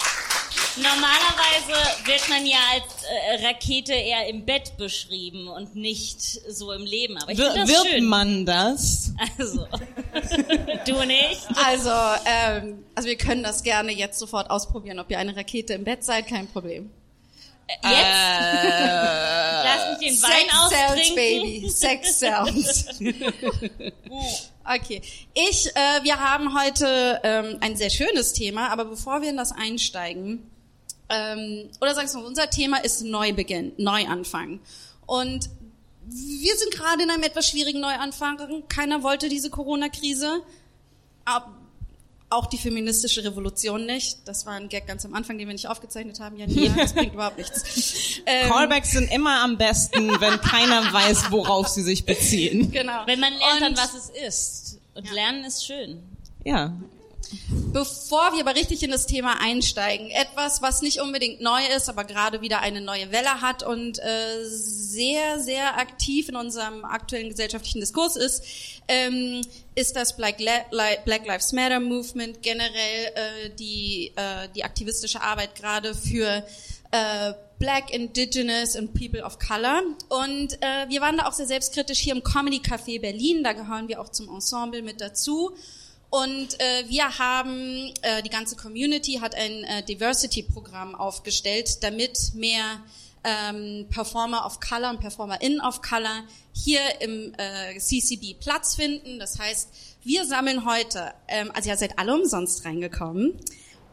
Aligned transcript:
Normalerweise 0.78 2.06
wird 2.06 2.28
man 2.30 2.45
ja 2.45 2.58
als 2.73 2.84
äh, 3.04 3.45
Rakete 3.45 3.94
eher 3.94 4.28
im 4.28 4.45
Bett 4.45 4.76
beschrieben 4.78 5.48
und 5.48 5.76
nicht 5.76 6.22
so 6.22 6.72
im 6.73 6.84
Leben. 6.84 7.17
Aber 7.17 7.32
ich 7.32 7.38
Wir, 7.38 7.52
finde 7.52 7.62
das 7.62 7.70
wird 7.84 7.94
schön. 7.94 8.06
man 8.06 8.45
das? 8.45 9.14
Also, 9.38 9.67
du 10.86 11.04
nicht? 11.06 11.42
Also, 11.64 11.92
ähm, 12.26 12.84
also 12.94 13.08
wir 13.08 13.17
können 13.17 13.44
das 13.44 13.64
gerne 13.64 13.92
jetzt 13.94 14.20
sofort 14.20 14.50
ausprobieren, 14.50 15.00
ob 15.00 15.09
ihr 15.09 15.17
eine 15.20 15.36
Rakete 15.36 15.73
im 15.73 15.84
Bett 15.86 16.04
seid, 16.04 16.28
kein 16.28 16.48
Problem. 16.48 16.92
Jetzt? 17.67 17.84
Lass 19.64 20.00
mich 20.00 20.10
den 20.10 20.22
Wein 20.22 20.32
Sex 20.32 20.52
Sounds, 20.52 20.76
austrinken. 20.76 21.16
Baby. 21.16 21.70
Sex 21.70 22.20
Sounds. 22.20 22.86
okay. 24.64 25.02
Ich, 25.34 25.67
äh, 25.67 26.04
wir 26.04 26.20
haben 26.20 26.56
heute 26.60 27.20
ähm, 27.23 27.58
ein 27.62 27.76
sehr 27.76 27.89
schönes 27.89 28.34
Thema, 28.34 28.70
aber 28.70 28.86
bevor 28.86 29.22
wir 29.22 29.30
in 29.30 29.38
das 29.38 29.52
einsteigen, 29.52 30.52
ähm, 31.09 31.70
oder 31.81 31.94
sagst 31.95 32.16
du, 32.16 32.20
unser 32.25 32.50
Thema 32.50 32.78
ist 32.84 33.03
Neubeginn, 33.03 33.73
Neuanfang. 33.78 34.59
Und 35.06 35.50
wir 36.08 36.56
sind 36.56 36.72
gerade 36.72 37.03
in 37.03 37.09
einem 37.09 37.23
etwas 37.23 37.50
schwierigen 37.50 37.80
Neuanfang. 37.80 38.64
Keiner 38.70 39.02
wollte 39.03 39.28
diese 39.30 39.50
Corona-Krise. 39.50 40.42
Auch 42.30 42.48
die 42.48 42.58
feministische 42.58 43.23
Revolution 43.23 43.86
nicht. 43.86 44.17
Das 44.26 44.45
war 44.48 44.53
ein 44.53 44.67
Gag 44.67 44.88
ganz 44.88 45.06
am 45.06 45.14
Anfang, 45.14 45.38
den 45.38 45.48
wir 45.48 45.53
nicht 45.53 45.67
aufgezeichnet 45.67 46.20
haben. 46.20 46.38
Ja, 46.38 46.48
Nina, 46.48 46.76
das 46.76 46.94
bringt 46.94 47.14
überhaupt 47.14 47.38
nichts. 47.38 48.20
Ähm, 48.26 48.50
Callbacks 48.52 48.92
sind 48.92 49.11
immer 49.11 49.42
am 49.44 49.58
besten, 49.58 50.09
wenn 50.20 50.42
keiner 50.42 50.92
weiß, 50.92 51.31
worauf 51.31 51.67
sie 51.67 51.83
sich 51.83 52.03
beziehen. 52.06 52.72
Genau. 52.72 53.03
Wenn 53.06 53.20
man 53.20 53.31
lernt, 53.33 53.61
dann 53.61 53.72
Und- 53.73 53.77
was 53.77 53.93
es 53.93 54.10
ist. 54.10 54.80
Und 54.95 55.11
lernen 55.11 55.43
ist 55.45 55.66
schön. 55.66 56.02
Ja. 56.43 56.73
Bevor 57.73 58.33
wir 58.33 58.41
aber 58.41 58.55
richtig 58.55 58.83
in 58.83 58.91
das 58.91 59.05
Thema 59.05 59.39
einsteigen, 59.41 60.09
etwas, 60.09 60.61
was 60.61 60.81
nicht 60.81 61.02
unbedingt 61.02 61.41
neu 61.41 61.61
ist, 61.75 61.89
aber 61.89 62.03
gerade 62.03 62.41
wieder 62.41 62.61
eine 62.61 62.81
neue 62.81 63.11
Welle 63.11 63.41
hat 63.41 63.63
und 63.63 63.99
äh, 63.99 64.45
sehr, 64.45 65.39
sehr 65.39 65.77
aktiv 65.77 66.30
in 66.30 66.36
unserem 66.36 66.86
aktuellen 66.86 67.30
gesellschaftlichen 67.30 67.81
Diskurs 67.81 68.15
ist, 68.15 68.43
ähm, 68.87 69.41
ist 69.75 69.95
das 69.95 70.15
Black, 70.15 70.37
Black 70.37 71.27
Lives 71.27 71.52
Matter 71.52 71.80
Movement, 71.80 72.41
generell 72.41 73.05
äh, 73.15 73.49
die, 73.57 74.13
äh, 74.15 74.47
die 74.55 74.63
aktivistische 74.63 75.21
Arbeit 75.21 75.55
gerade 75.55 75.93
für 75.93 76.45
äh, 76.92 77.33
Black, 77.59 77.93
Indigenous 77.93 78.75
and 78.75 78.93
People 78.93 79.23
of 79.23 79.39
Color. 79.39 79.81
Und 80.09 80.53
äh, 80.61 80.87
wir 80.89 81.02
waren 81.02 81.17
da 81.17 81.27
auch 81.27 81.33
sehr 81.33 81.47
selbstkritisch 81.47 81.99
hier 81.99 82.15
im 82.15 82.23
Comedy 82.23 82.57
Café 82.57 82.99
Berlin, 83.02 83.43
da 83.43 83.53
gehören 83.53 83.87
wir 83.87 83.99
auch 83.99 84.09
zum 84.09 84.30
Ensemble 84.30 84.81
mit 84.81 85.02
dazu. 85.02 85.55
Und 86.10 86.60
äh, 86.60 86.88
wir 86.88 87.17
haben, 87.17 87.92
äh, 88.02 88.21
die 88.23 88.30
ganze 88.30 88.55
Community 88.55 89.20
hat 89.21 89.36
ein 89.36 89.64
äh, 89.64 89.83
Diversity-Programm 89.83 90.95
aufgestellt, 90.95 91.83
damit 91.83 92.33
mehr 92.36 92.82
ähm, 93.26 93.88
Performer 93.89 94.45
of 94.45 94.60
Color 94.60 94.92
und 94.92 94.99
PerformerInnen 94.99 95.60
of 95.60 95.82
Color 95.82 96.23
hier 96.54 96.80
im 97.02 97.33
äh, 97.38 97.77
CCB 97.77 98.39
Platz 98.39 98.76
finden. 98.76 99.20
Das 99.20 99.39
heißt, 99.39 99.70
wir 100.04 100.26
sammeln 100.26 100.66
heute, 100.66 101.14
ähm, 101.27 101.52
also 101.54 101.70
ihr 101.70 101.77
seid 101.77 101.98
alle 101.98 102.14
umsonst 102.14 102.64
reingekommen 102.66 103.39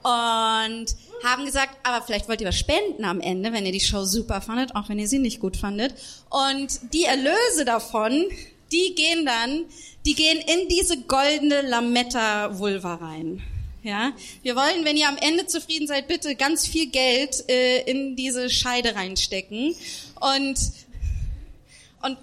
und 0.02 0.86
haben 1.24 1.46
gesagt, 1.46 1.78
aber 1.84 2.04
vielleicht 2.04 2.28
wollt 2.28 2.40
ihr 2.40 2.48
was 2.48 2.58
spenden 2.58 3.04
am 3.04 3.20
Ende, 3.20 3.52
wenn 3.52 3.64
ihr 3.64 3.72
die 3.72 3.80
Show 3.80 4.04
super 4.04 4.40
fandet, 4.40 4.74
auch 4.74 4.88
wenn 4.88 4.98
ihr 4.98 5.08
sie 5.08 5.20
nicht 5.20 5.40
gut 5.40 5.56
fandet. 5.56 5.94
Und 6.28 6.92
die 6.92 7.04
Erlöse 7.04 7.64
davon, 7.64 8.26
die 8.72 8.94
gehen 8.94 9.26
dann, 9.26 9.66
die 10.04 10.14
gehen 10.14 10.38
in 10.38 10.68
diese 10.68 11.00
goldene 11.02 11.62
Lametta-Vulva 11.62 12.94
rein. 12.96 13.42
Ja, 13.82 14.12
wir 14.42 14.54
wollen, 14.54 14.84
wenn 14.84 14.96
ihr 14.96 15.08
am 15.08 15.16
Ende 15.16 15.46
zufrieden 15.46 15.88
seid, 15.88 16.06
bitte 16.06 16.36
ganz 16.36 16.66
viel 16.66 16.88
Geld 16.88 17.48
äh, 17.48 17.82
in 17.82 18.14
diese 18.14 18.48
Scheide 18.48 18.94
reinstecken 18.94 19.74
und 20.20 20.56
und 22.02 22.18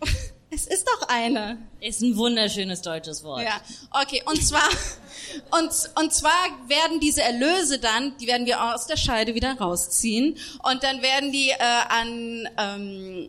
es 0.50 0.66
ist 0.66 0.86
doch 0.86 1.08
eine. 1.08 1.58
Ist 1.80 2.02
ein 2.02 2.16
wunderschönes 2.16 2.82
deutsches 2.82 3.24
Wort. 3.24 3.42
Ja, 3.42 3.60
okay. 3.90 4.22
Und 4.26 4.46
zwar, 4.46 4.68
und, 5.50 5.70
und 6.00 6.12
zwar 6.12 6.68
werden 6.68 7.00
diese 7.00 7.22
Erlöse 7.22 7.80
dann, 7.80 8.16
die 8.18 8.28
werden 8.28 8.46
wir 8.46 8.62
aus 8.72 8.86
der 8.86 8.96
Scheide 8.96 9.34
wieder 9.34 9.54
rausziehen 9.58 10.36
und 10.62 10.84
dann 10.84 11.02
werden 11.02 11.32
die 11.32 11.48
äh, 11.48 11.56
an 11.58 12.48
ähm, 12.58 13.28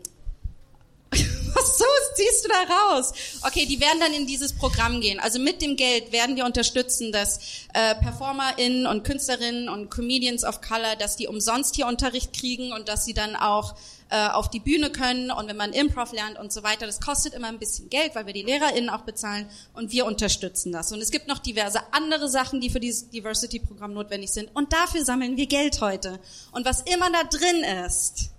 was 1.54 1.78
so 1.78 1.86
ziehst 2.16 2.46
du 2.46 2.50
da 2.50 2.74
raus? 2.74 3.14
Okay, 3.42 3.66
die 3.66 3.80
werden 3.80 4.00
dann 4.00 4.14
in 4.14 4.28
dieses 4.28 4.54
Programm 4.54 5.02
gehen. 5.02 5.20
Also 5.20 5.40
mit 5.40 5.62
dem 5.62 5.76
Geld 5.76 6.12
werden 6.12 6.36
wir 6.36 6.46
unterstützen, 6.46 7.12
dass 7.12 7.40
äh, 7.74 7.96
PerformerInnen 7.96 8.88
und 8.88 9.04
Künstlerinnen 9.04 9.70
und 9.70 9.90
Comedians 9.90 10.44
of 10.44 10.62
Color, 10.62 10.96
dass 10.98 11.16
die 11.16 11.28
umsonst 11.28 11.76
hier 11.76 11.88
Unterricht 11.88 12.34
kriegen 12.34 12.74
und 12.74 12.88
dass 12.90 13.06
sie 13.06 13.14
dann 13.14 13.36
auch 13.36 13.76
äh, 14.14 14.30
auf 14.30 14.48
die 14.48 14.60
Bühne 14.60 14.92
können 14.92 15.32
und 15.32 15.48
wenn 15.48 15.58
man 15.58 15.74
Improv 15.74 16.12
lernt 16.12 16.38
und 16.38 16.54
so 16.54 16.62
weiter. 16.62 16.86
Das 16.86 17.02
kostet 17.02 17.34
immer 17.34 17.48
ein 17.48 17.58
bisschen 17.58 17.90
Geld, 17.90 18.14
weil 18.14 18.28
wir 18.28 18.34
die 18.34 18.44
LehrerInnen 18.44 18.92
auch 18.92 19.02
bezahlen 19.02 19.50
und 19.74 19.92
wir 19.92 20.06
unterstützen 20.06 20.72
das. 20.72 20.92
Und 20.92 21.02
es 21.02 21.10
gibt 21.10 21.28
noch 21.28 21.40
diverse 21.40 21.80
andere 21.92 22.30
Sachen, 22.30 22.62
die 22.62 22.70
für 22.70 22.80
dieses 22.80 23.10
Diversity-Programm 23.10 23.92
notwendig 23.92 24.32
sind. 24.32 24.56
Und 24.56 24.72
dafür 24.72 25.04
sammeln 25.04 25.36
wir 25.36 25.48
Geld 25.48 25.82
heute. 25.82 26.20
Und 26.52 26.64
was 26.64 26.82
immer 26.82 27.10
da 27.12 27.24
drin 27.24 27.64
ist, 27.88 28.30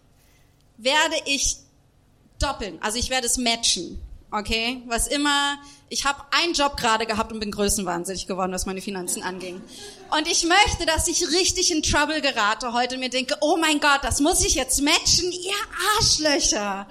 werde 0.76 1.16
ich 1.25 1.56
doppeln. 2.38 2.78
Also 2.82 2.98
ich 2.98 3.10
werde 3.10 3.26
es 3.26 3.36
matchen. 3.36 4.00
Okay? 4.30 4.82
Was 4.86 5.06
immer. 5.06 5.58
Ich 5.88 6.04
habe 6.04 6.20
einen 6.32 6.54
Job 6.54 6.76
gerade 6.76 7.06
gehabt 7.06 7.32
und 7.32 7.38
bin 7.38 7.52
größenwahnsinnig 7.52 8.26
geworden, 8.26 8.52
was 8.52 8.66
meine 8.66 8.80
Finanzen 8.80 9.22
anging. 9.22 9.62
Und 10.10 10.26
ich 10.26 10.44
möchte, 10.44 10.86
dass 10.86 11.06
ich 11.06 11.28
richtig 11.28 11.70
in 11.70 11.82
Trouble 11.82 12.20
gerate 12.20 12.72
heute 12.72 12.96
und 12.96 13.00
mir 13.00 13.10
denke, 13.10 13.36
oh 13.40 13.56
mein 13.56 13.78
Gott, 13.78 14.00
das 14.02 14.20
muss 14.20 14.44
ich 14.44 14.54
jetzt 14.54 14.82
matchen, 14.82 15.31
ihr 15.31 15.54
Arschlöcher. 15.96 16.88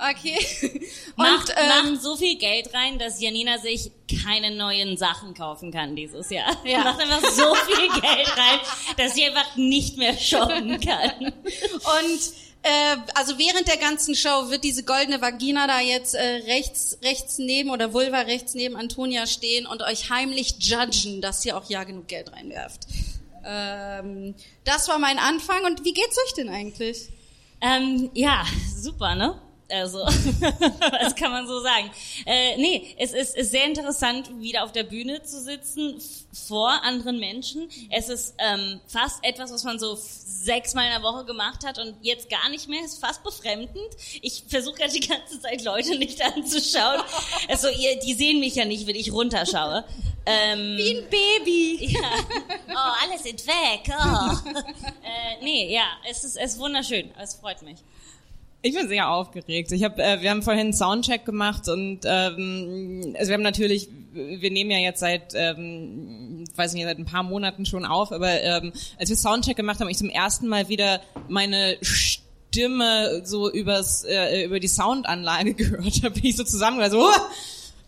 Okay? 0.00 0.38
Macht, 1.16 1.50
ähm, 1.56 1.92
macht 1.92 2.02
so 2.02 2.16
viel 2.16 2.38
Geld 2.38 2.72
rein, 2.72 2.98
dass 2.98 3.20
Janina 3.20 3.58
sich 3.58 3.92
keine 4.24 4.50
neuen 4.50 4.96
Sachen 4.96 5.34
kaufen 5.34 5.70
kann 5.70 5.94
dieses 5.94 6.30
Jahr. 6.30 6.56
Ja. 6.64 6.84
Macht 6.84 7.00
einfach 7.00 7.30
so 7.30 7.54
viel 7.54 7.88
Geld 8.00 8.36
rein, 8.36 8.60
dass 8.96 9.14
sie 9.14 9.26
einfach 9.26 9.56
nicht 9.56 9.98
mehr 9.98 10.16
shoppen 10.16 10.80
kann. 10.80 11.10
Und 11.42 12.20
äh, 12.62 12.96
also 13.14 13.38
während 13.38 13.68
der 13.68 13.78
ganzen 13.78 14.14
Show 14.14 14.50
wird 14.50 14.64
diese 14.64 14.84
goldene 14.84 15.20
Vagina 15.20 15.66
da 15.66 15.80
jetzt 15.80 16.14
äh, 16.14 16.42
rechts 16.46 16.98
rechts 17.02 17.38
neben 17.38 17.70
oder 17.70 17.92
Vulva 17.92 18.20
rechts 18.20 18.54
neben 18.54 18.76
Antonia 18.76 19.26
stehen 19.26 19.66
und 19.66 19.82
euch 19.82 20.10
heimlich 20.10 20.56
judgen, 20.58 21.20
dass 21.20 21.44
ihr 21.44 21.56
auch 21.56 21.68
ja 21.70 21.84
genug 21.84 22.08
Geld 22.08 22.32
reinwerft. 22.32 22.86
Ähm, 23.44 24.34
das 24.64 24.88
war 24.88 24.98
mein 24.98 25.18
Anfang 25.18 25.64
und 25.64 25.84
wie 25.84 25.94
geht's 25.94 26.18
euch 26.26 26.34
denn 26.34 26.48
eigentlich? 26.48 27.08
Ähm, 27.62 28.10
ja, 28.14 28.44
super, 28.76 29.14
ne? 29.14 29.40
Also, 29.70 30.04
das 31.00 31.14
kann 31.14 31.30
man 31.30 31.46
so 31.46 31.60
sagen. 31.60 31.90
Äh, 32.26 32.56
nee, 32.56 32.94
es 32.98 33.12
ist, 33.12 33.36
ist 33.36 33.50
sehr 33.52 33.64
interessant, 33.66 34.30
wieder 34.40 34.64
auf 34.64 34.72
der 34.72 34.82
Bühne 34.82 35.22
zu 35.22 35.40
sitzen 35.40 36.00
vor 36.32 36.82
anderen 36.82 37.20
Menschen. 37.20 37.68
Es 37.90 38.08
ist 38.08 38.34
ähm, 38.38 38.80
fast 38.86 39.22
etwas, 39.22 39.52
was 39.52 39.64
man 39.64 39.78
so 39.78 39.96
sechsmal 40.42 40.86
in 40.86 40.92
der 40.92 41.02
Woche 41.02 41.24
gemacht 41.24 41.64
hat 41.66 41.78
und 41.78 41.96
jetzt 42.02 42.30
gar 42.30 42.48
nicht 42.48 42.68
mehr. 42.68 42.84
Ist 42.84 43.00
fast 43.00 43.22
befremdend. 43.22 43.90
Ich 44.22 44.44
versuche 44.48 44.76
gerade 44.76 44.92
die 44.92 45.06
ganze 45.06 45.40
Zeit 45.40 45.62
Leute 45.64 45.98
nicht 45.98 46.20
anzuschauen. 46.22 47.02
Also 47.48 47.68
ihr, 47.68 47.98
die 48.00 48.14
sehen 48.14 48.40
mich 48.40 48.54
ja 48.54 48.64
nicht, 48.64 48.86
wenn 48.86 48.96
ich 48.96 49.12
runterschaue. 49.12 49.84
Ähm, 50.26 50.76
Wie 50.76 50.98
ein 50.98 51.08
Baby. 51.10 51.86
ja. 51.92 52.00
Oh, 52.68 52.92
alle 53.02 53.18
sind 53.18 53.46
weg. 53.46 53.88
Oh. 53.88 54.50
äh, 55.02 55.42
nee, 55.42 55.72
ja, 55.74 55.84
es 56.08 56.24
ist, 56.24 56.36
es 56.36 56.52
ist 56.52 56.58
wunderschön. 56.58 57.10
Es 57.18 57.34
freut 57.34 57.62
mich. 57.62 57.78
Ich 58.62 58.74
bin 58.74 58.88
sehr 58.88 59.08
aufgeregt. 59.08 59.72
Ich 59.72 59.84
hab, 59.84 59.98
äh, 59.98 60.20
wir 60.20 60.30
haben 60.30 60.42
vorhin 60.42 60.66
einen 60.66 60.72
Soundcheck 60.74 61.24
gemacht 61.24 61.68
und 61.68 62.00
ähm, 62.04 63.14
also 63.18 63.28
wir 63.28 63.34
haben 63.34 63.42
natürlich, 63.42 63.88
wir 64.12 64.50
nehmen 64.50 64.70
ja 64.70 64.78
jetzt 64.78 65.00
seit, 65.00 65.32
ähm, 65.34 66.44
weiß 66.56 66.74
nicht, 66.74 66.84
seit 66.84 66.98
ein 66.98 67.06
paar 67.06 67.22
Monaten 67.22 67.64
schon 67.64 67.86
auf, 67.86 68.12
aber 68.12 68.42
ähm, 68.42 68.72
als 68.98 69.08
wir 69.08 69.16
Soundcheck 69.16 69.56
gemacht 69.56 69.80
haben, 69.80 69.86
hab 69.86 69.90
ich 69.90 69.96
zum 69.96 70.10
ersten 70.10 70.46
Mal 70.46 70.68
wieder 70.68 71.00
meine 71.28 71.78
Stimme 71.80 73.22
so 73.24 73.50
übers 73.50 74.04
äh, 74.04 74.44
über 74.44 74.60
die 74.60 74.68
Soundanlage 74.68 75.54
gehört. 75.54 76.04
Da 76.04 76.10
bin 76.10 76.26
ich 76.26 76.36
so 76.36 76.44
zusammen, 76.44 76.90
so, 76.90 77.08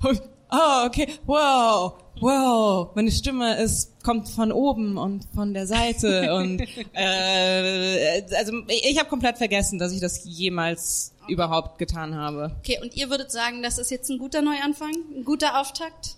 oh, 0.52 0.86
okay, 0.86 1.08
wow, 1.26 1.94
wow, 2.20 2.94
meine 2.94 3.10
Stimme 3.10 3.56
ist 3.56 3.92
kommt 4.02 4.28
von 4.28 4.52
oben 4.52 4.98
und 4.98 5.26
von 5.34 5.54
der 5.54 5.66
Seite 5.66 6.34
und 6.36 6.60
äh, 6.94 8.22
also 8.36 8.52
ich, 8.68 8.90
ich 8.90 8.98
habe 8.98 9.08
komplett 9.08 9.38
vergessen, 9.38 9.78
dass 9.78 9.92
ich 9.92 10.00
das 10.00 10.24
jemals 10.24 11.14
überhaupt 11.28 11.78
getan 11.78 12.14
habe. 12.14 12.54
Okay, 12.58 12.78
und 12.82 12.94
ihr 12.94 13.10
würdet 13.10 13.30
sagen, 13.30 13.62
das 13.62 13.78
ist 13.78 13.90
jetzt 13.90 14.10
ein 14.10 14.18
guter 14.18 14.42
Neuanfang? 14.42 14.92
Ein 15.16 15.24
guter 15.24 15.60
Auftakt? 15.60 16.16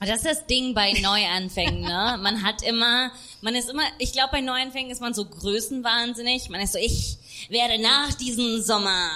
Das 0.00 0.16
ist 0.16 0.26
das 0.26 0.46
Ding 0.46 0.72
bei 0.72 0.92
Neuanfängen, 0.92 1.82
ne? 1.82 2.18
Man 2.22 2.42
hat 2.42 2.62
immer, 2.62 3.10
man 3.42 3.54
ist 3.54 3.70
immer, 3.70 3.82
ich 3.98 4.12
glaube 4.12 4.30
bei 4.32 4.40
Neuanfängen 4.40 4.90
ist 4.90 5.00
man 5.00 5.14
so 5.14 5.24
größenwahnsinnig. 5.24 6.50
Man 6.50 6.60
ist 6.60 6.74
so, 6.74 6.78
ich 6.78 7.16
werde 7.48 7.80
nach 7.80 8.12
diesem 8.14 8.62
Sommer 8.62 9.08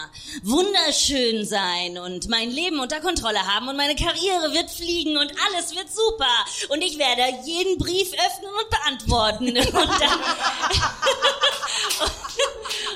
wunderschön 0.43 1.45
sein 1.45 1.99
und 1.99 2.29
mein 2.29 2.51
Leben 2.51 2.81
unter 2.81 3.01
Kontrolle 3.01 3.41
haben 3.55 3.69
und 3.69 3.77
meine 3.77 3.95
Karriere 3.95 4.53
wird 4.53 4.71
fliegen 4.71 5.17
und 5.17 5.31
alles 5.47 5.75
wird 5.75 5.89
super 5.93 6.27
und 6.71 6.83
ich 6.83 6.99
werde 6.99 7.23
jeden 7.45 7.79
Brief 7.79 8.13
öffnen 8.15 8.51
und 8.51 8.71
beantworten 8.71 9.49
und 9.49 9.75
dann 9.75 9.85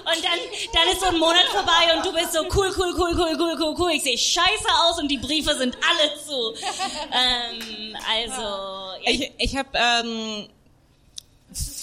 und 0.08 0.24
dann, 0.24 0.38
dann 0.72 0.88
ist 0.92 1.00
so 1.00 1.08
ein 1.08 1.18
Monat 1.18 1.44
vorbei 1.52 1.92
und 1.96 2.06
du 2.06 2.12
bist 2.12 2.32
so 2.32 2.40
cool, 2.54 2.72
cool, 2.78 2.94
cool, 2.96 3.12
cool, 3.14 3.36
cool, 3.38 3.56
cool, 3.60 3.74
cool. 3.78 3.90
Ich 3.92 4.02
sehe 4.02 4.16
scheiße 4.16 4.68
aus 4.84 4.98
und 4.98 5.08
die 5.08 5.18
Briefe 5.18 5.54
sind 5.56 5.76
alle 5.76 6.14
zu. 6.18 6.54
Ähm, 7.12 7.94
also, 8.10 8.96
Ich, 9.04 9.30
ich 9.38 9.54
habe 9.56 9.68
ähm, 9.74 10.48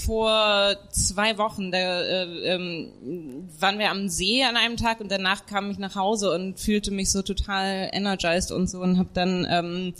vor 0.05 0.75
zwei 0.91 1.37
Wochen, 1.37 1.71
da 1.71 1.77
äh, 1.77 2.53
ähm, 2.53 3.49
waren 3.59 3.79
wir 3.79 3.89
am 3.89 4.09
See 4.09 4.43
an 4.43 4.55
einem 4.55 4.77
Tag 4.77 5.01
und 5.01 5.11
danach 5.11 5.45
kam 5.45 5.71
ich 5.71 5.77
nach 5.77 5.95
Hause 5.95 6.31
und 6.31 6.59
fühlte 6.59 6.91
mich 6.91 7.11
so 7.11 7.21
total 7.21 7.89
energized 7.91 8.51
und 8.51 8.69
so 8.69 8.79
und 8.79 8.97
habe 8.97 9.09
dann 9.13 9.47
ähm, 9.49 9.93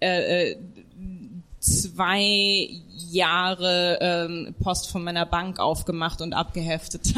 äh, 0.00 0.50
äh, 0.50 0.56
zwei 1.60 2.68
Jahre 3.10 3.98
ähm, 4.00 4.54
Post 4.62 4.90
von 4.90 5.02
meiner 5.02 5.26
Bank 5.26 5.58
aufgemacht 5.58 6.20
und 6.20 6.34
abgeheftet. 6.34 7.02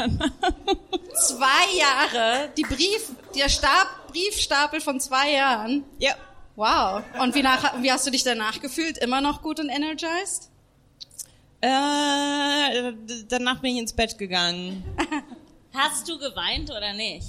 Zwei 1.15 1.77
Jahre, 1.77 2.51
die 2.57 2.63
Brief, 2.63 3.11
der 3.37 3.49
Stab, 3.49 3.89
Briefstapel 4.13 4.81
von 4.81 5.01
zwei 5.01 5.33
Jahren. 5.33 5.85
ja. 5.99 6.13
Wow. 6.57 7.03
Und 7.19 7.35
wie, 7.35 7.43
nach, 7.43 7.81
wie 7.81 7.91
hast 7.91 8.07
du 8.07 8.11
dich 8.11 8.23
danach 8.23 8.61
gefühlt? 8.61 8.99
Immer 8.99 9.23
noch 9.23 9.41
gut 9.41 9.61
und 9.61 9.71
energized? 9.71 10.50
Äh, 11.61 12.93
danach 13.29 13.61
bin 13.61 13.75
ich 13.75 13.81
ins 13.81 13.93
Bett 13.93 14.17
gegangen. 14.17 14.83
hast 15.75 16.09
du 16.09 16.19
geweint 16.19 16.71
oder 16.71 16.93
nicht? 16.95 17.27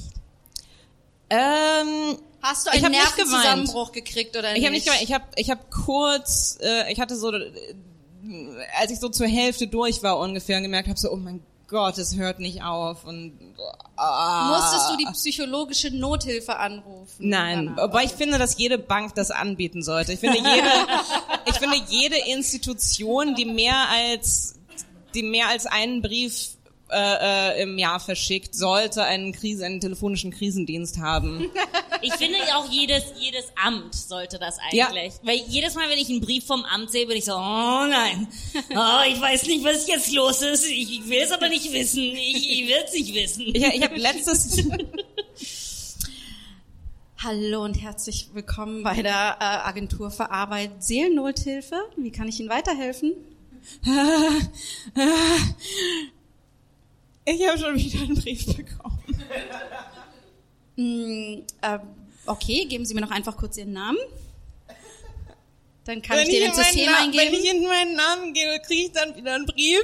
Ähm, 1.30 2.18
Hast 2.42 2.66
du 2.66 2.72
Ich 2.74 2.84
einen 2.84 2.86
hab 2.86 2.92
nicht 2.92 3.18
Nervenzusammenbruch 3.18 3.92
gekriegt 3.92 4.36
oder 4.36 4.56
Ich 4.56 4.62
nicht? 4.70 4.88
habe 4.90 4.98
nicht 5.00 5.04
ich 5.04 5.14
habe 5.14 5.26
ich 5.36 5.50
hab 5.50 5.70
kurz, 5.72 6.58
äh, 6.62 6.92
ich 6.92 7.00
hatte 7.00 7.16
so, 7.16 7.32
äh, 7.32 7.52
als 8.80 8.92
ich 8.92 9.00
so 9.00 9.10
zur 9.10 9.28
Hälfte 9.28 9.68
durch 9.68 10.02
war 10.04 10.18
ungefähr 10.20 10.58
und 10.58 10.64
gemerkt 10.64 10.88
habe, 10.90 11.00
so, 11.00 11.12
oh 11.12 11.18
mein 11.18 11.42
Gott, 11.72 11.98
es 11.98 12.18
hört 12.18 12.40
nicht 12.40 12.64
auf 12.64 13.06
und 13.06 13.32
ah. 13.96 14.50
Musstest 14.50 14.92
du 14.92 14.98
die 14.98 15.12
psychologische 15.14 15.90
Nothilfe 15.90 16.58
anrufen? 16.58 17.30
Nein, 17.30 17.80
aber 17.80 18.04
ich 18.04 18.12
finde, 18.12 18.38
dass 18.38 18.58
jede 18.58 18.78
Bank 18.78 19.16
das 19.16 19.32
anbieten 19.32 19.82
sollte. 19.82 20.12
Ich 20.12 20.20
finde 20.20 20.38
jede, 20.56 20.70
ich 21.46 21.56
finde 21.56 21.78
jede 21.88 22.18
Institution, 22.30 23.36
die 23.36 23.46
mehr 23.46 23.88
als, 23.90 24.60
die 25.16 25.24
mehr 25.24 25.48
als 25.48 25.66
einen 25.66 26.02
Brief 26.02 26.58
äh, 26.92 27.54
äh, 27.58 27.62
im 27.64 27.78
Jahr 27.78 28.00
verschickt, 28.00 28.54
sollte 28.56 29.04
einen 29.04 29.32
Krise, 29.32 29.66
einen 29.66 29.80
telefonischen 29.80 30.32
Krisendienst 30.32 31.00
haben. 31.00 31.50
Ich 32.04 32.14
finde 32.16 32.40
auch 32.56 32.68
jedes, 32.68 33.04
jedes 33.20 33.46
Amt 33.64 33.94
sollte 33.94 34.40
das 34.40 34.58
Ja. 34.72 34.88
eigentlich. 34.88 35.14
Weil 35.22 35.36
jedes 35.48 35.76
Mal, 35.76 35.88
wenn 35.88 36.00
ich 36.00 36.10
einen 36.10 36.20
Brief 36.20 36.48
vom 36.48 36.66
Amt 36.66 36.90
sehe, 36.90 37.06
bin 37.06 37.16
ich 37.16 37.26
so, 37.26 37.34
oh 37.34 37.36
nein, 37.88 38.28
oh, 38.72 39.00
ich 39.08 39.22
weiß 39.22 39.46
nicht, 39.46 39.64
was 39.64 39.86
jetzt 39.88 40.12
los 40.12 40.42
ist. 40.42 40.66
Ich, 40.68 40.92
ich 41.00 41.08
will 41.08 41.20
es 41.20 41.32
aber 41.32 41.48
nicht 41.48 41.72
wissen. 41.72 42.02
Ich, 42.02 42.50
ich 42.50 42.68
will 42.68 42.76
es 42.84 42.94
nicht 42.94 43.14
wissen. 43.14 43.44
Ich, 43.54 43.64
ich 43.64 43.84
habe 43.84 43.98
letztes, 43.98 44.66
Hallo 47.24 47.64
und 47.66 47.76
herzlich 47.80 48.30
willkommen 48.34 48.82
bei 48.82 49.04
der 49.04 49.38
äh, 49.40 49.44
Agentur 49.44 50.10
für 50.10 50.32
Arbeit 50.32 50.84
Seelennothilfe. 50.84 51.76
Wie 51.98 52.12
kann 52.12 52.28
ich 52.28 52.40
Ihnen 52.40 52.50
weiterhelfen? 52.50 53.14
ich 57.26 57.48
habe 57.48 57.58
schon 57.60 57.76
wieder 57.76 58.02
einen 58.02 58.16
Brief 58.16 58.46
bekommen. 58.46 59.00
Mm, 60.76 61.44
äh, 61.62 61.80
okay, 62.26 62.66
geben 62.66 62.86
Sie 62.86 62.94
mir 62.94 63.02
noch 63.02 63.12
einfach 63.12 63.38
kurz 63.38 63.58
Ihren 63.58 63.74
Namen. 63.74 63.98
Dann 65.86 66.02
kann 66.02 66.18
wenn 66.18 66.28
ich 66.30 66.36
den 66.36 66.44
in 66.44 66.50
ins 66.50 66.58
System 66.58 66.86
Na- 66.92 67.00
eingeben. 67.00 67.26
Wenn 67.26 67.34
ich 67.34 67.50
in 67.50 67.64
meinen 67.66 67.96
Namen 67.96 68.34
gebe, 68.34 68.60
kriege 68.66 68.84
ich 68.84 68.92
dann 68.92 69.16
wieder 69.16 69.34
einen 69.34 69.46
Brief. 69.46 69.84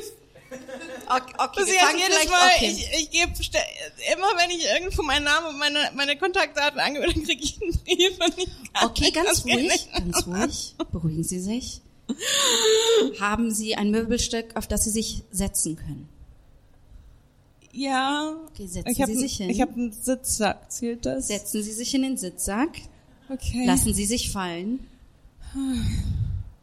okay, 1.10 1.34
okay, 1.40 1.66
wir 1.66 1.80
fangen 1.80 1.98
jedes 1.98 2.16
vielleicht- 2.16 2.30
Mal, 2.30 2.50
okay. 2.56 2.68
ich, 2.94 3.00
ich 3.02 3.10
gebe 3.12 3.32
immer, 4.16 4.28
wenn 4.38 4.50
ich 4.52 4.64
irgendwo 4.66 5.02
meinen 5.02 5.26
Namen 5.26 5.48
und 5.48 5.58
meine, 5.60 5.92
meine 5.96 6.16
Kontaktdaten 6.18 6.80
angebe, 6.80 7.06
dann 7.12 7.24
kriege 7.24 7.44
ich 7.44 7.60
einen 7.62 7.74
Brief. 7.84 8.18
Und 8.20 8.38
ich 8.38 8.48
Okay, 8.82 9.12
ganz 9.12 9.44
ruhig, 9.44 9.90
ganz 9.92 10.26
ruhig. 10.26 10.76
Beruhigen 10.92 11.24
Sie 11.24 11.40
sich. 11.40 11.82
Haben 13.20 13.52
Sie 13.52 13.76
ein 13.76 13.92
Möbelstück, 13.92 14.56
auf 14.56 14.68
das 14.68 14.86
Sie 14.86 14.92
sich 14.92 15.24
setzen 15.32 15.76
können? 15.76 16.08
Ja. 17.72 18.36
Okay, 18.50 18.68
setzen 18.68 18.90
ich 18.90 19.06
Sie 19.06 19.16
sich 19.16 19.38
hin. 19.38 19.50
Ich 19.50 19.62
habe 19.62 19.74
einen 19.74 19.92
Sitzsack. 19.92 20.72
Zählt 20.72 21.06
das? 21.06 21.28
Setzen 21.28 21.64
Sie 21.64 21.72
sich 21.72 21.94
in 21.94 22.02
den 22.02 22.18
Sitzsack. 22.18 22.70
Okay. 23.30 23.66
Lassen 23.66 23.94
Sie 23.94 24.06
sich 24.06 24.32
fallen. 24.32 24.88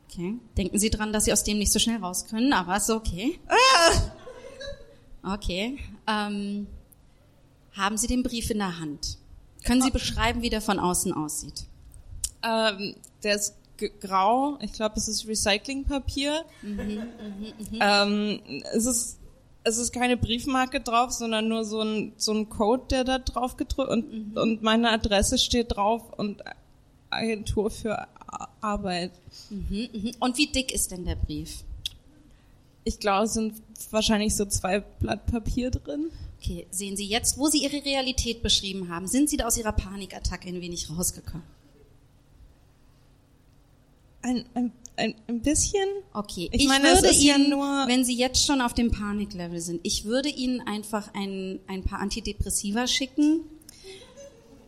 Okay. 0.08 0.34
Denken 0.56 0.78
Sie 0.78 0.90
dran, 0.90 1.12
dass 1.12 1.24
Sie 1.24 1.32
aus 1.32 1.44
dem 1.44 1.58
nicht 1.58 1.72
so 1.72 1.78
schnell 1.78 1.98
raus 1.98 2.26
können, 2.26 2.52
aber 2.52 2.76
ist 2.76 2.90
okay. 2.90 3.38
Okay. 5.22 5.78
Ähm, 6.06 6.66
haben 7.72 7.96
Sie 7.96 8.06
den 8.06 8.22
Brief 8.22 8.50
in 8.50 8.58
der 8.58 8.78
Hand? 8.78 9.18
Können 9.64 9.82
Sie 9.82 9.90
beschreiben, 9.90 10.42
wie 10.42 10.50
der 10.50 10.60
von 10.60 10.78
außen 10.78 11.12
aussieht? 11.12 11.64
Ähm, 12.42 12.94
der 13.22 13.36
ist 13.36 13.54
grau. 14.00 14.58
Ich 14.60 14.72
glaube, 14.72 14.96
es 14.96 15.08
ist 15.08 15.26
Recyclingpapier. 15.26 16.44
ähm, 17.80 18.40
es 18.74 18.84
ist 18.84 19.18
es 19.64 19.78
ist 19.78 19.92
keine 19.92 20.16
Briefmarke 20.16 20.80
drauf, 20.80 21.10
sondern 21.10 21.48
nur 21.48 21.64
so 21.64 21.80
ein 21.80 22.12
so 22.16 22.32
ein 22.32 22.48
Code, 22.48 22.84
der 22.90 23.04
da 23.04 23.18
drauf 23.18 23.56
gedrückt 23.56 23.90
und 23.90 24.36
und 24.36 24.62
meine 24.62 24.90
Adresse 24.90 25.38
steht 25.38 25.74
drauf 25.76 26.02
und 26.16 26.42
Agentur 27.10 27.70
für 27.70 28.06
Arbeit. 28.60 29.12
Mhm. 29.50 30.12
Und 30.20 30.36
wie 30.36 30.46
dick 30.46 30.72
ist 30.72 30.90
denn 30.90 31.04
der 31.04 31.16
Brief? 31.16 31.64
Ich 32.84 32.98
glaube, 32.98 33.24
es 33.24 33.34
sind 33.34 33.54
wahrscheinlich 33.90 34.36
so 34.36 34.44
zwei 34.44 34.80
Blatt 34.80 35.26
Papier 35.26 35.70
drin. 35.70 36.10
Okay, 36.38 36.66
sehen 36.70 36.96
Sie 36.96 37.06
jetzt, 37.06 37.38
wo 37.38 37.48
Sie 37.48 37.62
Ihre 37.62 37.84
Realität 37.84 38.42
beschrieben 38.42 38.90
haben, 38.90 39.06
sind 39.06 39.30
Sie 39.30 39.38
da 39.38 39.46
aus 39.46 39.56
Ihrer 39.56 39.72
Panikattacke 39.72 40.48
ein 40.48 40.60
wenig 40.60 40.90
rausgekommen? 40.90 41.46
Ein, 44.20 44.44
ein, 44.54 44.72
ein, 44.96 45.14
ein 45.28 45.40
bisschen. 45.42 45.84
Okay, 46.12 46.48
Ich 46.52 46.62
ich, 46.62 46.68
meine, 46.68 46.88
es 46.88 47.02
würde 47.02 47.08
ist 47.14 47.22
ja 47.22 47.36
Ihnen, 47.36 47.50
nur- 47.50 47.84
wenn 47.86 48.04
Sie 48.04 48.14
jetzt 48.14 48.44
schon 48.46 48.60
auf 48.60 48.74
dem 48.74 48.90
Paniklevel 48.90 49.60
sind, 49.60 49.80
ich 49.82 50.04
würde 50.04 50.28
Ihnen 50.28 50.60
einfach 50.66 51.12
ein, 51.14 51.60
ein 51.66 51.82
paar 51.84 52.00
Antidepressiva 52.00 52.86
schicken. 52.86 53.40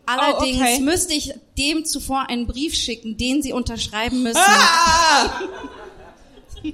Allerdings 0.07 0.59
Oh, 0.59 0.63
okay. 0.63 0.81
müsste 0.81 1.15
ich 1.15 1.35
dem 1.59 1.85
zuvor 1.85 2.29
einen 2.29 2.47
Brief 2.47 2.75
schicken, 2.75 3.17
den 3.17 3.43
Sie 3.43 3.53
unterschreiben 3.53 4.23
müssen. 4.23 4.39
Ah! 4.41 5.41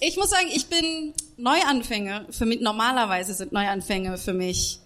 Ich 0.00 0.16
muss 0.16 0.30
sagen, 0.30 0.48
ich 0.52 0.66
bin 0.66 1.12
Neuanfänge. 1.36 2.26
Für 2.30 2.46
mich, 2.46 2.60
normalerweise 2.60 3.34
sind 3.34 3.52
Neuanfänge 3.52 4.16
für 4.18 4.32
mich 4.32 4.78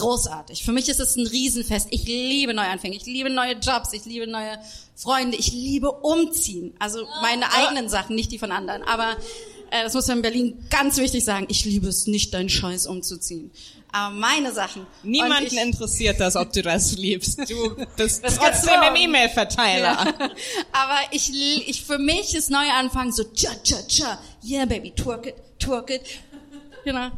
großartig. 0.00 0.64
Für 0.64 0.72
mich 0.72 0.88
ist 0.88 1.00
es 1.00 1.16
ein 1.16 1.26
Riesenfest. 1.26 1.88
Ich 1.90 2.04
liebe 2.04 2.54
Neuanfänge, 2.54 2.96
ich 2.96 3.06
liebe 3.06 3.30
neue 3.30 3.54
Jobs, 3.54 3.92
ich 3.92 4.04
liebe 4.04 4.26
neue 4.26 4.58
Freunde, 4.96 5.36
ich 5.36 5.52
liebe 5.52 5.90
umziehen. 5.92 6.74
Also 6.78 7.06
meine 7.22 7.52
eigenen 7.52 7.88
Sachen, 7.88 8.16
nicht 8.16 8.32
die 8.32 8.38
von 8.38 8.50
anderen. 8.50 8.82
Aber 8.82 9.16
äh, 9.70 9.84
das 9.84 9.94
muss 9.94 10.08
man 10.08 10.18
in 10.18 10.22
Berlin 10.22 10.66
ganz 10.70 10.96
wichtig 10.96 11.24
sagen. 11.24 11.46
Ich 11.48 11.64
liebe 11.64 11.88
es 11.88 12.06
nicht, 12.06 12.34
deinen 12.34 12.48
Scheiß 12.48 12.86
umzuziehen. 12.86 13.50
Aber 13.92 14.14
meine 14.14 14.52
Sachen. 14.52 14.86
Niemanden 15.02 15.46
ich, 15.46 15.60
interessiert 15.60 16.20
das, 16.20 16.36
ob 16.36 16.52
du 16.52 16.62
das 16.62 16.96
liebst. 16.96 17.38
Du 17.50 17.76
bist 17.96 18.24
Das 18.24 18.36
trotzdem 18.36 18.80
im 18.88 18.96
E-Mail-Verteiler. 18.96 20.04
Ja. 20.04 20.14
Aber 20.72 20.98
ich, 21.10 21.30
ich, 21.66 21.82
für 21.82 21.98
mich 21.98 22.34
ist 22.34 22.50
Neuanfang 22.50 23.12
so, 23.12 23.24
tja, 23.24 23.50
tja, 23.62 23.78
tja, 23.88 24.20
yeah, 24.44 24.64
baby, 24.64 24.92
twerk 24.92 25.26
it, 25.26 25.34
twerk 25.58 25.90
it. 25.90 26.02
Genau. 26.84 27.10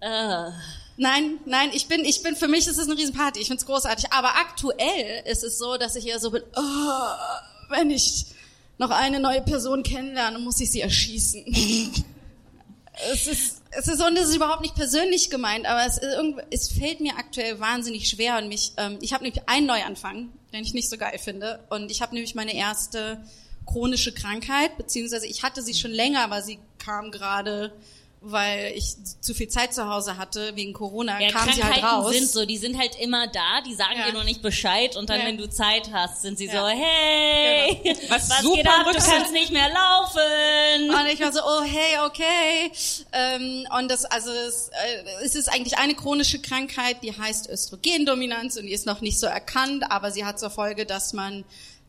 Äh, 0.00 0.50
Nein, 0.96 1.38
nein, 1.44 1.70
ich 1.72 1.88
bin, 1.88 2.04
ich 2.04 2.22
bin, 2.22 2.36
für 2.36 2.48
mich 2.48 2.66
ist 2.66 2.78
es 2.78 2.88
eine 2.88 2.96
Riesenparty. 2.96 3.40
Ich 3.40 3.48
find's 3.48 3.66
großartig. 3.66 4.12
Aber 4.12 4.36
aktuell 4.36 5.24
ist 5.26 5.42
es 5.42 5.58
so, 5.58 5.76
dass 5.76 5.96
ich 5.96 6.06
eher 6.06 6.20
so 6.20 6.30
bin, 6.30 6.42
oh, 6.54 7.70
wenn 7.70 7.90
ich 7.90 8.26
noch 8.78 8.90
eine 8.90 9.20
neue 9.20 9.42
Person 9.42 9.82
kennenlerne, 9.82 10.38
muss 10.38 10.60
ich 10.60 10.70
sie 10.70 10.80
erschießen. 10.80 11.44
es 13.12 13.26
ist, 13.26 13.62
es 13.70 13.88
ist, 13.88 14.00
und 14.00 14.16
es 14.16 14.28
ist 14.28 14.36
überhaupt 14.36 14.62
nicht 14.62 14.74
persönlich 14.74 15.30
gemeint, 15.30 15.66
aber 15.66 15.84
es, 15.84 15.98
ist 15.98 16.16
es 16.50 16.68
fällt 16.68 17.00
mir 17.00 17.16
aktuell 17.16 17.58
wahnsinnig 17.58 18.08
schwer 18.08 18.38
und 18.38 18.48
mich, 18.48 18.72
ähm, 18.76 18.98
ich 19.00 19.12
habe 19.12 19.24
nämlich 19.24 19.48
einen 19.48 19.66
Neuanfang, 19.66 20.30
den 20.52 20.62
ich 20.62 20.74
nicht 20.74 20.88
so 20.88 20.96
geil 20.96 21.18
finde. 21.18 21.60
Und 21.70 21.90
ich 21.90 22.02
habe 22.02 22.14
nämlich 22.14 22.34
meine 22.34 22.54
erste 22.54 23.20
chronische 23.66 24.12
Krankheit, 24.12 24.76
beziehungsweise 24.76 25.26
ich 25.26 25.42
hatte 25.42 25.62
sie 25.62 25.74
schon 25.74 25.90
länger, 25.90 26.22
aber 26.22 26.42
sie 26.42 26.58
kam 26.78 27.10
gerade, 27.10 27.72
weil 28.26 28.72
ich 28.76 28.94
zu 29.20 29.34
viel 29.34 29.48
Zeit 29.48 29.74
zu 29.74 29.88
Hause 29.88 30.16
hatte, 30.18 30.56
wegen 30.56 30.72
Corona, 30.72 31.20
ja, 31.20 31.30
kam 31.30 31.50
sie 31.52 31.62
halt 31.62 31.74
Krankheiten 31.74 31.86
raus. 32.04 32.12
sind 32.14 32.28
so, 32.30 32.44
die 32.46 32.56
sind 32.58 32.78
halt 32.78 32.96
immer 32.98 33.26
da, 33.28 33.60
die 33.66 33.74
sagen 33.74 33.98
Ja. 33.98 34.06
dir 34.06 34.12
noch 34.14 34.24
nicht 34.24 34.42
Bescheid 34.42 34.96
und 34.96 35.10
dann, 35.10 35.20
Ja. 35.20 35.26
wenn 35.26 35.36
du 35.38 35.48
Zeit 35.48 35.90
hast, 35.92 36.22
sind 36.22 36.38
sie 36.38 36.46
Ja. 36.46 36.52
so, 36.62 36.66
hey, 36.68 37.96
Was 38.08 38.30
was 38.30 38.40
super 38.42 38.56
geht 38.56 38.66
ab, 38.66 38.86
du 38.92 38.98
kannst 38.98 39.32
nicht 39.32 39.50
mehr 39.52 39.68
laufen. 39.68 40.90
Und 40.90 41.06
ich 41.12 41.20
war 41.20 41.32
so, 41.32 41.40
oh 41.44 41.62
hey, 41.62 41.98
okay. 42.06 42.72
Ähm, 43.12 43.66
und 43.78 43.90
das, 43.90 44.04
also 44.04 44.30
es, 44.30 44.68
äh, 44.68 45.24
es 45.24 45.34
ist 45.34 45.48
eigentlich 45.52 45.78
eine 45.78 45.94
chronische 45.94 46.40
Krankheit, 46.40 46.98
die 47.02 47.16
heißt 47.16 47.48
Östrogendominanz 47.48 48.56
und 48.56 48.64
die 48.66 48.72
ist 48.72 48.86
noch 48.86 49.00
nicht 49.00 49.18
so 49.20 49.26
erkannt, 49.26 49.84
aber 49.90 50.10
sie 50.10 50.24
hat 50.24 50.38
zur 50.40 50.50
Folge, 50.50 50.86
dass 50.86 51.12
man 51.12 51.44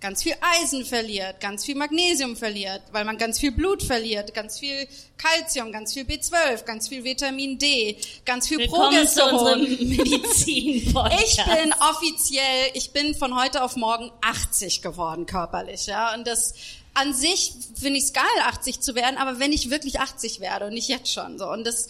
ganz 0.06 0.22
viel 0.22 0.36
Eisen 0.40 0.86
verliert, 0.86 1.40
ganz 1.40 1.66
viel 1.66 1.74
Magnesium 1.74 2.36
verliert, 2.36 2.84
weil 2.92 3.06
man 3.06 3.18
ganz 3.18 3.40
viel 3.40 3.52
Blut 3.52 3.82
verliert, 3.82 4.36
ganz 4.36 4.60
viel 4.60 4.88
Calcium, 5.18 5.72
ganz 5.72 5.94
viel 5.94 6.04
B12, 6.04 6.64
ganz 6.64 6.88
viel 6.90 7.04
Vitamin 7.04 7.58
D, 7.58 7.98
ganz 8.24 8.48
viel 8.48 8.60
Willkommen 8.60 9.08
zu 9.08 9.24
unserem 9.24 9.66
Progesteron. 9.66 9.90
Medizin-Podcast. 9.90 11.24
Ich 11.28 11.44
bin 11.44 11.74
offiziell, 11.80 12.70
ich 12.76 12.92
bin 12.92 13.16
von 13.16 13.36
heute 13.36 13.64
auf 13.64 13.78
morgen 13.78 14.12
80 14.22 14.84
geworden 14.84 15.26
körperlich, 15.26 15.88
ja. 15.88 16.14
Und 16.14 16.28
das 16.28 16.54
an 16.94 17.16
sich 17.16 17.54
finde 17.74 17.98
ich 17.98 18.04
es 18.04 18.14
geil, 18.14 18.24
80 18.44 18.82
zu 18.82 18.94
werden, 18.94 19.18
aber 19.18 19.40
wenn 19.40 19.52
ich 19.52 19.72
wirklich 19.72 20.00
80 20.00 20.40
werde 20.40 20.68
und 20.68 20.76
nicht 20.76 20.88
jetzt 20.88 21.12
schon 21.12 21.40
so. 21.40 21.50
Und 21.50 21.66
das 21.66 21.88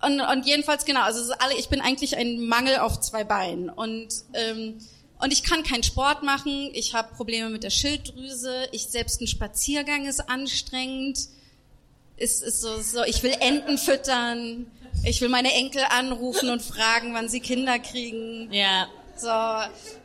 und, 0.00 0.20
und 0.20 0.46
jedenfalls 0.46 0.84
genau, 0.84 1.02
also 1.02 1.32
alle, 1.40 1.54
ich 1.54 1.68
bin 1.68 1.80
eigentlich 1.80 2.16
ein 2.16 2.46
Mangel 2.46 2.78
auf 2.78 3.00
zwei 3.00 3.24
Beinen 3.24 3.68
und 3.68 4.08
ähm, 4.32 4.78
und 5.22 5.32
ich 5.32 5.44
kann 5.44 5.62
keinen 5.62 5.84
Sport 5.84 6.24
machen. 6.24 6.70
Ich 6.72 6.94
habe 6.94 7.14
Probleme 7.14 7.48
mit 7.48 7.62
der 7.62 7.70
Schilddrüse. 7.70 8.68
Ich 8.72 8.88
selbst 8.88 9.20
ein 9.20 9.28
Spaziergang 9.28 10.06
ist 10.06 10.28
anstrengend. 10.28 11.18
Ist 12.16 12.42
ist 12.42 12.60
so, 12.60 12.80
so 12.80 13.04
ich 13.04 13.22
will 13.22 13.34
Enten 13.40 13.78
füttern. 13.78 14.66
Ich 15.04 15.20
will 15.20 15.28
meine 15.28 15.52
Enkel 15.54 15.82
anrufen 15.90 16.50
und 16.50 16.60
fragen, 16.60 17.14
wann 17.14 17.28
sie 17.28 17.40
Kinder 17.40 17.78
kriegen. 17.78 18.52
ja. 18.52 18.88
So, 19.14 19.28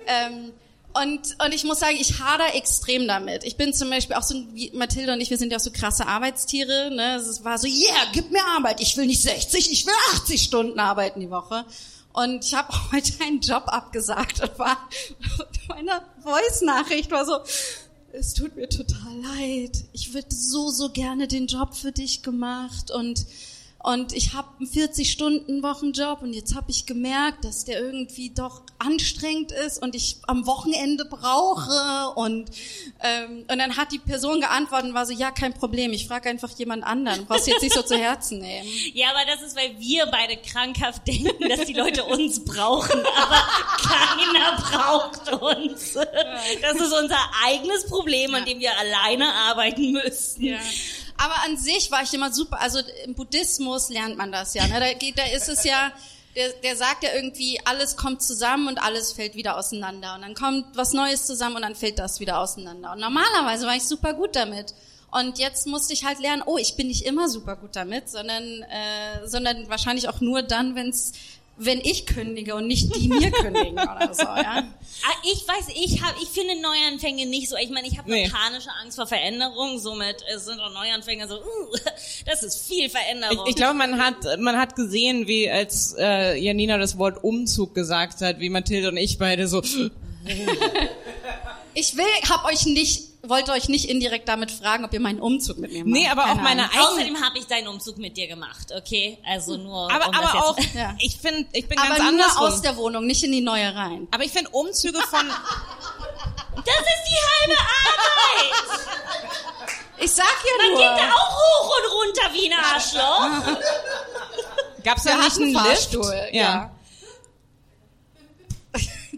ähm, 0.06 0.52
und, 0.94 1.44
und 1.44 1.54
ich 1.54 1.64
muss 1.64 1.80
sagen, 1.80 1.98
ich 2.00 2.20
hader 2.20 2.56
extrem 2.56 3.08
damit. 3.08 3.44
Ich 3.44 3.56
bin 3.56 3.74
zum 3.74 3.90
Beispiel 3.90 4.16
auch 4.16 4.24
so, 4.24 4.36
wie 4.54 4.72
Mathilde 4.72 5.14
und 5.14 5.22
ich, 5.22 5.30
wir 5.30 5.38
sind 5.38 5.52
ja 5.52 5.58
auch 5.58 5.62
so 5.62 5.72
krasse 5.72 6.08
Arbeitstiere. 6.08 6.92
Ne? 6.92 7.16
Es 7.16 7.44
war 7.44 7.58
so, 7.58 7.68
yeah, 7.68 8.08
gib 8.14 8.32
mir 8.32 8.44
Arbeit. 8.46 8.82
Ich 8.82 8.98
will 8.98 9.06
nicht 9.06 9.22
60, 9.22 9.72
ich 9.72 9.86
will 9.86 9.94
80 10.16 10.42
Stunden 10.42 10.80
arbeiten 10.80 11.20
die 11.20 11.30
Woche. 11.30 11.66
Und 12.18 12.46
ich 12.46 12.56
habe 12.56 12.74
heute 12.92 13.24
einen 13.24 13.42
Job 13.42 13.66
abgesagt 13.68 14.42
und 14.42 14.58
war 14.58 14.78
meine 15.68 16.02
Voice-Nachricht 16.24 17.12
war 17.12 17.26
so, 17.26 17.38
es 18.12 18.34
tut 18.34 18.56
mir 18.56 18.68
total 18.68 19.16
leid. 19.22 19.84
Ich 19.94 20.16
würde 20.16 20.34
so, 20.34 20.70
so 20.70 20.90
gerne 20.90 21.28
den 21.28 21.46
Job 21.46 21.76
für 21.76 21.92
dich 21.92 22.24
gemacht 22.24 22.90
und 22.90 23.28
und 23.80 24.12
ich 24.14 24.34
habe 24.34 24.48
einen 24.60 24.68
40-Stunden-Wochenjob 24.68 26.22
und 26.22 26.34
jetzt 26.34 26.56
habe 26.56 26.72
ich 26.72 26.86
gemerkt, 26.86 27.46
dass 27.46 27.64
der 27.64 27.80
irgendwie 27.80 28.32
doch 28.32 28.64
anstrengend 28.80 29.52
ist 29.52 29.82
und 29.82 29.96
ich 29.96 30.18
am 30.28 30.46
Wochenende 30.46 31.06
brauche. 31.06 32.12
Und, 32.16 32.50
ähm, 33.02 33.46
und 33.50 33.60
dann 33.60 33.78
hat 33.78 33.92
die 33.92 34.00
Person 34.00 34.42
geantwortet 34.42 34.90
und 34.90 34.94
war 34.94 35.06
so, 35.06 35.14
ja, 35.14 35.32
kein 35.32 35.54
Problem, 35.54 35.94
ich 35.94 36.08
frage 36.08 36.30
einfach 36.30 36.50
jemand 36.58 36.84
anderen. 36.84 37.20
Du 37.20 37.26
brauchst 37.26 37.48
jetzt 37.48 37.62
nicht 37.62 37.74
so 37.74 37.82
zu 37.82 37.98
Herzen 37.98 38.40
nehmen. 38.40 38.68
Ja, 38.94 39.10
aber 39.10 39.20
das 39.28 39.42
ist, 39.42 39.56
weil 39.56 39.80
wir 39.80 40.08
beide 40.08 40.38
krankhaft 40.38 41.08
denken, 41.08 41.50
dass 41.50 41.66
die 41.66 41.74
Leute 41.74 42.04
uns 42.04 42.44
brauchen, 42.44 43.00
aber 43.16 43.42
keiner 43.82 44.56
braucht 44.58 45.32
uns. 45.34 45.94
Das 45.94 46.76
ist 46.76 46.94
unser 46.94 47.20
eigenes 47.46 47.86
Problem, 47.86 48.34
an 48.34 48.46
dem 48.46 48.60
wir 48.60 48.72
alleine 48.78 49.32
arbeiten 49.34 49.92
müssen. 49.92 50.58
Aber 51.18 51.36
an 51.46 51.58
sich 51.58 51.92
war 51.92 52.04
ich 52.04 52.14
immer 52.14 52.32
super. 52.32 52.60
Also 52.62 52.80
im 53.06 53.16
Buddhismus 53.16 53.90
lernt 53.90 54.18
man 54.18 54.32
das 54.32 54.54
ja. 54.54 54.68
Ne? 54.68 54.80
Da, 54.80 54.94
geht, 54.94 55.18
da 55.18 55.26
ist 55.26 55.50
es 55.50 55.64
ja, 55.64 55.92
der, 56.36 56.50
der 56.64 56.76
sagt 56.76 57.04
ja 57.04 57.10
irgendwie, 57.14 57.60
alles 57.66 57.98
kommt 57.98 58.22
zusammen 58.22 58.68
und 58.68 58.78
alles 58.78 59.14
fällt 59.14 59.36
wieder 59.36 59.58
auseinander. 59.58 60.16
Und 60.16 60.22
dann 60.22 60.36
kommt 60.36 60.66
was 60.76 60.94
Neues 60.94 61.26
zusammen 61.26 61.56
und 61.56 61.64
dann 61.64 61.76
fällt 61.76 62.00
das 62.00 62.20
wieder 62.20 62.40
auseinander. 62.40 62.92
Und 62.92 63.00
normalerweise 63.00 63.66
war 63.66 63.76
ich 63.76 63.84
super 63.84 64.14
gut 64.14 64.36
damit. 64.36 64.74
Und 65.10 65.40
jetzt 65.40 65.68
musste 65.68 65.94
ich 65.94 66.04
halt 66.04 66.20
lernen, 66.20 66.44
oh, 66.46 66.58
ich 66.58 66.76
bin 66.76 66.88
nicht 66.88 67.06
immer 67.06 67.30
super 67.30 67.56
gut 67.56 67.76
damit, 67.76 68.10
sondern, 68.10 68.44
äh, 68.44 69.26
sondern 69.26 69.70
wahrscheinlich 69.70 70.10
auch 70.10 70.20
nur 70.20 70.44
dann, 70.44 70.76
wenn's, 70.76 71.14
wenn 71.60 71.80
ich 71.82 72.06
kündige 72.06 72.54
und 72.56 72.68
nicht 72.68 72.96
die 72.96 73.08
mir 73.08 73.32
kündigen 73.32 73.74
oder 73.80 74.10
so, 74.14 74.24
ja. 74.24 74.64
Ah, 75.04 75.14
Ich 75.24 75.48
weiß, 75.48 75.68
ich 75.76 76.02
hab, 76.02 76.16
ich 76.22 76.28
finde 76.30 76.60
Neuanfänge 76.60 77.26
nicht 77.28 77.50
so. 77.50 77.56
Ich 77.56 77.70
meine, 77.70 77.88
ich 77.88 77.98
habe 78.00 78.12
eine 78.12 78.24
Nee. 78.24 78.30
panische 78.30 78.70
Angst 78.82 78.98
vor 78.98 79.06
Veränderung. 79.06 79.78
Somit 79.78 80.18
äh, 80.28 80.40
sind 80.40 80.60
auch 80.60 80.72
Neuanfänge 80.74 81.28
so. 81.28 81.36
Uh, 81.36 81.78
das 82.26 82.42
ist 82.44 82.66
viel 82.68 82.86
Ich, 82.88 82.92
Veränderung. 82.92 83.46
ich 83.48 83.56
glaube, 83.56 83.76
man 83.76 84.04
hat, 84.04 84.16
man 84.40 84.58
hat 84.58 84.76
gesehen, 84.76 85.28
wie 85.28 85.50
als 85.50 85.96
äh, 86.00 86.36
Janina 86.40 86.78
das 86.80 86.98
Wort 86.98 87.24
Umzug 87.24 87.76
gesagt 87.76 88.22
hat, 88.22 88.40
wie 88.40 88.50
Mathilde 88.50 88.90
und 88.90 88.98
ich 88.98 89.18
beide 89.20 89.48
so, 89.48 89.62
Ich 91.74 91.96
will, 91.96 92.06
hab 92.30 92.46
euch 92.46 92.66
nicht, 92.66 93.04
wollte 93.30 93.52
euch 93.52 93.70
nicht 93.70 93.86
indirekt 93.90 94.28
damit 94.28 94.52
fragen, 94.52 94.86
ob 94.86 94.94
ihr 94.94 95.00
meinen 95.00 95.20
Umzug 95.20 95.58
mit 95.58 95.72
mir 95.72 95.80
macht. 95.86 95.88
nee, 95.94 96.08
aber 96.10 96.24
auch 96.24 96.28
Keine 96.28 96.42
meine 96.42 96.62
Ahnung. 96.64 96.74
eigene, 96.76 96.88
Außerdem 96.90 97.22
habe 97.26 97.38
ich 97.40 97.48
deinen 97.48 97.68
Umzug 97.68 97.98
mit 97.98 98.18
dir 98.18 98.28
gemacht, 98.28 98.72
okay? 98.76 99.18
Also 99.26 99.58
nur. 99.58 99.92
aber, 99.92 100.08
um 100.08 100.12
das 100.14 100.22
aber 100.32 100.46
auch, 100.46 100.58
Ja. 100.76 100.96
ich 101.00 101.18
finde, 101.18 101.48
ich 101.54 101.68
bin 101.68 101.78
aber 101.78 101.88
ganz 101.90 102.00
nur 102.00 102.08
andersrum. 102.10 102.48
aus 102.48 102.62
der 102.62 102.76
Wohnung, 102.78 103.06
nicht 103.06 103.24
in 103.24 103.32
die 103.32 103.42
neue 103.42 103.74
rein. 103.76 104.08
aber 104.12 104.24
ich 104.24 104.32
finde 104.32 104.50
Umzüge 104.52 105.00
von, 105.02 105.28
Das 106.56 106.66
ist 106.66 107.04
die 107.08 107.52
halbe 107.52 107.62
Arbeit. 107.62 108.88
Ich 110.00 110.12
sag 110.12 110.26
ja 110.26 110.64
Man 110.64 110.72
nur. 110.72 110.80
geht 110.80 111.04
da 111.10 111.14
auch 111.16 111.36
hoch 111.38 111.72
und 111.78 111.92
runter 111.94 112.34
wie 112.34 112.52
ein 112.52 112.60
Arschloch. 112.74 113.56
gab's 114.84 115.04
da 115.04 115.12
Wir 115.12 115.24
nicht 115.24 115.38
einen? 115.42 115.54
Fahrstuhl, 115.56 116.14
ja. 116.32 116.42
ja. 116.42 116.72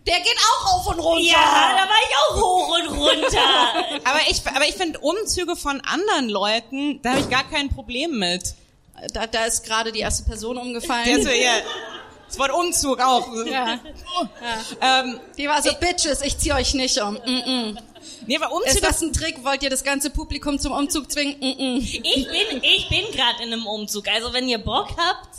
Der 0.06 0.18
geht 0.18 0.38
auch 0.38 0.74
auf 0.76 0.88
und 0.88 1.00
runter. 1.00 1.24
Ja, 1.24 1.76
da 1.78 1.84
war 1.84 1.98
ich 2.02 2.16
auch 2.18 2.42
hoch 2.42 2.70
und 2.78 2.98
runter. 2.98 4.00
Aber 4.10 4.20
ich, 4.30 4.42
aber 4.46 4.68
ich 4.68 4.76
finde 4.76 5.00
Umzüge 5.00 5.56
von 5.56 5.82
anderen 5.82 6.30
Leuten, 6.30 7.02
da 7.02 7.12
habe 7.12 7.22
ich 7.22 7.30
gar 7.30 7.44
kein 7.44 7.70
Problem 7.70 8.18
mit. 8.18 8.56
Da, 9.14 9.28
da 9.28 9.46
ist 9.46 9.64
gerade 9.64 9.92
die 9.92 10.00
erste 10.00 10.24
Person 10.24 10.58
umgefallen. 10.58 11.06
Der 11.06 11.22
so, 11.22 11.30
ja, 11.30 11.52
das 12.28 12.38
Wort 12.38 12.52
Umzug 12.52 13.00
auch. 13.02 13.28
ja. 13.46 13.80
Ähm, 14.82 15.20
Die 15.38 15.48
war 15.48 15.62
so, 15.62 15.72
Bitches, 15.80 16.22
ich 16.22 16.38
zieh 16.38 16.54
euch 16.54 16.74
nicht 16.74 17.02
um. 17.02 17.14
Mm 17.14 17.18
-mm. 17.18 17.78
nee, 18.28 18.38
aber 18.38 18.48
Ist 18.48 18.54
Umzüge, 18.54 18.82
das 18.82 19.02
ein 19.02 19.14
Trick? 19.14 19.44
Wollt 19.44 19.64
ihr 19.64 19.70
das 19.70 19.84
ganze 19.84 20.10
Publikum 20.12 20.60
zum 20.60 20.72
Umzug 20.72 21.12
zwingen? 21.12 21.38
Mm 21.40 21.60
-mm. 21.60 21.78
Ich 21.80 22.28
bin, 22.28 22.64
ich 22.64 22.90
bin 22.90 23.06
gerade 23.12 23.44
in 23.44 23.54
einem 23.54 23.66
Umzug. 23.66 24.08
Also 24.08 24.32
wenn 24.34 24.48
ihr 24.48 24.60
Bock 24.60 24.90
habt, 24.98 25.30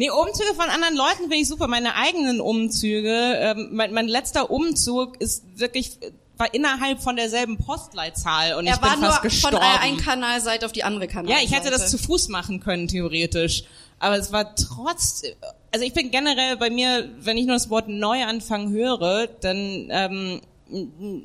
nee, 0.00 0.10
Umzüge 0.10 0.54
von 0.54 0.68
anderen 0.70 0.96
Leuten 0.96 1.18
finde 1.24 1.36
ich 1.36 1.46
super. 1.48 1.68
Meine 1.68 1.94
eigenen 1.94 2.40
Umzüge, 2.40 3.12
ähm, 3.38 3.68
mein, 3.72 3.92
mein 3.92 4.08
letzter 4.08 4.50
Umzug 4.50 5.20
ist 5.20 5.44
wirklich, 5.56 5.98
war 6.38 6.52
innerhalb 6.54 7.02
von 7.02 7.16
derselben 7.16 7.58
Postleitzahl 7.58 8.54
und 8.54 8.64
ich 8.66 8.72
Er 8.72 8.80
war 8.80 8.92
bin 8.92 9.00
nur 9.00 9.10
fast 9.10 9.20
von 9.20 9.28
gestorben. 9.28 9.58
einer 9.58 9.96
Kanalseite 10.02 10.64
auf 10.64 10.72
die 10.72 10.84
andere 10.84 11.04
Ja, 11.04 11.10
Kanalseite. 11.12 11.44
ich 11.44 11.52
hätte 11.52 11.70
das 11.70 11.90
zu 11.90 11.98
Fuß 11.98 12.28
machen 12.28 12.60
können, 12.60 12.88
theoretisch. 12.88 13.64
Aber 13.98 14.16
es 14.16 14.32
war 14.32 14.54
trotz, 14.54 15.22
also 15.70 15.84
ich 15.84 15.92
bin 15.92 16.10
generell 16.10 16.56
bei 16.56 16.70
mir, 16.70 17.10
wenn 17.20 17.36
ich 17.36 17.44
nur 17.44 17.56
das 17.56 17.68
Wort 17.68 17.88
Neuanfang 17.88 18.70
höre, 18.70 19.26
dann, 19.26 19.88
ähm, 19.90 20.40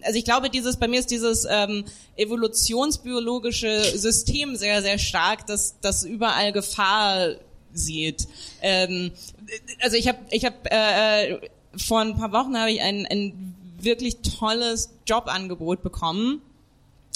also 0.04 0.20
ich 0.20 0.26
glaube, 0.26 0.50
dieses, 0.50 0.76
bei 0.76 0.90
mir 0.90 1.00
ist 1.00 1.12
dieses 1.12 1.48
ähm, 1.50 1.86
evolutionsbiologische 2.18 3.98
System 3.98 4.58
sehr, 4.58 4.82
sehr 4.82 4.98
stark, 4.98 5.46
dass, 5.48 5.80
dass 5.80 6.04
überall 6.04 6.52
Gefahr 6.52 7.36
sieht. 7.76 8.28
Ähm, 8.62 9.12
also 9.82 9.98
ich 9.98 10.08
habe, 10.08 10.18
ich 10.32 10.46
habe 10.46 10.56
äh, 10.66 11.50
vor 11.78 12.02
ein 12.02 12.18
paar 12.18 12.32
Wochen 12.32 12.58
habe 12.58 12.72
ich 12.72 12.82
ein, 12.82 13.06
ein 13.06 13.56
wirklich 13.80 14.18
tolles 14.22 14.90
Jobangebot 15.06 15.84
bekommen 15.84 16.42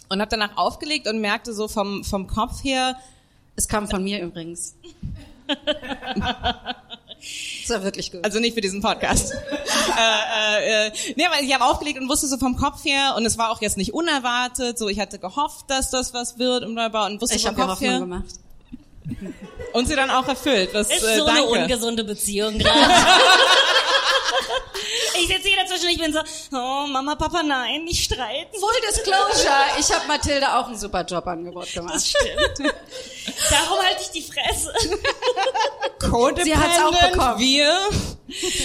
und 0.09 0.21
habe 0.21 0.29
danach 0.29 0.57
aufgelegt 0.57 1.07
und 1.07 1.19
merkte 1.21 1.53
so 1.53 1.67
vom 1.67 2.03
vom 2.03 2.27
Kopf 2.27 2.63
her, 2.63 2.97
Es 3.55 3.67
kam 3.67 3.87
von 3.87 4.03
mir 4.03 4.21
übrigens. 4.21 4.75
Das 7.67 7.75
war 7.75 7.83
wirklich 7.83 8.11
gut. 8.11 8.23
also 8.23 8.39
nicht 8.39 8.53
für 8.53 8.61
diesen 8.61 8.81
Podcast. 8.81 9.33
äh, 9.97 10.85
äh, 10.85 10.87
äh, 10.87 10.91
nee, 11.17 11.25
aber 11.25 11.41
ich 11.41 11.53
habe 11.53 11.65
aufgelegt 11.65 11.99
und 11.99 12.07
wusste 12.07 12.27
so 12.27 12.37
vom 12.37 12.55
Kopf 12.55 12.85
her 12.85 13.15
und 13.17 13.25
es 13.25 13.37
war 13.37 13.51
auch 13.51 13.61
jetzt 13.61 13.77
nicht 13.77 13.93
unerwartet. 13.93 14.79
So, 14.79 14.87
ich 14.87 14.99
hatte 14.99 15.19
gehofft, 15.19 15.65
dass 15.67 15.89
das 15.89 16.13
was 16.13 16.39
wird 16.39 16.63
und 16.63 16.77
und 16.77 17.21
wusste 17.21 17.35
ich 17.35 17.45
vom 17.45 17.55
Kopf 17.55 17.71
Hoffnung 17.71 17.89
her 17.89 17.99
gemacht. 17.99 18.25
Und 19.73 19.87
sie 19.87 19.95
dann 19.95 20.09
auch 20.09 20.27
erfüllt. 20.27 20.69
Was, 20.73 20.89
Ist 20.89 21.03
äh, 21.03 21.17
so 21.17 21.25
eine 21.25 21.39
danke. 21.39 21.61
ungesunde 21.61 22.03
Beziehung 22.03 22.57
gerade. 22.59 22.79
ich 25.19 25.27
sitze 25.27 25.47
hier 25.47 25.57
dazwischen, 25.57 25.89
ich 25.89 25.99
bin 25.99 26.13
so, 26.13 26.19
oh 26.51 26.87
Mama, 26.87 27.15
Papa, 27.15 27.43
nein, 27.43 27.83
nicht 27.83 28.03
streiten. 28.03 28.59
Full 28.59 28.73
Disclosure, 28.87 29.79
ich 29.79 29.93
habe 29.93 30.07
Mathilde 30.07 30.55
auch 30.55 30.67
ein 30.67 30.77
super 30.77 31.03
Jobangebot 31.05 31.73
gemacht. 31.73 31.95
Das 31.95 32.09
stimmt. 32.09 32.73
Darum 33.49 33.79
halte 33.79 34.01
ich 34.01 34.09
die 34.09 34.21
Fresse. 34.21 34.73
Codependent, 35.99 36.45
Sie 36.45 36.55
hat's 36.55 36.79
auch 36.83 37.11
bekommen. 37.11 37.39
Wir. 37.39 37.77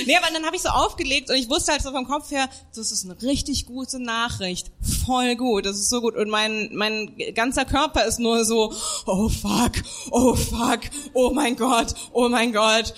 Nee, 0.06 0.16
aber 0.16 0.30
dann 0.32 0.44
habe 0.44 0.56
ich 0.56 0.62
so 0.62 0.68
aufgelegt 0.68 1.30
und 1.30 1.36
ich 1.36 1.48
wusste 1.48 1.72
halt 1.72 1.82
so 1.82 1.90
vom 1.90 2.06
Kopf 2.06 2.30
her, 2.30 2.48
das 2.74 2.92
ist 2.92 3.04
eine 3.04 3.20
richtig 3.22 3.66
gute 3.66 3.98
Nachricht. 3.98 4.70
Voll 5.06 5.36
gut, 5.36 5.64
das 5.64 5.76
ist 5.76 5.88
so 5.88 6.00
gut. 6.00 6.16
Und 6.16 6.28
mein, 6.28 6.70
mein 6.74 7.16
ganzer 7.34 7.64
Körper 7.64 8.04
ist 8.04 8.18
nur 8.18 8.44
so, 8.44 8.72
oh 9.06 9.28
fuck, 9.28 9.72
oh 10.10 10.34
fuck, 10.34 10.80
oh 11.14 11.30
mein 11.30 11.56
Gott, 11.56 11.94
oh 12.12 12.28
mein 12.28 12.52
Gott. 12.52 12.94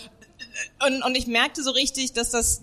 Und, 0.85 1.03
und 1.03 1.15
ich 1.17 1.27
merkte 1.27 1.63
so 1.63 1.71
richtig, 1.71 2.13
dass 2.15 2.31
das 2.31 2.63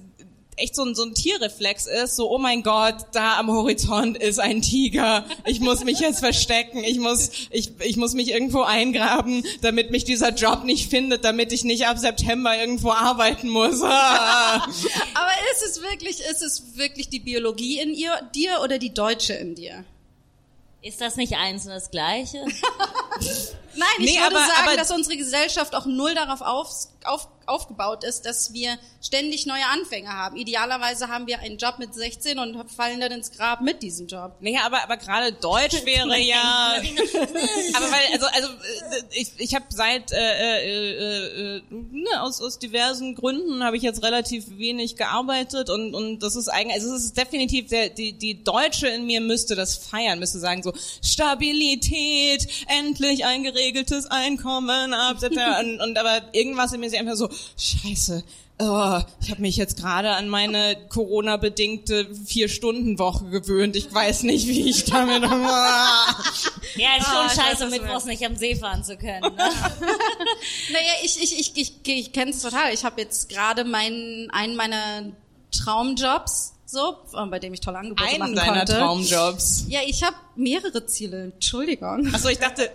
echt 0.57 0.75
so 0.75 0.83
ein, 0.83 0.95
so 0.95 1.03
ein 1.03 1.13
Tierreflex 1.13 1.87
ist, 1.87 2.15
so, 2.15 2.29
oh 2.31 2.37
mein 2.37 2.63
Gott, 2.63 2.95
da 3.13 3.37
am 3.39 3.49
Horizont 3.49 4.17
ist 4.17 4.39
ein 4.39 4.61
Tiger. 4.61 5.25
Ich 5.45 5.59
muss 5.59 5.83
mich 5.83 5.99
jetzt 5.99 6.19
verstecken. 6.19 6.83
Ich 6.83 6.99
muss, 6.99 7.29
ich, 7.49 7.71
ich 7.81 7.97
muss 7.97 8.13
mich 8.13 8.29
irgendwo 8.31 8.61
eingraben, 8.61 9.43
damit 9.61 9.91
mich 9.91 10.03
dieser 10.03 10.29
Job 10.33 10.63
nicht 10.63 10.89
findet, 10.89 11.23
damit 11.25 11.51
ich 11.51 11.63
nicht 11.63 11.87
ab 11.87 11.97
September 11.97 12.57
irgendwo 12.57 12.91
arbeiten 12.91 13.49
muss. 13.49 13.81
Ah. 13.83 14.55
Aber 15.13 15.31
ist 15.53 15.63
es 15.67 15.81
wirklich, 15.81 16.19
ist 16.19 16.41
es 16.41 16.75
wirklich 16.77 17.09
die 17.09 17.19
Biologie 17.19 17.79
in 17.79 17.93
ihr, 17.93 18.11
dir 18.35 18.59
oder 18.63 18.77
die 18.79 18.93
Deutsche 18.93 19.33
in 19.33 19.55
dir? 19.55 19.83
Ist 20.81 20.99
das 20.99 21.15
nicht 21.15 21.33
eins 21.37 21.63
und 21.63 21.71
das 21.71 21.91
Gleiche? 21.91 22.39
Nein, 23.75 23.87
ich 23.99 24.05
Nee, 24.13 24.19
würde 24.19 24.35
aber- 24.35 24.45
sagen, 24.45 24.67
aber- 24.67 24.75
dass 24.77 24.91
unsere 24.91 25.17
Gesellschaft 25.17 25.73
auch 25.75 25.85
null 25.85 26.13
darauf 26.13 26.41
auf, 26.41 26.69
auf, 27.05 27.27
aufgebaut 27.45 28.03
ist, 28.03 28.25
dass 28.25 28.53
wir 28.53 28.77
ständig 29.01 29.45
neue 29.45 29.65
Anfänge 29.65 30.09
haben. 30.09 30.35
Idealerweise 30.35 31.09
haben 31.09 31.27
wir 31.27 31.39
einen 31.39 31.57
Job 31.57 31.75
mit 31.79 31.93
16 31.93 32.39
und 32.39 32.69
fallen 32.71 32.99
dann 32.99 33.11
ins 33.11 33.31
Grab 33.31 33.61
mit 33.61 33.83
diesem 33.83 34.07
Job. 34.07 34.37
Naja, 34.39 34.61
aber, 34.65 34.83
aber 34.83 34.97
gerade 34.97 35.33
Deutsch 35.33 35.73
wäre 35.85 36.19
ja. 36.19 36.75
aber 37.73 37.91
weil, 37.91 38.13
also, 38.13 38.27
also 38.27 38.47
äh, 38.47 39.03
ich, 39.11 39.31
ich 39.37 39.55
habe 39.55 39.65
seit 39.69 40.11
äh, 40.11 40.17
äh, 40.17 41.57
äh, 41.57 41.61
ne, 41.69 42.21
aus, 42.21 42.41
aus 42.41 42.59
diversen 42.59 43.15
Gründen 43.15 43.63
habe 43.63 43.77
ich 43.77 43.83
jetzt 43.83 44.03
relativ 44.03 44.57
wenig 44.57 44.95
gearbeitet 44.95 45.69
und, 45.69 45.93
und 45.93 46.19
das 46.19 46.35
ist 46.35 46.47
eigentlich, 46.47 46.75
also 46.75 46.95
es 46.95 47.05
ist 47.05 47.17
definitiv 47.17 47.69
der, 47.69 47.89
die, 47.89 48.13
die 48.13 48.43
Deutsche 48.43 48.87
in 48.87 49.05
mir 49.05 49.21
müsste 49.21 49.55
das 49.55 49.75
feiern, 49.75 50.19
müsste 50.19 50.39
sagen 50.39 50.63
so 50.63 50.73
Stabilität, 51.01 52.47
endlich 52.67 53.25
ein 53.25 53.43
geregeltes 53.43 54.05
Einkommen 54.05 54.93
ab 54.93 55.17
und, 55.21 55.81
und 55.81 55.97
aber 55.97 56.21
irgendwas 56.33 56.73
in 56.73 56.79
mir 56.79 56.89
ist 56.93 56.99
einfach 56.99 57.15
so 57.15 57.29
Scheiße. 57.57 58.23
Oh, 58.59 58.99
ich 59.19 59.31
habe 59.31 59.41
mich 59.41 59.57
jetzt 59.57 59.77
gerade 59.77 60.11
an 60.11 60.29
meine 60.29 60.77
Corona-bedingte 60.89 62.07
Vier-Stunden-Woche 62.25 63.25
gewöhnt. 63.25 63.75
Ich 63.75 63.91
weiß 63.91 64.23
nicht, 64.23 64.47
wie 64.47 64.69
ich 64.69 64.85
damit. 64.85 65.23
Ja, 66.75 66.97
ist 66.97 67.05
schon 67.05 67.25
weiß, 67.25 67.35
scheiße, 67.35 67.67
mittwochs 67.67 68.05
nicht 68.05 68.25
am 68.25 68.35
See 68.35 68.55
fahren 68.55 68.83
zu 68.83 68.97
können. 68.97 69.21
Ne? 69.21 69.31
Naja, 70.71 70.93
ich, 71.03 71.21
ich, 71.21 71.39
ich, 71.39 71.51
ich, 71.55 71.73
ich 71.85 72.13
kenne 72.13 72.31
es 72.31 72.41
total. 72.41 72.73
Ich 72.73 72.83
habe 72.83 72.99
jetzt 72.99 73.29
gerade 73.29 73.63
meinen, 73.63 74.29
einen 74.31 74.55
meiner 74.55 75.11
Traumjobs, 75.51 76.53
so, 76.65 76.97
äh, 77.13 77.25
bei 77.27 77.37
dem 77.37 77.53
ich 77.53 77.59
tolle 77.59 77.77
Angebote 77.77 78.09
Einen 78.09 78.19
machen 78.19 78.35
deiner 78.35 78.57
konnte. 78.59 78.73
Traumjobs. 78.73 79.65
Ja, 79.67 79.81
ich 79.85 80.03
habe 80.03 80.15
mehrere 80.35 80.85
Ziele. 80.87 81.25
Entschuldigung. 81.25 82.11
Achso, 82.11 82.29
ich 82.29 82.39
dachte, 82.39 82.71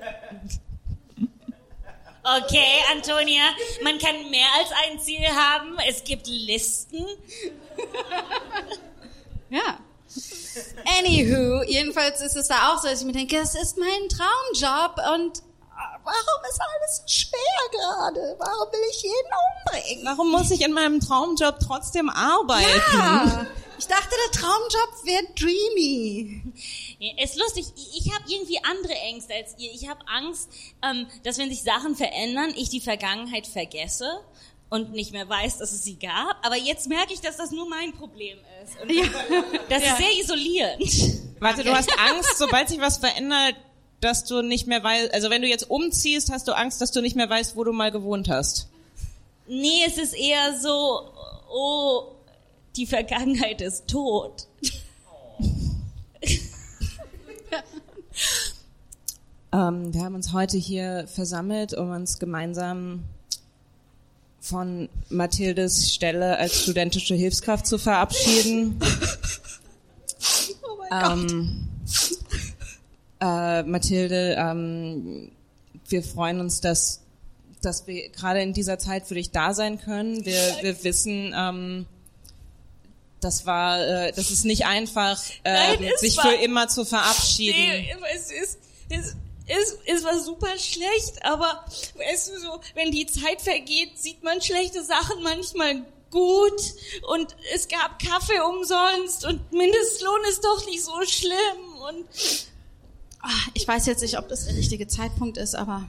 Okay, 2.37 2.83
Antonia, 2.93 3.43
man 3.83 3.99
kann 3.99 4.31
mehr 4.31 4.49
als 4.59 4.69
ein 4.85 5.01
Ziel 5.01 5.27
haben. 5.27 5.79
Es 5.89 6.05
gibt 6.05 6.27
Listen. 6.27 7.07
Ja. 9.51 9.79
Anywho, 10.99 11.63
jedenfalls 11.63 12.21
ist 12.21 12.37
es 12.37 12.49
da 12.49 12.71
auch 12.71 12.83
so, 12.83 12.89
dass 12.89 13.01
ich 13.01 13.07
mir 13.07 13.13
denke, 13.13 13.39
es 13.39 13.55
ist 13.55 13.79
mein 13.79 14.09
Traumjob 14.11 15.01
und 15.15 15.43
warum 16.09 16.51
ist 16.51 16.61
alles 16.61 16.97
so 16.97 17.03
schwer 17.07 17.71
gerade? 17.71 18.37
Warum 18.39 18.73
will 18.73 18.81
ich 18.91 19.03
jeden 19.03 19.15
umbringen? 19.49 20.07
warum 20.07 20.31
muss 20.31 20.51
ich 20.51 20.63
in 20.63 20.73
meinem 20.73 21.01
Traumjob 21.01 21.59
trotzdem 21.61 22.09
arbeiten? 22.09 22.67
Ja, 22.95 23.47
ich 23.79 23.87
dachte, 23.87 24.11
der 24.11 24.41
Traumjob 24.41 25.05
wäre 25.05 25.25
dreamy. 25.35 26.43
Ja, 26.99 27.25
ist 27.25 27.39
lustig, 27.39 27.67
ich, 27.77 28.13
habe 28.13 28.25
irgendwie 28.27 28.59
andere 28.65 28.95
Ängste 28.95 29.35
als 29.35 29.55
ihr. 29.59 29.73
Ich 29.73 29.89
habe 29.89 30.01
Angst, 30.09 30.51
ähm, 30.83 31.07
dass 31.23 31.39
wenn 31.39 31.49
sich 31.49 31.63
Sachen 31.63 31.95
verändern, 31.95 32.53
ich 32.57 32.71
die 32.71 32.81
Vergangenheit 32.81 33.47
vergesse 33.47 34.21
und 34.69 34.93
nicht 34.93 35.13
mehr 35.13 35.29
weiß, 35.29 35.59
dass 35.59 35.73
es 35.73 35.85
sie 35.85 35.99
gab. 35.99 36.45
Aber 36.45 36.57
jetzt 36.57 36.89
merke 36.89 37.13
ich, 37.15 37.21
dass 37.21 37.37
das 37.37 37.53
nur 37.53 37.69
mein 37.69 37.93
Problem 37.93 38.39
ist. 38.65 38.81
Und 38.81 38.91
das 39.69 39.83
ist 39.83 39.97
sehr 39.97 40.19
isolierend. 40.21 41.41
Warte, 41.41 41.63
du 41.63 41.75
hast 41.75 41.91
Angst, 42.11 42.37
sobald 42.37 42.69
sich 42.69 42.81
was 42.81 42.99
verändert, 42.99 43.55
dass 44.01 44.25
du 44.25 44.43
nicht 44.43 44.67
mehr 44.67 44.83
weißt, 44.83 45.13
also 45.13 45.31
wenn 45.31 45.43
du 45.43 45.49
jetzt 45.49 45.69
umziehst, 45.71 46.31
hast 46.31 46.49
du 46.49 46.53
Angst, 46.53 46.81
dass 46.81 46.93
du 46.93 47.01
nicht 47.01 47.17
mehr 47.17 47.29
weißt, 47.29 47.57
wo 47.57 47.65
du 47.65 47.73
mal 47.73 47.91
gewohnt 47.91 48.29
hast. 48.29 48.69
Nee, 49.47 49.83
es 49.87 49.99
ist 49.99 50.15
eher 50.15 50.59
so, 50.61 51.11
oh, 51.51 52.13
die 52.77 52.87
Vergangenheit 52.87 53.61
ist 53.61 53.89
tot. 53.89 54.47
Ähm, 59.53 59.95
wir 59.95 60.05
haben 60.05 60.15
uns 60.15 60.33
heute 60.33 60.59
hier 60.59 61.07
versammelt, 61.09 61.73
um 61.73 61.91
uns 61.91 62.19
gemeinsam 62.19 63.05
von 64.41 64.89
Mathildes 65.09 65.93
Stelle 65.93 66.37
als 66.37 66.63
studentische 66.63 67.15
Hilfskraft 67.15 67.67
zu 67.67 67.79
verabschieden. 67.79 68.79
ähm, 70.93 71.69
äh, 73.21 73.63
Mathilde, 73.63 74.37
ähm, 74.39 75.33
wir 75.89 76.03
freuen 76.03 76.41
uns, 76.41 76.61
dass, 76.61 77.01
dass 77.63 77.87
wir 77.87 78.09
gerade 78.11 78.41
in 78.43 78.53
dieser 78.53 78.79
Zeit 78.79 79.07
für 79.07 79.15
dich 79.15 79.31
da 79.31 79.55
sein 79.55 79.81
können. 79.81 80.25
Wir, 80.25 80.57
wir 80.63 80.85
wissen, 80.85 81.35
ähm, 81.37 81.87
das 83.21 83.47
war, 83.47 83.81
äh, 83.81 84.13
das 84.13 84.31
ist 84.31 84.45
nicht 84.45 84.67
einfach, 84.67 85.21
Nein, 85.45 85.83
ähm, 85.83 85.91
es 85.95 86.01
sich 86.01 86.17
war- 86.19 86.27
für 86.29 86.35
immer 86.37 86.69
zu 86.69 86.85
verabschieden. 86.85 87.59
Nee, 87.59 87.95
es 88.15 88.31
ist, 88.31 88.59
es, 88.91 89.17
es, 89.47 89.77
es 89.87 90.05
war 90.05 90.21
super 90.21 90.57
schlecht, 90.59 91.25
aber 91.25 91.65
weißt 91.97 92.29
du 92.29 92.39
so, 92.41 92.61
wenn 92.75 92.93
die 92.93 93.07
Zeit 93.07 93.41
vergeht, 93.41 93.99
sieht 93.99 94.23
man 94.23 94.41
schlechte 94.41 94.85
Sachen 94.85 95.23
manchmal 95.23 95.83
gut 96.11 96.61
und 97.15 97.35
es 97.55 97.67
gab 97.69 97.99
Kaffee 97.99 98.41
umsonst 98.41 99.27
und 99.27 99.53
Mindestlohn 99.53 100.21
ist 100.31 100.43
doch 100.45 100.65
nicht 100.67 100.83
so 100.85 100.93
schlimm 101.05 101.83
und 101.89 102.07
Ich 103.55 103.67
weiß 103.69 103.87
jetzt 103.87 104.03
nicht, 104.03 104.19
ob 104.19 104.29
das 104.29 104.47
der 104.47 104.57
richtige 104.57 104.87
Zeitpunkt 104.89 105.37
ist, 105.37 105.55
aber 105.55 105.85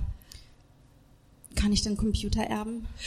kann 1.56 1.72
ich 1.74 1.82
den 1.82 1.98
Computer 1.98 2.42
erben? 2.44 2.88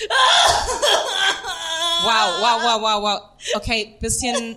Wow, 2.04 2.40
wow, 2.40 2.60
wow, 2.64 2.80
wow, 2.82 3.02
wow. 3.02 3.20
Okay, 3.54 3.94
bisschen, 4.00 4.56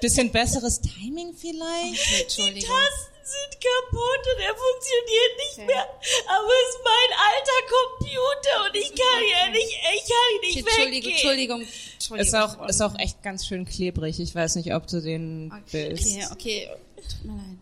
bisschen 0.00 0.30
besseres 0.30 0.80
Timing 0.80 1.34
vielleicht? 1.34 2.08
die 2.08 2.22
Entschuldigung. 2.22 2.70
Tasten 2.70 3.14
sind 3.24 3.60
kaputt 3.60 4.22
und 4.36 4.42
er 4.44 4.54
funktioniert 4.54 5.32
nicht 5.38 5.52
Okay. 5.58 5.66
mehr. 5.66 5.82
Aber 5.82 6.46
es 6.46 6.68
ist 6.70 6.80
mein 6.84 7.10
alter 7.18 7.60
Computer 7.74 8.64
und 8.66 8.76
ich 8.76 8.88
kann 8.94 9.22
ja 9.28 9.50
nicht, 9.50 9.68
ich 9.68 10.04
kann 10.08 10.34
ihn 10.34 10.40
nicht 10.40 10.58
Entschuldigung, 10.58 10.92
weggehen. 10.92 11.12
Entschuldigung, 11.14 11.60
Entschuldigung. 11.94 12.26
Ist 12.26 12.34
auch, 12.36 12.68
ist 12.68 12.80
auch 12.80 12.98
echt 13.00 13.22
ganz 13.24 13.44
schön 13.46 13.64
klebrig. 13.64 14.20
Ich 14.20 14.32
weiß 14.34 14.54
nicht, 14.54 14.72
ob 14.72 14.86
du 14.86 15.00
den 15.02 15.50
Okay, 15.52 15.88
willst. 15.90 16.06
okay, 16.06 16.28
okay. 16.30 16.70
Tut 16.96 17.24
mir 17.24 17.32
leid. 17.32 17.58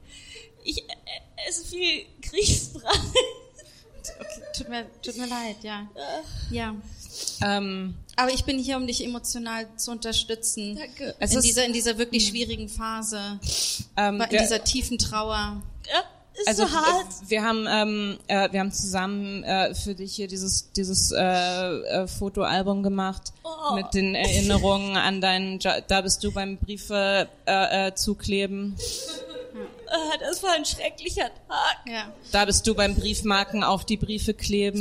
Ich 0.65 0.85
esse 1.49 1.65
viel 1.65 2.05
Grießbrei. 2.23 2.91
Okay, 4.21 4.43
tut 4.57 4.69
mir, 4.69 4.87
tut 5.03 5.17
mir 5.17 5.27
leid, 5.27 5.57
ja. 5.63 5.87
Ja. 6.51 6.75
Ähm, 7.43 7.95
Aber 8.15 8.33
ich 8.33 8.45
bin 8.45 8.59
hier, 8.59 8.77
um 8.77 8.87
dich 8.87 9.05
emotional 9.05 9.67
zu 9.77 9.91
unterstützen. 9.91 10.77
Danke. 10.77 11.15
Es 11.19 11.33
In 11.33 11.39
ist- 11.39 11.45
dieser, 11.45 11.65
in 11.67 11.73
dieser 11.73 11.99
wirklich 11.99 12.29
schwierigen 12.29 12.69
Phase. 12.69 13.41
ähm, 13.97 14.21
In 14.21 14.29
der, 14.31 14.43
dieser 14.43 14.63
tiefen 14.63 14.99
Trauer. 14.99 15.61
Ja, 16.47 16.55
so 16.55 16.71
hart. 16.71 17.07
äh, 17.27 17.31
wir 17.31 17.43
haben 17.43 17.67
ähm, 17.69 18.19
äh, 18.29 18.53
wir 18.53 18.61
haben 18.61 18.71
zusammen 18.73 19.43
äh, 19.45 19.75
für 19.75 19.95
dich 19.95 20.15
hier 20.17 20.29
dieses 20.29 20.71
dieses 20.73 21.11
äh, 21.11 21.19
äh, 21.23 22.07
Fotoalbum 22.07 22.83
gemacht 22.83 23.33
Oh. 23.43 23.75
mit 23.75 23.95
den 23.95 24.15
Erinnerungen 24.15 24.97
an 24.99 25.21
deinen 25.23 25.59
da 25.59 26.01
bist 26.03 26.23
du 26.23 26.33
beim 26.33 26.59
Briefe 26.59 27.27
äh, 27.47 27.89
äh, 27.89 27.95
zukleben 27.95 28.77
das 30.21 30.43
war 30.43 30.53
ein 30.53 30.65
schrecklicher 30.65 31.31
Tag. 31.49 31.77
Ja. 31.87 32.13
da 32.33 32.45
bist 32.45 32.67
du 32.67 32.75
beim 32.75 32.95
Briefmarken 32.95 33.63
auf 33.65 33.85
die 33.85 33.97
Briefe 33.97 34.35
kleben 34.35 34.81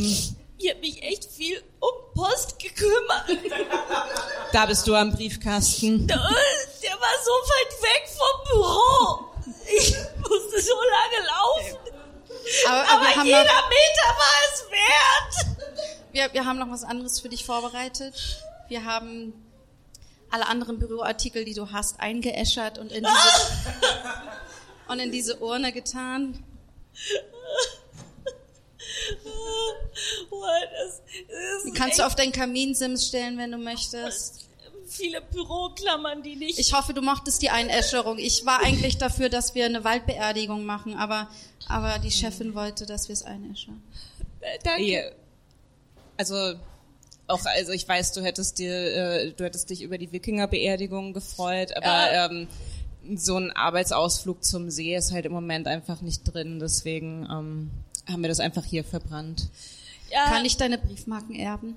Ich 0.57 0.69
habe 0.69 0.79
mich 0.79 1.01
echt 1.03 1.25
viel 1.25 1.61
um 1.79 1.89
Post 2.13 2.59
gekümmert. 2.59 3.25
da 4.53 4.65
bist 4.65 4.87
du 4.87 4.95
am 4.95 5.11
Briefkasten 5.11 6.07
Der 6.07 6.15
war 6.17 6.23
so 7.23 7.31
weit 7.31 7.81
weg 7.81 8.07
vom 8.07 8.43
Büro. 8.51 9.25
Ich 9.77 9.95
musste 10.21 10.61
so 10.61 10.73
lange 10.75 11.27
laufen. 11.27 11.77
Aber, 12.67 12.79
aber, 12.81 12.91
Aber 12.91 13.01
wir, 13.05 13.15
haben 13.15 13.25
jeder 13.25 13.43
noch, 13.43 13.69
Meter 13.69 14.07
war 14.17 14.53
es 14.53 14.65
wert. 14.71 15.57
wir, 16.11 16.33
wir 16.33 16.45
haben 16.45 16.59
noch 16.59 16.69
was 16.69 16.83
anderes 16.83 17.19
für 17.19 17.29
dich 17.29 17.45
vorbereitet. 17.45 18.43
Wir 18.67 18.85
haben 18.85 19.33
alle 20.31 20.47
anderen 20.47 20.79
Büroartikel, 20.79 21.45
die 21.45 21.53
du 21.53 21.71
hast, 21.71 21.99
eingeäschert 21.99 22.77
und 22.77 22.91
in 22.91 23.03
diese, 23.05 23.11
und 24.87 24.99
in 24.99 25.11
diese 25.11 25.37
Urne 25.37 25.71
getan. 25.71 26.43
Die 31.65 31.71
kannst 31.71 31.99
du 31.99 32.05
auf 32.05 32.15
deinen 32.15 32.31
Kaminsims 32.31 33.07
stellen, 33.07 33.37
wenn 33.37 33.51
du 33.51 33.57
möchtest. 33.57 34.47
viele 34.87 35.21
Büroklammern, 35.21 36.21
die 36.23 36.35
nicht. 36.35 36.59
Ich 36.59 36.73
hoffe, 36.73 36.93
du 36.93 37.01
mochtest 37.01 37.41
die 37.41 37.49
Einäscherung. 37.49 38.17
Ich 38.17 38.45
war 38.45 38.61
eigentlich 38.61 38.97
dafür, 38.97 39.29
dass 39.29 39.55
wir 39.55 39.65
eine 39.65 39.83
Waldbeerdigung 39.83 40.65
machen, 40.65 40.95
aber, 40.95 41.29
aber 41.67 41.99
die 41.99 42.11
Chefin 42.11 42.55
wollte, 42.55 42.85
dass 42.85 43.07
wir 43.09 43.13
es 43.13 43.23
einäschern. 43.23 43.81
Danke. 44.63 45.13
Also 46.17 46.53
auch, 47.27 47.43
also 47.45 47.71
ich 47.71 47.87
weiß, 47.87 48.13
du 48.13 48.21
hättest 48.21 48.59
dir, 48.59 48.71
äh, 48.73 49.31
du 49.31 49.43
hättest 49.43 49.69
dich 49.69 49.81
über 49.81 49.97
die 49.97 50.11
Wikingerbeerdigung 50.11 51.13
gefreut, 51.13 51.75
aber 51.75 51.85
Ja. 52.13 52.25
ähm, 52.27 52.47
so 53.15 53.37
ein 53.37 53.51
Arbeitsausflug 53.51 54.43
zum 54.43 54.69
See 54.69 54.95
ist 54.95 55.11
halt 55.11 55.25
im 55.25 55.31
Moment 55.31 55.67
einfach 55.67 56.01
nicht 56.01 56.23
drin, 56.23 56.59
deswegen 56.59 57.27
ähm, 57.29 57.71
haben 58.11 58.21
wir 58.21 58.29
das 58.29 58.39
einfach 58.39 58.65
hier 58.65 58.83
verbrannt. 58.83 59.49
Ja, 60.11 60.27
Kann 60.27 60.45
ich 60.45 60.57
deine 60.57 60.77
Briefmarken 60.77 61.35
erben? 61.35 61.75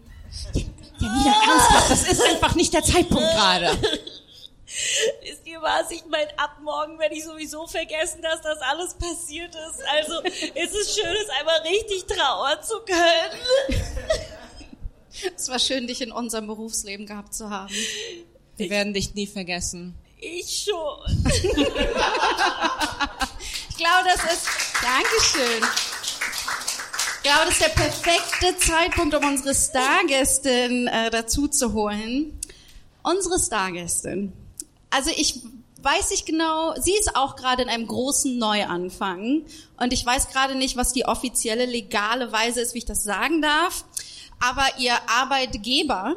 Janina, 0.53 1.35
ernsthaft, 1.49 1.91
das 1.91 2.13
ist 2.13 2.23
einfach 2.23 2.55
nicht 2.55 2.75
der 2.75 2.83
Zeitpunkt 2.83 3.23
gerade. 3.23 3.79
Wisst 5.23 5.47
ihr 5.47 5.63
was? 5.63 5.91
Ich 5.91 6.05
meine, 6.07 6.29
ab 6.39 6.59
morgen 6.63 6.99
werde 6.99 7.15
ich 7.15 7.25
sowieso 7.25 7.67
vergessen, 7.67 8.21
dass 8.21 8.43
das 8.43 8.59
alles 8.61 8.95
passiert 8.95 9.55
ist. 9.55 9.83
Also 9.97 10.23
es 10.55 10.73
ist 10.73 10.95
schön, 10.95 11.17
es 11.23 11.31
einmal 11.41 11.61
richtig 11.63 12.05
trauern 12.05 12.59
zu 12.63 12.75
können. 12.81 13.41
Es 15.37 15.49
war 15.49 15.59
schön, 15.59 15.87
dich 15.87 16.03
in 16.03 16.13
unserem 16.13 16.47
Berufsleben 16.47 17.07
gehabt 17.07 17.35
zu 17.35 17.49
haben. 17.51 17.73
Wir 18.57 18.71
werden 18.71 18.93
dich 18.93 19.15
nie 19.15 19.27
vergessen. 19.27 19.95
Ich 20.21 20.65
schon. 20.65 20.99
Ich 23.71 23.85
glaube, 23.85 24.09
das 24.13 24.33
ist. 24.33 24.47
Dankeschön. 24.83 25.63
Ich 27.17 27.23
glaube, 27.23 27.45
das 27.45 27.51
ist 27.51 27.61
der 27.61 27.69
perfekte 27.69 28.57
Zeitpunkt, 28.59 29.15
um 29.15 29.25
unsere 29.25 29.55
Stargästin 29.55 30.89
äh, 30.89 31.11
dazu 31.11 31.47
zu 31.47 31.73
holen. 31.73 32.41
Unsere 33.03 33.39
Stargästin. 33.39 34.33
Also 34.91 35.11
ich 35.17 35.43
weiß 35.83 36.11
nicht 36.11 36.27
genau, 36.27 36.75
sie 36.81 36.95
ist 36.95 37.15
auch 37.15 37.37
gerade 37.37 37.63
in 37.63 37.69
einem 37.69 37.87
großen 37.87 38.37
Neuanfang 38.37 39.45
und 39.77 39.93
ich 39.93 40.05
weiß 40.05 40.31
gerade 40.31 40.57
nicht, 40.57 40.77
was 40.77 40.93
die 40.93 41.05
offizielle 41.05 41.67
legale 41.67 42.33
Weise 42.33 42.61
ist, 42.61 42.75
wie 42.75 42.79
ich 42.79 42.85
das 42.85 43.05
sagen 43.05 43.41
darf. 43.43 43.85
Aber 44.41 44.67
ihr 44.79 44.95
Arbeitgeber 45.09 46.17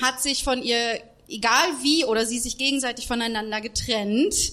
hat 0.00 0.22
sich 0.22 0.44
von 0.44 0.62
ihr, 0.62 1.00
egal 1.28 1.68
wie, 1.82 2.04
oder 2.04 2.26
sie 2.26 2.38
sich 2.38 2.58
gegenseitig 2.58 3.06
voneinander 3.06 3.60
getrennt. 3.60 4.52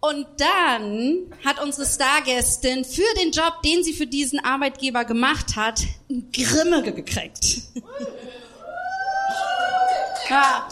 Und 0.00 0.26
dann 0.38 1.30
hat 1.44 1.62
unsere 1.62 1.86
Stargästin 1.86 2.84
für 2.84 3.14
den 3.20 3.32
Job, 3.32 3.60
den 3.62 3.84
sie 3.84 3.92
für 3.92 4.06
diesen 4.06 4.42
Arbeitgeber 4.42 5.04
gemacht 5.04 5.56
hat, 5.56 5.82
einen 6.08 6.32
Grimme 6.32 6.82
gekriegt. 6.82 7.58
Ja. 10.30 10.68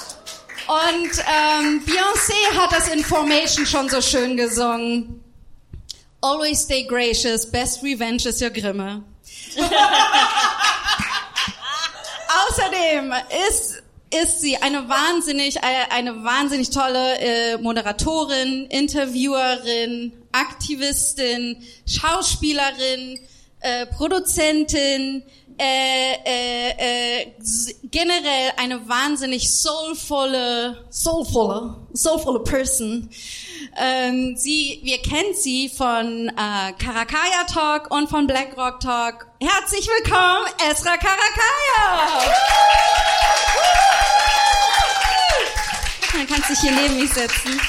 Und 0.67 1.11
ähm, 1.27 1.83
Beyoncé 1.85 2.59
hat 2.59 2.73
das 2.73 2.89
Information 2.89 3.67
schon 3.67 3.89
so 3.89 4.01
schön 4.01 4.37
gesungen. 4.37 5.23
Always 6.21 6.63
stay 6.63 6.85
gracious, 6.85 7.51
best 7.51 7.83
revenge 7.83 8.27
is 8.27 8.41
your 8.41 8.51
Grimme. 8.51 9.03
Außerdem 12.49 13.13
ist 13.51 13.83
ist 14.11 14.41
sie 14.41 14.57
eine 14.57 14.89
wahnsinnig 14.89 15.63
eine, 15.63 15.91
eine 15.93 16.25
wahnsinnig 16.25 16.71
tolle 16.71 17.19
äh, 17.19 17.59
Moderatorin, 17.59 18.67
Interviewerin, 18.71 20.13
Aktivistin, 20.33 21.57
Schauspielerin, 21.87 23.21
äh, 23.61 23.87
Produzentin, 23.87 25.23
äh, 25.59 26.15
äh, 26.25 27.21
äh, 27.21 27.35
generell 27.85 28.53
eine 28.57 28.89
wahnsinnig 28.89 29.51
soulvolle, 29.51 30.87
soulvolle, 30.91 31.77
soulvolle 31.93 32.41
Person. 32.41 33.11
Ähm, 33.77 34.37
sie, 34.37 34.81
wir 34.85 34.99
kennen 34.99 35.35
sie 35.35 35.69
von 35.69 36.29
äh, 36.29 36.73
Karakaya 36.73 37.45
Talk 37.53 37.91
und 37.91 38.09
von 38.09 38.27
BlackRock 38.27 38.81
Talk. 38.81 39.27
Herzlich 39.41 39.89
willkommen, 39.89 40.47
Esra 40.71 40.97
Karakaya! 40.97 42.23
Dann 46.13 46.27
kannst 46.27 46.49
du 46.49 46.53
dich 46.55 46.61
hier 46.61 46.73
neben 46.73 46.99
mich 46.99 47.13
setzen. 47.13 47.61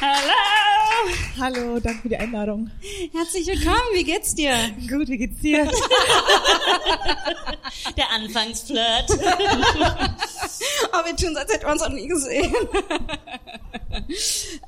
Hallo. 0.00 0.59
Hallo, 1.38 1.78
danke 1.80 2.02
für 2.02 2.08
die 2.08 2.16
Einladung. 2.16 2.70
Herzlich 3.12 3.46
willkommen, 3.46 3.80
wie 3.94 4.04
geht's 4.04 4.34
dir? 4.34 4.54
Gut, 4.88 5.08
wie 5.08 5.18
geht's 5.18 5.40
dir? 5.40 5.64
Der 7.96 8.10
Anfangsflirt. 8.10 9.06
Oh, 10.92 11.06
wir 11.06 11.16
tun 11.16 11.34
als 11.36 11.50
hätten 11.52 11.64
wir 11.64 11.72
uns 11.72 11.82
noch 11.82 11.88
nie 11.90 12.06
gesehen. 12.08 12.52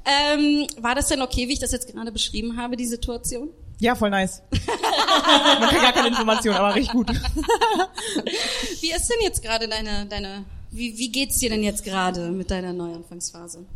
ähm, 0.07 0.67
war 0.79 0.95
das 0.95 1.09
denn 1.09 1.21
okay, 1.21 1.49
wie 1.49 1.53
ich 1.53 1.59
das 1.59 1.73
jetzt 1.73 1.93
gerade 1.93 2.13
beschrieben 2.13 2.57
habe, 2.57 2.77
die 2.77 2.87
Situation? 2.87 3.51
Ja, 3.81 3.95
voll 3.95 4.09
nice. 4.11 4.43
Man 5.61 5.69
kriegt 5.69 5.83
gar 5.83 5.93
keine 5.93 6.09
Information, 6.09 6.55
aber 6.55 6.75
richtig 6.75 6.93
gut. 6.93 7.11
Wie 8.81 8.93
ist 8.93 9.09
denn 9.09 9.19
jetzt 9.23 9.43
gerade 9.43 9.69
deine, 9.69 10.07
deine, 10.07 10.45
wie, 10.71 10.97
wie 10.97 11.11
geht's 11.11 11.39
dir 11.39 11.51
denn 11.51 11.63
jetzt 11.63 11.85
gerade 11.85 12.31
mit 12.31 12.51
deiner 12.51 12.73
Neuanfangsphase? 12.73 13.67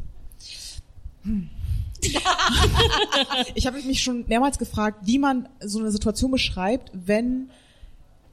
Ich 3.55 3.67
habe 3.67 3.81
mich 3.83 4.03
schon 4.03 4.25
mehrmals 4.29 4.59
gefragt, 4.59 5.01
wie 5.03 5.19
man 5.19 5.49
so 5.61 5.79
eine 5.79 5.91
Situation 5.91 6.31
beschreibt, 6.31 6.91
wenn 6.93 7.51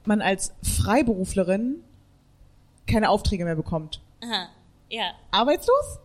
man 0.04 0.20
als 0.20 0.52
Freiberuflerin 0.62 1.82
keine 2.86 3.08
Aufträge 3.08 3.44
mehr 3.44 3.56
bekommt. 3.56 4.00
Aha. 4.22 4.48
Ja. 4.90 5.12
Arbeitslos? 5.30 5.98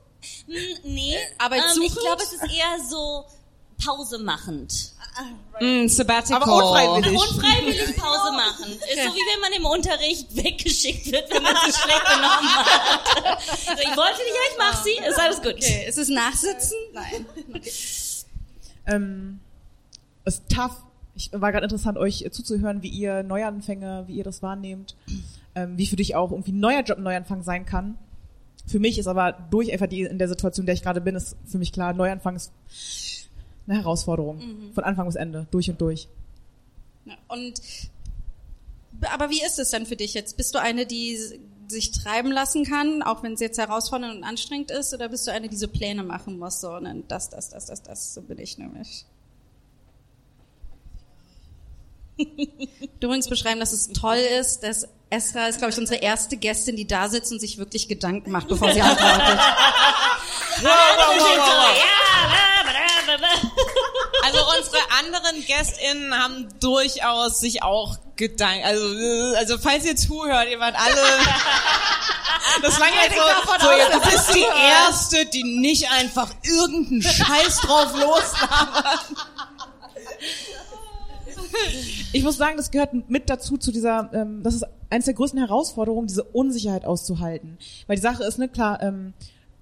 Hm, 0.45 0.55
nee. 0.83 1.15
Arbeitssuchend? 1.37 1.77
Ähm, 1.77 1.83
ich 1.87 1.95
glaube, 1.95 2.23
es 2.23 2.33
ist 2.33 2.43
eher 2.43 2.83
so 2.89 3.25
Pause 3.83 4.19
machend. 4.19 4.93
Mm, 5.59 5.87
sabbatical. 5.87 6.41
Aber 6.41 6.55
unfreiwillig. 6.55 7.19
Unfreiwillig 7.19 7.97
Pause 7.97 8.31
machen. 8.31 8.71
Ist 8.71 9.03
so 9.03 9.13
wie 9.13 9.25
wenn 9.33 9.41
man 9.41 9.53
im 9.57 9.65
Unterricht 9.65 10.35
weggeschickt 10.35 11.11
wird, 11.11 11.29
wenn 11.33 11.43
man 11.43 11.55
sich 11.65 11.75
schlecht 11.75 12.03
benommen 12.05 12.55
hat. 12.55 13.41
So, 13.41 13.81
ich 13.81 13.97
wollte 13.97 14.19
nicht, 14.19 14.37
ich 14.51 14.57
mach 14.57 14.83
sie, 14.83 15.09
ist 15.09 15.19
alles 15.19 15.41
gut. 15.41 15.55
Okay, 15.55 15.85
ist 15.87 15.97
es 15.97 16.09
Nachsitzen? 16.09 16.77
Nein. 16.93 17.25
Ähm, 18.87 19.39
ist 20.25 20.43
tough. 20.49 20.77
Ich 21.15 21.31
war 21.33 21.51
gerade 21.51 21.65
interessant, 21.65 21.97
euch 21.97 22.25
zuzuhören, 22.31 22.81
wie 22.81 22.87
ihr 22.87 23.23
Neuanfänge, 23.23 24.05
wie 24.07 24.15
ihr 24.15 24.23
das 24.23 24.41
wahrnehmt, 24.41 24.95
ähm, 25.55 25.77
wie 25.77 25.85
für 25.85 25.97
dich 25.97 26.15
auch 26.15 26.31
irgendwie 26.31 26.53
ein 26.53 26.59
neuer 26.59 26.81
Job 26.83 26.97
ein 26.97 27.03
Neuanfang 27.03 27.43
sein 27.43 27.65
kann. 27.65 27.97
Für 28.65 28.79
mich 28.79 28.97
ist 28.97 29.07
aber 29.07 29.33
durch 29.33 29.73
einfach 29.73 29.87
die 29.87 30.01
in 30.01 30.19
der 30.19 30.29
Situation, 30.29 30.63
in 30.63 30.67
der 30.67 30.75
ich 30.75 30.83
gerade 30.83 31.01
bin, 31.01 31.15
ist 31.15 31.35
für 31.45 31.57
mich 31.57 31.73
klar, 31.73 31.93
Neuanfang 31.93 32.37
ist 32.37 32.53
eine 33.69 33.79
Herausforderung. 33.79 34.71
Von 34.73 34.83
Anfang 34.83 35.05
bis 35.05 35.15
Ende, 35.15 35.47
durch 35.51 35.69
und 35.69 35.79
durch. 35.79 36.07
Ja, 37.05 37.15
Und 37.27 37.61
aber 39.13 39.29
wie 39.29 39.41
ist 39.41 39.59
es 39.59 39.69
denn 39.69 39.85
für 39.85 39.95
dich 39.95 40.13
jetzt? 40.13 40.35
Bist 40.37 40.53
du 40.55 40.59
eine, 40.59 40.85
die 40.85 41.17
sich 41.67 41.91
treiben 41.91 42.31
lassen 42.31 42.65
kann, 42.65 43.01
auch 43.03 43.23
wenn 43.23 43.33
es 43.33 43.39
jetzt 43.39 43.57
herausfordernd 43.59 44.17
und 44.17 44.23
anstrengend 44.23 44.71
ist, 44.71 44.93
oder 44.93 45.09
bist 45.09 45.27
du 45.27 45.31
eine, 45.31 45.49
die 45.49 45.55
so 45.55 45.67
Pläne 45.67 46.03
machen 46.03 46.39
muss, 46.39 46.61
so 46.61 46.71
und 46.71 46.85
dann 46.85 47.07
das, 47.07 47.29
das, 47.29 47.49
das, 47.49 47.67
das, 47.67 47.83
das, 47.83 48.13
so 48.13 48.21
bin 48.21 48.39
ich 48.39 48.57
nämlich. 48.57 49.05
Du 52.99 53.07
übrigens 53.07 53.29
beschreiben, 53.29 53.61
dass 53.61 53.71
es 53.71 53.87
toll 53.89 54.17
ist, 54.17 54.61
dass 54.63 54.89
Esra 55.09 55.47
ist, 55.47 55.59
glaube 55.59 55.71
ich, 55.71 55.79
unsere 55.79 56.01
erste 56.01 56.35
Gästin, 56.35 56.75
die 56.75 56.85
da 56.85 57.07
sitzt 57.07 57.31
und 57.31 57.39
sich 57.39 57.57
wirklich 57.57 57.87
Gedanken 57.87 58.31
macht, 58.31 58.49
bevor 58.49 58.73
sie 58.73 58.81
antwortet. 58.81 59.39
wow, 60.61 60.65
wow, 60.65 61.77
Ja, 61.77 62.58
Also 64.29 64.45
unsere 64.57 64.77
anderen 64.99 65.43
GästInnen 65.45 66.13
haben 66.13 66.47
durchaus 66.59 67.39
sich 67.39 67.63
auch 67.63 67.97
Gedanken, 68.15 68.65
also, 68.65 68.85
also 69.37 69.57
falls 69.57 69.85
ihr 69.85 69.95
zuhört, 69.95 70.49
ihr 70.51 70.59
wart 70.59 70.75
alle, 70.75 71.01
das 72.61 72.79
war 72.79 72.87
jetzt 72.87 73.15
so, 73.15 73.65
so 73.65 73.71
jetzt, 73.71 73.93
du 73.93 74.11
bist 74.11 74.35
die 74.35 74.45
Erste, 74.69 75.25
die 75.25 75.43
nicht 75.43 75.89
einfach 75.91 76.29
irgendeinen 76.43 77.01
Scheiß 77.01 77.61
drauf 77.61 77.93
loslabert. 77.93 79.05
Ich 82.11 82.23
muss 82.23 82.37
sagen, 82.37 82.57
das 82.57 82.71
gehört 82.71 83.09
mit 83.09 83.29
dazu 83.29 83.57
zu 83.57 83.71
dieser, 83.71 84.09
ähm, 84.13 84.43
das 84.43 84.53
ist 84.53 84.65
eines 84.89 85.05
der 85.05 85.13
größten 85.13 85.39
Herausforderungen, 85.39 86.07
diese 86.07 86.23
Unsicherheit 86.23 86.85
auszuhalten. 86.85 87.57
Weil 87.87 87.95
die 87.95 88.01
Sache 88.01 88.23
ist, 88.23 88.37
ne, 88.37 88.49
klar, 88.49 88.81
ähm, 88.81 89.13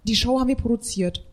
die 0.04 0.16
Show 0.16 0.40
haben 0.40 0.48
wir 0.48 0.56
produziert. 0.56 1.24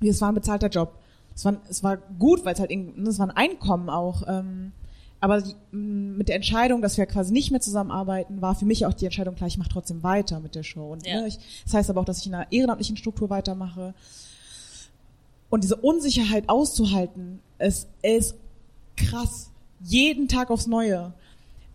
Es 0.00 0.20
war 0.20 0.30
ein 0.30 0.34
bezahlter 0.34 0.68
Job. 0.68 0.98
Es 1.36 1.44
war, 1.44 1.56
es 1.68 1.84
war 1.84 1.98
gut, 2.18 2.44
weil 2.44 2.54
es 2.54 2.60
halt, 2.60 2.70
irgendwie- 2.72 3.00
ne, 3.00 3.08
es 3.10 3.18
war 3.20 3.28
ein 3.28 3.36
Einkommen 3.36 3.88
auch. 3.90 4.22
Ähm, 4.26 4.72
aber 5.20 5.40
die, 5.42 5.54
m, 5.72 6.16
mit 6.16 6.28
der 6.28 6.36
Entscheidung, 6.36 6.82
dass 6.82 6.96
wir 6.98 7.06
quasi 7.06 7.32
nicht 7.32 7.50
mehr 7.50 7.60
zusammenarbeiten, 7.60 8.40
war 8.42 8.54
für 8.54 8.64
mich 8.64 8.86
auch 8.86 8.94
die 8.94 9.04
Entscheidung 9.04 9.34
klar, 9.34 9.46
ich 9.46 9.58
mache 9.58 9.68
trotzdem 9.68 10.02
weiter 10.02 10.40
mit 10.40 10.54
der 10.54 10.62
Show. 10.62 10.92
Und 10.92 11.06
Ja. 11.06 11.20
ne, 11.20 11.28
ich, 11.28 11.38
das 11.64 11.74
heißt 11.74 11.90
aber 11.90 12.00
auch, 12.00 12.04
dass 12.06 12.18
ich 12.20 12.26
in 12.26 12.34
einer 12.34 12.50
ehrenamtlichen 12.50 12.96
Struktur 12.96 13.28
weitermache. 13.30 13.94
Und 15.50 15.62
diese 15.62 15.76
Unsicherheit 15.76 16.48
auszuhalten, 16.48 17.38
es 17.58 17.86
ist 18.02 18.34
krass. 18.96 19.50
Jeden 19.84 20.26
Tag 20.28 20.50
aufs 20.50 20.66
Neue. 20.66 21.12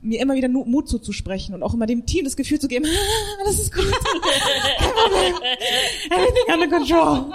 Mir 0.02 0.20
immer 0.20 0.34
wieder 0.34 0.50
Mut 0.50 0.90
zuzusprechen 0.90 1.54
und 1.54 1.62
auch 1.62 1.76
immer 1.76 1.86
dem 1.86 2.08
Team 2.08 2.26
das 2.26 2.36
Gefühl 2.36 2.60
zu 2.60 2.68
geben, 2.68 2.86
das 3.46 3.60
ist 3.60 3.72
gut. 3.74 3.86
Everything 6.10 6.54
under 6.54 6.68
control. 6.68 7.34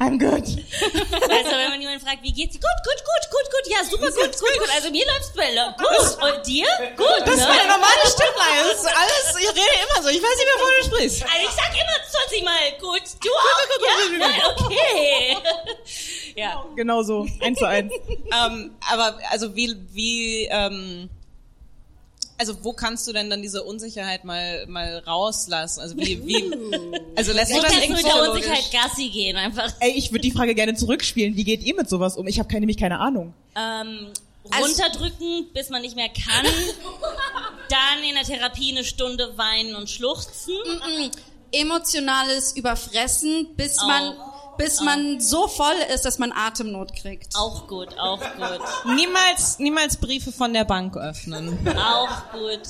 I'm 0.00 0.18
good. 0.18 0.44
Weißt 0.44 1.46
du, 1.46 1.56
wenn 1.56 1.70
man 1.70 1.80
jemanden 1.80 2.04
fragt, 2.04 2.22
wie 2.22 2.32
geht's 2.32 2.54
dir? 2.54 2.60
Gut, 2.60 2.80
gut, 2.84 3.00
gut, 3.04 3.24
gut, 3.30 3.46
gut, 3.50 3.72
ja, 3.72 3.84
super 3.84 4.10
gut, 4.10 4.32
gut, 4.38 4.58
gut. 4.58 4.68
Also 4.74 4.90
mir 4.90 5.04
läuft's 5.06 5.32
besser. 5.32 5.74
Gut. 5.78 6.22
Und 6.22 6.46
dir? 6.46 6.66
Gut, 6.96 7.20
Das 7.26 7.34
ist 7.34 7.40
ne? 7.40 7.48
meine 7.48 7.68
normale 7.68 8.04
Stimmlage. 8.06 8.70
Das 8.70 8.78
ist 8.80 8.86
alles, 8.86 9.34
ich 9.40 9.48
rede 9.50 9.74
immer 9.82 10.02
so. 10.02 10.08
Ich 10.08 10.22
weiß 10.22 10.36
nicht 10.36 10.48
mehr, 10.48 10.58
wovon 10.58 10.74
du 10.78 10.84
sprichst. 10.86 11.22
Also 11.22 11.42
ich 11.42 11.54
sag 11.54 11.70
immer 11.74 11.98
20 12.28 12.44
Mal 12.44 12.72
gut. 12.80 13.02
Du 13.22 13.30
auch? 13.30 14.18
Ja, 14.20 14.28
ja, 14.28 14.56
okay. 14.56 15.36
Ja. 16.36 16.64
Genau 16.74 17.02
so. 17.02 17.26
Eins 17.40 17.58
zu 17.58 17.64
eins. 17.64 17.92
ähm, 18.08 18.74
aber 18.90 19.18
also 19.30 19.54
wie, 19.54 19.76
wie, 19.92 20.48
ähm, 20.50 21.08
also 22.38 22.64
wo 22.64 22.72
kannst 22.72 23.06
du 23.06 23.12
denn 23.12 23.30
dann 23.30 23.42
diese 23.42 23.62
Unsicherheit 23.62 24.24
mal 24.24 24.66
mal 24.66 24.98
rauslassen? 25.06 25.80
Also 25.80 25.96
wie, 25.96 26.26
wie, 26.26 26.44
also 27.16 27.32
lässt 27.32 27.52
du 27.52 27.60
das 27.60 27.70
kannst 27.72 27.88
du 27.88 27.92
mit 27.92 28.04
der 28.04 28.30
Unsicherheit 28.30 28.70
Gassi 28.72 29.08
gehen 29.08 29.36
einfach? 29.36 29.72
Ey, 29.80 29.92
ich 29.92 30.10
würde 30.10 30.22
die 30.22 30.32
Frage 30.32 30.54
gerne 30.54 30.74
zurückspielen. 30.74 31.36
Wie 31.36 31.44
geht 31.44 31.62
ihr 31.62 31.74
mit 31.74 31.88
sowas 31.88 32.16
um? 32.16 32.26
Ich 32.26 32.38
habe 32.38 32.48
keine, 32.48 32.60
nämlich 32.60 32.78
keine 32.78 32.98
Ahnung. 33.00 33.34
Ähm, 33.56 34.08
Also- 34.50 34.66
runterdrücken, 34.66 35.46
bis 35.54 35.70
man 35.70 35.82
nicht 35.82 35.96
mehr 35.96 36.08
kann. 36.08 36.44
Dann 37.70 38.04
in 38.08 38.14
der 38.14 38.24
Therapie 38.24 38.72
eine 38.72 38.84
Stunde 38.84 39.36
weinen 39.38 39.74
und 39.74 39.88
schluchzen. 39.88 40.54
Emotionales 41.52 42.56
Überfressen, 42.56 43.54
bis 43.56 43.78
Auch. 43.78 43.86
man, 43.86 44.14
bis 44.56 44.80
man 44.80 45.20
so 45.20 45.48
voll 45.48 45.74
ist, 45.92 46.04
dass 46.04 46.18
man 46.18 46.32
Atemnot 46.32 46.94
kriegt. 46.94 47.34
Auch 47.36 47.66
gut, 47.66 47.98
auch 47.98 48.20
gut, 48.20 48.94
niemals 48.94 49.58
niemals 49.58 49.96
Briefe 49.96 50.32
von 50.32 50.52
der 50.52 50.64
Bank 50.64 50.96
öffnen. 50.96 51.58
auch 51.78 52.32
gut. 52.32 52.62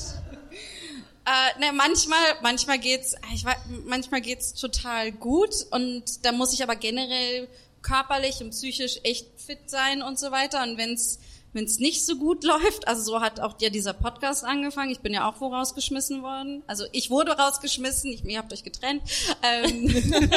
Äh, 1.26 1.58
ne, 1.58 1.72
manchmal, 1.72 2.18
manchmal 2.42 2.78
geht's, 2.78 3.14
ich 3.32 3.44
weiß, 3.44 3.56
manchmal 3.86 4.20
geht's 4.20 4.52
total 4.52 5.10
gut 5.10 5.54
und 5.70 6.24
da 6.24 6.32
muss 6.32 6.52
ich 6.52 6.62
aber 6.62 6.76
generell 6.76 7.48
körperlich 7.80 8.42
und 8.42 8.50
psychisch 8.50 8.98
echt 9.04 9.26
fit 9.40 9.70
sein 9.70 10.02
und 10.02 10.18
so 10.18 10.30
weiter. 10.30 10.62
Und 10.62 10.76
wenn's 10.76 11.18
wenn's 11.54 11.78
nicht 11.78 12.04
so 12.04 12.16
gut 12.16 12.44
läuft, 12.44 12.86
also 12.86 13.02
so 13.02 13.20
hat 13.20 13.40
auch 13.40 13.54
ja 13.60 13.70
dieser 13.70 13.92
Podcast 13.92 14.44
angefangen. 14.44 14.90
Ich 14.90 15.00
bin 15.00 15.14
ja 15.14 15.28
auch 15.28 15.40
wo 15.40 15.48
rausgeschmissen 15.48 16.22
worden. 16.22 16.62
Also 16.66 16.84
ich 16.92 17.10
wurde 17.10 17.32
rausgeschmissen, 17.32 18.12
ich, 18.12 18.24
ihr 18.24 18.38
habt 18.38 18.52
euch 18.52 18.64
getrennt. 18.64 19.02
Ähm, 19.42 19.86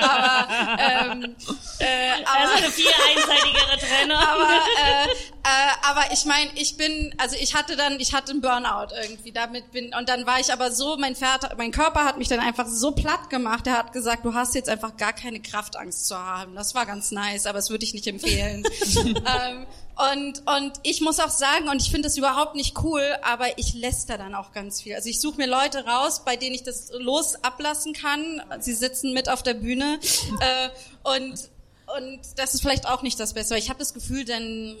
aber 0.00 0.46
ähm, 0.78 1.36
äh, 1.78 2.12
aber, 2.24 2.40
Also 2.40 2.64
eine 2.64 2.72
viel 2.72 2.86
einseitigere 2.86 3.78
Trennung. 3.78 4.16
aber, 4.26 4.50
äh, 4.50 5.08
äh, 5.42 5.72
aber 5.82 6.12
ich 6.12 6.24
meine, 6.24 6.50
ich 6.54 6.76
bin, 6.76 7.14
also 7.18 7.36
ich 7.40 7.54
hatte 7.54 7.76
dann, 7.76 7.98
ich 7.98 8.14
hatte 8.14 8.32
einen 8.32 8.40
Burnout 8.40 8.94
irgendwie. 9.02 9.32
Damit 9.32 9.72
bin 9.72 9.94
und 9.94 10.08
dann 10.08 10.26
war 10.26 10.40
ich 10.40 10.52
aber 10.52 10.70
so, 10.70 10.96
mein 10.96 11.16
Vater, 11.16 11.54
mein 11.56 11.72
Körper 11.72 12.04
hat 12.04 12.18
mich 12.18 12.28
dann 12.28 12.40
einfach 12.40 12.66
so 12.66 12.92
platt 12.92 13.30
gemacht. 13.30 13.66
Er 13.66 13.78
hat 13.78 13.92
gesagt, 13.92 14.24
du 14.24 14.34
hast 14.34 14.54
jetzt 14.54 14.68
einfach 14.68 14.96
gar 14.96 15.12
keine 15.12 15.40
Kraft, 15.40 15.76
Angst 15.76 16.06
zu 16.06 16.16
haben. 16.16 16.54
Das 16.54 16.74
war 16.74 16.86
ganz 16.86 17.10
nice, 17.10 17.46
aber 17.46 17.58
das 17.58 17.70
würde 17.70 17.84
ich 17.84 17.94
nicht 17.94 18.06
empfehlen. 18.06 18.64
ähm, 18.96 19.66
und 19.96 20.42
und 20.46 20.72
ich 20.82 21.00
muss 21.00 21.20
auch 21.20 21.30
sagen, 21.30 21.68
und 21.68 21.80
ich 21.80 21.90
finde 21.90 22.08
das 22.08 22.16
überhaupt 22.16 22.54
nicht 22.54 22.82
cool, 22.82 23.02
aber 23.22 23.58
ich 23.58 23.74
läster 23.74 24.18
dann 24.18 24.34
auch 24.34 24.52
ganz 24.52 24.82
viel. 24.82 24.94
Also 24.94 25.08
ich 25.08 25.20
suche 25.20 25.38
mir 25.38 25.46
Leute 25.46 25.84
raus, 25.86 26.22
bei 26.24 26.36
denen 26.36 26.54
ich 26.54 26.62
das 26.62 26.90
los 26.98 27.36
ablassen 27.42 27.92
kann. 27.92 28.42
Sie 28.60 28.74
sitzen 28.74 29.14
mit 29.14 29.28
auf 29.28 29.42
der 29.42 29.54
Bühne 29.54 29.98
äh, 30.40 30.68
und 31.02 31.50
und 31.98 32.20
das 32.36 32.54
ist 32.54 32.60
vielleicht 32.60 32.86
auch 32.86 33.02
nicht 33.02 33.18
das 33.20 33.34
Beste. 33.34 33.56
Ich 33.56 33.68
habe 33.68 33.78
das 33.78 33.94
Gefühl, 33.94 34.24
dann 34.24 34.76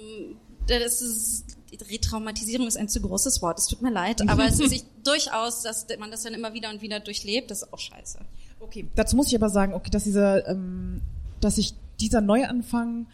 das 0.66 1.00
ist 1.00 1.56
Retraumatisierung 1.90 2.66
ist 2.66 2.76
ein 2.76 2.88
zu 2.88 3.00
großes 3.00 3.42
Wort. 3.42 3.58
Es 3.58 3.66
tut 3.66 3.82
mir 3.82 3.90
leid, 3.90 4.28
aber 4.28 4.46
es 4.46 4.60
ist 4.60 4.86
durchaus, 5.04 5.62
dass 5.62 5.86
man 5.98 6.10
das 6.10 6.22
dann 6.22 6.34
immer 6.34 6.52
wieder 6.52 6.70
und 6.70 6.82
wieder 6.82 7.00
durchlebt. 7.00 7.50
Das 7.50 7.62
ist 7.62 7.72
auch 7.72 7.78
scheiße. 7.78 8.18
Okay, 8.60 8.88
dazu 8.94 9.16
muss 9.16 9.28
ich 9.28 9.34
aber 9.34 9.50
sagen, 9.50 9.74
okay, 9.74 9.90
dass 9.90 10.04
dieser, 10.04 10.48
ähm, 10.48 11.02
dass 11.40 11.56
sich 11.56 11.74
dieser 12.00 12.20
Neuanfang 12.20 13.06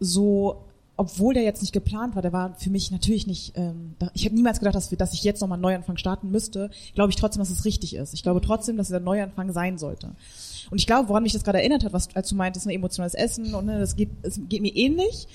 so, 0.00 0.64
obwohl 1.02 1.34
der 1.34 1.42
jetzt 1.42 1.62
nicht 1.62 1.72
geplant 1.72 2.14
war, 2.14 2.22
der 2.22 2.32
war 2.32 2.54
für 2.54 2.70
mich 2.70 2.92
natürlich 2.92 3.26
nicht, 3.26 3.54
ähm, 3.56 3.96
ich 4.14 4.24
habe 4.24 4.36
niemals 4.36 4.60
gedacht, 4.60 4.76
dass, 4.76 4.92
wir, 4.92 4.98
dass 4.98 5.12
ich 5.12 5.24
jetzt 5.24 5.40
nochmal 5.40 5.56
einen 5.56 5.62
Neuanfang 5.62 5.96
starten 5.96 6.30
müsste, 6.30 6.70
glaube 6.94 7.10
ich 7.10 7.16
trotzdem, 7.16 7.40
dass 7.40 7.50
es 7.50 7.64
richtig 7.64 7.96
ist. 7.96 8.14
Ich 8.14 8.22
glaube 8.22 8.40
trotzdem, 8.40 8.76
dass 8.76 8.86
dieser 8.86 9.00
Neuanfang 9.00 9.52
sein 9.52 9.78
sollte. 9.78 10.12
Und 10.70 10.78
ich 10.78 10.86
glaube, 10.86 11.08
woran 11.08 11.24
mich 11.24 11.32
das 11.32 11.42
gerade 11.42 11.58
erinnert 11.58 11.82
hat, 11.82 11.92
was 11.92 12.14
als 12.14 12.28
du 12.28 12.36
meintest, 12.36 12.66
ne, 12.66 12.74
emotionales 12.74 13.14
Essen 13.14 13.52
und 13.52 13.66
ne, 13.66 13.80
das 13.80 13.96
geht, 13.96 14.10
es 14.22 14.40
geht 14.48 14.62
mir 14.62 14.76
ähnlich. 14.76 15.26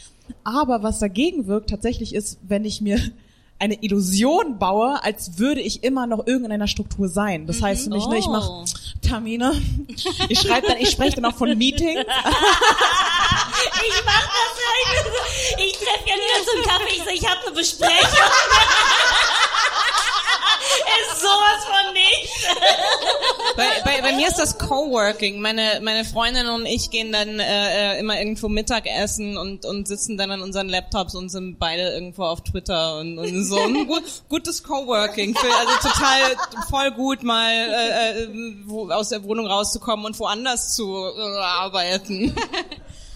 Aber 0.46 0.84
was 0.84 1.00
dagegen 1.00 1.48
wirkt 1.48 1.70
tatsächlich 1.70 2.16
ist, 2.16 2.40
wenn 2.48 2.64
ich 2.64 2.80
mir 2.80 2.98
eine 3.60 3.82
Illusion 3.84 4.60
baue, 4.60 5.04
als 5.04 5.38
würde 5.40 5.62
ich 5.62 5.84
immer 5.84 6.06
noch 6.08 6.28
irgendeiner 6.28 6.68
Struktur 6.68 7.10
sein. 7.10 7.48
Das 7.48 7.62
heißt 7.62 7.90
nicht, 7.90 8.08
ne, 8.08 8.18
ich 8.20 8.28
mache 8.28 8.50
Oh. 8.50 8.66
Termine. 9.02 9.54
Ich 10.30 10.40
schreibe 10.40 10.68
dann, 10.68 10.78
ich 10.78 10.90
spreche 10.92 11.16
dann 11.16 11.26
auch 11.26 11.36
von 11.36 11.56
Meetings. 11.58 12.06
Ich 13.90 14.04
mach 14.06 14.22
das 14.22 14.54
halt. 14.68 15.08
Ich 15.66 15.74
treffe 15.74 16.06
ja 16.08 16.16
wieder 16.16 16.46
zum 16.46 16.62
Kaffee. 16.64 16.94
Ich 16.96 17.04
so, 17.04 17.10
ich 17.10 17.28
habe 17.30 17.42
eine 17.48 17.56
Besprechung. 17.56 17.94
ist 21.12 21.22
sowas 21.22 21.66
von 21.66 21.94
nicht. 21.94 22.38
Bei, 23.56 23.82
bei, 23.84 24.02
bei 24.02 24.14
mir 24.14 24.28
ist 24.28 24.38
das 24.38 24.58
Coworking. 24.58 25.40
Meine, 25.42 25.80
meine 25.82 26.06
Freundin 26.06 26.48
und 26.48 26.66
ich 26.66 26.92
gehen 26.92 27.12
dann 27.12 27.40
äh, 27.40 27.96
äh, 27.96 28.00
immer 28.00 28.20
irgendwo 28.20 28.50
Mittagessen 28.50 29.38
und, 29.38 29.66
und 29.66 29.88
sitzen 29.88 30.18
dann 30.18 30.32
an 30.32 30.42
unseren 30.42 30.70
Laptops 30.70 31.16
und 31.16 31.30
sind 31.30 31.58
beide 31.58 31.90
irgendwo 31.90 32.24
auf 32.24 32.42
Twitter 32.42 33.00
und, 33.00 33.18
und 33.18 33.44
so. 33.44 33.60
Ein 33.60 33.88
gut, 33.88 34.04
gutes 34.30 34.64
Coworking. 34.64 35.36
Für, 35.36 35.54
also 35.56 35.90
total 35.90 36.66
voll 36.70 36.92
gut 36.92 37.24
mal 37.24 37.52
äh, 37.52 38.24
äh, 38.24 38.28
wo, 38.66 38.90
aus 38.92 39.10
der 39.10 39.24
Wohnung 39.24 39.48
rauszukommen 39.48 40.06
und 40.06 40.20
woanders 40.20 40.76
zu 40.76 40.96
äh, 40.96 41.40
arbeiten. 41.40 42.36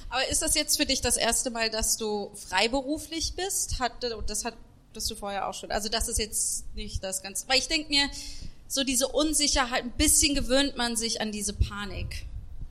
Aber 0.10 0.28
ist 0.28 0.42
das 0.42 0.56
jetzt 0.56 0.76
für 0.78 0.86
dich 0.86 1.02
das 1.02 1.16
erste 1.16 1.52
Mal, 1.52 1.70
dass 1.70 1.96
du 1.98 2.32
freiberuflich 2.50 3.34
bist? 3.36 3.80
Hat, 3.80 3.94
das 4.28 4.44
hat 4.44 4.56
das 4.94 5.08
du 5.08 5.16
vorher 5.16 5.48
auch 5.48 5.54
schon. 5.54 5.72
Also 5.72 5.90
das 5.90 6.08
ist 6.08 6.20
jetzt 6.20 6.76
nicht 6.76 7.04
das 7.04 7.22
Ganze. 7.22 7.48
Weil 7.48 7.60
ich 7.60 7.68
denke 7.68 7.90
mir, 7.90 8.10
so 8.68 8.84
diese 8.84 9.08
Unsicherheit, 9.08 9.84
ein 9.84 9.92
bisschen 9.92 10.36
gewöhnt 10.36 10.78
man 10.78 10.96
sich 10.96 11.22
an 11.22 11.32
diese 11.32 11.54
Panik. 11.54 12.26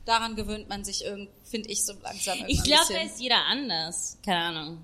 Daran 0.07 0.35
gewöhnt 0.35 0.69
man 0.69 0.85
sich 0.85 1.05
irgendwie, 1.05 1.31
finde 1.45 1.69
ich, 1.69 1.85
so 1.85 1.93
langsam. 2.03 2.39
Ich 2.49 2.63
glaube, 2.63 2.93
da 2.93 3.01
ist 3.03 3.21
jeder 3.21 3.45
anders. 3.47 4.17
Keine 4.25 4.41
Ahnung. 4.41 4.79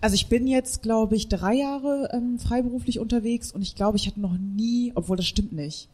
Also 0.00 0.14
ich 0.14 0.26
bin 0.26 0.46
jetzt, 0.46 0.82
glaube 0.82 1.14
ich, 1.16 1.28
drei 1.28 1.54
Jahre 1.54 2.10
ähm, 2.12 2.38
freiberuflich 2.38 2.98
unterwegs 2.98 3.52
und 3.52 3.62
ich 3.62 3.74
glaube, 3.74 3.96
ich 3.96 4.06
hatte 4.06 4.20
noch 4.20 4.36
nie, 4.36 4.92
obwohl 4.94 5.16
das 5.16 5.26
stimmt 5.26 5.52
nicht. 5.52 5.88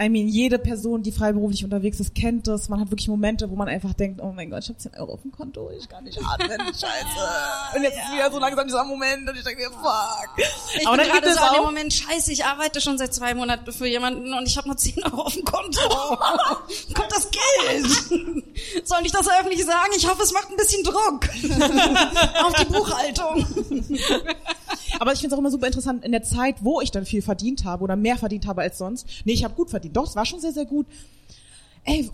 I 0.00 0.08
mean, 0.08 0.28
jede 0.28 0.60
Person, 0.60 1.02
die 1.02 1.10
freiberuflich 1.10 1.64
unterwegs 1.64 1.98
ist, 1.98 2.14
kennt 2.14 2.46
das. 2.46 2.68
Man 2.68 2.78
hat 2.80 2.90
wirklich 2.90 3.08
Momente, 3.08 3.50
wo 3.50 3.56
man 3.56 3.66
einfach 3.66 3.94
denkt, 3.94 4.20
oh 4.22 4.32
mein 4.32 4.48
Gott, 4.48 4.62
ich 4.62 4.68
habe 4.68 4.78
10 4.78 4.94
Euro 4.94 5.14
auf 5.14 5.22
dem 5.22 5.32
Konto, 5.32 5.70
ich 5.76 5.88
kann 5.88 6.04
nicht 6.04 6.20
atmen, 6.24 6.60
scheiße. 6.66 7.74
Und 7.76 7.82
jetzt 7.82 7.96
ist 7.98 8.12
wieder 8.12 8.30
so 8.30 8.38
langsam 8.38 8.66
dieser 8.68 8.84
Moment 8.84 9.28
und 9.28 9.36
ich 9.36 9.42
denke 9.42 9.62
mir, 9.62 9.70
fuck. 9.70 10.28
Ich 10.78 10.86
Aber 10.86 10.96
bin 10.96 11.06
dann 11.06 11.12
gibt 11.12 11.24
gerade 11.24 11.28
es 11.28 11.34
so 11.34 11.42
an 11.42 11.54
dem 11.54 11.60
auch, 11.62 11.66
Moment, 11.66 11.92
scheiße, 11.92 12.30
ich 12.30 12.44
arbeite 12.44 12.80
schon 12.80 12.96
seit 12.96 13.12
zwei 13.12 13.34
Monaten 13.34 13.72
für 13.72 13.86
jemanden 13.88 14.32
und 14.34 14.46
ich 14.46 14.56
habe 14.56 14.68
nur 14.68 14.76
10 14.76 15.02
Euro 15.02 15.22
auf 15.22 15.34
dem 15.34 15.44
Konto. 15.44 15.80
Kommt 16.94 17.10
das 17.10 17.28
Geld? 17.30 17.86
Soll 18.86 18.98
ich 19.04 19.10
das 19.12 19.28
öffentlich 19.28 19.64
sagen? 19.64 19.90
Ich 19.96 20.08
hoffe, 20.08 20.22
es 20.22 20.32
macht 20.32 20.48
ein 20.50 20.56
bisschen 20.56 20.84
Druck 20.84 21.28
auf 22.44 22.54
die 22.54 22.64
Buchhaltung. 22.66 23.46
Aber 24.98 25.12
ich 25.12 25.18
finde 25.20 25.28
es 25.28 25.32
auch 25.34 25.38
immer 25.40 25.50
super 25.50 25.66
interessant, 25.66 26.04
in 26.04 26.12
der 26.12 26.22
Zeit, 26.22 26.56
wo 26.60 26.80
ich 26.80 26.90
dann 26.90 27.04
viel 27.06 27.22
verdient 27.22 27.64
habe 27.64 27.84
oder 27.84 27.96
mehr 27.96 28.16
verdient 28.16 28.46
habe 28.46 28.62
als 28.62 28.78
sonst. 28.78 29.06
Nee, 29.24 29.32
ich 29.32 29.44
habe 29.44 29.54
gut 29.54 29.70
verdient. 29.70 29.96
Doch, 29.96 30.06
es 30.06 30.16
war 30.16 30.24
schon 30.26 30.40
sehr, 30.40 30.52
sehr 30.52 30.64
gut. 30.66 30.86
ey, 31.84 32.10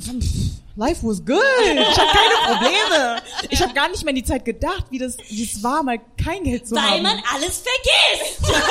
life 0.77 1.07
was 1.07 1.25
good. 1.25 1.39
Ich 1.63 1.99
habe 1.99 2.11
keine 2.13 2.59
Probleme. 2.59 3.23
Ich 3.51 3.63
habe 3.63 3.73
gar 3.75 3.89
nicht 3.89 4.05
mehr 4.05 4.11
an 4.11 4.17
die 4.17 4.25
Zeit 4.25 4.45
gedacht, 4.45 4.85
wie 4.91 4.99
das, 4.99 5.17
wie 5.29 5.43
es 5.45 5.63
war, 5.63 5.83
mal 5.83 5.99
kein 6.23 6.43
Geld 6.45 6.67
zu 6.69 6.75
Weil 6.77 6.83
haben. 6.83 7.03
man 7.03 7.23
alles 7.33 7.63
vergisst. 7.63 8.41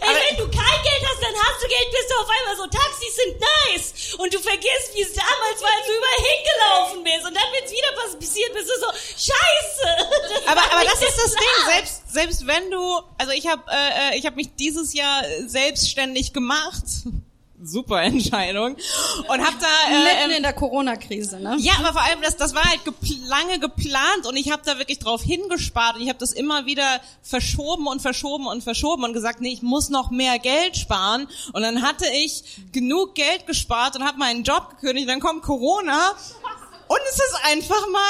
Ey, 0.08 0.14
wenn 0.14 0.36
du 0.36 0.44
kein 0.56 0.82
Geld 0.84 0.95
hast, 1.16 1.22
dann 1.22 1.34
hast 1.34 1.62
du 1.62 1.68
Geld, 1.68 1.90
bist 1.90 2.10
du 2.10 2.14
auf 2.20 2.28
einmal 2.28 2.56
so, 2.56 2.66
Taxis 2.66 3.16
sind 3.16 3.40
nice. 3.40 4.14
Und 4.18 4.32
du 4.32 4.38
vergisst, 4.38 4.94
wie 4.94 5.02
es 5.02 5.12
damals 5.12 5.62
war, 5.62 5.70
als 5.70 5.86
du 5.86 5.92
überall 5.92 6.22
hingelaufen 6.30 7.04
bist. 7.04 7.26
Und 7.26 7.34
dann, 7.34 7.44
wenn 7.52 7.64
es 7.64 7.70
wieder 7.70 7.88
was 7.96 8.18
passiert, 8.18 8.52
bist 8.52 8.68
du 8.68 8.80
so, 8.80 8.90
scheiße. 8.92 10.08
Das 10.28 10.46
aber, 10.46 10.62
aber 10.72 10.84
das 10.84 11.02
ist 11.02 11.16
das 11.16 11.34
klar. 11.34 11.44
Ding, 11.44 11.74
selbst, 11.74 12.12
selbst 12.12 12.46
wenn 12.46 12.70
du, 12.70 13.00
also 13.18 13.32
ich 13.32 13.46
habe 13.46 13.62
äh, 13.70 14.14
äh, 14.14 14.18
ich 14.18 14.26
hab 14.26 14.36
mich 14.36 14.54
dieses 14.54 14.94
Jahr 14.94 15.22
selbstständig 15.46 16.32
gemacht. 16.32 16.84
Super 17.66 18.02
Entscheidung. 18.02 18.76
Und 19.28 19.40
hab 19.40 19.58
da 19.58 19.66
äh, 19.90 20.04
Mitten 20.04 20.30
ähm, 20.30 20.36
in 20.36 20.42
der 20.42 20.52
Corona-Krise, 20.52 21.40
ne? 21.40 21.56
Ja, 21.58 21.74
aber 21.78 21.92
vor 21.92 22.02
allem, 22.02 22.20
das, 22.22 22.36
das 22.36 22.54
war 22.54 22.64
halt 22.64 22.84
gepl 22.84 23.16
lange 23.26 23.58
geplant 23.58 24.26
und 24.26 24.36
ich 24.36 24.52
habe 24.52 24.62
da 24.64 24.78
wirklich 24.78 24.98
drauf 24.98 25.22
hingespart 25.22 25.96
und 25.96 26.02
ich 26.02 26.08
habe 26.08 26.18
das 26.18 26.32
immer 26.32 26.66
wieder 26.66 27.00
verschoben 27.22 27.86
und 27.88 28.00
verschoben 28.00 28.46
und 28.46 28.62
verschoben 28.62 29.04
und 29.04 29.12
gesagt, 29.12 29.40
nee, 29.40 29.52
ich 29.52 29.62
muss 29.62 29.90
noch 29.90 30.10
mehr 30.10 30.38
Geld 30.38 30.76
sparen. 30.76 31.28
Und 31.52 31.62
dann 31.62 31.82
hatte 31.82 32.06
ich 32.06 32.44
genug 32.72 33.14
Geld 33.14 33.46
gespart 33.46 33.96
und 33.96 34.04
habe 34.04 34.18
meinen 34.18 34.44
Job 34.44 34.76
gekündigt. 34.80 35.08
Dann 35.08 35.20
kommt 35.20 35.42
Corona 35.42 36.10
und 36.88 37.00
es 37.08 37.16
ist 37.16 37.36
einfach 37.44 37.88
mal, 37.88 38.00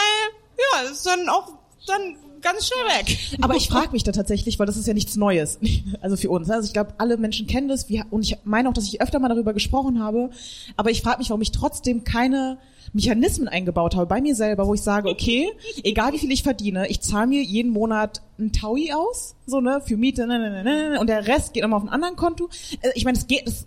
ja, 0.58 0.82
es 0.84 0.90
ist 0.92 1.06
dann 1.06 1.28
auch 1.28 1.52
dann 1.86 2.16
ganz 2.52 2.66
schnell 2.66 2.98
weg. 3.00 3.18
Aber 3.42 3.54
ich 3.56 3.68
frage 3.68 3.90
mich 3.92 4.02
da 4.04 4.12
tatsächlich, 4.12 4.58
weil 4.58 4.66
das 4.66 4.76
ist 4.76 4.86
ja 4.86 4.94
nichts 4.94 5.16
Neues, 5.16 5.58
also 6.00 6.16
für 6.16 6.30
uns. 6.30 6.50
Also 6.50 6.66
ich 6.66 6.72
glaube, 6.72 6.94
alle 6.98 7.16
Menschen 7.16 7.46
kennen 7.46 7.68
das 7.68 7.88
wir, 7.88 8.06
und 8.10 8.22
ich 8.22 8.36
meine 8.44 8.68
auch, 8.68 8.72
dass 8.72 8.84
ich 8.84 9.00
öfter 9.00 9.18
mal 9.18 9.28
darüber 9.28 9.52
gesprochen 9.52 10.02
habe. 10.02 10.30
Aber 10.76 10.90
ich 10.90 11.02
frage 11.02 11.18
mich, 11.18 11.30
warum 11.30 11.42
ich 11.42 11.52
trotzdem 11.52 12.04
keine 12.04 12.58
Mechanismen 12.92 13.48
eingebaut 13.48 13.96
habe 13.96 14.06
bei 14.06 14.20
mir 14.20 14.34
selber, 14.34 14.66
wo 14.66 14.74
ich 14.74 14.80
sage, 14.82 15.08
okay, 15.08 15.48
egal 15.82 16.12
wie 16.12 16.18
viel 16.18 16.30
ich 16.32 16.42
verdiene, 16.42 16.88
ich 16.88 17.00
zahle 17.00 17.26
mir 17.26 17.42
jeden 17.42 17.72
Monat 17.72 18.22
ein 18.38 18.52
Taui 18.52 18.92
aus, 18.92 19.34
so 19.46 19.60
ne, 19.60 19.82
für 19.84 19.96
Miete, 19.96 20.26
ne, 20.26 20.38
ne, 20.38 20.50
ne, 20.50 20.62
ne, 20.64 20.90
ne, 20.90 21.00
und 21.00 21.08
der 21.08 21.26
Rest 21.26 21.52
geht 21.52 21.62
nochmal 21.62 21.78
auf 21.80 21.84
ein 21.84 21.90
anderen 21.90 22.16
Konto. 22.16 22.48
Äh, 22.80 22.90
Ich 22.94 23.04
meine, 23.04 23.18
es 23.18 23.26
geht, 23.26 23.42
es 23.46 23.52
ist 23.54 23.66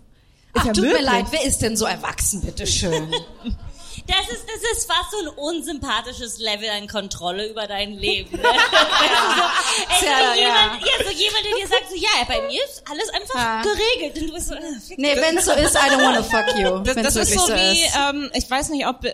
Ach, 0.54 0.64
ja 0.64 0.72
tut 0.72 0.84
möglich. 0.84 1.00
mir 1.00 1.06
leid, 1.06 1.26
wer 1.30 1.44
ist 1.44 1.58
denn 1.62 1.76
so 1.76 1.84
erwachsen, 1.84 2.40
bitteschön? 2.40 2.92
Das 4.06 4.28
ist, 4.28 4.44
das 4.46 4.62
ist 4.78 4.90
fast 4.90 5.10
so 5.12 5.18
ein 5.18 5.28
unsympathisches 5.28 6.38
Level 6.38 6.68
an 6.70 6.86
Kontrolle 6.88 7.48
über 7.48 7.66
dein 7.66 7.92
Leben. 7.92 8.36
Ne? 8.36 8.42
Weißt 8.42 8.52
du, 8.52 10.06
so, 10.06 10.06
ey, 10.06 10.06
so 10.06 10.06
ja. 10.06 10.34
jemand, 10.34 10.80
ja. 10.82 11.04
so 11.04 11.10
jemand, 11.10 11.44
der 11.44 11.54
dir 11.56 11.68
sagt, 11.68 11.90
so, 11.90 11.96
ja, 11.96 12.24
bei 12.26 12.40
mir 12.46 12.64
ist 12.64 12.82
alles 12.90 13.08
einfach 13.10 13.34
Ja. 13.34 13.62
geregelt. 13.62 14.18
Und 14.20 14.28
du 14.28 14.34
bist 14.34 14.48
so, 14.48 14.54
äh, 14.54 14.60
fick 14.86 14.98
Nee, 14.98 15.16
wenn 15.16 15.38
so 15.40 15.52
ist, 15.52 15.74
I 15.74 15.78
don't 15.90 16.02
wanna 16.04 16.22
fuck 16.22 16.56
you. 16.56 16.78
Das, 16.80 16.94
das 16.96 17.16
ist 17.16 17.30
wirklich 17.30 17.40
so 17.40 17.54
wie, 17.54 17.84
ist. 17.86 17.96
ähm, 17.96 18.30
ich 18.34 18.50
weiß 18.50 18.68
nicht, 18.70 18.86
ob 18.86 19.04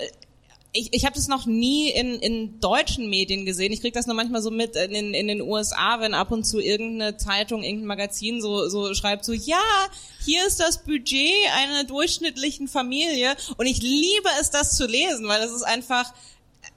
ich, 0.76 0.92
ich 0.92 1.04
habe 1.04 1.14
das 1.14 1.28
noch 1.28 1.46
nie 1.46 1.90
in, 1.90 2.18
in 2.20 2.60
deutschen 2.60 3.08
Medien 3.08 3.44
gesehen. 3.44 3.72
Ich 3.72 3.80
krieg 3.80 3.94
das 3.94 4.06
nur 4.06 4.14
manchmal 4.14 4.42
so 4.42 4.50
mit 4.50 4.76
in, 4.76 5.14
in, 5.14 5.26
den 5.26 5.40
USA, 5.40 6.00
wenn 6.00 6.14
ab 6.14 6.30
und 6.30 6.44
zu 6.44 6.60
irgendeine 6.60 7.16
Zeitung, 7.16 7.62
irgendein 7.62 7.86
Magazin 7.86 8.40
so, 8.40 8.68
so 8.68 8.94
schreibt, 8.94 9.24
so 9.24 9.32
ja, 9.32 9.62
hier 10.24 10.46
ist 10.46 10.60
das 10.60 10.84
Budget 10.84 11.32
einer 11.54 11.84
durchschnittlichen 11.84 12.68
Familie. 12.68 13.36
Und 13.56 13.66
ich 13.66 13.80
liebe 13.80 14.28
es, 14.40 14.50
das 14.50 14.76
zu 14.76 14.86
lesen, 14.86 15.26
weil 15.28 15.42
es 15.42 15.52
ist 15.52 15.62
einfach 15.62 16.12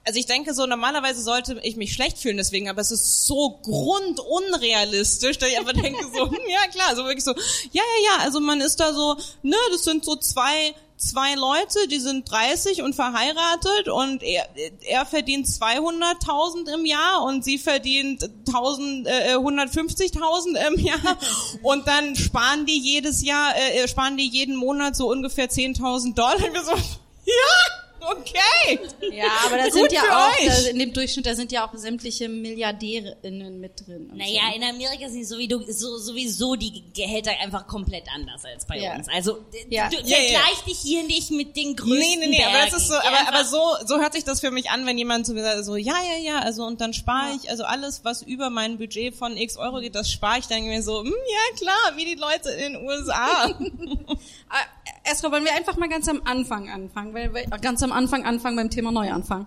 also 0.04 0.18
ich 0.18 0.26
denke 0.26 0.54
so, 0.54 0.66
normalerweise 0.66 1.22
sollte 1.22 1.60
ich 1.62 1.76
mich 1.76 1.92
schlecht 1.92 2.18
fühlen 2.18 2.36
deswegen, 2.36 2.68
aber 2.68 2.80
es 2.80 2.90
ist 2.90 3.26
so 3.26 3.60
grundunrealistisch, 3.62 5.38
dass 5.38 5.50
ich 5.50 5.58
einfach 5.58 5.72
denke 5.72 6.04
so, 6.14 6.26
ja 6.48 6.66
klar, 6.70 6.96
so 6.96 7.04
wirklich 7.04 7.24
so, 7.24 7.32
ja, 7.32 7.82
ja, 7.82 7.82
ja, 8.04 8.24
also 8.24 8.40
man 8.40 8.60
ist 8.60 8.80
da 8.80 8.94
so, 8.94 9.16
ne, 9.42 9.56
das 9.72 9.84
sind 9.84 10.04
so 10.04 10.16
zwei, 10.16 10.74
zwei 11.00 11.34
Leute, 11.34 11.88
die 11.88 11.98
sind 11.98 12.30
30 12.30 12.82
und 12.82 12.94
verheiratet 12.94 13.88
und 13.88 14.22
er, 14.22 14.46
er 14.82 15.06
verdient 15.06 15.46
200.000 15.46 16.74
im 16.74 16.84
Jahr 16.84 17.24
und 17.24 17.42
sie 17.42 17.58
verdient 17.58 18.28
1000, 18.46 19.06
äh, 19.06 19.36
150.000 19.36 20.68
im 20.68 20.78
Jahr 20.78 21.18
und 21.62 21.86
dann 21.88 22.14
sparen 22.16 22.66
die 22.66 22.78
jedes 22.78 23.22
Jahr, 23.24 23.54
äh, 23.56 23.88
sparen 23.88 24.16
die 24.16 24.28
jeden 24.28 24.56
Monat 24.56 24.94
so 24.94 25.10
ungefähr 25.10 25.48
10.000 25.48 26.14
Dollar. 26.14 26.36
Und 26.36 26.52
wir 26.54 26.64
so, 26.64 26.72
ja, 26.72 27.79
okay. 28.00 28.80
Ja, 29.12 29.24
aber 29.46 29.56
da 29.56 29.64
Gut 29.64 29.72
sind 29.74 29.92
ja 29.92 30.00
für 30.02 30.16
auch, 30.16 30.38
euch. 30.40 30.46
da, 30.64 30.70
in 30.70 30.78
dem 30.78 30.92
Durchschnitt, 30.92 31.26
da 31.26 31.34
sind 31.34 31.52
ja 31.52 31.66
auch 31.68 31.74
sämtliche 31.74 32.28
MilliardärInnen 32.28 33.60
mit 33.60 33.86
drin. 33.86 34.08
und 34.10 34.18
Naja, 34.18 34.42
so. 34.50 34.56
in 34.56 34.62
Amerika 34.64 35.08
sind 35.08 35.24
sowieso, 35.26 35.60
so, 35.70 35.98
sowieso 35.98 36.56
die 36.56 36.82
Gehälter 36.94 37.32
einfach 37.40 37.66
komplett 37.66 38.04
anders 38.14 38.44
als 38.44 38.66
bei 38.66 38.78
Ja. 38.78 38.94
uns. 38.96 39.08
Also 39.08 39.38
Ja. 39.68 39.88
du 39.88 39.96
Ja, 39.96 40.18
ja. 40.18 40.38
vergleich 40.40 40.64
dich 40.66 40.78
hier 40.78 41.02
nicht 41.04 41.30
mit 41.30 41.56
den 41.56 41.76
größten 41.76 41.98
Nee, 41.98 42.16
nee, 42.26 42.26
nee, 42.38 42.44
aber 42.44 42.64
das 42.66 42.74
ist 42.82 42.88
so, 42.88 42.94
Bergen. 42.94 43.08
Aber, 43.16 43.28
aber 43.36 43.44
so, 43.44 43.62
so 43.86 43.98
hört 44.00 44.12
sich 44.14 44.24
das 44.24 44.40
für 44.40 44.50
mich 44.50 44.70
an, 44.70 44.86
wenn 44.86 44.98
jemand 44.98 45.28
mir 45.28 45.42
sagt, 45.42 45.64
so, 45.64 45.76
ja, 45.76 45.94
ja, 46.12 46.18
ja, 46.22 46.38
also 46.40 46.64
und 46.64 46.80
dann 46.80 46.92
spare 46.94 47.34
ich, 47.40 47.50
also 47.50 47.64
alles, 47.64 48.04
was 48.04 48.22
über 48.22 48.50
mein 48.50 48.78
Budget 48.78 49.14
von 49.14 49.36
x 49.36 49.56
Euro 49.56 49.80
geht, 49.80 49.94
das 49.94 50.10
spare 50.10 50.38
ich, 50.38 50.46
dann 50.46 50.64
mir 50.64 50.82
so, 50.82 51.02
hm, 51.02 51.12
ja 51.12 51.56
klar, 51.58 51.96
wie 51.96 52.04
die 52.04 52.14
Leute 52.14 52.50
in 52.50 52.72
den 52.74 52.86
USA. 52.86 53.48
Esra, 55.04 55.30
wollen 55.32 55.44
wir 55.44 55.54
einfach 55.54 55.76
mal 55.76 55.88
ganz 55.88 56.08
am 56.08 56.22
Anfang 56.24 56.68
anfangen, 56.68 57.14
weil, 57.14 57.32
weil 57.34 57.46
ganz 57.60 57.82
am 57.82 57.92
Anfang 57.92 58.24
anfangen 58.24 58.56
beim 58.56 58.70
Thema 58.70 58.92
Neuanfang. 58.92 59.46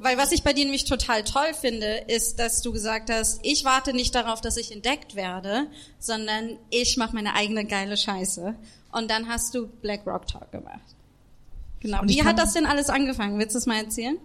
Weil 0.00 0.16
was 0.16 0.30
ich 0.32 0.42
bei 0.42 0.52
dir 0.52 0.64
nämlich 0.64 0.84
total 0.84 1.24
toll 1.24 1.54
finde, 1.60 2.04
ist, 2.06 2.38
dass 2.38 2.62
du 2.62 2.72
gesagt 2.72 3.10
hast, 3.10 3.40
ich 3.42 3.64
warte 3.64 3.92
nicht 3.92 4.14
darauf, 4.14 4.40
dass 4.40 4.56
ich 4.56 4.72
entdeckt 4.72 5.16
werde, 5.16 5.66
sondern 5.98 6.56
ich 6.70 6.96
mache 6.96 7.14
meine 7.14 7.34
eigene 7.34 7.64
geile 7.64 7.96
Scheiße. 7.96 8.54
Und 8.92 9.10
dann 9.10 9.28
hast 9.28 9.54
du 9.54 9.66
Black 9.66 10.06
Rock 10.06 10.26
Talk 10.26 10.52
gemacht. 10.52 10.80
Genau. 11.80 12.00
Wie 12.04 12.24
hat 12.24 12.38
das 12.38 12.54
denn 12.54 12.66
alles 12.66 12.90
angefangen? 12.90 13.38
Willst 13.38 13.54
du 13.54 13.58
es 13.58 13.66
mal 13.66 13.76
erzählen? 13.76 14.18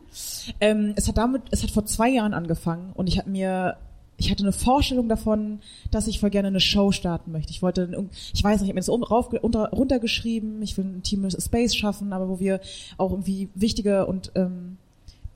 Ähm, 0.59 0.93
es 0.95 1.07
hat 1.07 1.17
damit, 1.17 1.43
es 1.51 1.63
hat 1.63 1.71
vor 1.71 1.85
zwei 1.85 2.09
Jahren 2.09 2.33
angefangen 2.33 2.91
und 2.93 3.07
ich 3.07 3.19
habe 3.19 3.29
mir, 3.29 3.77
ich 4.17 4.31
hatte 4.31 4.43
eine 4.43 4.51
Vorstellung 4.51 5.09
davon, 5.09 5.59
dass 5.91 6.07
ich 6.07 6.19
voll 6.19 6.29
gerne 6.29 6.47
eine 6.47 6.59
Show 6.59 6.91
starten 6.91 7.31
möchte. 7.31 7.51
Ich 7.51 7.61
wollte, 7.61 8.07
ich 8.33 8.43
weiß 8.43 8.61
nicht, 8.61 8.69
ich 8.69 8.69
habe 8.69 8.75
mir 8.75 9.59
das 9.59 9.73
runtergeschrieben, 9.73 10.61
ich 10.61 10.77
will 10.77 10.85
ein 10.85 11.03
Team 11.03 11.29
Space 11.29 11.75
schaffen, 11.75 12.13
aber 12.13 12.29
wo 12.29 12.39
wir 12.39 12.61
auch 12.97 13.11
irgendwie 13.11 13.49
wichtige 13.55 14.05
und 14.05 14.31
ähm, 14.35 14.77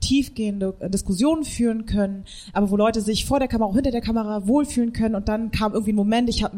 tiefgehende 0.00 0.74
Diskussionen 0.88 1.44
führen 1.44 1.86
können, 1.86 2.24
aber 2.52 2.70
wo 2.70 2.76
Leute 2.76 3.00
sich 3.00 3.26
vor 3.26 3.40
der 3.40 3.48
Kamera, 3.48 3.68
auch 3.68 3.74
hinter 3.74 3.90
der 3.90 4.00
Kamera 4.00 4.46
wohlfühlen 4.46 4.92
können. 4.92 5.14
Und 5.14 5.28
dann 5.28 5.50
kam 5.50 5.72
irgendwie 5.72 5.92
ein 5.92 5.96
Moment, 5.96 6.28
ich 6.28 6.44
habe 6.44 6.56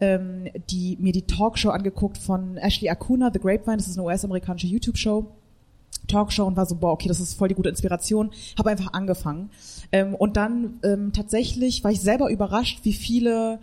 ähm, 0.00 0.48
die, 0.70 0.96
mir 1.00 1.12
die 1.12 1.22
Talkshow 1.22 1.70
angeguckt 1.70 2.18
von 2.18 2.56
Ashley 2.58 2.90
Acuna, 2.90 3.30
The 3.32 3.40
Grapevine, 3.40 3.78
das 3.78 3.88
ist 3.88 3.98
eine 3.98 4.06
US-amerikanische 4.06 4.66
YouTube-Show. 4.66 5.26
Talkshow 6.06 6.44
und 6.44 6.56
war 6.56 6.66
so, 6.66 6.76
boah, 6.76 6.92
okay, 6.92 7.08
das 7.08 7.20
ist 7.20 7.34
voll 7.34 7.48
die 7.48 7.54
gute 7.54 7.68
Inspiration. 7.68 8.30
Habe 8.58 8.70
einfach 8.70 8.92
angefangen. 8.92 9.50
Ähm, 9.92 10.14
und 10.14 10.36
dann 10.36 10.80
ähm, 10.82 11.12
tatsächlich 11.12 11.84
war 11.84 11.90
ich 11.90 12.00
selber 12.00 12.30
überrascht, 12.30 12.80
wie 12.82 12.92
viele 12.92 13.58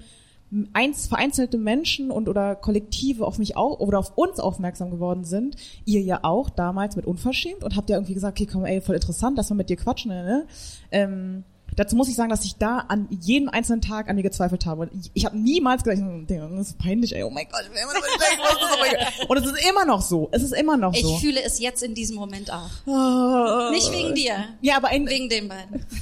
eins, 0.73 1.08
vereinzelte 1.08 1.58
Menschen 1.58 2.12
und 2.12 2.29
oder 2.29 2.56
Kollektive 2.56 3.25
auf 3.25 3.39
mich 3.39 3.58
auch 3.58 3.79
oder 3.79 3.99
auf 3.99 4.17
uns 4.17 4.39
aufmerksam 4.39 4.91
geworden 4.91 5.23
sind. 5.23 5.56
Ihr 5.86 6.01
ja 6.01 6.19
auch 6.23 6.49
damals 6.49 6.95
mit 6.95 7.06
Unverschämt 7.06 7.63
und 7.63 7.75
habt 7.75 7.89
ja 7.89 7.97
irgendwie 7.97 8.13
gesagt, 8.13 8.39
okay, 8.39 8.49
komm, 8.51 8.65
ey, 8.65 8.82
voll 8.82 8.95
interessant, 8.95 9.38
dass 9.38 9.49
wir 9.49 9.56
mit 9.56 9.69
dir 9.69 9.77
quatschen, 9.77 10.12
ne? 10.12 10.45
Ähm, 10.91 11.43
Dazu 11.75 11.95
muss 11.95 12.07
ich 12.07 12.15
sagen, 12.15 12.29
dass 12.29 12.45
ich 12.45 12.55
da 12.57 12.79
an 12.88 13.07
jedem 13.09 13.49
einzelnen 13.49 13.81
Tag 13.81 14.07
an 14.09 14.15
mir 14.15 14.23
gezweifelt 14.23 14.65
habe. 14.65 14.83
Und 14.83 14.91
ich, 14.93 15.12
ich 15.13 15.25
habe 15.25 15.38
niemals 15.38 15.83
gedacht, 15.83 16.01
das 16.29 16.67
ist 16.69 16.77
peinlich, 16.77 17.13
ey, 17.15 17.23
oh 17.23 17.29
mein 17.29 17.47
Gott, 17.51 17.63
ich 17.65 17.71
will 17.71 17.79
immer 17.81 17.93
noch 17.93 18.01
nicht 18.01 18.21
denken, 18.21 18.43
was 18.43 18.53
ist, 18.53 18.62
oh 18.73 18.77
mein 18.79 18.91
Gott. 18.91 19.29
Und 19.29 19.38
es 19.38 19.45
ist 19.51 19.69
immer 19.69 19.86
noch 19.86 20.01
so. 20.01 20.29
Es 20.31 20.43
ist 20.43 20.53
immer 20.53 20.77
noch 20.77 20.93
Ich 20.93 21.01
so. 21.01 21.17
fühle 21.17 21.41
es 21.43 21.59
jetzt 21.59 21.83
in 21.83 21.93
diesem 21.95 22.15
Moment 22.15 22.49
auch. 22.51 22.69
Ah. 22.88 23.69
Nicht 23.71 23.91
wegen 23.91 24.15
dir. 24.15 24.45
Ja, 24.62 24.77
aber 24.77 24.88
ein, 24.89 25.07
Wegen 25.07 25.27
den 25.29 25.49
beiden. 25.49 25.86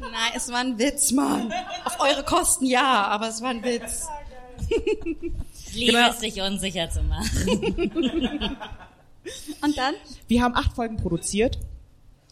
Nein, 0.00 0.32
es 0.34 0.50
war 0.50 0.58
ein 0.60 0.78
Witz, 0.78 1.12
Mann. 1.12 1.52
Auf 1.84 2.00
eure 2.00 2.24
Kosten 2.24 2.64
ja, 2.66 3.04
aber 3.06 3.28
es 3.28 3.42
war 3.42 3.50
ein 3.50 3.62
Witz. 3.62 4.08
Ich 4.68 5.74
liebe 5.74 5.92
Genau. 5.92 6.10
es, 6.10 6.18
dich 6.18 6.40
unsicher 6.40 6.90
zu 6.90 7.02
machen. 7.02 8.56
Und 9.62 9.76
dann? 9.78 9.94
wir 10.28 10.42
haben 10.42 10.54
acht 10.56 10.72
Folgen 10.72 10.96
produziert 10.96 11.58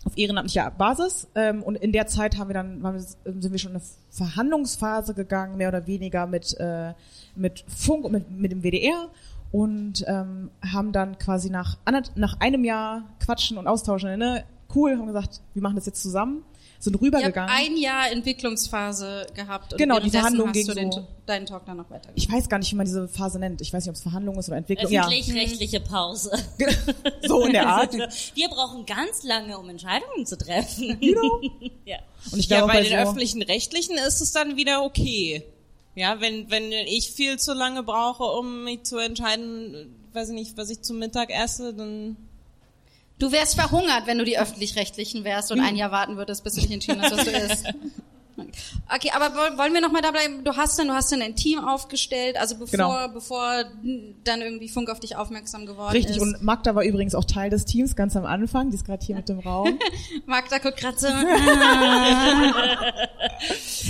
auf 0.09 0.17
ehrenamtlicher 0.17 0.71
Basis. 0.71 1.29
Ähm, 1.35 1.63
und 1.63 1.77
in 1.77 1.93
der 1.93 2.07
Zeit 2.07 2.39
haben 2.39 2.49
wir 2.49 2.55
dann 2.55 2.83
wir, 2.83 3.01
sind 3.01 3.53
wir 3.53 3.59
schon 3.59 3.73
in 3.73 3.77
eine 3.77 3.85
Verhandlungsphase 4.11 5.15
gegangen 5.15 5.57
mehr 5.57 5.69
oder 5.69 5.87
weniger 5.87 6.27
mit 6.27 6.59
äh, 6.59 6.95
mit 7.37 7.65
Funk 7.69 8.05
und 8.05 8.13
mit, 8.13 8.31
mit 8.31 8.53
dem 8.53 8.63
WDR 8.63 9.09
und 9.53 10.05
ähm, 10.07 10.51
haben 10.73 10.93
dann 10.93 11.19
quasi 11.19 11.51
nach 11.51 11.77
nach 12.15 12.41
einem 12.41 12.65
Jahr 12.65 13.05
Quatschen 13.21 13.59
und 13.59 13.67
Austauschen 13.67 14.19
ne? 14.19 14.45
Cool 14.75 14.97
haben 14.97 15.07
gesagt 15.07 15.41
wir 15.55 15.63
machen 15.63 15.77
das 15.77 15.87
jetzt 15.87 16.03
zusammen 16.03 16.43
sind 16.81 16.93
Ihr 16.95 16.99
habt 17.01 17.03
rübergegangen 17.03 17.51
ein 17.55 17.77
Jahr 17.77 18.11
Entwicklungsphase 18.13 19.27
gehabt. 19.35 19.73
Und 19.73 19.79
Genau, 19.79 19.99
die 19.99 20.11
Verhandlung 20.11 20.53
ging 20.53 20.67
du 20.67 20.75
den, 20.75 20.93
so- 20.93 21.07
deinen 21.27 21.45
Talk 21.47 21.67
dann 21.67 21.77
noch 21.79 21.91
weiter. 21.91 22.11
ich 22.15 22.31
weiß 22.31 22.49
gar 22.49 22.59
nicht 22.59 22.71
wie 22.73 22.77
man 22.77 22.87
diese 22.87 23.09
Phase 23.09 23.39
nennt 23.39 23.61
ich 23.61 23.73
weiß 23.73 23.85
nicht 23.85 23.91
ob 23.91 23.97
es 23.97 24.03
Verhandlung 24.03 24.39
ist 24.39 24.49
oder 24.49 24.57
Entwicklung 24.59 24.91
ja 24.91 25.03
Öffentlich-rechtliche 25.03 25.81
Pause. 25.81 26.31
so 27.27 27.45
in 27.45 27.53
der 27.53 27.67
Art 27.69 27.93
Wir 28.35 28.49
brauchen 28.49 28.87
ganz 28.87 29.23
lange, 29.25 29.59
um 29.59 29.69
Entscheidungen 29.69 30.25
zu 30.25 30.39
treffen. 30.39 30.99
Know? 31.01 31.41
ja. 31.85 31.99
und 32.33 32.39
ich 32.39 32.47
Ja, 32.49 32.59
glaube 32.59 32.73
bei 32.73 32.79
bei 32.79 32.83
den 32.89 32.93
so, 32.93 32.97
öffentlichen 32.97 33.43
Rechtlichen 33.43 33.97
ist 33.99 34.21
es 34.21 34.33
dann 34.33 34.57
wieder 34.57 34.83
okay. 34.85 35.43
Ja, 35.95 36.21
wenn, 36.21 36.49
wenn 36.51 36.71
ich 36.71 37.11
viel 37.11 37.39
zu 37.41 37.55
lange 37.55 37.83
brauche, 37.83 38.23
um 38.23 38.63
mich 38.65 38.85
zu 38.85 38.99
entscheiden, 38.99 39.93
weiß 40.13 40.29
ich 40.29 40.35
nicht, 40.37 40.57
was 40.57 40.71
ich 40.71 40.83
zum 40.83 41.01
Mittag 41.01 41.31
esse, 41.31 41.75
dann 41.75 42.17
Du 43.19 43.33
wärst 43.33 43.55
verhungert, 43.57 44.07
wenn 44.07 44.19
du 44.19 44.25
die 44.25 44.39
öffentlich-rechtlichen 44.39 45.25
wärst 45.25 45.51
und 45.51 45.61
ein 45.61 45.77
Jahr 45.77 45.91
warten 45.91 46.17
würdest, 46.17 46.45
bis 46.45 46.55
du 46.55 46.61
dich 46.61 46.71
entschieden 46.71 47.03
hast, 47.03 47.17
was 47.17 47.25
du 47.25 47.31
isst. 47.31 47.67
Okay, 48.95 49.11
aber 49.15 49.35
woll- 49.37 49.59
wollen 49.59 49.75
wir 49.75 49.81
noch 49.81 49.93
mal 49.93 50.01
da 50.03 50.11
bleiben? 50.11 50.45
Du 50.45 50.57
hast 50.57 50.79
dann, 50.79 50.89
du 50.89 50.95
hast 50.95 51.11
dann 51.13 51.23
ein 51.23 51.35
Team 51.37 51.59
aufgestellt, 51.61 52.37
also 52.39 52.57
bevor, 52.57 52.71
Genau. 52.71 53.09
bevor 53.13 53.65
dann 54.25 54.41
irgendwie 54.41 54.69
Funk 54.69 54.91
auf 54.91 55.01
dich 55.01 55.17
aufmerksam 55.17 55.67
geworden 55.67 55.93
Richtig, 55.93 56.17
ist. 56.17 56.23
und 56.23 56.43
Magda 56.43 56.75
war 56.75 56.85
übrigens 56.85 57.15
auch 57.15 57.25
Teil 57.25 57.51
des 57.51 57.65
Teams 57.65 57.97
ganz 57.97 58.17
am 58.17 58.25
Anfang, 58.25 58.71
die 58.71 58.77
ist 58.77 58.85
gerade 58.85 59.05
hier 59.05 59.17
mit 59.17 59.29
dem 59.29 59.39
Raum. 59.41 59.79
Magda 60.27 60.59
guckt 60.59 60.77
gerade 60.79 60.99
so. 60.99 61.09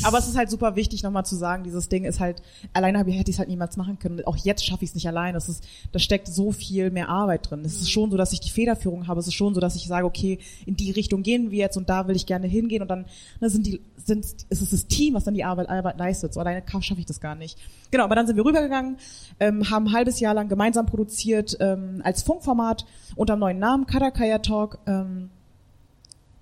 Aber 0.05 0.19
es 0.19 0.29
ist 0.29 0.37
halt 0.37 0.51
super 0.51 0.77
wichtig, 0.77 1.03
nochmal 1.03 1.25
zu 1.27 1.35
sagen, 1.37 1.65
dieses 1.65 1.89
Ding 1.89 2.05
ist 2.05 2.21
halt, 2.21 2.43
alleine 2.73 3.05
ich- 3.07 3.19
hätte 3.19 3.31
ich 3.31 3.37
es 3.37 3.39
halt 3.39 3.49
niemals 3.49 3.77
machen 3.77 3.99
können. 3.99 4.25
Auch 4.25 4.37
jetzt 4.37 4.65
schaffe 4.65 4.85
ich 4.85 4.91
es 4.91 4.95
nicht 4.95 5.09
alleine. 5.09 5.37
Es 5.39 5.49
ist, 5.49 5.65
da 5.93 5.99
steckt 5.99 6.29
so 6.29 6.53
viel 6.53 6.91
mehr 6.91 7.09
Arbeit 7.09 7.51
drin. 7.51 7.63
Es 7.65 7.75
ist 7.81 7.91
schon 7.91 8.11
so, 8.11 8.17
dass 8.17 8.33
ich 8.33 8.41
die 8.41 8.51
Federführung 8.51 9.07
habe. 9.09 9.21
Es 9.21 9.27
ist 9.27 9.35
schon 9.35 9.55
so, 9.55 9.61
dass 9.61 9.77
ich 9.77 9.87
sage, 9.87 10.07
okay, 10.07 10.39
in 10.67 10.77
die 10.77 10.91
Richtung 10.91 11.23
gehen 11.23 11.51
wir 11.51 11.59
jetzt 11.59 11.77
und 11.77 11.89
da 11.89 12.07
will 12.09 12.17
ich 12.17 12.27
gerne 12.27 12.47
hingehen. 12.47 12.83
Und 12.83 12.89
dann 12.89 13.07
ne, 13.41 13.51
sind 13.51 13.67
die, 13.67 13.81
sind, 13.97 14.25
ist 14.49 14.63
es 14.63 14.71
das 14.71 14.87
Team, 14.87 15.15
was 15.15 15.25
dann 15.25 15.35
die 15.35 15.45
Arbeit, 15.45 15.69
Arbeit 15.69 15.99
leistet. 15.99 16.35
So 16.35 16.41
alleine 16.41 16.63
schaffe 16.81 17.01
ich 17.01 17.07
das 17.07 17.21
gar 17.21 17.35
nicht. 17.35 17.59
Genau, 17.91 18.05
aber 18.05 18.15
dann 18.15 18.27
sind 18.27 18.37
wir 18.37 18.45
rübergegangen, 18.45 18.99
ähm, 19.41 19.71
haben 19.71 19.87
ein 19.87 19.93
halbes 19.93 20.21
Jahr 20.21 20.35
lang 20.35 20.49
gemeinsam 20.49 20.87
produziert 20.87 21.57
ähm, 21.61 22.01
als 22.05 22.23
Funkformat 22.23 22.87
unter 23.17 23.37
dem 23.37 23.41
neuen 23.41 23.59
Namen 23.59 23.87
Karakaya 23.87 24.39
Talk. 24.39 24.79
Ähm, 24.87 25.31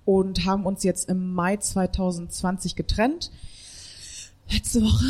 und 0.07 0.45
haben 0.45 0.65
uns 0.65 0.83
jetzt 0.83 1.09
im 1.09 1.33
Mai 1.33 1.57
2020 1.57 2.77
getrennt. 2.77 3.29
Letzte 4.49 4.81
Woche. 4.81 5.05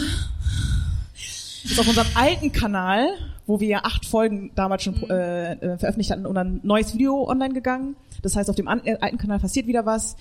Ist 1.64 1.80
auf 1.80 1.88
unserem 1.88 2.08
alten 2.16 2.52
Kanal, 2.52 3.10
wo 3.46 3.60
wir 3.60 3.86
acht 3.86 4.08
Folgen 4.08 4.52
damals 4.56 4.84
schon 4.84 4.96
äh, 5.10 5.52
äh, 5.52 5.78
veröffentlicht 5.78 6.10
hatten, 6.10 6.26
und 6.26 6.36
ein 6.36 6.62
neues 6.64 6.96
Video 6.96 7.30
online 7.30 7.54
gegangen. 7.54 7.96
Das 8.24 8.36
heißt, 8.36 8.50
auf 8.50 8.56
dem 8.56 8.68
äh, 8.68 8.98
alten 9.00 9.20
Kanal 9.20 9.40
passiert 9.40 9.68
wieder 9.68 9.86
was. 9.86 10.16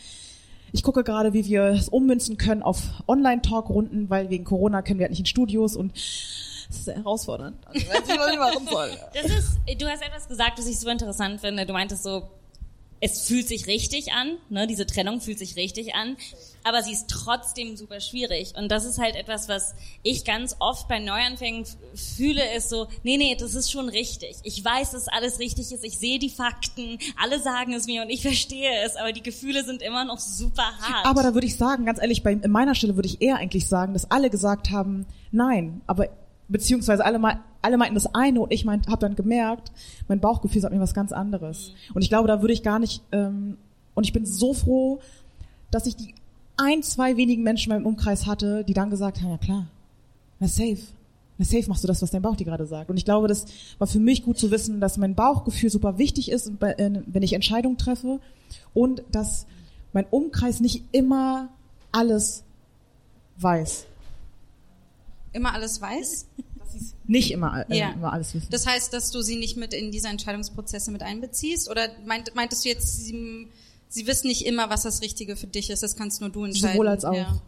Ich 0.73 0.83
gucke 0.83 1.05
gerade, 1.05 1.33
wie 1.33 1.47
wir 1.47 1.65
es 1.65 1.89
ummünzen 1.89 2.37
können 2.37 2.63
auf 2.63 2.79
Online-Talk-Runden, 3.07 4.11
weil 4.11 4.31
wegen 4.31 4.45
Corona 4.45 4.83
können 4.83 4.99
wir 4.99 5.05
halt 5.05 5.13
nicht 5.13 5.21
in 5.21 5.27
Studios 5.27 5.77
und 5.77 5.97
es 5.97 6.67
ist 6.71 6.87
herausfordernd. 6.89 7.57
Also, 7.67 7.87
was. 7.87 8.99
Das 9.15 9.25
ist, 9.27 9.81
du 9.81 9.87
hast 9.87 10.03
etwas 10.03 10.29
gesagt, 10.29 10.59
das 10.59 10.67
ich 10.67 10.79
so 10.79 10.89
interessant 10.89 11.41
finde. 11.41 11.65
Du 11.67 11.73
meintest 11.73 12.03
so, 12.03 12.29
es 13.01 13.27
fühlt 13.27 13.47
sich 13.47 13.67
richtig 13.67 14.13
an, 14.13 14.39
ne? 14.49 14.67
Diese 14.67 14.87
Trennung 14.87 15.21
fühlt 15.21 15.39
sich 15.39 15.57
richtig 15.57 15.95
an, 15.95 16.17
aber 16.65 16.83
sie 16.83 16.93
ist 16.93 17.09
trotzdem 17.09 17.77
super 17.77 18.01
schwierig. 18.01 18.55
Und 18.57 18.71
das 18.71 18.85
ist 18.85 18.99
halt 18.99 19.15
etwas, 19.17 19.49
was 19.49 19.75
ich 20.03 20.25
ganz 20.25 20.57
oft 20.61 20.89
bei 20.89 20.99
Neuanfängen 20.99 21.65
fühle, 21.95 22.43
ist 22.57 22.71
so, 22.71 22.89
nee, 23.03 23.17
nee, 23.19 23.37
das 23.39 23.55
ist 23.55 23.71
schon 23.71 23.89
richtig. 23.89 24.37
Ich 24.45 24.65
weiß, 24.65 24.93
dass 24.93 25.09
alles 25.09 25.39
richtig 25.39 25.71
ist. 25.71 25.85
Ich 25.85 25.99
sehe 25.99 26.19
die 26.19 26.31
Fakten. 26.31 26.99
Alle 27.23 27.39
sagen 27.41 27.75
es 27.75 27.87
mir 27.87 28.03
und 28.03 28.09
ich 28.11 28.23
verstehe 28.23 28.71
es, 28.85 28.97
aber 28.97 29.13
die 29.13 29.23
Gefühle 29.23 29.63
sind 29.65 29.83
immer 29.83 30.05
noch 30.05 30.19
super 30.19 30.65
hart. 30.81 31.07
Aber 31.07 31.23
da 31.23 31.35
würde 31.35 31.47
ich 31.47 31.57
sagen, 31.57 31.85
ganz 31.85 32.01
ehrlich, 32.01 32.23
bei, 32.23 32.33
in 32.33 32.51
meiner 32.51 32.75
Stelle 32.75 32.97
würde 32.97 33.09
ich 33.09 33.21
eher 33.21 33.37
eigentlich 33.37 33.67
sagen, 33.69 33.93
dass 33.93 34.11
alle 34.11 34.31
gesagt 34.31 34.71
haben, 34.71 35.07
nein, 35.31 35.83
aber 35.87 36.09
beziehungsweise 36.49 37.05
alle, 37.05 37.19
mei- 37.19 37.39
alle 37.67 37.79
meinten 37.79 37.97
das 37.97 38.15
eine 38.15 38.41
und 38.41 38.53
ich 38.53 38.65
meint, 38.65 38.87
habe 38.87 39.01
dann 39.01 39.17
gemerkt, 39.17 39.73
mein 40.07 40.21
Bauchgefühl 40.21 40.63
sagt 40.63 40.73
mir 40.73 40.81
was 40.81 40.95
ganz 40.95 41.11
anderes. 41.11 41.73
Und 41.95 42.03
ich 42.03 42.09
glaube, 42.09 42.29
da 42.29 42.41
würde 42.41 42.55
ich 42.55 42.63
gar 42.63 42.79
nicht, 42.79 43.03
ähm, 43.11 43.59
und 43.95 44.05
ich 44.05 44.13
bin 44.13 44.25
so 44.25 44.55
froh, 44.55 45.01
dass 45.73 45.87
ich 45.87 45.97
die 45.97 46.15
ein, 46.57 46.85
zwei 46.85 47.17
wenigen 47.17 47.43
Menschen 47.43 47.73
in 47.73 47.79
meinem 47.79 47.87
Umkreis 47.87 48.27
hatte, 48.27 48.63
die 48.63 48.73
dann 48.73 48.89
gesagt 48.89 49.21
haben, 49.21 49.31
ja 49.31 49.39
klar, 49.39 49.67
na 50.39 50.47
safe. 50.47 50.79
Na 51.39 51.45
safe 51.45 51.69
machst 51.69 51.83
du 51.83 51.89
das, 51.89 52.01
was 52.01 52.13
dein 52.13 52.23
Bauch 52.23 52.37
dir 52.37 52.45
gerade 52.45 52.67
sagt. 52.67 52.89
Und 52.89 52.99
ich 52.99 53.05
glaube, 53.05 53.27
das 53.27 53.47
war 53.79 53.89
für 53.89 53.99
mich 53.99 54.23
gut 54.23 54.39
zu 54.39 54.53
wissen, 54.53 54.81
dass 54.81 54.97
mein 54.97 55.17
Bauchgefühl 55.17 55.69
super 55.69 55.99
wichtig 55.99 56.31
ist, 56.31 56.53
äh, 56.63 57.01
wenn 57.07 57.23
ich 57.25 57.33
Entscheidungen 57.33 57.79
treffe 57.79 58.21
und 58.75 59.03
dass 59.11 59.47
mein 59.93 60.07
Umkreis 60.09 60.61
nicht 60.61 60.85
immer 60.93 61.49
alles 61.91 62.45
weiß. 63.39 63.87
Immer 65.33 65.53
alles 65.53 65.81
weiß. 65.81 66.27
Nicht 67.09 67.31
immer, 67.31 67.65
äh, 67.71 67.79
Ja. 67.79 67.91
immer 67.93 68.13
alles 68.13 68.35
wissen. 68.35 68.49
Das 68.51 68.67
heißt, 68.67 68.93
dass 68.93 69.11
du 69.11 69.23
sie 69.23 69.37
nicht 69.37 69.57
mit 69.57 69.73
in 69.73 69.91
diese 69.93 70.09
Entscheidungsprozesse 70.09 70.91
mit 70.91 71.03
einbeziehst? 71.03 71.71
Oder 71.71 71.89
meint, 72.05 72.35
meintest 72.35 72.65
du 72.65 72.69
jetzt, 72.69 73.05
sie, 73.05 73.49
sie 73.89 74.07
wissen 74.07 74.27
nicht 74.29 74.45
immer, 74.45 74.71
was 74.71 74.83
das 74.83 75.03
Richtige 75.03 75.37
für 75.37 75.47
dich 75.47 75.71
ist? 75.71 75.83
Das 75.83 75.97
kannst 75.97 76.21
nur 76.21 76.31
du 76.31 76.45
entscheiden. 76.45 76.73
Sowohl 76.75 76.89
als 76.89 77.05
auch. 77.05 77.15
Ja. 77.15 77.41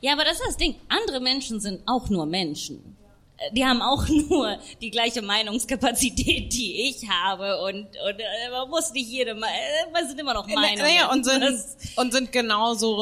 Ja, 0.00 0.12
aber 0.14 0.24
das 0.24 0.34
ist 0.34 0.46
das 0.46 0.56
Ding. 0.56 0.76
Andere 0.88 1.20
Menschen 1.20 1.60
sind 1.60 1.80
auch 1.86 2.08
nur 2.08 2.26
Menschen. 2.26 2.96
Äh, 3.38 3.54
Die 3.54 3.64
haben 3.64 3.80
auch 3.82 4.06
nur 4.30 4.58
die 4.82 4.90
gleiche 4.90 5.22
Meinungskapazität, 5.22 6.52
die 6.52 6.88
ich 6.90 7.08
habe 7.08 7.60
und, 7.62 7.86
und 7.86 8.20
äh, 8.20 8.50
man 8.50 8.68
muss 8.68 8.92
nicht 8.92 9.08
jede, 9.08 9.30
äh, 9.32 9.34
man 9.92 10.06
sind 10.08 10.18
immer 10.20 10.34
noch 10.34 10.46
Meinungen. 10.46 10.78
Naja, 10.78 11.10
und 11.12 11.24
sind, 11.24 11.40
Das- 11.42 11.76
und 11.96 12.12
sind 12.12 12.32
genauso 12.32 12.96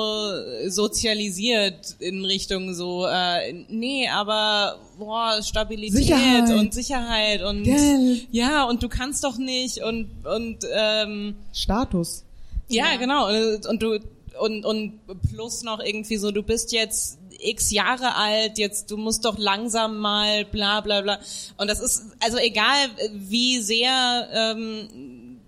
sozialisiert 0.68 1.96
in 1.98 2.24
Richtung 2.24 2.74
so, 2.74 3.06
äh, 3.06 3.52
nee, 3.68 4.08
aber 4.08 4.78
boah, 4.98 5.40
Stabilität 5.42 5.96
Sicherheit. 6.04 6.50
und 6.50 6.72
Sicherheit 6.74 7.42
und 7.42 7.64
Geld. 7.64 8.26
ja, 8.32 8.64
und 8.64 8.82
du 8.82 8.88
kannst 8.88 9.24
doch 9.24 9.36
nicht 9.38 9.78
und 9.82 10.08
und 10.24 10.58
ähm, 10.74 11.36
Status. 11.52 12.24
ja, 12.68 12.92
Ja. 12.92 12.96
genau. 12.96 13.28
Und, 13.28 13.66
und 13.66 13.82
du 13.82 13.98
und, 14.38 14.64
und 14.66 15.00
plus 15.32 15.62
noch 15.62 15.80
irgendwie 15.80 16.16
so, 16.18 16.30
du 16.30 16.42
bist 16.42 16.70
jetzt 16.72 17.18
x 17.46 17.70
Jahre 17.70 18.14
alt, 18.16 18.58
jetzt 18.58 18.90
du 18.90 18.96
musst 18.96 19.24
doch 19.24 19.38
langsam 19.38 19.98
mal 19.98 20.44
bla 20.44 20.80
bla 20.80 21.00
bla. 21.00 21.18
Und 21.56 21.68
das 21.68 21.80
ist, 21.80 22.04
also 22.20 22.38
egal 22.38 22.76
wie 23.12 23.60
sehr 23.60 24.28
ähm, 24.32 25.38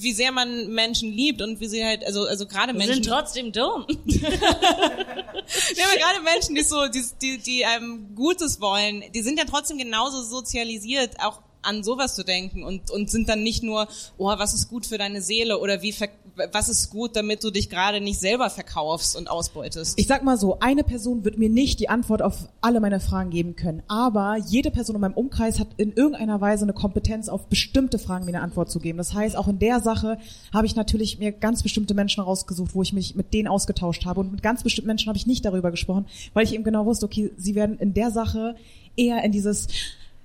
wie 0.00 0.12
sehr 0.12 0.30
man 0.32 0.68
Menschen 0.68 1.12
liebt 1.12 1.42
und 1.42 1.58
wie 1.60 1.66
sie 1.66 1.84
halt, 1.84 2.04
also 2.06 2.24
also 2.26 2.46
gerade 2.46 2.72
Menschen, 2.72 3.02
sind 3.02 3.06
trotzdem 3.06 3.50
dumm. 3.52 3.84
ja, 4.06 5.84
aber 5.84 5.96
gerade 5.98 6.22
Menschen, 6.24 6.54
die 6.54 6.62
so, 6.62 6.86
die, 6.88 7.04
die, 7.20 7.38
die 7.38 7.64
einem 7.64 8.14
Gutes 8.14 8.60
wollen, 8.60 9.02
die 9.14 9.22
sind 9.22 9.38
ja 9.38 9.44
trotzdem 9.44 9.78
genauso 9.78 10.22
sozialisiert, 10.22 11.16
auch 11.20 11.40
an 11.62 11.82
sowas 11.82 12.14
zu 12.14 12.22
denken 12.24 12.62
und, 12.62 12.90
und 12.90 13.10
sind 13.10 13.28
dann 13.28 13.42
nicht 13.42 13.62
nur, 13.64 13.88
oh, 14.16 14.26
was 14.26 14.54
ist 14.54 14.68
gut 14.68 14.86
für 14.86 14.98
deine 14.98 15.20
Seele 15.20 15.58
oder 15.58 15.82
wie, 15.82 15.92
ver- 15.92 16.08
was 16.52 16.68
ist 16.68 16.90
gut, 16.90 17.16
damit 17.16 17.42
du 17.44 17.50
dich 17.50 17.68
gerade 17.68 18.00
nicht 18.00 18.20
selber 18.20 18.50
verkaufst 18.50 19.16
und 19.16 19.30
ausbeutest. 19.30 19.98
Ich 19.98 20.06
sag 20.06 20.22
mal 20.22 20.36
so, 20.36 20.58
eine 20.60 20.84
Person 20.84 21.24
wird 21.24 21.38
mir 21.38 21.48
nicht 21.48 21.80
die 21.80 21.88
Antwort 21.88 22.22
auf 22.22 22.48
alle 22.60 22.80
meine 22.80 23.00
Fragen 23.00 23.30
geben 23.30 23.56
können, 23.56 23.82
aber 23.88 24.36
jede 24.46 24.70
Person 24.70 24.96
in 24.96 25.00
meinem 25.00 25.14
Umkreis 25.14 25.58
hat 25.58 25.68
in 25.76 25.92
irgendeiner 25.92 26.40
Weise 26.40 26.64
eine 26.64 26.72
Kompetenz, 26.72 27.28
auf 27.28 27.46
bestimmte 27.46 27.98
Fragen 27.98 28.24
mir 28.24 28.34
eine 28.34 28.42
Antwort 28.42 28.70
zu 28.70 28.78
geben. 28.78 28.98
Das 28.98 29.14
heißt, 29.14 29.36
auch 29.36 29.48
in 29.48 29.58
der 29.58 29.80
Sache 29.80 30.18
habe 30.52 30.66
ich 30.66 30.76
natürlich 30.76 31.18
mir 31.18 31.32
ganz 31.32 31.62
bestimmte 31.62 31.94
Menschen 31.94 32.22
rausgesucht, 32.22 32.74
wo 32.74 32.82
ich 32.82 32.92
mich 32.92 33.14
mit 33.14 33.34
denen 33.34 33.48
ausgetauscht 33.48 34.04
habe 34.06 34.20
und 34.20 34.32
mit 34.32 34.42
ganz 34.42 34.62
bestimmten 34.62 34.88
Menschen 34.88 35.08
habe 35.08 35.18
ich 35.18 35.26
nicht 35.26 35.44
darüber 35.44 35.70
gesprochen, 35.70 36.06
weil 36.34 36.44
ich 36.44 36.54
eben 36.54 36.64
genau 36.64 36.86
wusste, 36.86 37.06
okay, 37.06 37.32
sie 37.36 37.54
werden 37.54 37.78
in 37.78 37.94
der 37.94 38.10
Sache 38.10 38.56
eher 38.96 39.22
in 39.24 39.32
dieses 39.32 39.68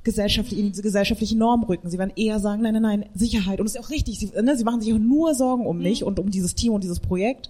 gesellschaftliche, 0.04 0.62
in 0.62 0.72
diese 0.72 0.82
gesellschaftliche 0.82 1.38
Norm 1.38 1.64
rücken. 1.64 1.90
Sie 1.90 1.98
werden 1.98 2.14
eher 2.16 2.40
sagen, 2.40 2.62
nein, 2.62 2.74
nein, 2.74 2.82
nein, 2.82 3.06
Sicherheit. 3.16 3.60
Und 3.60 3.66
das 3.66 3.76
ist 3.76 3.82
auch 3.82 3.90
richtig. 3.90 4.20
Sie, 4.20 4.32
ne, 4.42 4.58
sie 4.58 4.64
machen 4.64 4.82
sich 4.82 4.94
auch 4.94 5.00
nur 5.00 5.34
Sorgen 5.36 5.66
um 5.66 5.80
mich 5.80 6.04
und 6.04 6.20
um 6.20 6.30
dieses 6.30 6.56
Team 6.56 6.74
und 6.74 6.84
dieses 6.84 7.00
Projekt. 7.00 7.50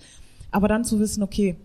Aber 0.52 0.68
dann 0.68 0.86
zu 0.86 1.00
wissen, 1.00 1.24
okay, 1.24 1.56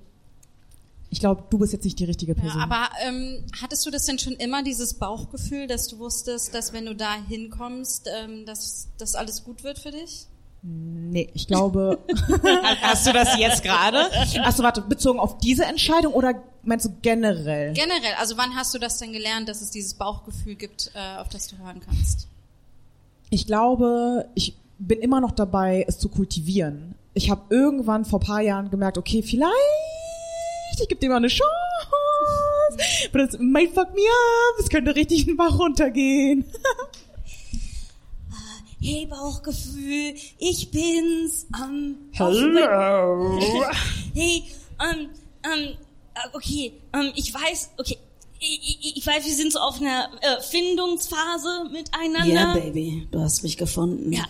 ich 1.11 1.21
glaube, 1.21 1.45
du 1.49 1.59
bist 1.59 1.73
jetzt 1.73 1.85
nicht 1.85 1.99
die 1.99 2.05
richtige 2.05 2.33
Ja, 2.33 2.41
Person. 2.41 2.61
aber 2.61 2.89
ähm, 3.07 3.43
hattest 3.63 3.85
du 3.87 3.91
das 3.91 4.05
denn 4.05 4.19
schon 4.19 4.35
immer, 4.35 4.63
dieses 4.63 4.95
Bauchgefühl, 4.95 5.67
dass 5.67 5.89
du 5.89 5.99
wusstest, 5.99 6.55
dass 6.55 6.73
wenn 6.73 6.85
du 6.87 6.95
da 6.95 7.15
hinkommst, 7.29 8.09
ähm, 8.23 8.45
dass 8.45 8.89
das 8.99 9.15
alles 9.15 9.45
gut 9.45 9.65
wird 9.65 9.79
für 9.79 9.91
dich? 9.91 10.27
Nee, 10.63 11.29
ich 11.35 11.47
glaube. 11.47 11.99
Hast 12.83 13.07
du 13.07 13.13
das 13.13 13.39
jetzt 13.39 13.63
gerade? 13.63 14.11
Achso, 14.45 14.63
warte, 14.63 14.83
bezogen 14.83 15.19
auf 15.21 15.39
diese 15.39 15.65
Entscheidung 15.65 16.13
oder 16.13 16.43
meinst 16.63 16.87
du 16.87 16.91
generell? 17.03 17.73
Generell, 17.73 18.15
also 18.19 18.37
wann 18.37 18.55
hast 18.55 18.75
du 18.75 18.79
das 18.79 18.99
denn 18.99 19.13
gelernt, 19.13 19.49
dass 19.49 19.63
es 19.63 19.71
dieses 19.71 19.95
Bauchgefühl 19.95 20.55
gibt, 20.55 20.91
äh, 20.95 21.19
auf 21.19 21.29
das 21.29 21.49
du 21.49 21.59
hören 21.59 21.81
kannst? 21.85 22.29
Ich 23.31 23.47
glaube, 23.47 24.29
ich 24.35 24.55
bin 24.79 25.01
immer 25.01 25.21
noch 25.21 25.33
dabei, 25.33 25.85
es 25.89 25.99
zu 25.99 26.09
kultivieren. 26.09 26.95
Ich 27.15 27.31
habe 27.31 27.43
irgendwann 27.51 28.05
vor 28.05 28.21
paar 28.21 28.41
Jahren 28.41 28.71
gemerkt, 28.71 28.97
okay, 28.97 29.23
vielleicht, 29.23 29.53
ich 30.81 30.89
gebe 30.89 31.01
dem 31.01 31.11
mal 31.11 31.17
eine 31.17 31.29
Chance. 31.29 31.53
Aber 33.09 33.19
das 33.19 33.39
might 33.39 33.73
fuck 33.73 33.95
me 33.95 34.03
up. 34.03 34.61
Es 34.61 34.69
könnte 34.69 34.95
richtig 34.95 35.25
den 35.27 35.37
Bach 35.37 35.59
runtergehen. 35.59 36.45
Hey 38.81 39.07
Bauchgefühl, 39.07 40.15
ich 40.39 40.71
bin's. 40.71 41.47
Ähm, 41.61 41.97
Hello. 42.13 43.41
Hey, 44.15 44.45
ähm, 44.81 45.09
ähm, 45.43 45.75
äh, 46.15 46.29
okay, 46.33 46.75
ähm, 46.93 47.11
ich 47.17 47.35
weiß, 47.35 47.71
okay, 47.77 47.99
ich, 48.39 48.97
ich, 48.97 49.05
weiß, 49.05 49.27
wir 49.27 49.35
sind 49.35 49.53
so 49.53 49.59
auf 49.59 49.81
einer 49.81 50.11
äh, 50.21 50.41
Findungsphase 50.41 51.69
miteinander. 51.73 52.33
Ja, 52.33 52.55
Baby, 52.55 53.09
du 53.11 53.19
hast 53.19 53.43
mich 53.43 53.57
gefunden. 53.57 54.13
Ja. 54.13 54.25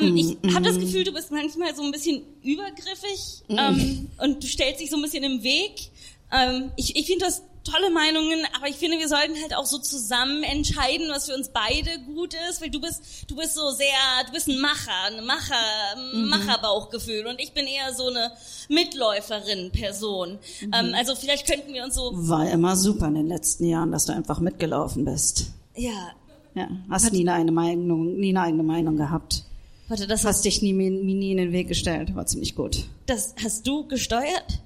Ähm, 0.00 0.16
ich 0.16 0.54
habe 0.54 0.64
das 0.64 0.78
Gefühl, 0.78 1.04
du 1.04 1.12
bist 1.12 1.30
manchmal 1.30 1.76
so 1.76 1.82
ein 1.82 1.92
bisschen 1.92 2.22
übergriffig 2.42 3.42
ähm, 3.50 4.08
und 4.16 4.42
du 4.42 4.46
stellst 4.46 4.80
dich 4.80 4.88
so 4.88 4.96
ein 4.96 5.02
bisschen 5.02 5.24
im 5.24 5.42
Weg. 5.42 5.90
Ähm, 6.32 6.70
ich 6.76 6.96
ich 6.96 7.04
finde 7.04 7.26
das 7.26 7.42
tolle 7.64 7.90
Meinungen, 7.90 8.40
aber 8.56 8.68
ich 8.68 8.76
finde, 8.76 8.98
wir 8.98 9.08
sollten 9.08 9.34
halt 9.40 9.54
auch 9.56 9.66
so 9.66 9.78
zusammen 9.78 10.42
entscheiden, 10.42 11.08
was 11.10 11.26
für 11.26 11.34
uns 11.34 11.48
beide 11.48 11.98
gut 12.14 12.34
ist, 12.50 12.60
weil 12.62 12.70
du 12.70 12.80
bist, 12.80 13.02
du 13.28 13.34
bist 13.36 13.54
so 13.54 13.70
sehr, 13.70 13.86
du 14.26 14.32
bist 14.32 14.48
ein 14.48 14.60
Macher, 14.60 14.92
ein 15.06 15.24
Macher, 15.24 15.54
ein 15.96 16.26
Macherbauchgefühl 16.28 17.26
und 17.26 17.40
ich 17.40 17.52
bin 17.52 17.66
eher 17.66 17.92
so 17.94 18.06
eine 18.08 18.30
Mitläuferin-Person. 18.68 20.38
Ähm, 20.62 20.94
also 20.94 21.14
vielleicht 21.14 21.46
könnten 21.46 21.72
wir 21.72 21.84
uns 21.84 21.94
so, 21.94 22.10
War 22.14 22.50
immer 22.50 22.76
super 22.76 23.06
in 23.08 23.14
den 23.14 23.28
letzten 23.28 23.64
Jahren, 23.66 23.92
dass 23.92 24.06
du 24.06 24.12
einfach 24.12 24.40
mitgelaufen 24.40 25.04
bist. 25.04 25.46
ja, 25.76 26.12
Ja, 26.54 26.68
hast 26.90 27.12
nie 27.12 27.28
eine, 27.28 27.50
Meinung, 27.52 28.16
nie 28.16 28.30
eine 28.30 28.42
eigene 28.42 28.62
Meinung 28.62 28.96
gehabt. 28.96 29.44
warte, 29.88 30.06
das 30.06 30.20
hast, 30.20 30.36
Hast 30.36 30.44
dich 30.44 30.62
nie, 30.62 30.72
nie 30.72 31.30
in 31.32 31.38
den 31.38 31.52
Weg 31.52 31.68
gestellt. 31.68 32.14
War 32.14 32.26
ziemlich 32.26 32.54
gut. 32.54 32.84
das 33.06 33.34
hast 33.42 33.66
du 33.66 33.86
gesteuert? 33.88 34.60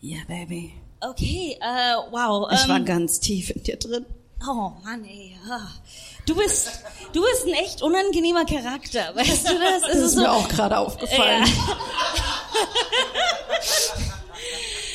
Ja, 0.00 0.18
Baby. 0.28 0.72
Okay, 1.10 1.56
äh, 1.60 1.94
wow. 2.10 2.48
Ich 2.52 2.68
war 2.68 2.76
ähm, 2.76 2.84
ganz 2.84 3.18
tief 3.20 3.50
in 3.50 3.62
dir 3.62 3.76
drin. 3.76 4.06
Oh 4.48 4.70
Mann, 4.84 5.04
ey. 5.04 5.36
Du 6.26 6.34
bist, 6.36 6.68
du 7.12 7.20
bist 7.20 7.46
ein 7.46 7.54
echt 7.54 7.82
unangenehmer 7.82 8.44
Charakter, 8.44 9.12
weißt 9.14 9.48
du 9.48 9.58
das? 9.58 9.80
Das 9.82 9.90
Es 9.96 10.02
ist 10.02 10.12
so, 10.14 10.20
mir 10.22 10.30
auch 10.32 10.48
gerade 10.48 10.78
aufgefallen. 10.78 11.44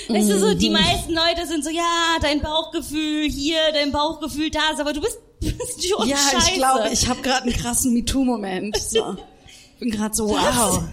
weißt 0.10 0.30
du 0.30 0.39
so, 0.39 0.53
die 0.53 0.70
meisten 0.70 1.14
Leute 1.14 1.45
sind 1.45 1.64
so, 1.64 1.70
ja, 1.70 2.18
dein 2.22 2.41
Bauchgefühl 2.41 3.30
hier, 3.30 3.60
dein 3.74 3.91
Bauchgefühl 3.91 4.49
da, 4.49 4.70
ist, 4.74 4.80
aber 4.80 4.93
du 4.93 5.01
bist, 5.01 5.18
bist 5.39 5.86
schon 5.88 6.08
Ja, 6.08 6.18
scheiße. 6.18 6.49
ich 6.51 6.53
glaube, 6.55 6.89
ich 6.91 7.08
habe 7.10 7.22
gerade 7.22 7.43
einen 7.43 7.53
krassen 7.53 7.93
MeToo-Moment. 7.93 8.78
So. 8.78 9.18
Bin 9.80 9.91
gerade 9.91 10.16
so, 10.16 10.30
wow. 10.30 10.84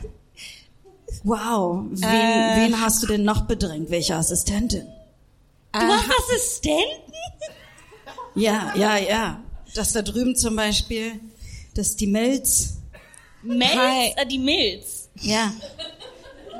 Wow. 1.22 1.84
Wen, 1.90 2.02
Äh. 2.02 2.56
wen 2.66 2.80
hast 2.80 3.02
du 3.02 3.06
denn 3.06 3.22
noch 3.24 3.42
bedrängt? 3.42 3.90
Welche 3.90 4.14
Assistentin? 4.16 4.86
Du 5.80 5.86
hast 5.92 6.10
Assistenten? 6.24 7.12
Ja, 8.34 8.72
ja, 8.76 8.96
ja. 8.96 9.40
Das 9.74 9.92
da 9.92 10.02
drüben 10.02 10.36
zum 10.36 10.56
Beispiel, 10.56 11.20
das 11.74 11.88
ist 11.88 12.00
die 12.00 12.06
Milz. 12.06 12.74
Milz? 13.42 13.74
Hi. 13.74 14.12
Äh, 14.16 14.26
die 14.26 14.38
Milz. 14.38 15.08
Ja. 15.20 15.52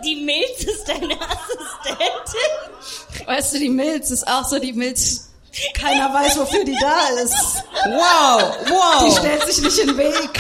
Die 0.04 0.16
Milz 0.16 0.64
ist 0.64 0.88
deine 0.88 1.14
Assistentin? 1.20 3.26
Weißt 3.26 3.54
du, 3.54 3.58
die 3.58 3.68
Milz 3.68 4.10
ist 4.10 4.26
auch 4.26 4.44
so 4.44 4.58
die 4.58 4.72
Milz. 4.72 5.30
Keiner 5.74 6.12
weiß, 6.12 6.36
wofür 6.38 6.64
die 6.64 6.76
da 6.80 7.08
ist. 7.22 7.62
Wow, 7.86 8.56
Die 8.66 8.70
wow. 8.70 9.18
stellt 9.18 9.46
sich 9.46 9.62
nicht 9.64 9.78
in 9.78 9.86
den 9.88 9.98
Weg. 9.98 10.30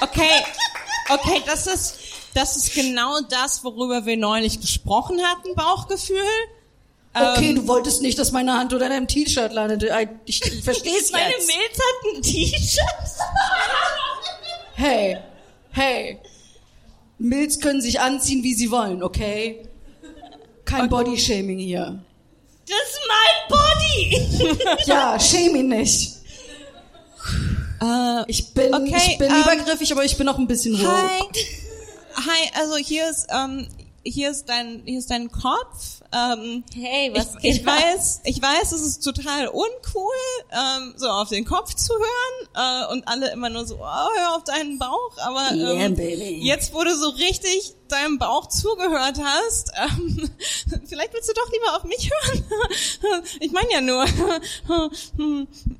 Okay, 0.00 0.42
okay, 1.10 1.42
das 1.44 1.66
ist, 1.66 1.96
das 2.38 2.56
ist 2.56 2.74
genau 2.74 3.20
das, 3.28 3.64
worüber 3.64 4.06
wir 4.06 4.16
neulich 4.16 4.60
gesprochen 4.60 5.20
hatten, 5.22 5.54
Bauchgefühl. 5.54 6.16
Okay, 7.14 7.50
Ähm, 7.50 7.56
du 7.56 7.66
wolltest 7.66 8.00
nicht, 8.02 8.18
dass 8.18 8.32
meine 8.32 8.52
Hand 8.52 8.72
unter 8.72 8.88
deinem 8.88 9.08
T-Shirt 9.08 9.52
landet. 9.52 9.82
Ich, 10.26 10.40
ich 10.44 10.62
versteh's 10.62 11.10
Meine 11.12 11.30
jetzt. 11.30 11.46
Milz 11.46 11.78
hat 11.78 12.16
ein 12.16 12.22
T-Shirt. 12.22 12.84
Hey, 14.74 15.18
hey. 15.72 16.18
Milz 17.18 17.58
können 17.58 17.80
sich 17.80 17.98
anziehen, 17.98 18.44
wie 18.44 18.54
sie 18.54 18.70
wollen, 18.70 19.02
okay? 19.02 19.66
Kein 20.64 20.88
Bodyshaming 20.88 21.58
hier. 21.58 21.98
Das 22.68 22.76
ist 22.76 23.00
mein 23.08 23.58
Body. 23.58 24.68
Ja, 24.86 25.18
shame 25.18 25.56
ihn 25.56 25.68
nicht. 25.68 26.12
äh, 27.82 28.22
Ich 28.28 28.54
bin, 28.54 28.72
Okay, 28.72 28.96
ich 29.08 29.18
bin 29.18 29.30
ähm, 29.32 29.42
übergriffig, 29.42 29.90
aber 29.90 30.04
ich 30.04 30.16
bin 30.16 30.28
auch 30.28 30.38
ein 30.38 30.46
bisschen 30.46 30.78
hi, 30.78 30.84
roh. 30.84 31.28
Hi, 32.24 32.50
also 32.54 32.76
hier 32.76 33.08
ist, 33.08 33.26
ähm, 33.30 33.68
hier 34.04 34.30
ist 34.30 34.48
dein, 34.48 34.82
hier 34.84 34.98
ist 34.98 35.10
dein 35.10 35.30
Kopf. 35.30 36.02
Ähm, 36.12 36.64
Hey, 36.74 37.12
was 37.14 37.34
ich, 37.36 37.42
geht 37.42 37.56
ich 37.56 37.66
weiß, 37.66 38.20
ich 38.24 38.40
weiß, 38.40 38.72
es 38.72 38.80
ist 38.80 39.00
total 39.00 39.48
uncool, 39.48 40.14
ähm, 40.50 40.94
so 40.96 41.08
auf 41.08 41.28
den 41.28 41.44
Kopf 41.44 41.74
zu 41.74 41.92
hören 41.92 42.88
äh, 42.88 42.92
und 42.92 43.06
alle 43.06 43.30
immer 43.32 43.50
nur 43.50 43.66
so, 43.66 43.76
oh, 43.76 44.08
hör 44.16 44.36
auf 44.36 44.44
deinen 44.44 44.78
Bauch. 44.78 45.18
Aber 45.18 45.54
Yeah, 45.54 45.84
ähm, 45.84 45.96
baby. 45.96 46.40
jetzt, 46.42 46.72
wo 46.72 46.82
du 46.82 46.96
so 46.96 47.10
richtig 47.10 47.74
deinem 47.88 48.18
Bauch 48.18 48.48
zugehört 48.48 49.18
hast, 49.22 49.72
ähm, 49.76 50.30
vielleicht 50.86 51.12
willst 51.12 51.28
du 51.28 51.34
doch 51.34 51.52
lieber 51.52 51.76
auf 51.76 51.84
mich 51.84 52.10
hören. 52.10 52.44
ich 53.40 53.52
meine 53.52 53.72
ja 53.72 53.80
nur. 53.80 54.06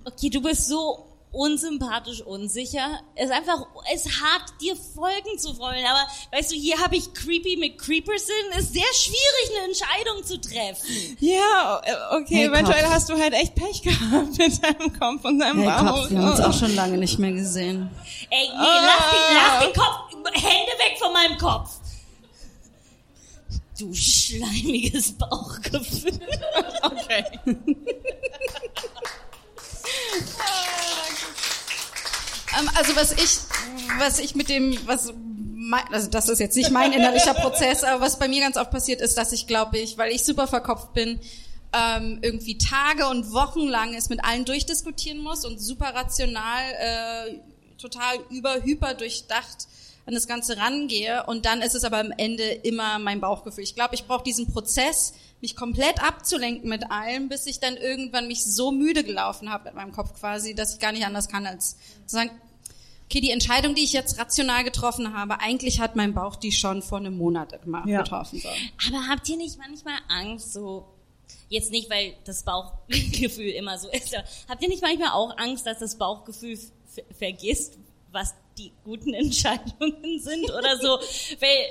Okay, 0.04 0.30
du 0.30 0.40
bist 0.40 0.66
so 0.68 1.07
unsympathisch, 1.32 2.22
unsicher. 2.22 3.00
Es 3.14 3.26
ist 3.26 3.32
einfach, 3.32 3.66
es 3.94 4.06
ist 4.06 4.20
hart, 4.22 4.44
dir 4.60 4.74
folgen 4.76 5.38
zu 5.38 5.58
wollen. 5.58 5.84
Aber 5.84 6.06
weißt 6.32 6.52
du, 6.52 6.56
hier 6.56 6.78
habe 6.78 6.96
ich 6.96 7.12
Creepy 7.12 7.56
mit 7.58 7.78
Creeperson. 7.78 8.34
Ist 8.58 8.72
sehr 8.72 8.82
schwierig, 8.94 9.50
eine 9.56 9.66
Entscheidung 9.66 10.24
zu 10.24 10.40
treffen. 10.40 11.16
ja, 11.20 11.80
äh, 11.84 12.16
okay, 12.16 12.34
Hey, 12.36 12.44
eventuell 12.46 12.82
Kopf. 12.82 12.92
hast 12.92 13.08
du 13.10 13.18
halt 13.18 13.34
echt 13.34 13.54
Pech 13.54 13.82
gehabt 13.82 14.38
mit 14.38 14.64
deinem 14.64 14.98
Kopf 14.98 15.24
und 15.24 15.38
deinem 15.38 15.58
Hey, 15.62 15.66
Bauch. 15.68 16.00
Kopf, 16.02 16.10
wir 16.10 16.18
haben 16.18 16.30
uns 16.30 16.40
auch 16.40 16.54
schon 16.58 16.74
lange 16.74 16.96
nicht 16.98 17.18
mehr 17.18 17.32
gesehen. 17.32 17.90
Ey, 18.30 18.48
nee, 18.48 18.54
lass, 18.56 19.10
den, 19.10 19.36
lass 19.36 19.64
den 19.64 19.72
Kopf, 19.74 20.32
Hände 20.34 20.72
weg 20.78 20.96
von 20.98 21.12
meinem 21.12 21.38
Kopf. 21.38 21.70
Du 23.78 23.94
schleimiges 23.94 25.12
Bauchgefühl. 25.16 26.18
Okay. 26.82 27.24
Ähm, 32.58 32.68
also 32.74 32.96
was 32.96 33.12
ich, 33.12 33.38
was 33.98 34.18
ich 34.18 34.34
mit 34.34 34.48
dem, 34.48 34.76
was 34.86 35.12
mein, 35.68 35.82
also 35.92 36.08
das 36.08 36.28
ist 36.28 36.38
jetzt 36.38 36.56
nicht 36.56 36.70
mein 36.70 36.92
innerlicher 36.92 37.34
Prozess, 37.34 37.84
aber 37.84 38.00
was 38.00 38.18
bei 38.18 38.28
mir 38.28 38.40
ganz 38.40 38.56
oft 38.56 38.70
passiert 38.70 39.00
ist, 39.00 39.18
dass 39.18 39.32
ich 39.32 39.46
glaube 39.46 39.78
ich, 39.78 39.98
weil 39.98 40.12
ich 40.12 40.24
super 40.24 40.46
verkopft 40.46 40.94
bin, 40.94 41.20
ähm, 41.72 42.18
irgendwie 42.22 42.56
Tage 42.56 43.06
und 43.08 43.32
Wochen 43.32 43.66
lang 43.66 43.94
es 43.94 44.08
mit 44.08 44.24
allen 44.24 44.44
durchdiskutieren 44.44 45.18
muss 45.20 45.44
und 45.44 45.58
super 45.58 45.94
rational, 45.94 46.62
äh, 46.78 47.38
total 47.76 48.18
über 48.30 48.62
hyper 48.62 48.94
durchdacht 48.94 49.68
an 50.06 50.14
das 50.14 50.26
Ganze 50.26 50.56
rangehe 50.56 51.26
und 51.26 51.44
dann 51.44 51.60
ist 51.60 51.74
es 51.74 51.84
aber 51.84 51.98
am 51.98 52.12
Ende 52.16 52.44
immer 52.44 52.98
mein 52.98 53.20
Bauchgefühl. 53.20 53.62
Ich 53.62 53.74
glaube, 53.74 53.94
ich 53.94 54.06
brauche 54.06 54.24
diesen 54.24 54.50
Prozess, 54.50 55.12
mich 55.40 55.54
komplett 55.54 56.02
abzulenken 56.02 56.68
mit 56.68 56.90
allem, 56.90 57.28
bis 57.28 57.46
ich 57.46 57.60
dann 57.60 57.76
irgendwann 57.76 58.26
mich 58.26 58.44
so 58.44 58.72
müde 58.72 59.04
gelaufen 59.04 59.50
habe 59.50 59.64
mit 59.64 59.74
meinem 59.74 59.92
Kopf 59.92 60.18
quasi, 60.18 60.54
dass 60.54 60.72
ich 60.72 60.80
gar 60.80 60.92
nicht 60.92 61.04
anders 61.04 61.28
kann 61.28 61.46
als 61.46 61.76
zu 62.06 62.16
sagen, 62.16 62.30
okay, 63.10 63.20
die 63.20 63.30
Entscheidung, 63.30 63.74
die 63.74 63.84
ich 63.84 63.92
jetzt 63.92 64.18
rational 64.18 64.64
getroffen 64.64 65.16
habe, 65.16 65.40
eigentlich 65.40 65.80
hat 65.80 65.96
mein 65.96 66.12
Bauch 66.14 66.36
die 66.36 66.52
schon 66.52 66.82
vor 66.82 66.98
einem 66.98 67.16
Monat 67.16 67.60
gemacht, 67.62 67.88
Ja. 67.88 68.02
getroffen. 68.02 68.38
So. 68.40 68.48
Aber 68.88 69.08
habt 69.08 69.28
ihr 69.28 69.36
nicht 69.36 69.56
manchmal 69.58 69.94
Angst, 70.08 70.52
so, 70.52 70.86
jetzt 71.48 71.70
nicht, 71.70 71.88
weil 71.90 72.14
das 72.24 72.42
Bauchgefühl 72.42 73.50
immer 73.52 73.78
so 73.78 73.88
ist, 73.88 74.14
aber 74.14 74.24
habt 74.48 74.62
ihr 74.62 74.68
nicht 74.68 74.82
manchmal 74.82 75.10
auch 75.12 75.36
Angst, 75.38 75.66
dass 75.66 75.78
das 75.78 75.96
Bauchgefühl 75.96 76.58
vergisst, 77.16 77.78
was 78.12 78.34
die 78.58 78.72
guten 78.84 79.14
Entscheidungen 79.14 80.18
sind 80.20 80.50
oder 80.50 80.76
so? 80.78 80.98
weil, 81.40 81.66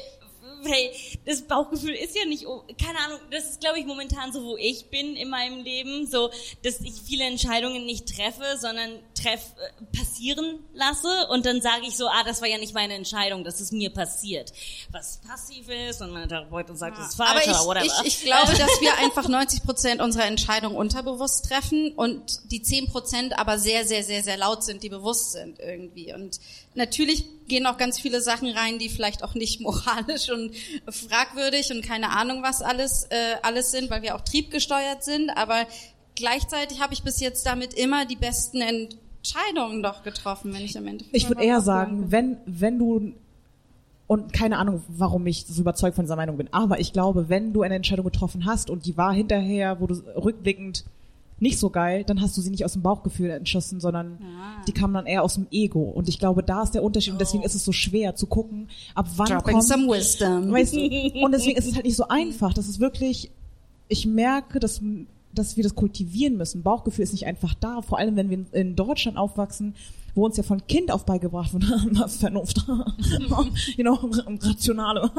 weil 0.64 0.92
das 1.26 1.42
Bauchgefühl 1.42 1.94
ist 1.94 2.16
ja 2.16 2.26
nicht, 2.26 2.46
keine 2.84 3.00
Ahnung, 3.00 3.20
das 3.32 3.52
ist 3.52 3.62
glaube 3.62 3.80
ich 3.80 3.86
momentan 3.86 4.32
so, 4.32 4.44
wo 4.44 4.58
ich 4.58 4.88
bin 4.90 5.16
in 5.16 5.30
meinem 5.30 5.64
Leben, 5.64 6.08
so, 6.08 6.30
dass 6.64 6.82
ich 6.82 6.94
viele 7.06 7.26
Entscheidungen 7.26 7.86
nicht 7.86 8.16
treffe, 8.16 8.58
sondern 8.60 9.00
treff, 9.14 9.42
äh, 9.58 9.98
passieren 9.98 10.60
lasse 10.74 11.28
und 11.30 11.46
dann 11.46 11.62
sage 11.62 11.84
ich 11.88 11.98
so, 11.98 12.08
ah, 12.08 12.24
das 12.24 12.42
war 12.42 12.48
ja 12.48 12.58
nicht 12.58 12.74
meine 12.74 12.94
Entscheidung, 12.94 13.44
das 13.44 13.62
ist 13.62 13.74
mir 13.74 13.92
passiert. 13.92 14.54
Was 14.92 15.20
passiv 15.28 15.70
ist 15.70 16.02
und 16.02 16.12
meine 16.12 16.28
Therapeutin 16.28 16.76
sagt, 16.76 16.98
das 16.98 17.10
ist 17.10 17.16
falsch 17.16 17.48
Aber 17.48 17.62
ich, 17.62 17.68
oder 17.68 17.84
ich, 17.84 17.92
ich 18.04 18.22
glaube, 18.22 18.52
dass 18.58 18.82
wir 18.82 18.98
einfach 18.98 19.28
90 19.28 19.64
Prozent 19.64 20.02
unserer 20.02 20.26
Entscheidungen 20.26 20.76
unterbewusst 20.76 21.46
treffen 21.46 21.94
und 21.96 22.52
die 22.52 22.62
10 22.62 22.88
Prozent 22.88 23.38
aber 23.38 23.60
sehr, 23.60 23.86
sehr, 23.86 24.04
sehr, 24.04 24.24
sehr 24.24 24.38
laut 24.38 24.64
sind, 24.64 24.84
die 24.84 24.90
bewusst 24.90 25.32
sind 25.34 25.60
irgendwie. 25.60 26.14
Und 26.14 26.40
natürlich 26.78 27.26
gehen 27.48 27.66
auch 27.66 27.78
ganz 27.78 28.00
viele 28.00 28.22
Sachen 28.22 28.50
rein, 28.50 28.80
die 28.80 28.90
vielleicht 28.90 29.24
auch 29.24 29.36
nicht 29.36 29.60
moralisch 29.62 30.30
und 30.32 30.52
fragwürdig 30.90 31.72
und 31.72 31.84
keine 31.84 32.12
Ahnung 32.12 32.44
was 32.44 32.62
alles, 32.62 33.08
äh, 33.10 33.36
alles 33.42 33.72
sind, 33.72 33.90
weil 33.90 34.02
wir 34.02 34.16
auch 34.16 34.22
triebgesteuert 34.22 35.04
sind. 35.04 35.30
Aber 35.32 35.66
gleichzeitig 36.16 36.82
habe 36.82 36.94
ich 36.94 37.04
bis 37.04 37.20
jetzt 37.20 37.46
damit 37.46 37.74
immer 37.74 38.06
die 38.06 38.16
besten 38.16 38.62
Entscheidungen 38.62 39.84
doch 39.84 40.04
getroffen, 40.04 40.54
wenn 40.54 40.62
ich 40.62 40.78
am 40.78 40.88
Ende. 40.88 41.06
Ich 41.12 41.28
würde 41.28 41.44
eher 41.44 41.62
sagen, 41.62 42.12
wenn, 42.12 42.38
wenn 42.46 42.80
du, 42.80 43.14
und 44.08 44.34
keine 44.34 44.58
Ahnung, 44.58 44.84
warum 44.88 45.28
ich 45.28 45.46
so 45.46 45.62
überzeugt 45.62 45.96
von 45.96 46.06
dieser 46.06 46.16
Meinung 46.16 46.38
bin, 46.38 46.50
aber 46.54 46.80
ich 46.80 46.94
glaube, 46.94 47.30
wenn 47.30 47.54
du 47.54 47.62
eine 47.64 47.76
Entscheidung 47.76 48.06
getroffen 48.06 48.46
hast 48.46 48.70
und 48.70 48.86
die 48.86 48.98
war 48.98 49.14
hinterher, 49.14 49.80
wo 49.80 49.88
du 49.88 49.96
rückblickend 50.16 50.86
nicht 51.40 51.60
so 51.60 51.70
geil, 51.70 52.04
dann 52.04 52.20
hast 52.22 52.36
du 52.36 52.42
sie 52.42 52.50
nicht 52.50 52.66
aus 52.66 52.74
dem 52.74 52.82
Bauchgefühl 52.82 53.30
entschossen, 53.30 53.80
sondern 53.80 54.18
die 54.68 54.72
kam 54.72 54.94
dann 54.94 55.06
eher 55.06 55.24
aus 55.24 55.36
dem 55.36 55.46
Ego. 55.52 55.82
Und 55.84 56.10
ich 56.10 56.18
glaube, 56.18 56.42
da 56.44 56.64
ist 56.64 56.72
der 56.74 56.84
Unterschied 56.84 57.14
und 57.14 57.22
deswegen 57.22 57.44
ist 57.44 57.54
es 57.54 57.64
so 57.64 57.72
schwer 57.72 58.16
zu 58.16 58.26
gucken, 58.26 58.68
ab 58.96 59.08
wann 59.18 59.28
Dropping 59.28 59.54
kommt, 59.54 59.64
some 59.66 59.88
wisdom. 59.88 60.52
weißt 60.52 60.74
du, 60.76 60.80
und 61.24 61.32
deswegen 61.32 61.58
ist 61.58 61.68
es 61.68 61.76
halt 61.76 61.86
nicht 61.86 61.96
so 61.96 62.08
einfach. 62.08 62.54
Das 62.54 62.68
ist 62.68 62.80
wirklich, 62.80 63.30
ich 63.88 64.06
merke, 64.08 64.60
dass, 64.60 64.82
dass 65.34 65.58
wir 65.58 65.64
das 65.64 65.76
kultivieren 65.76 66.38
müssen. 66.38 66.64
Bauchgefühl 66.64 67.04
ist 67.04 67.12
nicht 67.14 67.28
einfach 67.28 67.54
da, 67.54 67.82
vor 67.84 68.00
allem 68.00 68.16
wenn 68.16 68.30
wir 68.32 68.44
in- 68.54 68.76
Deutschland 68.76 69.18
aufwachsen, 69.18 69.76
wo 70.16 70.26
uns 70.26 70.38
ja 70.38 70.42
von 70.44 70.66
Kind 70.66 70.90
auf 70.92 71.06
beigebracht 71.06 71.54
wird, 71.54 72.10
Vernunft, 72.12 72.66
you 73.78 73.84
know, 73.84 73.94
rationale. 74.42 75.12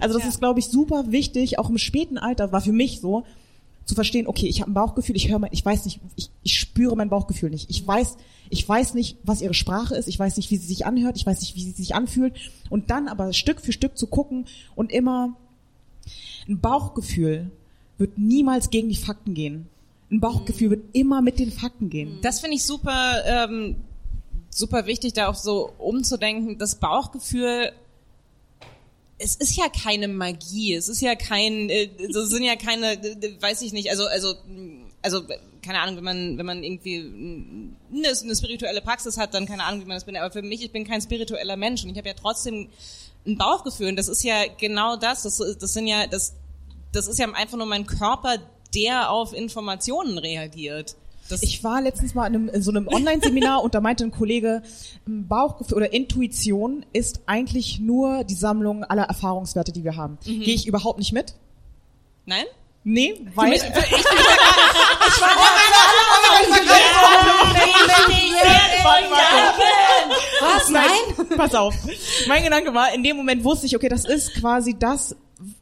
Also 0.00 0.18
das 0.18 0.26
ist, 0.26 0.38
glaube 0.40 0.60
ich, 0.60 0.68
super 0.68 1.12
wichtig, 1.12 1.58
auch 1.58 1.68
im 1.68 1.76
späten 1.76 2.16
Alter, 2.16 2.50
war 2.50 2.62
für 2.62 2.72
mich 2.72 3.00
so, 3.00 3.24
zu 3.90 3.96
verstehen, 3.96 4.28
okay, 4.28 4.46
ich 4.46 4.60
habe 4.60 4.70
ein 4.70 4.74
Bauchgefühl, 4.74 5.16
ich 5.16 5.28
höre 5.28 5.40
mein, 5.40 5.52
ich 5.52 5.64
weiß 5.64 5.84
nicht, 5.84 5.98
ich, 6.14 6.30
ich 6.44 6.58
spüre 6.58 6.94
mein 6.94 7.08
Bauchgefühl 7.08 7.50
nicht. 7.50 7.68
Ich 7.68 7.84
weiß, 7.84 8.16
ich 8.48 8.68
weiß 8.68 8.94
nicht, 8.94 9.16
was 9.24 9.42
ihre 9.42 9.52
Sprache 9.52 9.96
ist, 9.96 10.06
ich 10.06 10.16
weiß 10.16 10.36
nicht, 10.36 10.52
wie 10.52 10.58
sie 10.58 10.66
sich 10.68 10.86
anhört, 10.86 11.16
ich 11.16 11.26
weiß 11.26 11.40
nicht, 11.40 11.56
wie 11.56 11.64
sie 11.64 11.72
sich 11.72 11.96
anfühlt. 11.96 12.34
Und 12.70 12.90
dann 12.90 13.08
aber 13.08 13.32
Stück 13.32 13.60
für 13.60 13.72
Stück 13.72 13.98
zu 13.98 14.06
gucken 14.06 14.46
und 14.76 14.92
immer 14.92 15.36
ein 16.48 16.60
Bauchgefühl 16.60 17.50
wird 17.98 18.16
niemals 18.16 18.70
gegen 18.70 18.88
die 18.88 18.96
Fakten 18.96 19.34
gehen. 19.34 19.66
Ein 20.08 20.20
Bauchgefühl 20.20 20.70
wird 20.70 20.84
immer 20.92 21.20
mit 21.20 21.40
den 21.40 21.50
Fakten 21.50 21.90
gehen. 21.90 22.18
Das 22.22 22.38
finde 22.38 22.56
ich 22.56 22.64
super, 22.64 23.24
ähm, 23.26 23.74
super 24.50 24.86
wichtig, 24.86 25.14
da 25.14 25.26
auch 25.26 25.34
so 25.34 25.72
umzudenken. 25.78 26.58
Das 26.58 26.76
Bauchgefühl, 26.76 27.72
es 29.22 29.36
ist 29.36 29.56
ja 29.56 29.68
keine 29.68 30.08
Magie, 30.08 30.74
es 30.74 30.88
ist 30.88 31.02
ja 31.02 31.14
kein, 31.14 31.68
äh, 31.68 31.90
so 32.10 32.24
sind 32.24 32.42
ja 32.42 32.56
keine, 32.56 32.98
weiß 33.40 33.60
ich 33.62 33.72
nicht, 33.72 33.90
also, 33.90 34.06
also, 34.06 34.34
also, 35.02 35.22
keine 35.62 35.80
Ahnung, 35.80 35.96
wenn 35.96 36.04
man, 36.04 36.38
wenn 36.38 36.46
man 36.46 36.64
irgendwie 36.64 36.96
eine, 37.92 38.08
eine 38.08 38.36
spirituelle 38.36 38.80
Praxis 38.80 39.18
hat, 39.18 39.34
dann 39.34 39.46
keine 39.46 39.64
Ahnung, 39.64 39.82
wie 39.82 39.86
man 39.86 39.96
das 39.96 40.04
bin. 40.04 40.16
Aber 40.16 40.30
für 40.30 40.42
mich, 40.42 40.64
ich 40.64 40.72
bin 40.72 40.86
kein 40.86 41.02
spiritueller 41.02 41.56
Mensch 41.56 41.84
und 41.84 41.90
ich 41.90 41.98
habe 41.98 42.08
ja 42.08 42.14
trotzdem 42.14 42.68
ein 43.26 43.36
Bauchgefühl. 43.36 43.88
Und 43.88 43.96
das 43.96 44.08
ist 44.08 44.22
ja 44.22 44.44
genau 44.58 44.96
das. 44.96 45.22
Das, 45.22 45.36
das 45.36 45.72
sind 45.72 45.86
ja, 45.86 46.06
das, 46.06 46.34
das 46.92 47.08
ist 47.08 47.18
ja 47.18 47.30
einfach 47.32 47.58
nur 47.58 47.66
mein 47.66 47.86
Körper, 47.86 48.38
der 48.74 49.10
auf 49.10 49.34
Informationen 49.34 50.16
reagiert. 50.16 50.96
Das 51.30 51.42
Ich 51.42 51.62
war 51.62 51.80
letztens 51.80 52.14
mal 52.14 52.26
in, 52.26 52.34
einem, 52.34 52.48
in 52.48 52.62
so 52.62 52.70
einem 52.70 52.88
Online-Seminar 52.88 53.62
und 53.62 53.74
da 53.74 53.80
meinte 53.80 54.04
ein 54.04 54.10
Kollege, 54.10 54.62
ähm, 55.06 55.28
Bauchgefühl 55.28 55.76
oder 55.76 55.92
Intuition 55.92 56.84
ist 56.92 57.20
eigentlich 57.26 57.78
nur 57.78 58.24
die 58.24 58.34
Sammlung 58.34 58.82
aller 58.84 59.04
Erfahrungswerte, 59.04 59.72
die 59.72 59.84
wir 59.84 59.96
haben. 59.96 60.18
Gehe 60.24 60.54
ich 60.54 60.66
überhaupt 60.66 60.98
nicht 60.98 61.12
mit? 61.12 61.34
Nein? 62.26 62.44
Nee, 62.82 63.26
weil 63.34 63.52
ich. 63.52 63.62
Was? 70.40 70.70
Nein? 70.70 71.36
pass 71.36 71.54
auf. 71.54 71.74
Mein 72.26 72.42
Gedanke 72.42 72.72
war, 72.72 72.92
in 72.94 73.02
dem 73.02 73.16
Moment 73.16 73.44
wusste 73.44 73.66
ich, 73.66 73.76
okay, 73.76 73.88
das 73.88 74.04
ist 74.04 74.34
quasi 74.34 74.74
das, 74.78 75.14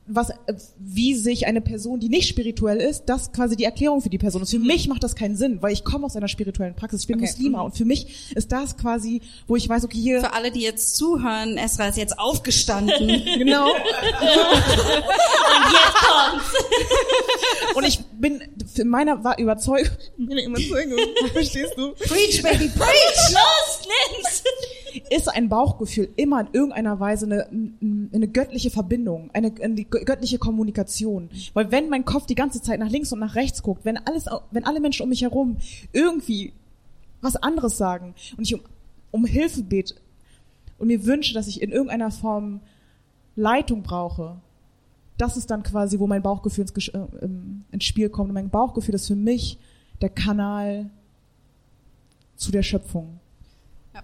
was, 0.07 0.31
äh, 0.31 0.35
wie 0.79 1.15
sich 1.15 1.47
eine 1.47 1.61
Person, 1.61 2.01
die 2.01 2.09
nicht 2.09 2.29
spirituell 2.29 2.79
ist, 2.79 3.05
das 3.07 3.33
quasi 3.33 3.57
die 3.57 3.65
Erklärung 3.65 4.01
für 4.01 4.09
die 4.09 4.19
Person 4.19 4.43
ist. 4.43 4.51
Für 4.51 4.59
mich 4.59 4.89
macht 4.89 5.03
das 5.05 5.15
keinen 5.15 5.37
Sinn, 5.37 5.59
weil 5.61 5.73
ich 5.73 5.85
komme 5.85 6.07
aus 6.07 6.17
einer 6.17 6.29
spirituellen 6.29 6.75
Praxis. 6.75 7.03
Ich 7.03 7.07
bin 7.07 7.19
Okay. 7.19 7.27
Muslima 7.27 7.61
und 7.63 7.77
für 7.77 7.85
mich 7.85 8.33
ist 8.35 8.53
das 8.53 8.77
quasi, 8.77 9.21
wo 9.47 9.57
ich 9.57 9.69
weiß, 9.69 9.85
okay, 9.85 9.99
hier, 9.99 10.21
Für 10.21 10.33
alle, 10.35 10.51
die 10.51 10.61
jetzt 10.61 10.97
zuhören, 10.97 11.57
Esra 11.59 11.89
ist 11.89 11.97
jetzt 11.99 12.19
aufgestanden. 12.19 13.09
genau. 13.39 13.67
Und 15.59 15.73
jetzt 15.73 15.95
kommt's. 15.95 17.75
Und 17.75 17.85
ich 17.85 18.01
bin 18.19 18.43
für 18.75 18.85
meiner 18.85 19.23
war 19.25 19.39
Überzeugung, 19.39 19.91
meine 20.17 20.45
Überzeugung, 20.45 20.99
verstehst 21.33 21.75
du, 21.77 21.93
Preach, 21.95 22.43
baby, 22.43 22.69
preach! 22.69 23.33
Los, 23.33 23.89
nimm's. 23.89 24.43
ist 25.11 25.29
ein 25.29 25.49
Bauchgefühl 25.49 26.09
immer 26.17 26.41
in 26.41 26.49
irgendeiner 26.53 26.99
Weise 27.01 27.27
eine, 27.27 27.49
eine 28.13 28.29
göttliche 28.29 28.71
Verbindung, 28.71 29.31
eine, 29.33 29.53
eine 29.73 29.85
göttliche 29.85 30.39
Kommunikation. 30.39 31.31
Weil 31.55 31.71
wenn 31.71 31.89
mein 31.89 32.05
Kopf 32.05 32.27
die 32.27 32.35
ganze 32.35 32.63
Zeit 32.63 32.81
nach 32.81 32.91
links 32.91 33.13
und 33.13 33.21
nach 33.21 33.35
rechts 33.35 33.63
guckt, 33.63 33.85
wenn 33.85 33.97
alles, 33.97 34.27
wenn 34.51 34.65
alle 34.65 34.81
Menschen 34.81 35.03
um 35.03 35.09
mich 35.09 35.23
herum 35.23 35.57
irgendwie 35.93 36.53
was 37.21 37.37
anderes 37.37 37.77
sagen 37.77 38.15
und 38.37 38.45
ich 38.45 38.55
um, 38.55 38.61
um 39.11 39.25
Hilfe 39.25 39.63
bete 39.63 39.95
und 40.79 40.89
mir 40.89 41.05
wünsche, 41.05 41.35
dass 41.35 41.49
ich 41.49 41.63
in 41.63 41.71
irgendeiner 41.71 42.11
Form 42.11 42.61
Leitung 43.37 43.83
brauche, 43.83 44.41
das 45.17 45.37
ist 45.37 45.51
dann 45.51 45.63
quasi, 45.63 45.99
wo 45.99 46.07
mein 46.07 46.23
Bauchgefühl 46.23 46.65
ins, 46.65 46.89
äh, 46.89 47.07
ins 47.73 47.85
Spiel 47.85 48.09
kommt. 48.09 48.31
Und 48.31 48.35
mein 48.35 48.51
Bauchgefühl 48.51 48.95
ist 48.95 49.09
für 49.09 49.17
mich 49.17 49.59
der 50.01 50.11
Kanal 50.11 50.91
zu 52.37 52.53
der 52.53 52.63
Schöpfung. 52.63 53.19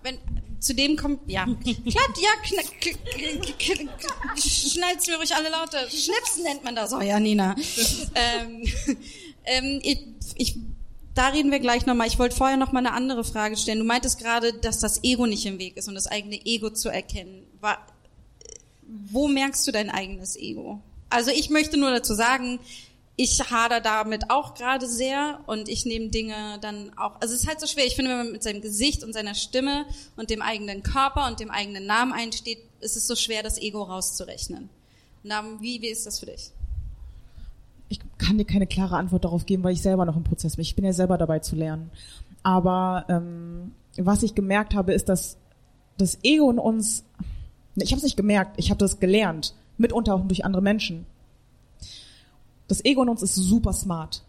Wenn, 0.03 0.18
zu 0.61 0.74
dem 0.74 0.97
kommt, 0.97 1.20
ja, 1.30 1.45
klappt, 1.45 2.18
ja, 2.18 2.30
schnellt's 4.36 5.07
mir 5.07 5.16
ruhig 5.16 5.34
alle 5.34 5.51
Laute. 5.51 5.78
Schnipsen 5.88 6.42
nennt 6.42 6.64
man 6.64 6.74
das. 6.74 6.92
Oh 6.92 7.01
ja, 7.01 7.20
Nina. 7.20 7.55
ähm, 8.14 8.64
ähm, 9.45 9.80
ich, 9.82 9.99
ich, 10.36 10.57
da 11.14 11.28
reden 11.28 11.51
wir 11.51 11.61
gleich 11.61 11.86
nochmal. 11.86 12.07
Ich 12.07 12.18
wollte 12.18 12.36
vorher 12.36 12.57
noch 12.57 12.72
mal 12.72 12.80
eine 12.80 12.92
andere 12.92 13.24
Frage 13.24 13.57
stellen. 13.57 13.78
Du 13.78 13.84
meintest 13.84 14.18
gerade, 14.18 14.55
dass 14.55 14.78
das 14.78 15.05
Ego 15.05 15.26
nicht 15.26 15.45
im 15.47 15.59
Weg 15.59 15.76
ist 15.76 15.88
und 15.88 15.95
das 15.95 16.07
eigene 16.07 16.36
Ego 16.45 16.70
zu 16.70 16.88
erkennen. 16.88 17.47
War, 17.61 17.86
wo 18.82 19.28
merkst 19.28 19.66
du 19.66 19.72
dein 19.72 19.90
eigenes 19.90 20.36
Ego? 20.36 20.80
Also 21.11 21.30
ich 21.30 21.51
möchte 21.51 21.76
nur 21.76 21.90
dazu 21.90 22.14
sagen, 22.14 22.59
ich 23.17 23.41
hader 23.51 23.81
damit 23.81 24.31
auch 24.31 24.55
gerade 24.55 24.89
sehr 24.89 25.41
und 25.47 25.69
ich 25.69 25.87
nehme 25.87 26.09
Dinge 26.09 26.59
dann 26.61 26.97
auch, 26.99 27.21
also 27.21 27.35
es 27.35 27.43
ist 27.43 27.49
halt 27.49 27.61
so 27.61 27.67
schwer. 27.67 27.87
Ich 27.87 27.95
finde, 27.95 28.11
wenn 28.11 28.19
man 28.19 28.33
mit 28.33 28.43
seinem 28.43 28.61
Gesicht 28.61 29.05
und 29.05 29.12
seiner 29.12 29.35
Stimme 29.35 29.87
und 30.17 30.31
dem 30.31 30.43
eigenen 30.43 30.83
Körper 30.83 31.29
und 31.29 31.39
dem 31.39 31.51
eigenen 31.51 31.87
Namen 31.87 32.12
einsteht, 32.12 32.59
ist 32.81 32.97
es 32.97 33.07
so 33.07 33.15
schwer, 33.15 33.43
das 33.43 33.59
Ego 33.59 33.83
rauszurechnen. 33.83 34.69
Darum, 35.23 35.61
wie, 35.61 35.81
wie 35.81 35.89
ist 35.89 36.07
das 36.07 36.21
für 36.21 36.27
dich? 36.27 36.51
ich 37.89 38.01
kann 38.19 38.39
dir 38.39 38.45
keine 38.45 38.67
klare 38.67 38.97
Antwort 38.97 39.25
darauf 39.25 39.47
geben, 39.47 39.62
weil 39.62 39.73
ich 39.73 39.83
selber 39.83 40.05
noch 40.05 40.17
im 40.17 40.25
Prozess 40.25 40.57
bin. 40.57 40.62
Ich 40.62 40.75
bin 40.75 40.85
ja 40.85 40.93
selber 40.93 41.19
dabei 41.19 41.39
zu 41.39 41.57
lernen. 41.57 41.91
Aber 42.43 43.05
ähm, 43.09 43.73
was 43.97 44.23
ich 44.23 44.35
gemerkt 44.35 44.75
habe, 44.75 44.93
ist, 44.93 45.09
dass 45.09 45.37
das 45.97 46.19
Ego 46.23 46.51
in 46.51 46.59
uns, 46.59 47.05
ich 47.77 47.91
habe 47.93 47.99
es 47.99 48.03
nicht 48.03 48.17
gemerkt, 48.17 48.55
ich 48.59 48.71
habe 48.71 48.79
das 48.79 49.01
gelernt, 49.01 49.55
mitunter 49.79 50.15
auch 50.15 50.27
durch 50.27 50.45
andere 50.45 50.62
Menschen. 50.62 51.07
Das 52.69 52.85
Ego 52.85 53.03
in 53.03 53.09
uns 53.09 53.23
ist 53.23 53.35
super 53.35 53.73
smart. 53.73 54.23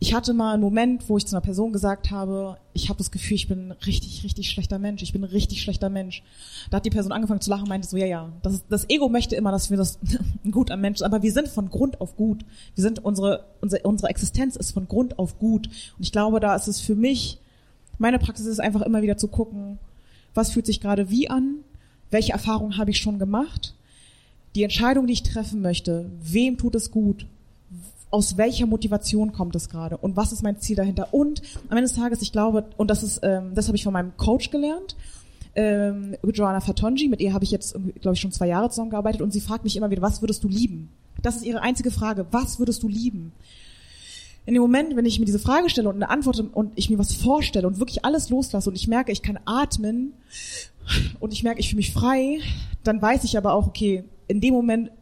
Ich 0.00 0.12
hatte 0.12 0.34
mal 0.34 0.52
einen 0.52 0.62
Moment, 0.62 1.08
wo 1.08 1.16
ich 1.16 1.24
zu 1.24 1.34
einer 1.34 1.40
Person 1.40 1.72
gesagt 1.72 2.10
habe, 2.10 2.58
ich 2.74 2.88
habe 2.88 2.98
das 2.98 3.10
Gefühl, 3.10 3.36
ich 3.36 3.48
bin 3.48 3.68
ein 3.68 3.72
richtig, 3.72 4.22
richtig 4.22 4.50
schlechter 4.50 4.78
Mensch. 4.78 5.02
Ich 5.02 5.12
bin 5.12 5.22
ein 5.22 5.30
richtig 5.30 5.62
schlechter 5.62 5.88
Mensch. 5.88 6.22
Da 6.68 6.76
hat 6.76 6.84
die 6.84 6.90
Person 6.90 7.12
angefangen 7.12 7.40
zu 7.40 7.48
lachen 7.48 7.62
und 7.62 7.68
meinte 7.70 7.88
so, 7.88 7.96
ja, 7.96 8.04
ja, 8.04 8.30
das, 8.42 8.64
das 8.68 8.90
Ego 8.90 9.08
möchte 9.08 9.36
immer, 9.36 9.50
dass 9.50 9.70
wir 9.70 9.78
das 9.78 9.98
gut 10.50 10.70
am 10.70 10.80
Menschen, 10.80 11.04
aber 11.04 11.22
wir 11.22 11.32
sind 11.32 11.48
von 11.48 11.70
Grund 11.70 12.00
auf 12.00 12.16
gut. 12.16 12.44
Wir 12.74 12.82
sind, 12.82 13.02
unsere, 13.04 13.46
unsere, 13.60 13.82
unsere 13.84 14.10
Existenz 14.10 14.56
ist 14.56 14.72
von 14.72 14.88
Grund 14.88 15.18
auf 15.18 15.38
gut. 15.38 15.68
Und 15.96 16.02
ich 16.02 16.12
glaube, 16.12 16.40
da 16.40 16.54
ist 16.54 16.68
es 16.68 16.80
für 16.80 16.96
mich, 16.96 17.38
meine 17.96 18.18
Praxis 18.18 18.46
ist 18.46 18.60
einfach 18.60 18.82
immer 18.82 19.00
wieder 19.00 19.16
zu 19.16 19.28
gucken, 19.28 19.78
was 20.34 20.50
fühlt 20.50 20.66
sich 20.66 20.80
gerade 20.80 21.08
wie 21.08 21.30
an, 21.30 21.60
welche 22.10 22.32
Erfahrungen 22.32 22.76
habe 22.76 22.90
ich 22.90 22.98
schon 22.98 23.18
gemacht, 23.18 23.74
die 24.54 24.64
Entscheidung, 24.64 25.06
die 25.06 25.14
ich 25.14 25.22
treffen 25.22 25.62
möchte, 25.62 26.10
wem 26.20 26.58
tut 26.58 26.74
es 26.74 26.90
gut, 26.90 27.26
aus 28.14 28.36
welcher 28.36 28.66
Motivation 28.66 29.32
kommt 29.32 29.56
es 29.56 29.68
gerade 29.68 29.96
und 29.96 30.14
was 30.14 30.30
ist 30.30 30.44
mein 30.44 30.60
Ziel 30.60 30.76
dahinter. 30.76 31.12
Und 31.12 31.42
am 31.68 31.76
Ende 31.76 31.88
des 31.88 31.94
Tages, 31.94 32.22
ich 32.22 32.30
glaube, 32.30 32.64
und 32.76 32.88
das 32.88 33.02
ist, 33.02 33.18
ähm, 33.24 33.56
das 33.56 33.66
habe 33.66 33.76
ich 33.76 33.82
von 33.82 33.92
meinem 33.92 34.16
Coach 34.16 34.50
gelernt, 34.50 34.94
ähm, 35.56 36.14
Joanna 36.22 36.60
Fatonji, 36.60 37.08
mit 37.08 37.20
ihr 37.20 37.32
habe 37.34 37.42
ich 37.42 37.50
jetzt, 37.50 37.72
glaube 37.72 38.14
ich, 38.14 38.20
schon 38.20 38.30
zwei 38.30 38.46
Jahre 38.46 38.70
zusammengearbeitet 38.70 39.20
und 39.20 39.32
sie 39.32 39.40
fragt 39.40 39.64
mich 39.64 39.76
immer 39.76 39.90
wieder, 39.90 40.00
was 40.00 40.22
würdest 40.22 40.44
du 40.44 40.48
lieben? 40.48 40.90
Das 41.22 41.34
ist 41.34 41.44
ihre 41.44 41.62
einzige 41.62 41.90
Frage, 41.90 42.24
was 42.30 42.60
würdest 42.60 42.84
du 42.84 42.88
lieben? 42.88 43.32
In 44.46 44.54
dem 44.54 44.62
Moment, 44.62 44.94
wenn 44.94 45.06
ich 45.06 45.18
mir 45.18 45.26
diese 45.26 45.40
Frage 45.40 45.68
stelle 45.68 45.88
und 45.88 45.96
eine 45.96 46.08
Antwort 46.08 46.38
und 46.38 46.70
ich 46.76 46.90
mir 46.90 46.98
was 47.00 47.14
vorstelle 47.14 47.66
und 47.66 47.80
wirklich 47.80 48.04
alles 48.04 48.30
loslasse 48.30 48.70
und 48.70 48.76
ich 48.76 48.86
merke, 48.86 49.10
ich 49.10 49.22
kann 49.22 49.40
atmen 49.44 50.12
und 51.18 51.32
ich 51.32 51.42
merke, 51.42 51.58
ich 51.58 51.70
fühle 51.70 51.78
mich 51.78 51.92
frei, 51.92 52.38
dann 52.84 53.02
weiß 53.02 53.24
ich 53.24 53.36
aber 53.36 53.54
auch, 53.54 53.66
okay, 53.66 54.04
in 54.28 54.40
dem 54.40 54.54
Moment 54.54 54.92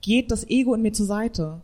geht 0.00 0.32
das 0.32 0.50
Ego 0.50 0.74
in 0.74 0.82
mir 0.82 0.92
zur 0.92 1.06
Seite. 1.06 1.60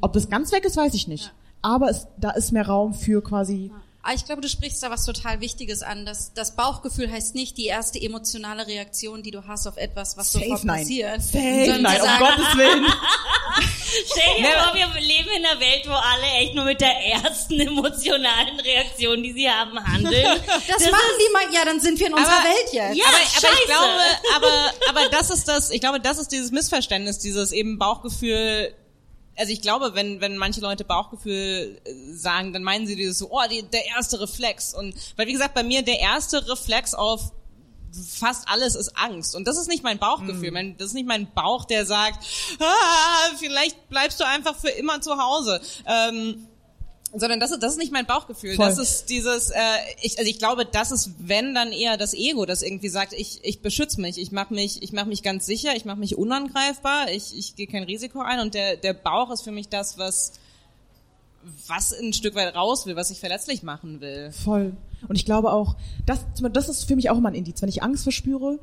Ob 0.00 0.12
das 0.12 0.28
ganz 0.28 0.52
weg 0.52 0.64
ist, 0.64 0.76
weiß 0.76 0.94
ich 0.94 1.08
nicht. 1.08 1.32
Aber 1.62 1.88
es, 1.90 2.06
da 2.16 2.30
ist 2.30 2.52
mehr 2.52 2.66
Raum 2.66 2.94
für 2.94 3.22
quasi, 3.22 3.70
Ah, 4.02 4.14
ich 4.14 4.24
glaube, 4.24 4.40
du 4.40 4.48
sprichst 4.48 4.82
da 4.82 4.88
was 4.88 5.04
total 5.04 5.40
Wichtiges 5.42 5.82
an. 5.82 6.06
Das, 6.06 6.32
das 6.32 6.56
Bauchgefühl 6.56 7.12
heißt 7.12 7.34
nicht 7.34 7.58
die 7.58 7.66
erste 7.66 8.00
emotionale 8.00 8.66
Reaktion, 8.66 9.22
die 9.22 9.30
du 9.30 9.46
hast 9.46 9.66
auf 9.66 9.76
etwas, 9.76 10.16
was 10.16 10.32
safe 10.32 10.46
sofort 10.46 10.64
nein. 10.64 10.80
passiert. 10.80 11.22
Safe 11.22 11.78
nein, 11.82 12.00
um 12.00 12.18
Gottes 12.18 12.46
Willen. 12.56 12.86
Stell 14.06 14.42
dir 14.42 14.52
vor, 14.64 14.74
wir 14.74 14.86
leben 15.02 15.28
in 15.36 15.44
einer 15.44 15.60
Welt, 15.60 15.82
wo 15.86 15.92
alle 15.92 16.26
echt 16.38 16.54
nur 16.54 16.64
mit 16.64 16.80
der 16.80 16.96
ersten 17.12 17.60
emotionalen 17.60 18.58
Reaktion, 18.60 19.22
die 19.22 19.32
sie 19.34 19.50
haben, 19.50 19.78
handeln. 19.84 20.14
Das, 20.68 20.90
machen 20.90 21.18
die 21.18 21.32
mal, 21.34 21.42
ja, 21.54 21.64
dann 21.66 21.78
sind 21.80 21.98
wir 22.00 22.06
in 22.06 22.14
unserer 22.14 22.32
Aber- 22.32 22.44
Welt 22.44 22.72
jetzt. 22.72 22.96
Ja, 22.96 23.04
aber, 23.06 23.16
aber 23.16 23.26
scheiße. 23.26 23.46
ich 23.60 23.66
glaube, 23.66 24.00
aber, 24.36 24.72
aber 25.00 25.08
das 25.10 25.30
ist 25.30 25.46
das, 25.46 25.70
ich 25.70 25.80
glaube, 25.80 26.00
das 26.00 26.18
ist 26.18 26.32
dieses 26.32 26.52
Missverständnis, 26.52 27.18
dieses 27.18 27.52
eben 27.52 27.78
Bauchgefühl. 27.78 28.72
Also 29.40 29.54
ich 29.54 29.62
glaube, 29.62 29.94
wenn, 29.94 30.20
wenn 30.20 30.36
manche 30.36 30.60
Leute 30.60 30.84
Bauchgefühl 30.84 31.80
äh, 31.82 31.94
sagen, 32.12 32.52
dann 32.52 32.62
meinen 32.62 32.86
sie 32.86 32.94
dieses 32.94 33.18
so, 33.18 33.30
oh, 33.30 33.40
die, 33.50 33.62
der 33.62 33.86
erste 33.86 34.20
Reflex. 34.20 34.74
Und 34.74 34.94
weil 35.16 35.26
wie 35.28 35.32
gesagt, 35.32 35.54
bei 35.54 35.62
mir 35.62 35.80
der 35.80 35.98
erste 35.98 36.46
Reflex 36.46 36.92
auf 36.92 37.32
fast 38.06 38.46
alles 38.48 38.74
ist 38.74 38.96
Angst. 38.98 39.34
Und 39.34 39.48
das 39.48 39.56
ist 39.56 39.68
nicht 39.68 39.82
mein 39.82 39.98
Bauchgefühl. 39.98 40.50
Mein, 40.50 40.76
das 40.76 40.88
ist 40.88 40.94
nicht 40.94 41.08
mein 41.08 41.32
Bauch, 41.32 41.64
der 41.64 41.86
sagt, 41.86 42.22
ah, 42.60 43.34
vielleicht 43.38 43.88
bleibst 43.88 44.20
du 44.20 44.26
einfach 44.26 44.56
für 44.56 44.68
immer 44.68 45.00
zu 45.00 45.16
Hause. 45.16 45.60
Ähm, 45.86 46.46
sondern 47.14 47.40
das 47.40 47.50
ist, 47.50 47.62
das 47.62 47.72
ist 47.72 47.78
nicht 47.78 47.92
mein 47.92 48.06
Bauchgefühl. 48.06 48.54
Voll. 48.54 48.66
Das 48.66 48.78
ist 48.78 49.06
dieses, 49.10 49.50
äh, 49.50 49.56
ich, 50.02 50.18
also 50.18 50.30
ich 50.30 50.38
glaube, 50.38 50.64
das 50.64 50.92
ist, 50.92 51.10
wenn 51.18 51.54
dann 51.54 51.72
eher 51.72 51.96
das 51.96 52.14
Ego, 52.14 52.46
das 52.46 52.62
irgendwie 52.62 52.88
sagt, 52.88 53.12
ich, 53.12 53.40
ich 53.42 53.60
beschütze 53.62 54.00
mich, 54.00 54.18
ich 54.18 54.30
mache 54.32 54.54
mich, 54.54 54.82
ich 54.82 54.92
mache 54.92 55.08
mich 55.08 55.22
ganz 55.22 55.44
sicher, 55.46 55.74
ich 55.76 55.84
mache 55.84 55.98
mich 55.98 56.16
unangreifbar, 56.16 57.10
ich, 57.10 57.36
ich 57.36 57.56
gehe 57.56 57.66
kein 57.66 57.82
Risiko 57.82 58.20
ein 58.20 58.40
und 58.40 58.54
der, 58.54 58.76
der 58.76 58.92
Bauch 58.94 59.30
ist 59.32 59.42
für 59.42 59.52
mich 59.52 59.68
das, 59.68 59.98
was 59.98 60.32
was 61.66 61.92
ein 61.92 62.12
Stück 62.12 62.34
weit 62.34 62.54
raus 62.54 62.84
will, 62.86 62.96
was 62.96 63.10
ich 63.10 63.18
verletzlich 63.18 63.62
machen 63.62 64.00
will. 64.02 64.30
Voll. 64.30 64.76
Und 65.08 65.16
ich 65.16 65.24
glaube 65.24 65.52
auch, 65.52 65.74
das, 66.04 66.20
das 66.52 66.68
ist 66.68 66.84
für 66.84 66.96
mich 66.96 67.08
auch 67.08 67.16
immer 67.16 67.30
ein 67.30 67.34
Indiz. 67.34 67.62
Wenn 67.62 67.70
ich 67.70 67.82
Angst 67.82 68.02
verspüre, 68.02 68.58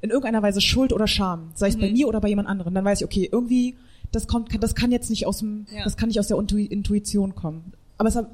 in 0.00 0.10
irgendeiner 0.10 0.40
Weise 0.42 0.60
Schuld 0.60 0.92
oder 0.92 1.08
Scham, 1.08 1.50
sei 1.56 1.68
es 1.68 1.76
bei 1.76 1.90
mir 1.90 2.06
oder 2.08 2.20
bei 2.20 2.28
jemand 2.28 2.48
anderem, 2.48 2.72
dann 2.72 2.84
weiß 2.84 3.00
ich, 3.00 3.04
okay, 3.04 3.28
irgendwie, 3.30 3.74
das 4.12 4.28
kommt, 4.28 4.62
das 4.62 4.74
kann 4.76 4.92
jetzt 4.92 5.10
nicht 5.10 5.26
aus 5.26 5.38
dem, 5.38 5.66
Ja. 5.74 5.82
das 5.82 5.96
kann 5.96 6.08
nicht 6.08 6.20
aus 6.20 6.28
der 6.28 6.36
Intu- 6.36 6.56
Intuition 6.70 7.34
kommen. 7.34 7.72
Aber 8.00 8.08
es 8.08 8.16
hat, 8.16 8.30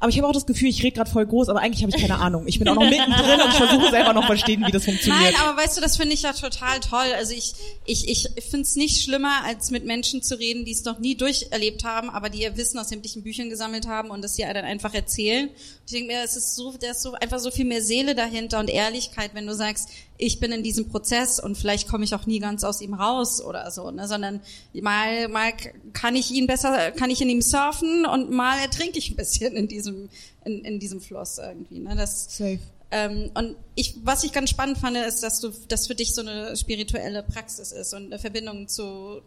aber 0.00 0.10
ich 0.10 0.18
habe 0.18 0.28
auch 0.28 0.32
das 0.32 0.44
Gefühl, 0.44 0.68
ich 0.68 0.82
rede 0.82 0.96
gerade 0.96 1.10
voll 1.10 1.26
groß, 1.26 1.48
aber 1.48 1.60
eigentlich 1.60 1.82
habe 1.82 1.90
ich 1.96 2.00
keine 2.00 2.18
Ahnung. 2.18 2.46
Ich 2.46 2.58
bin 2.58 2.68
auch 2.68 2.74
noch 2.74 2.82
mittendrin 2.88 3.40
und 3.40 3.48
ich 3.48 3.56
versuche 3.56 3.90
selber 3.90 4.12
noch 4.12 4.26
verstehen, 4.26 4.62
wie 4.66 4.70
das 4.70 4.84
funktioniert. 4.84 5.32
Nein, 5.32 5.34
aber 5.40 5.60
weißt 5.60 5.78
du, 5.78 5.80
das 5.80 5.96
finde 5.96 6.12
ich 6.12 6.22
ja 6.22 6.34
total 6.34 6.78
toll. 6.80 7.06
Also 7.16 7.32
ich, 7.32 7.54
ich, 7.86 8.06
ich 8.06 8.28
finde 8.44 8.62
es 8.66 8.76
nicht 8.76 9.02
schlimmer, 9.02 9.44
als 9.46 9.70
mit 9.70 9.86
Menschen 9.86 10.22
zu 10.22 10.38
reden, 10.38 10.66
die 10.66 10.72
es 10.72 10.84
noch 10.84 10.98
nie 10.98 11.16
durcherlebt 11.16 11.84
haben, 11.84 12.10
aber 12.10 12.28
die 12.28 12.42
ihr 12.42 12.54
Wissen 12.58 12.78
aus 12.78 12.90
sämtlichen 12.90 13.22
Büchern 13.22 13.48
gesammelt 13.48 13.88
haben 13.88 14.10
und 14.10 14.22
das 14.22 14.34
dir 14.34 14.52
dann 14.52 14.66
einfach 14.66 14.92
erzählen. 14.92 15.48
Ich 15.86 15.92
denke 15.92 16.12
mir, 16.12 16.22
es 16.22 16.36
ist 16.36 16.54
so, 16.54 16.74
da 16.78 16.90
ist 16.90 17.00
so 17.00 17.14
einfach 17.14 17.38
so 17.38 17.50
viel 17.50 17.64
mehr 17.64 17.82
Seele 17.82 18.14
dahinter 18.14 18.60
und 18.60 18.68
Ehrlichkeit, 18.68 19.30
wenn 19.32 19.46
du 19.46 19.54
sagst, 19.54 19.88
ich 20.18 20.40
bin 20.40 20.50
in 20.50 20.64
diesem 20.64 20.88
Prozess 20.88 21.38
und 21.38 21.56
vielleicht 21.56 21.88
komme 21.88 22.04
ich 22.04 22.14
auch 22.14 22.26
nie 22.26 22.40
ganz 22.40 22.64
aus 22.64 22.80
ihm 22.80 22.92
raus 22.92 23.40
oder 23.40 23.70
so, 23.70 23.90
ne? 23.92 24.08
sondern 24.08 24.40
mal, 24.74 25.28
mal 25.28 25.52
kann 25.92 26.16
ich 26.16 26.32
ihn 26.32 26.48
besser, 26.48 26.90
kann 26.90 27.10
ich 27.10 27.22
in 27.22 27.30
ihm 27.30 27.40
surfen 27.40 28.04
und 28.04 28.30
mal 28.30 28.58
ertrinke 28.58 28.98
ich 28.98 29.10
ein 29.10 29.16
bisschen 29.16 29.54
in 29.54 29.68
diesem, 29.68 30.08
in, 30.44 30.64
in 30.64 30.80
diesem 30.80 31.00
Fluss 31.00 31.38
irgendwie. 31.38 31.78
Ne? 31.78 31.94
Das, 31.94 32.36
Safe. 32.36 32.58
ähm, 32.90 33.30
und 33.34 33.56
ich, 33.76 33.94
was 34.02 34.24
ich 34.24 34.32
ganz 34.32 34.50
spannend 34.50 34.78
fand, 34.78 34.96
ist, 34.96 35.22
dass 35.22 35.40
du, 35.40 35.52
das 35.68 35.86
für 35.86 35.94
dich 35.94 36.12
so 36.14 36.20
eine 36.20 36.56
spirituelle 36.56 37.22
Praxis 37.22 37.70
ist 37.70 37.94
und 37.94 38.06
eine 38.06 38.18
Verbindung 38.18 38.66
zu 38.66 39.22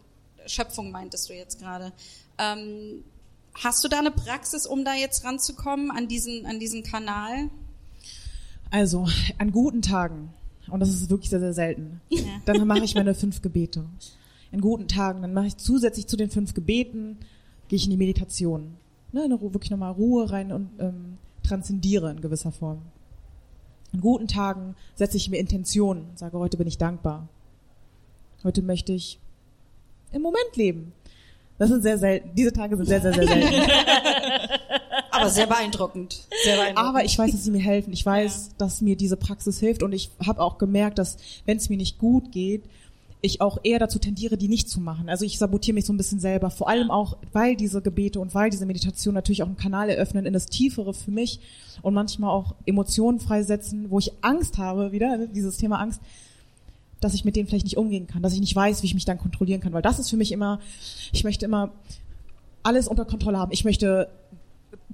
Schöpfung 0.46 0.90
meintest 0.90 1.28
du 1.30 1.34
jetzt 1.34 1.58
gerade. 1.58 1.92
Ähm, 2.38 3.02
hast 3.54 3.82
du 3.82 3.88
da 3.88 3.98
eine 3.98 4.10
Praxis, 4.10 4.66
um 4.66 4.84
da 4.84 4.94
jetzt 4.94 5.24
ranzukommen 5.24 5.90
an 5.90 6.08
diesen, 6.08 6.44
an 6.44 6.58
diesen 6.60 6.82
Kanal? 6.82 7.48
Also, 8.70 9.06
an 9.38 9.52
guten 9.52 9.82
Tagen, 9.82 10.32
und 10.72 10.80
das 10.80 10.88
ist 10.88 11.10
wirklich 11.10 11.30
sehr, 11.30 11.40
sehr 11.40 11.52
selten, 11.52 12.00
dann 12.46 12.66
mache 12.66 12.84
ich 12.84 12.94
meine 12.94 13.14
fünf 13.14 13.42
Gebete. 13.42 13.84
An 14.52 14.60
guten 14.60 14.88
Tagen, 14.88 15.22
dann 15.22 15.34
mache 15.34 15.46
ich 15.46 15.56
zusätzlich 15.56 16.06
zu 16.06 16.16
den 16.16 16.30
fünf 16.30 16.54
Gebeten, 16.54 17.18
gehe 17.68 17.76
ich 17.76 17.84
in 17.84 17.90
die 17.90 17.96
Meditation. 17.96 18.74
Ne, 19.12 19.24
in 19.24 19.32
Ruhe, 19.32 19.52
wirklich 19.52 19.70
nochmal 19.70 19.92
Ruhe 19.92 20.30
rein 20.30 20.52
und 20.52 20.70
ähm, 20.78 21.18
transzendiere 21.42 22.10
in 22.10 22.20
gewisser 22.20 22.52
Form. 22.52 22.80
An 23.92 24.00
guten 24.00 24.26
Tagen 24.26 24.74
setze 24.94 25.18
ich 25.18 25.28
mir 25.28 25.38
Intentionen, 25.38 26.06
sage, 26.14 26.38
heute 26.38 26.56
bin 26.56 26.66
ich 26.66 26.78
dankbar. 26.78 27.28
Heute 28.42 28.62
möchte 28.62 28.92
ich 28.92 29.18
im 30.12 30.22
Moment 30.22 30.56
leben. 30.56 30.92
Das 31.58 31.68
sind 31.68 31.82
sehr 31.82 31.98
selten. 31.98 32.30
Diese 32.34 32.52
Tage 32.52 32.76
sind 32.76 32.86
sehr, 32.86 33.02
sehr, 33.02 33.12
sehr 33.12 33.26
selten. 33.26 33.70
Aber 35.22 35.30
sehr 35.30 35.46
beeindruckend. 35.46 36.26
Sehr 36.44 36.56
beeindruckend. 36.56 36.88
Aber 36.88 37.04
ich 37.04 37.18
weiß, 37.18 37.32
dass 37.32 37.44
sie 37.44 37.50
mir 37.50 37.62
helfen. 37.62 37.92
Ich 37.92 38.04
weiß, 38.04 38.50
dass 38.58 38.80
mir 38.80 38.96
diese 38.96 39.16
Praxis 39.16 39.58
hilft 39.58 39.82
und 39.82 39.92
ich 39.92 40.10
habe 40.24 40.40
auch 40.40 40.58
gemerkt, 40.58 40.98
dass 40.98 41.16
wenn 41.46 41.56
es 41.56 41.68
mir 41.68 41.76
nicht 41.76 41.98
gut 41.98 42.32
geht, 42.32 42.64
ich 43.24 43.40
auch 43.40 43.58
eher 43.62 43.78
dazu 43.78 44.00
tendiere, 44.00 44.36
die 44.36 44.48
nicht 44.48 44.68
zu 44.68 44.80
machen. 44.80 45.08
Also 45.08 45.24
ich 45.24 45.38
sabotiere 45.38 45.76
mich 45.76 45.86
so 45.86 45.92
ein 45.92 45.96
bisschen 45.96 46.18
selber. 46.18 46.50
Vor 46.50 46.68
allem 46.68 46.90
auch, 46.90 47.16
weil 47.32 47.54
diese 47.54 47.80
Gebete 47.80 48.18
und 48.18 48.34
weil 48.34 48.50
diese 48.50 48.66
Meditation 48.66 49.14
natürlich 49.14 49.44
auch 49.44 49.46
einen 49.46 49.56
Kanal 49.56 49.88
eröffnen 49.88 50.26
in 50.26 50.32
das 50.32 50.46
Tiefere 50.46 50.92
für 50.92 51.12
mich 51.12 51.38
und 51.82 51.94
manchmal 51.94 52.30
auch 52.30 52.56
Emotionen 52.66 53.20
freisetzen, 53.20 53.90
wo 53.90 54.00
ich 54.00 54.12
Angst 54.22 54.58
habe, 54.58 54.90
wieder, 54.90 55.16
ne, 55.16 55.28
dieses 55.28 55.56
Thema 55.56 55.78
Angst, 55.78 56.00
dass 57.00 57.14
ich 57.14 57.24
mit 57.24 57.36
denen 57.36 57.46
vielleicht 57.46 57.64
nicht 57.64 57.76
umgehen 57.76 58.08
kann, 58.08 58.22
dass 58.22 58.34
ich 58.34 58.40
nicht 58.40 58.56
weiß, 58.56 58.82
wie 58.82 58.86
ich 58.86 58.94
mich 58.94 59.04
dann 59.04 59.18
kontrollieren 59.18 59.60
kann. 59.60 59.72
Weil 59.72 59.82
das 59.82 60.00
ist 60.00 60.10
für 60.10 60.16
mich 60.16 60.32
immer, 60.32 60.58
ich 61.12 61.22
möchte 61.22 61.44
immer 61.44 61.70
alles 62.64 62.88
unter 62.88 63.04
Kontrolle 63.04 63.38
haben. 63.38 63.52
Ich 63.52 63.64
möchte 63.64 64.08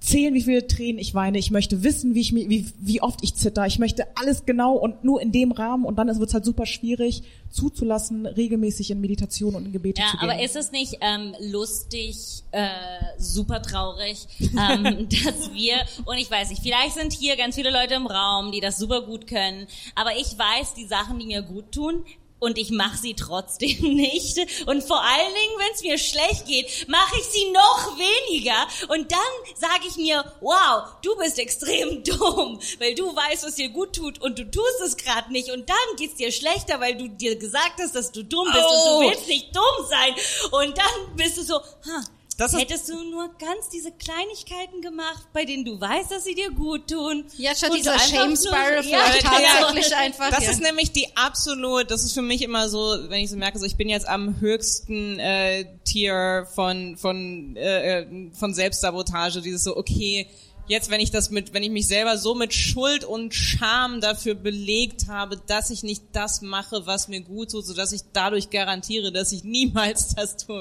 zählen, 0.00 0.34
wie 0.34 0.42
viele 0.42 0.66
Tränen 0.66 0.98
ich 0.98 1.14
weine. 1.14 1.38
Ich 1.38 1.50
möchte 1.50 1.82
wissen, 1.82 2.14
wie, 2.14 2.20
ich, 2.20 2.34
wie, 2.34 2.66
wie 2.78 3.00
oft 3.02 3.20
ich 3.22 3.34
zitter. 3.34 3.66
Ich 3.66 3.78
möchte 3.78 4.06
alles 4.16 4.44
genau 4.46 4.74
und 4.74 5.04
nur 5.04 5.20
in 5.20 5.32
dem 5.32 5.52
Rahmen. 5.52 5.84
Und 5.84 5.96
dann 5.96 6.08
wird 6.08 6.28
es 6.28 6.34
halt 6.34 6.44
super 6.44 6.66
schwierig, 6.66 7.22
zuzulassen, 7.50 8.26
regelmäßig 8.26 8.90
in 8.90 9.00
Meditation 9.00 9.54
und 9.54 9.66
in 9.66 9.72
Gebete 9.72 10.00
Ja, 10.02 10.08
zu 10.08 10.16
gehen. 10.18 10.30
aber 10.30 10.42
ist 10.42 10.56
es 10.56 10.70
nicht 10.72 10.98
ähm, 11.00 11.34
lustig, 11.40 12.16
äh, 12.50 12.68
super 13.18 13.62
traurig, 13.62 14.26
ähm, 14.40 15.08
dass 15.24 15.52
wir, 15.52 15.76
und 16.04 16.18
ich 16.18 16.30
weiß 16.30 16.50
nicht, 16.50 16.62
vielleicht 16.62 16.94
sind 16.94 17.12
hier 17.12 17.36
ganz 17.36 17.54
viele 17.54 17.70
Leute 17.70 17.94
im 17.94 18.06
Raum, 18.06 18.52
die 18.52 18.60
das 18.60 18.78
super 18.78 19.02
gut 19.02 19.26
können, 19.26 19.66
aber 19.94 20.10
ich 20.16 20.36
weiß, 20.38 20.74
die 20.74 20.86
Sachen, 20.86 21.18
die 21.18 21.26
mir 21.26 21.42
gut 21.42 21.72
tun, 21.72 22.04
und 22.40 22.58
ich 22.58 22.70
mache 22.70 22.96
sie 22.98 23.14
trotzdem 23.14 23.78
nicht. 23.96 24.38
Und 24.66 24.82
vor 24.84 25.02
allen 25.02 25.34
Dingen, 25.34 25.58
wenn 25.58 25.74
es 25.74 25.82
mir 25.82 25.98
schlecht 25.98 26.46
geht, 26.46 26.88
mache 26.88 27.16
ich 27.18 27.24
sie 27.26 27.50
noch 27.50 27.96
weniger. 27.98 28.66
Und 28.88 29.10
dann 29.12 29.18
sage 29.56 29.84
ich 29.88 29.96
mir, 29.96 30.24
wow, 30.40 30.84
du 31.02 31.16
bist 31.18 31.38
extrem 31.38 32.02
dumm, 32.04 32.60
weil 32.78 32.94
du 32.94 33.14
weißt, 33.14 33.44
was 33.44 33.54
dir 33.56 33.68
gut 33.70 33.94
tut 33.96 34.20
und 34.20 34.38
du 34.38 34.50
tust 34.50 34.80
es 34.84 34.96
gerade 34.96 35.32
nicht. 35.32 35.50
Und 35.50 35.68
dann 35.68 35.96
geht's 35.96 36.14
dir 36.16 36.32
schlechter, 36.32 36.80
weil 36.80 36.96
du 36.96 37.08
dir 37.08 37.36
gesagt 37.36 37.80
hast, 37.80 37.94
dass 37.94 38.12
du 38.12 38.22
dumm 38.24 38.46
bist 38.52 38.64
Oh. 38.68 38.96
und 38.98 39.04
du 39.04 39.10
willst 39.10 39.28
nicht 39.28 39.54
dumm 39.54 39.86
sein. 39.88 40.14
Und 40.52 40.76
dann 40.78 41.16
bist 41.16 41.38
du 41.38 41.42
so, 41.42 41.54
ha, 41.60 42.04
Das 42.38 42.54
ist- 42.54 42.60
hättest 42.60 42.88
du 42.88 42.94
nur 43.10 43.28
ganz 43.38 43.68
diese 43.68 43.90
Kleinigkeiten 43.92 44.80
gemacht, 44.80 45.26
bei 45.32 45.44
denen 45.44 45.64
du 45.64 45.78
weißt, 45.80 46.10
dass 46.12 46.24
sie 46.24 46.34
dir 46.36 46.50
gut 46.52 46.88
tun. 46.88 47.24
Ja, 47.36 47.50
Und 47.50 47.76
dieser 47.76 47.98
Shame 47.98 48.36
Spiral 48.36 48.76
Ja, 48.76 48.82
vielleicht 48.82 49.24
ja. 49.24 49.30
tatsächlich 49.30 49.96
einfach. 49.96 50.30
Das 50.30 50.44
ja. 50.44 50.50
ist 50.52 50.62
nämlich 50.62 50.92
die 50.92 51.08
absolut, 51.16 51.90
das 51.90 52.04
ist 52.04 52.14
für 52.14 52.22
mich 52.22 52.42
immer 52.42 52.68
so, 52.68 52.96
wenn 53.08 53.24
ich 53.24 53.30
so 53.30 53.36
merke, 53.36 53.58
so 53.58 53.66
ich 53.66 53.76
bin 53.76 53.88
jetzt 53.88 54.08
am 54.08 54.40
höchsten 54.40 55.18
äh, 55.18 55.66
Tier 55.84 56.46
von 56.54 56.96
von 56.96 57.56
äh, 57.56 58.02
äh, 58.02 58.30
von 58.32 58.54
Selbstsabotage, 58.54 59.42
dieses 59.42 59.64
so 59.64 59.76
okay, 59.76 60.28
jetzt 60.68 60.90
wenn 60.90 61.00
ich 61.00 61.10
das 61.10 61.30
mit, 61.30 61.52
wenn 61.52 61.62
ich 61.62 61.70
mich 61.70 61.86
selber 61.86 62.16
so 62.18 62.34
mit 62.34 62.54
Schuld 62.54 63.04
und 63.04 63.34
Scham 63.34 64.00
dafür 64.00 64.34
belegt 64.34 65.08
habe, 65.08 65.40
dass 65.46 65.70
ich 65.70 65.82
nicht 65.82 66.04
das 66.12 66.42
mache, 66.42 66.86
was 66.86 67.08
mir 67.08 67.20
gut 67.20 67.50
tut, 67.50 67.66
so 67.66 67.74
dass 67.74 67.92
ich 67.92 68.02
dadurch 68.12 68.50
garantiere, 68.50 69.12
dass 69.12 69.32
ich 69.32 69.44
niemals 69.44 70.14
das 70.16 70.36
tue. 70.36 70.56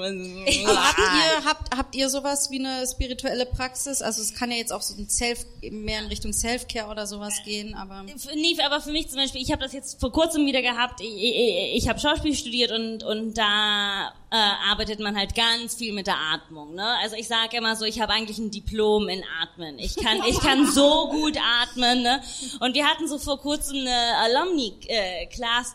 Aber 0.66 0.82
habt 0.82 0.98
ihr, 0.98 1.44
habt, 1.44 1.76
habt 1.76 1.94
ihr 1.94 2.08
sowas 2.08 2.50
wie 2.50 2.58
eine 2.58 2.86
spirituelle 2.86 3.46
Praxis? 3.46 4.02
Also 4.02 4.22
es 4.22 4.34
kann 4.34 4.50
ja 4.50 4.56
jetzt 4.56 4.72
auch 4.72 4.82
so 4.82 4.94
ein 4.94 5.08
Self, 5.08 5.44
mehr 5.62 6.00
in 6.00 6.06
Richtung 6.06 6.32
Self-Care 6.32 6.88
oder 6.88 7.06
sowas 7.06 7.34
gehen, 7.44 7.74
aber. 7.74 8.02
Nee, 8.02 8.56
aber 8.64 8.80
für 8.80 8.92
mich 8.92 9.08
zum 9.08 9.18
Beispiel, 9.18 9.42
ich 9.42 9.52
habe 9.52 9.62
das 9.62 9.72
jetzt 9.72 10.00
vor 10.00 10.12
kurzem 10.12 10.46
wieder 10.46 10.62
gehabt. 10.62 11.00
Ich, 11.00 11.08
ich, 11.08 11.76
ich 11.82 11.88
habe 11.88 12.00
Schauspiel 12.00 12.34
studiert 12.34 12.72
und 12.72 13.02
und 13.04 13.36
da 13.36 14.12
äh, 14.30 14.36
arbeitet 14.36 15.00
man 15.00 15.16
halt 15.16 15.34
ganz 15.34 15.74
viel 15.74 15.92
mit 15.94 16.06
der 16.06 16.18
Atmung. 16.32 16.74
Ne? 16.74 16.84
Also 17.02 17.16
ich 17.16 17.28
sage 17.28 17.56
immer 17.56 17.76
so, 17.76 17.84
ich 17.84 18.00
habe 18.00 18.12
eigentlich 18.12 18.38
ein 18.38 18.50
Diplom 18.50 19.08
in 19.08 19.24
Atmen. 19.40 19.78
Ich 19.78 19.96
kann 19.96 20.22
ich 20.28 20.38
kann 20.40 20.70
so 20.70 21.08
gut 21.08 21.38
atmen. 21.62 22.02
Ne? 22.02 22.20
Und 22.60 22.74
wir 22.74 22.86
hatten 22.86 23.08
so 23.08 23.18
vor 23.18 23.38
kurzem 23.38 23.78
eine 23.78 24.16
Alumni 24.16 24.74
äh, 24.86 25.26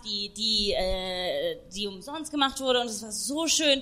die 0.06 0.30
die 0.30 0.72
äh, 0.74 1.58
die 1.76 1.88
umsonst 1.88 2.32
gemacht 2.32 2.60
wurde 2.60 2.82
und 2.82 2.88
es 2.88 3.02
war 3.02 3.12
so 3.12 3.48
schön. 3.48 3.82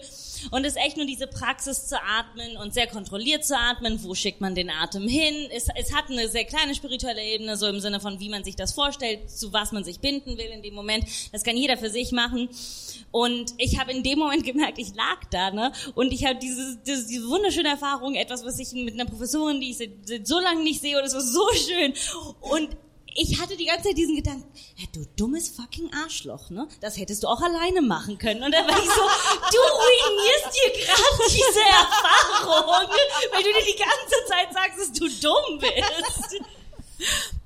Und 0.50 0.66
es 0.66 0.76
ist 0.76 0.82
echt 0.82 0.98
nur 0.98 1.06
diese 1.06 1.28
Praxis 1.28 1.88
zu 1.88 2.02
atmen 2.02 2.58
und 2.58 2.74
sehr 2.74 2.88
kontrolliert 2.88 3.46
zu 3.46 3.56
atmen. 3.56 4.02
Wo 4.04 4.16
schickt 4.16 4.42
man 4.42 4.56
den 4.56 4.70
Atem 4.70 5.08
hin? 5.08 5.50
Es, 5.52 5.68
es 5.76 5.94
hat 5.94 6.10
eine 6.10 6.28
sehr 6.30 6.46
kleine 6.46 6.74
spirituelle 6.74 7.22
Ebene, 7.22 7.58
so 7.58 7.68
im 7.68 7.80
Sinne 7.80 8.00
von, 8.00 8.20
wie 8.20 8.30
man 8.30 8.44
sich 8.44 8.56
das 8.56 8.72
vorstellt, 8.72 9.30
zu 9.30 9.54
was 9.54 9.72
man 9.72 9.84
sich 9.84 10.00
binden 10.00 10.38
will 10.38 10.50
in 10.52 10.64
dem 10.64 10.74
Moment. 10.74 11.06
Das 11.32 11.44
kann 11.44 11.58
jeder 11.58 11.78
für 11.78 11.90
sich 11.90 12.12
machen. 12.12 12.50
Und 13.12 13.54
ich 13.58 13.78
habe 13.78 13.92
in 13.92 14.04
dem 14.04 14.20
Moment 14.20 14.46
gemerkt, 14.46 14.61
ich 14.78 14.94
lag 14.96 15.24
da, 15.30 15.52
ne? 15.52 15.72
Und 15.96 16.12
ich 16.12 16.26
habe 16.26 16.40
diese, 16.40 16.78
diese, 16.86 17.08
diese 17.08 17.28
wunderschöne 17.28 17.70
Erfahrung, 17.70 18.16
etwas, 18.16 18.46
was 18.46 18.60
ich 18.60 18.72
mit 18.74 18.94
einer 18.94 19.06
Professorin, 19.06 19.60
die 19.60 19.72
ich 19.72 19.78
seit, 19.78 20.28
so 20.28 20.40
lange 20.40 20.64
nicht 20.64 20.82
sehe, 20.82 20.98
und 20.98 21.04
es 21.06 21.14
war 21.14 21.22
so 21.22 21.48
schön. 21.54 21.94
Und 22.42 22.70
ich 23.14 23.42
hatte 23.42 23.58
die 23.58 23.66
ganze 23.66 23.90
Zeit 23.90 23.98
diesen 23.98 24.16
Gedanken, 24.16 24.48
ja, 24.78 24.86
du 24.94 25.06
dummes 25.18 25.50
fucking 25.50 25.92
Arschloch, 25.94 26.50
ne? 26.50 26.68
Das 26.80 26.98
hättest 26.98 27.24
du 27.24 27.28
auch 27.28 27.42
alleine 27.42 27.82
machen 27.82 28.18
können. 28.18 28.44
Und 28.44 28.54
dann 28.54 28.66
war 28.66 28.78
ich 28.78 28.90
so, 28.90 29.02
du 29.02 29.58
ruinierst 29.82 30.56
dir 30.56 30.72
gerade 30.80 31.24
diese 31.28 31.60
Erfahrung, 31.60 32.90
weil 33.34 33.44
du 33.44 33.50
dir 33.50 33.66
die 33.66 33.80
ganze 33.80 34.26
Zeit 34.28 34.54
sagst, 34.54 34.80
dass 34.80 34.92
du 34.94 35.10
dumm 35.22 35.60
bist. 35.60 36.42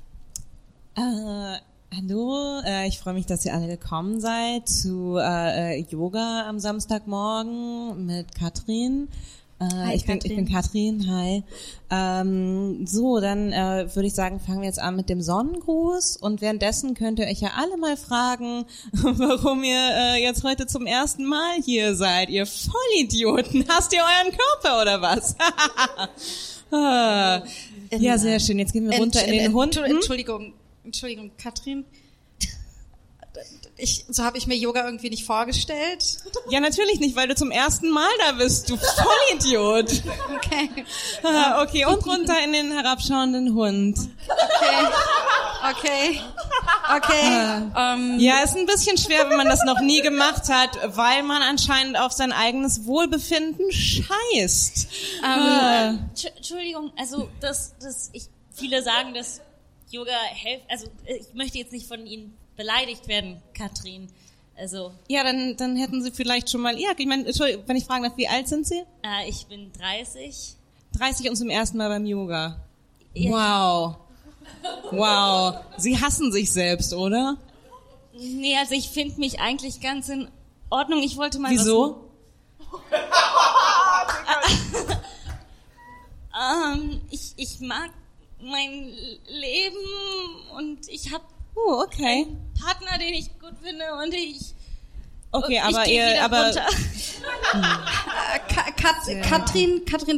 Äh, 0.97 1.57
hallo, 1.95 2.61
äh, 2.65 2.87
ich 2.87 2.99
freue 2.99 3.13
mich, 3.13 3.25
dass 3.25 3.45
ihr 3.45 3.53
alle 3.53 3.67
gekommen 3.67 4.19
seid 4.19 4.67
zu 4.67 5.17
äh, 5.17 5.79
äh, 5.79 5.85
Yoga 5.89 6.47
am 6.47 6.59
Samstagmorgen 6.59 8.05
mit 8.05 8.35
Katrin. 8.35 9.07
Äh, 9.61 9.95
ich, 9.95 10.05
Bin, 10.05 10.19
ich 10.21 10.35
bin 10.35 10.51
Katrin, 10.51 11.09
hi. 11.09 11.43
Ähm, 11.89 12.85
so, 12.85 13.21
dann 13.21 13.53
äh, 13.53 13.87
würde 13.95 14.07
ich 14.07 14.13
sagen, 14.13 14.41
fangen 14.41 14.59
wir 14.61 14.67
jetzt 14.67 14.79
an 14.79 14.97
mit 14.97 15.09
dem 15.09 15.21
Sonnengruß 15.21 16.17
und 16.17 16.41
währenddessen 16.41 16.95
könnt 16.95 17.19
ihr 17.19 17.27
euch 17.27 17.39
ja 17.39 17.51
alle 17.55 17.77
mal 17.77 17.95
fragen, 17.95 18.65
warum 18.91 19.63
ihr 19.63 19.89
äh, 20.15 20.21
jetzt 20.21 20.43
heute 20.43 20.67
zum 20.67 20.85
ersten 20.85 21.23
Mal 21.23 21.61
hier 21.63 21.95
seid, 21.95 22.29
ihr 22.29 22.45
Vollidioten. 22.45 23.65
Hasst 23.69 23.93
ihr 23.93 24.01
euren 24.01 24.35
Körper 24.35 24.81
oder 24.81 25.01
was? 25.01 25.35
ah, 26.71 27.41
ja, 27.97 28.17
sehr 28.17 28.39
schön. 28.41 28.59
Jetzt 28.59 28.73
gehen 28.73 28.89
wir 28.89 28.97
runter 28.97 29.23
in 29.23 29.37
den 29.37 29.53
Hund. 29.53 29.77
Entschuldigung, 29.77 30.53
Entschuldigung, 30.85 31.31
Katrin. 31.37 31.85
ich, 33.77 34.05
so 34.07 34.23
habe 34.23 34.37
ich 34.37 34.47
mir 34.47 34.55
Yoga 34.55 34.85
irgendwie 34.85 35.09
nicht 35.09 35.25
vorgestellt. 35.25 36.03
Ja, 36.49 36.61
natürlich 36.61 36.99
nicht, 37.01 37.15
weil 37.17 37.27
du 37.27 37.35
zum 37.35 37.51
ersten 37.51 37.89
Mal 37.89 38.09
da 38.25 38.31
bist, 38.33 38.69
du 38.69 38.77
Vollidiot. 38.77 40.03
Okay, 40.35 40.85
Ah, 41.23 41.61
okay, 41.61 41.85
und 41.85 42.05
runter 42.05 42.35
in 42.43 42.53
den 42.53 42.71
herabschauenden 42.71 43.53
Hund. 43.53 43.97
okay, 44.29 44.87
okay, 45.71 46.21
okay. 46.95 47.61
Ähm, 47.75 48.19
Ja, 48.19 48.41
ist 48.43 48.55
ein 48.55 48.65
bisschen 48.65 48.97
schwer, 48.97 49.29
wenn 49.29 49.35
man 49.37 49.49
das 49.49 49.63
noch 49.65 49.81
nie 49.81 50.01
gemacht 50.01 50.47
hat, 50.49 50.69
weil 50.95 51.23
man 51.23 51.41
anscheinend 51.41 51.99
auf 51.99 52.13
sein 52.13 52.31
eigenes 52.31 52.85
Wohlbefinden 52.85 53.69
scheißt. 53.71 54.87
Ah. 55.21 55.95
Tsch- 56.15 56.31
Entschuldigung, 56.37 56.93
also 56.97 57.29
das, 57.41 57.73
das, 57.81 58.09
ich, 58.13 58.27
viele 58.53 58.81
sagen, 58.81 59.13
dass 59.13 59.41
Yoga 59.91 60.11
hilft, 60.33 60.69
also 60.69 60.87
äh, 61.05 61.17
ich 61.17 61.33
möchte 61.33 61.57
jetzt 61.57 61.71
nicht 61.71 61.87
von 61.87 62.05
Ihnen 62.05 62.35
beleidigt 62.55 63.07
werden, 63.07 63.41
Katrin. 63.53 64.07
Also, 64.57 64.93
Ja, 65.09 65.23
dann, 65.23 65.57
dann 65.57 65.75
hätten 65.75 66.01
sie 66.01 66.11
vielleicht 66.11 66.49
schon 66.49 66.61
mal, 66.61 66.79
ja, 66.79 66.89
ich 66.97 67.05
meine, 67.05 67.25
Entschuldigung, 67.27 67.63
wenn 67.67 67.75
ich 67.75 67.83
fragen 67.83 68.03
darf, 68.03 68.15
wie 68.15 68.27
alt 68.27 68.47
sind 68.47 68.65
sie? 68.65 68.83
äh, 69.03 69.29
ich 69.29 69.45
bin 69.47 69.71
30. 69.73 70.55
30 70.97 71.29
und 71.29 71.35
zum 71.35 71.49
ersten 71.49 71.77
Mal 71.77 71.89
beim 71.89 72.05
Yoga. 72.05 72.57
Ja. 73.13 73.31
Wow. 73.31 73.95
Wow. 74.91 75.55
Sie 75.77 75.99
hassen 75.99 76.31
sich 76.31 76.51
selbst, 76.51 76.93
oder? 76.93 77.37
Nee, 78.17 78.55
also 78.57 78.75
ich 78.75 78.89
finde 78.89 79.19
mich 79.19 79.41
eigentlich 79.41 79.81
ganz 79.81 80.07
in 80.07 80.29
Ordnung. 80.69 81.03
Ich 81.03 81.17
wollte 81.17 81.37
mal 81.39 81.51
Wieso? 81.51 82.09
Was, 82.89 82.89
ähm, 86.77 87.01
ich, 87.11 87.33
ich 87.35 87.59
mag 87.59 87.89
mein 88.45 88.93
Leben 89.27 89.77
und 90.57 90.87
ich 90.89 91.11
habe 91.13 91.23
Oh, 91.55 91.83
okay. 91.83 92.27
Partner, 92.61 92.97
den 92.99 93.13
ich 93.13 93.39
gut 93.39 93.53
finde 93.63 93.85
und 94.03 94.13
ich 94.13 94.53
Okay, 95.31 95.55
ich 95.55 95.61
aber 95.61 95.87
ihr, 95.87 96.23
aber 96.23 96.51
Kat 98.47 98.77
Katrin, 98.77 99.83
Katrin, 99.85 100.17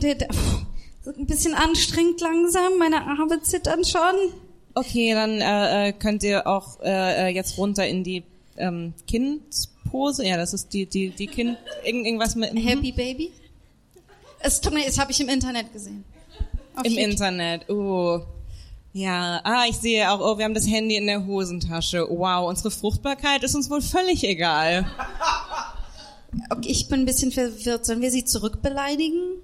so 1.03 1.11
ein 1.11 1.25
bisschen 1.25 1.55
anstrengend 1.55 2.21
langsam. 2.21 2.78
Meine 2.78 3.01
Arme 3.01 3.41
zittern 3.41 3.84
schon. 3.84 4.34
okay, 4.75 5.13
dann 5.13 5.41
äh, 5.41 5.89
äh, 5.89 5.93
könnt 5.93 6.21
ihr 6.21 6.45
auch 6.45 6.80
äh, 6.82 7.30
äh, 7.30 7.34
jetzt 7.34 7.57
runter 7.57 7.88
in 7.88 8.03
die 8.03 8.23
ähm, 8.57 8.93
Kindspose. 9.07 10.23
Ja, 10.23 10.38
das 10.38 10.53
ist 10.53 10.71
die 10.73 10.86
die 10.86 11.09
die 11.09 11.28
Kind 11.28 11.57
irgend, 11.84 12.05
irgendwas 12.05 12.36
mit 12.36 12.53
mhm. 12.53 12.59
Happy 12.59 12.91
Baby. 12.91 13.32
Es 14.39 14.61
tut 14.61 14.73
mir, 14.73 14.86
das 14.86 14.99
habe 14.99 15.11
ich 15.11 15.19
im 15.19 15.30
Internet 15.30 15.73
gesehen. 15.73 16.03
Auf 16.78 16.86
im 16.86 16.93
YouTube. 16.93 17.11
Internet. 17.11 17.69
Oh. 17.69 18.21
Ja, 18.93 19.41
ah, 19.43 19.65
ich 19.67 19.75
sehe 19.78 20.09
auch, 20.11 20.19
oh, 20.19 20.38
wir 20.38 20.45
haben 20.45 20.53
das 20.53 20.67
Handy 20.67 20.95
in 20.95 21.07
der 21.07 21.25
Hosentasche. 21.25 22.07
Wow, 22.09 22.47
unsere 22.47 22.71
Fruchtbarkeit 22.71 23.43
ist 23.43 23.53
uns 23.55 23.69
wohl 23.69 23.82
völlig 23.82 24.23
egal. 24.23 24.86
Okay, 26.49 26.69
ich 26.69 26.89
bin 26.89 26.99
ein 26.99 27.05
bisschen 27.05 27.32
verwirrt. 27.32 27.86
Sollen 27.86 28.01
wir 28.01 28.11
sie 28.11 28.25
zurückbeleidigen? 28.25 29.38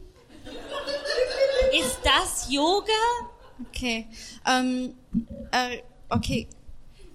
Ist 1.79 1.99
das 2.03 2.51
Yoga? 2.51 2.91
Okay. 3.69 4.05
Ähm, 4.45 4.93
äh, 5.51 5.77
okay. 6.09 6.47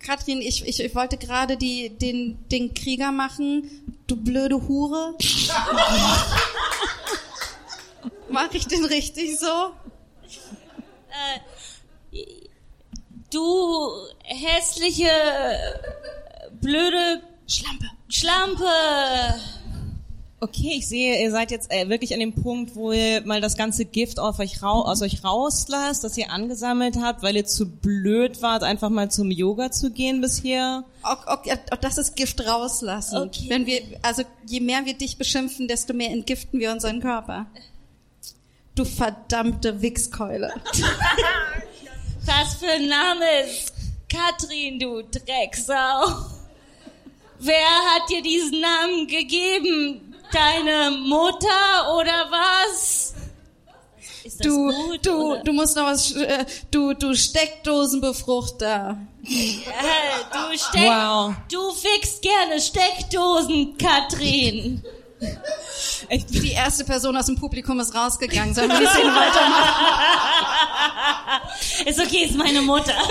Katrin, 0.01 0.41
ich, 0.41 0.67
ich, 0.67 0.81
ich 0.81 0.95
wollte 0.95 1.19
gerade 1.19 1.59
die, 1.59 1.91
den, 1.91 2.39
den 2.51 2.73
Krieger 2.73 3.13
machen. 3.13 3.71
Du 4.07 4.17
blöde 4.17 4.67
Hure. 4.67 5.15
Mach 8.31 8.53
ich 8.53 8.67
den 8.67 8.85
richtig 8.87 9.39
so? 9.39 9.73
Du 13.31 13.91
hässliche, 14.23 15.11
blöde 16.61 17.23
Schlampe. 17.47 17.85
Schlampe. 18.09 18.65
Okay, 20.41 20.75
ich 20.77 20.87
sehe, 20.87 21.21
ihr 21.21 21.33
seid 21.33 21.51
jetzt 21.51 21.69
äh, 21.73 21.89
wirklich 21.89 22.15
an 22.15 22.21
dem 22.21 22.33
Punkt, 22.33 22.77
wo 22.77 22.93
ihr 22.93 23.23
mal 23.27 23.41
das 23.41 23.57
ganze 23.57 23.85
Gift 23.85 24.21
auf 24.21 24.39
euch 24.39 24.63
rau 24.63 24.85
aus 24.85 25.03
euch 25.03 25.25
rauslasst, 25.25 26.05
das 26.05 26.17
ihr 26.17 26.31
angesammelt 26.31 26.97
habt, 27.03 27.25
weil 27.25 27.35
ihr 27.35 27.45
zu 27.45 27.69
blöd 27.69 28.41
wart, 28.41 28.63
einfach 28.63 28.89
mal 28.89 29.11
zum 29.11 29.33
Yoga 29.33 29.73
zu 29.73 29.91
gehen 29.91 30.21
bisher. 30.21 30.85
Okay, 31.03 31.25
okay, 31.27 31.59
das 31.81 31.99
ist 31.99 32.15
Gift 32.15 32.47
rauslassen. 32.47 33.19
Okay. 33.19 33.47
Wenn 33.49 33.67
wir, 33.67 33.83
also 34.03 34.23
je 34.47 34.61
mehr 34.61 34.87
wir 34.87 34.95
dich 34.95 35.19
beschimpfen, 35.19 35.67
desto 35.67 35.93
mehr 35.93 36.11
entgiften 36.11 36.61
wir 36.61 36.71
unseren 36.71 37.01
Körper. 37.01 37.47
Du 38.79 38.85
verdammte 38.85 39.83
Wichskeule. 39.83 40.55
Was 42.25 42.55
für 42.55 42.71
ein 42.71 42.87
Name 42.89 43.25
ist 43.45 43.73
Katrin, 44.09 44.79
du 44.79 45.03
Drecksau? 45.03 46.15
Wer 47.41 47.57
hat 47.67 48.09
dir 48.09 48.23
diesen 48.23 48.61
Namen 48.61 49.09
gegeben? 49.09 50.15
Deine 50.31 50.97
Mutter 50.97 51.97
oder 51.97 52.31
was? 52.31 53.15
Ist 54.23 54.39
das 54.39 54.47
Du, 54.47 54.71
gut, 54.71 55.05
du, 55.07 55.33
oder? 55.33 55.43
du 55.43 55.53
musst 55.53 55.75
noch 55.75 55.87
was, 55.87 56.13
äh, 56.13 56.45
du, 56.71 56.93
du 56.93 57.15
Steckdosenbefruchter. 57.17 58.97
Äh, 59.25 59.29
du 60.33 60.57
steck, 60.57 60.83
Wow. 60.89 61.35
du 61.51 61.73
fickst 61.73 62.23
gerne 62.23 62.61
Steckdosen, 62.61 63.77
Katrin. 63.77 64.85
Echt? 66.09 66.31
Die 66.31 66.53
erste 66.53 66.85
Person 66.85 67.17
aus 67.17 67.27
dem 67.27 67.37
Publikum 67.37 67.79
ist 67.81 67.95
rausgegangen. 67.95 68.55
Sollen 68.55 68.69
wir 68.71 68.77
ein 68.77 68.85
bisschen 68.85 69.15
weitermachen? 69.15 69.85
Ist 71.87 72.01
okay, 72.01 72.25
ist 72.25 72.35
meine 72.37 72.61
Mutter. 72.63 72.93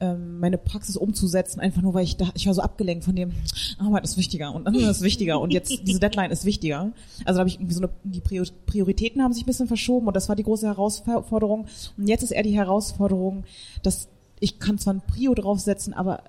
ähm, 0.00 0.38
meine 0.40 0.58
Praxis 0.58 0.96
umzusetzen, 0.96 1.60
einfach 1.60 1.82
nur 1.82 1.94
weil 1.94 2.04
ich 2.04 2.16
da, 2.16 2.30
ich 2.34 2.46
war 2.46 2.54
so 2.54 2.62
abgelenkt 2.62 3.04
von 3.04 3.14
dem, 3.14 3.32
Arbeit 3.78 4.04
ist 4.04 4.16
wichtiger 4.16 4.54
und 4.54 4.66
Arbeit 4.66 4.82
ist 4.82 5.02
wichtiger 5.02 5.40
und 5.40 5.52
jetzt 5.52 5.86
diese 5.86 6.00
Deadline 6.00 6.30
ist 6.30 6.44
wichtiger. 6.44 6.92
Also 7.24 7.36
da 7.36 7.40
habe 7.40 7.48
ich 7.48 7.56
irgendwie 7.56 7.74
so 7.74 7.82
eine, 7.82 7.90
die 8.04 8.20
Prior- 8.20 8.46
Prioritäten 8.66 9.22
haben 9.22 9.32
sich 9.32 9.44
ein 9.44 9.46
bisschen 9.46 9.68
verschoben 9.68 10.06
und 10.06 10.16
das 10.16 10.28
war 10.28 10.36
die 10.36 10.42
große 10.42 10.66
Herausforderung. 10.66 11.66
Und 11.96 12.08
jetzt 12.08 12.22
ist 12.22 12.30
eher 12.30 12.42
die 12.42 12.56
Herausforderung, 12.56 13.44
dass 13.82 14.08
ich 14.40 14.58
kann 14.58 14.78
zwar 14.78 14.94
ein 14.94 15.02
Prio 15.06 15.34
draufsetzen, 15.34 15.92
aber 15.92 16.22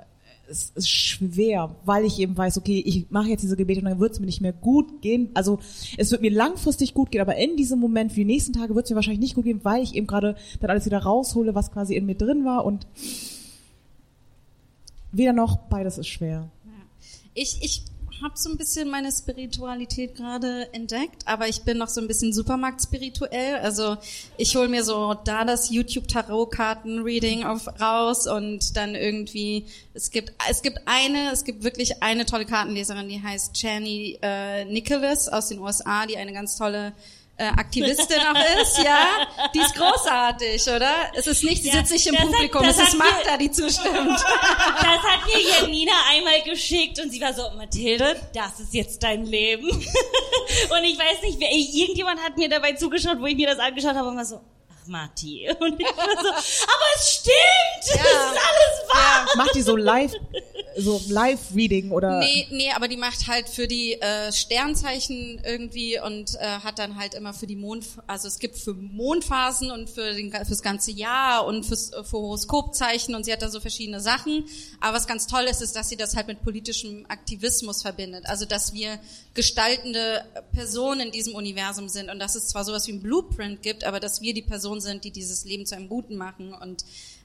es 0.50 0.72
ist 0.76 0.90
schwer, 0.90 1.76
weil 1.86 2.04
ich 2.04 2.20
eben 2.20 2.36
weiß, 2.36 2.58
okay, 2.58 2.84
ich 2.86 3.10
mache 3.10 3.30
jetzt 3.30 3.42
diese 3.42 3.56
Gebete 3.56 3.80
und 3.80 3.86
dann 3.86 4.02
wird 4.02 4.12
es 4.12 4.20
mir 4.20 4.26
nicht 4.26 4.42
mehr 4.42 4.52
gut 4.52 5.02
gehen. 5.02 5.30
Also 5.34 5.60
es 5.98 6.12
wird 6.12 6.22
mir 6.22 6.32
langfristig 6.32 6.94
gut 6.94 7.10
gehen, 7.10 7.22
aber 7.22 7.38
in 7.38 7.56
diesem 7.56 7.80
Moment, 7.80 8.12
für 8.12 8.20
die 8.20 8.26
nächsten 8.26 8.52
Tage 8.52 8.76
wird 8.76 8.84
es 8.84 8.90
mir 8.90 8.98
wahrscheinlich 8.98 9.22
nicht 9.22 9.36
gut 9.36 9.46
gehen, 9.46 9.62
weil 9.64 9.82
ich 9.82 9.96
eben 9.96 10.08
gerade 10.08 10.36
dann 10.60 10.70
alles 10.70 10.86
wieder 10.86 10.98
raushole, 10.98 11.56
was 11.56 11.72
quasi 11.72 11.96
in 11.96 12.06
mir 12.06 12.16
drin 12.16 12.44
war 12.44 12.66
und 12.66 12.86
weder 15.12 15.34
noch, 15.34 15.58
beides 15.70 15.98
ist 15.98 16.08
schwer. 16.08 16.50
Ich, 17.34 17.62
ich 17.62 17.84
habe 18.22 18.34
so 18.38 18.50
ein 18.50 18.58
bisschen 18.58 18.90
meine 18.90 19.12
Spiritualität 19.12 20.16
gerade 20.16 20.72
entdeckt, 20.74 21.24
aber 21.26 21.48
ich 21.48 21.64
bin 21.64 21.78
noch 21.78 21.88
so 21.88 22.02
ein 22.02 22.08
bisschen 22.08 22.34
Supermarkt-spirituell. 22.34 23.56
Also 23.58 23.98
ich 24.38 24.56
hole 24.56 24.68
mir 24.68 24.84
so 24.84 25.16
da 25.24 25.44
das 25.44 25.72
YouTube-Tarot-Karten-Reading 25.72 27.44
raus 27.44 28.28
und 28.28 28.78
dann 28.78 28.96
irgendwie, 28.96 29.66
es 29.94 30.12
gibt, 30.12 30.34
es 30.50 30.62
gibt 30.62 30.82
eine, 30.86 31.32
es 31.32 31.44
gibt 31.44 31.64
wirklich 31.64 32.04
eine 32.04 32.26
tolle 32.26 32.46
Kartenleserin, 32.46 33.10
die 33.10 33.22
heißt 33.22 33.56
Chani 33.56 34.20
äh, 34.22 34.66
Nicholas 34.66 35.28
aus 35.28 35.48
den 35.48 35.60
USA, 35.60 36.06
die 36.06 36.18
eine 36.18 36.34
ganz 36.34 36.58
tolle 36.58 36.94
äh, 37.42 37.48
Aktivistin 37.60 38.20
auch 38.20 38.62
ist, 38.62 38.78
ja, 38.84 39.28
die 39.54 39.60
ist 39.60 39.76
großartig, 39.76 40.68
oder? 40.68 40.92
Es 41.16 41.28
ist 41.28 41.44
nicht, 41.44 41.64
sie 41.64 41.70
Ja, 41.70 41.76
sitzt 41.78 41.92
nicht 41.92 42.08
im 42.08 42.14
das 42.16 42.24
hat- 42.26 42.32
Publikum, 42.32 42.64
das 42.66 42.78
es 42.78 42.94
ist 42.94 43.00
hat 43.02 43.16
Magda, 43.16 43.38
die 43.38 43.52
zustimmt. 43.52 44.20
Das 44.82 45.04
hat 45.04 45.26
mir 45.26 45.40
Janina 45.40 45.92
einmal 46.12 46.42
geschickt 46.44 47.00
und 47.00 47.12
sie 47.12 47.22
war 47.22 47.34
so, 47.34 47.44
Mathilde, 47.58 48.16
das 48.34 48.60
ist 48.60 48.74
jetzt 48.74 49.02
dein 49.04 49.26
Leben. 49.26 49.68
Und 49.70 50.84
ich 50.84 50.98
weiß 50.98 51.22
nicht, 51.24 51.40
wer, 51.40 51.52
irgendjemand 51.52 52.22
hat 52.22 52.38
mir 52.38 52.50
dabei 52.50 52.74
zugeschaut, 52.74 53.20
wo 53.20 53.26
ich 53.26 53.36
mir 53.36 53.48
das 53.48 53.60
angeschaut 53.60 53.96
habe 53.96 54.08
und 54.10 54.18
war 54.18 54.26
so, 54.26 54.42
ach 54.70 54.88
Mati. 54.88 55.50
Und 55.60 55.80
ich 55.80 55.86
war 55.86 56.24
so, 56.24 56.30
aber 56.30 56.88
es 56.96 57.14
stimmt, 57.22 57.96
Ja. 57.96 58.02
es 58.02 58.12
ist 58.12 58.42
alles 58.48 58.90
wahr. 58.94 59.28
Macht 59.36 59.56
die 59.56 59.62
so 59.62 59.76
live, 59.76 60.12
so 60.78 61.02
Live-Reading 61.08 61.92
oder? 61.92 62.20
Nee, 62.20 62.48
nee, 62.52 62.72
aber 62.72 62.88
die 62.88 62.98
macht 62.98 63.28
halt 63.28 63.50
für 63.50 63.68
die 63.68 63.94
äh, 64.02 64.32
Sternzeichen 64.32 65.42
irgendwie 65.46 66.00
und 66.00 66.36
äh, 66.36 66.46
hat 66.46 66.80
dann 66.80 66.98
halt 66.98 67.14
immer 67.14 67.34
für 67.34 67.48
die 67.48 67.56
Mond, 67.56 67.86
also 68.08 68.28
es 68.28 68.40
gibt 68.40 68.58
für 68.58 68.74
Mondphasen 68.74 69.72
und 69.72 69.90
für 69.90 70.14
den, 70.14 70.32
fürs 70.32 70.62
ganze 70.62 70.92
Jahr 70.92 71.46
und 71.46 71.66
fürs, 71.66 71.90
für 71.90 72.12
Horoskopzeichen 72.12 73.16
und 73.16 73.26
sie 73.26 73.34
hat 73.34 73.42
da 73.42 73.50
so 73.50 73.60
verschiedene 73.60 74.00
Sachen. 74.00 74.46
Aber 74.80 74.98
was 74.98 75.08
ganz 75.08 75.28
toll 75.28 75.44
ist, 75.44 75.62
ist, 75.62 75.76
dass 75.76 75.90
sie 75.90 75.98
das 75.98 76.16
halt 76.16 76.28
mit 76.28 76.42
politischem 76.44 77.06
Aktivismus 77.08 77.82
verbindet. 77.82 78.26
Also 78.26 78.46
dass 78.46 78.74
wir 78.74 79.00
gestaltende 79.34 80.24
Personen 80.52 81.08
in 81.08 81.12
diesem 81.12 81.36
Universum 81.36 81.90
sind 81.90 82.10
und 82.10 82.20
dass 82.20 82.36
es 82.36 82.48
zwar 82.48 82.66
sowas 82.66 82.88
wie 82.88 82.94
ein 82.94 83.02
Blueprint 83.02 83.62
gibt, 83.62 83.84
aber 83.84 84.00
dass 84.00 84.22
wir 84.22 84.34
die 84.34 84.42
Person 84.42 84.82
sind, 84.82 85.04
die 85.04 85.12
dieses 85.12 85.46
Leben 85.46 85.66
zu 85.66 85.76
einem 85.76 85.88
Guten 85.88 86.18
machen 86.18 86.54
und 86.54 86.84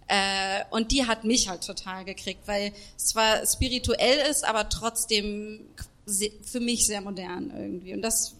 äh, 0.08 0.62
und 0.70 0.92
die 0.92 1.06
hat 1.06 1.24
mich 1.24 1.48
halt 1.48 1.64
total 1.64 2.04
gekriegt, 2.04 2.46
weil 2.46 2.72
es 2.96 3.06
zwar 3.06 3.44
spirituell 3.46 4.30
ist, 4.30 4.44
aber 4.44 4.68
trotzdem 4.68 5.66
für 6.42 6.60
mich 6.60 6.86
sehr 6.86 7.00
modern 7.00 7.52
irgendwie. 7.56 7.92
Und 7.92 8.02
das 8.02 8.36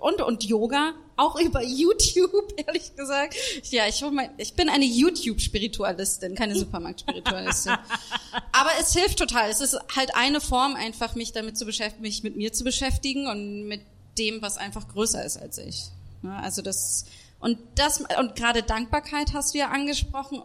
und 0.00 0.22
und 0.22 0.44
Yoga 0.44 0.94
auch 1.16 1.38
über 1.40 1.62
YouTube 1.62 2.54
ehrlich 2.56 2.94
gesagt. 2.94 3.34
Ja, 3.70 3.86
ich, 3.88 4.00
mein, 4.02 4.30
ich 4.38 4.54
bin 4.54 4.68
eine 4.68 4.84
YouTube 4.84 5.40
Spiritualistin, 5.40 6.34
keine 6.34 6.56
Supermarkt 6.56 7.00
Spiritualistin. 7.00 7.72
Aber 8.52 8.70
es 8.80 8.92
hilft 8.92 9.18
total. 9.18 9.50
Es 9.50 9.60
ist 9.60 9.78
halt 9.94 10.14
eine 10.14 10.40
Form 10.40 10.76
einfach 10.76 11.14
mich 11.16 11.32
damit 11.32 11.58
zu 11.58 11.66
beschäftigen, 11.66 12.02
mich 12.02 12.22
mit 12.22 12.36
mir 12.36 12.52
zu 12.52 12.64
beschäftigen 12.64 13.26
und 13.26 13.66
mit 13.66 13.82
dem, 14.18 14.42
was 14.42 14.56
einfach 14.56 14.88
größer 14.88 15.24
ist 15.24 15.38
als 15.38 15.58
ich. 15.58 15.86
Also 16.22 16.62
das 16.62 17.06
und 17.40 17.58
das 17.74 18.02
und 18.18 18.36
gerade 18.36 18.62
Dankbarkeit 18.62 19.32
hast 19.32 19.54
du 19.54 19.58
ja 19.58 19.70
angesprochen 19.70 20.42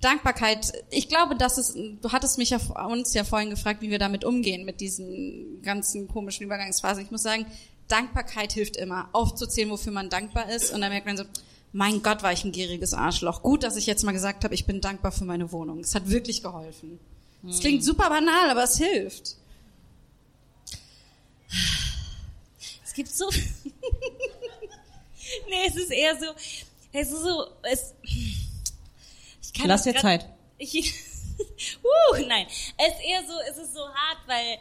Dankbarkeit, 0.00 0.72
ich 0.90 1.08
glaube, 1.08 1.36
das 1.36 1.58
ist, 1.58 1.76
du 1.76 2.12
hattest 2.12 2.38
mich 2.38 2.50
ja 2.50 2.58
uns 2.86 3.12
ja 3.12 3.24
vorhin 3.24 3.50
gefragt, 3.50 3.82
wie 3.82 3.90
wir 3.90 3.98
damit 3.98 4.24
umgehen, 4.24 4.64
mit 4.64 4.80
diesen 4.80 5.60
ganzen 5.62 6.08
komischen 6.08 6.46
Übergangsphasen. 6.46 7.04
Ich 7.04 7.10
muss 7.10 7.22
sagen, 7.22 7.44
Dankbarkeit 7.88 8.52
hilft 8.52 8.76
immer, 8.76 9.08
aufzuzählen, 9.12 9.68
wofür 9.68 9.92
man 9.92 10.08
dankbar 10.08 10.50
ist. 10.50 10.72
Und 10.72 10.80
dann 10.80 10.90
merkt 10.90 11.06
man 11.06 11.16
so, 11.18 11.24
mein 11.72 12.02
Gott, 12.02 12.22
war 12.22 12.32
ich 12.32 12.44
ein 12.44 12.52
gieriges 12.52 12.94
Arschloch. 12.94 13.42
Gut, 13.42 13.62
dass 13.62 13.76
ich 13.76 13.86
jetzt 13.86 14.02
mal 14.04 14.12
gesagt 14.12 14.44
habe, 14.44 14.54
ich 14.54 14.64
bin 14.64 14.80
dankbar 14.80 15.12
für 15.12 15.24
meine 15.24 15.52
Wohnung. 15.52 15.80
Es 15.80 15.94
hat 15.94 16.08
wirklich 16.08 16.42
geholfen. 16.42 16.98
Es 17.48 17.60
klingt 17.60 17.84
super 17.84 18.08
banal, 18.08 18.50
aber 18.50 18.64
es 18.64 18.76
hilft. 18.76 19.36
Es 22.84 22.94
gibt 22.94 23.08
so. 23.08 23.28
nee, 25.48 25.66
es 25.66 25.76
ist 25.76 25.90
eher 25.90 26.18
so. 26.18 26.26
Es 26.92 27.10
ist 27.10 27.22
so. 27.22 27.46
Es, 27.62 27.94
ich 29.52 29.58
kann 29.58 29.68
Lass 29.68 29.82
dir 29.82 29.96
Zeit. 29.96 30.26
Ich, 30.58 30.94
uh, 31.82 32.26
nein. 32.26 32.46
Es 32.76 32.94
ist 32.94 33.04
eher 33.04 33.22
so, 33.26 33.34
es 33.50 33.58
ist 33.58 33.74
so 33.74 33.80
hart, 33.80 34.18
weil 34.26 34.58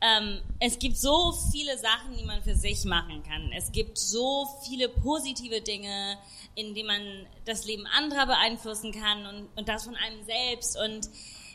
ähm, 0.00 0.40
es 0.60 0.78
gibt 0.78 0.96
so 0.96 1.32
viele 1.50 1.76
Sachen, 1.76 2.16
die 2.16 2.24
man 2.24 2.42
für 2.42 2.54
sich 2.54 2.84
machen 2.84 3.22
kann. 3.24 3.50
Es 3.56 3.72
gibt 3.72 3.98
so 3.98 4.46
viele 4.64 4.88
positive 4.88 5.60
Dinge, 5.60 6.18
in 6.54 6.74
denen 6.74 6.86
man 6.86 7.26
das 7.46 7.64
Leben 7.64 7.86
anderer 7.86 8.26
beeinflussen 8.26 8.92
kann 8.92 9.26
und, 9.26 9.48
und 9.56 9.68
das 9.68 9.84
von 9.84 9.96
einem 9.96 10.24
selbst. 10.24 10.78
Und 10.78 11.08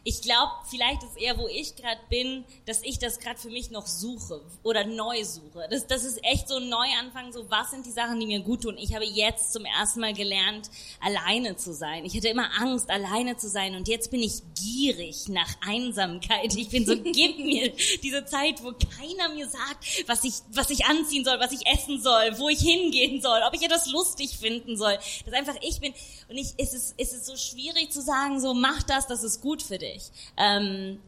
ich 0.06 0.22
glaube, 0.22 0.52
vielleicht 0.70 1.02
ist 1.04 1.18
eher, 1.18 1.38
wo 1.38 1.48
ich 1.48 1.78
gerade 1.78 2.02
bin, 2.10 2.44
dass 2.66 2.82
ich 2.84 3.00
das 3.00 3.20
gerade 3.20 3.40
für 3.40 3.50
mich 3.50 3.72
noch 3.72 3.88
suche 3.88 4.42
oder 4.62 4.86
neu 4.86 5.24
suche. 5.24 5.66
Das, 5.70 5.88
das 5.88 6.04
ist 6.04 6.22
echt 6.26 6.50
so 6.50 6.58
ein 6.58 6.68
Neuanfang, 6.68 7.32
so 7.32 7.50
was 7.50 7.72
sind 7.72 7.86
die 7.86 7.92
Sachen, 7.92 8.20
die 8.20 8.26
mir 8.26 8.42
gut 8.42 8.64
tun. 8.64 8.78
Ich 8.78 8.94
habe 8.94 9.06
jetzt 9.06 9.54
zum 9.54 9.64
ersten 9.64 10.02
Mal 10.02 10.14
gelernt, 10.14 10.70
alleine 11.00 11.56
zu 11.56 11.74
sein. 11.74 12.04
Ich 12.04 12.18
hatte 12.18 12.28
immer 12.28 12.50
Angst, 12.60 12.90
alleine 12.90 13.38
zu 13.38 13.48
sein 13.48 13.76
und 13.76 13.88
jetzt 13.88 14.12
bin 14.12 14.22
ich 14.22 14.42
gierig 14.62 15.30
nach 15.30 15.50
Einsamkeit. 15.66 16.54
Ich 16.54 16.68
bin 16.68 16.86
so, 16.86 16.98
gib 17.04 17.40
mir 17.40 17.72
diese 18.04 18.26
Zeit, 18.26 18.62
wo 18.62 18.74
keiner 18.74 19.34
mir 19.34 19.48
sagt, 19.48 20.08
was 20.08 20.26
ich, 20.26 20.34
was 20.52 20.70
ich 20.70 20.86
anziehen 20.86 21.24
soll, 21.24 21.40
was 21.40 21.54
ich 21.54 21.66
essen 21.66 22.02
soll, 22.02 22.38
wo 22.40 22.50
ich 22.50 22.60
hingehen 22.60 23.22
soll, 23.22 23.40
ob 23.48 23.54
ich 23.54 23.64
etwas 23.64 23.88
lustig 23.88 24.38
finden 24.38 24.76
soll. 24.76 24.98
Dass 25.26 25.34
einfach 25.34 25.56
ich 25.62 25.80
bin. 25.80 25.94
Und 26.28 26.38
ich, 26.38 26.54
es 26.58 26.74
ist, 26.74 26.96
es 26.98 27.14
ist 27.14 27.26
so 27.26 27.38
schwierig 27.38 27.92
zu 27.92 28.02
sagen, 28.02 28.42
so 28.42 28.54
mach 28.54 28.84
das, 28.84 29.08
das 29.08 29.24
ist 29.24 29.40
gut 29.40 29.62
für 29.62 29.78
dich. 29.78 29.93
Ähm, 30.38 31.00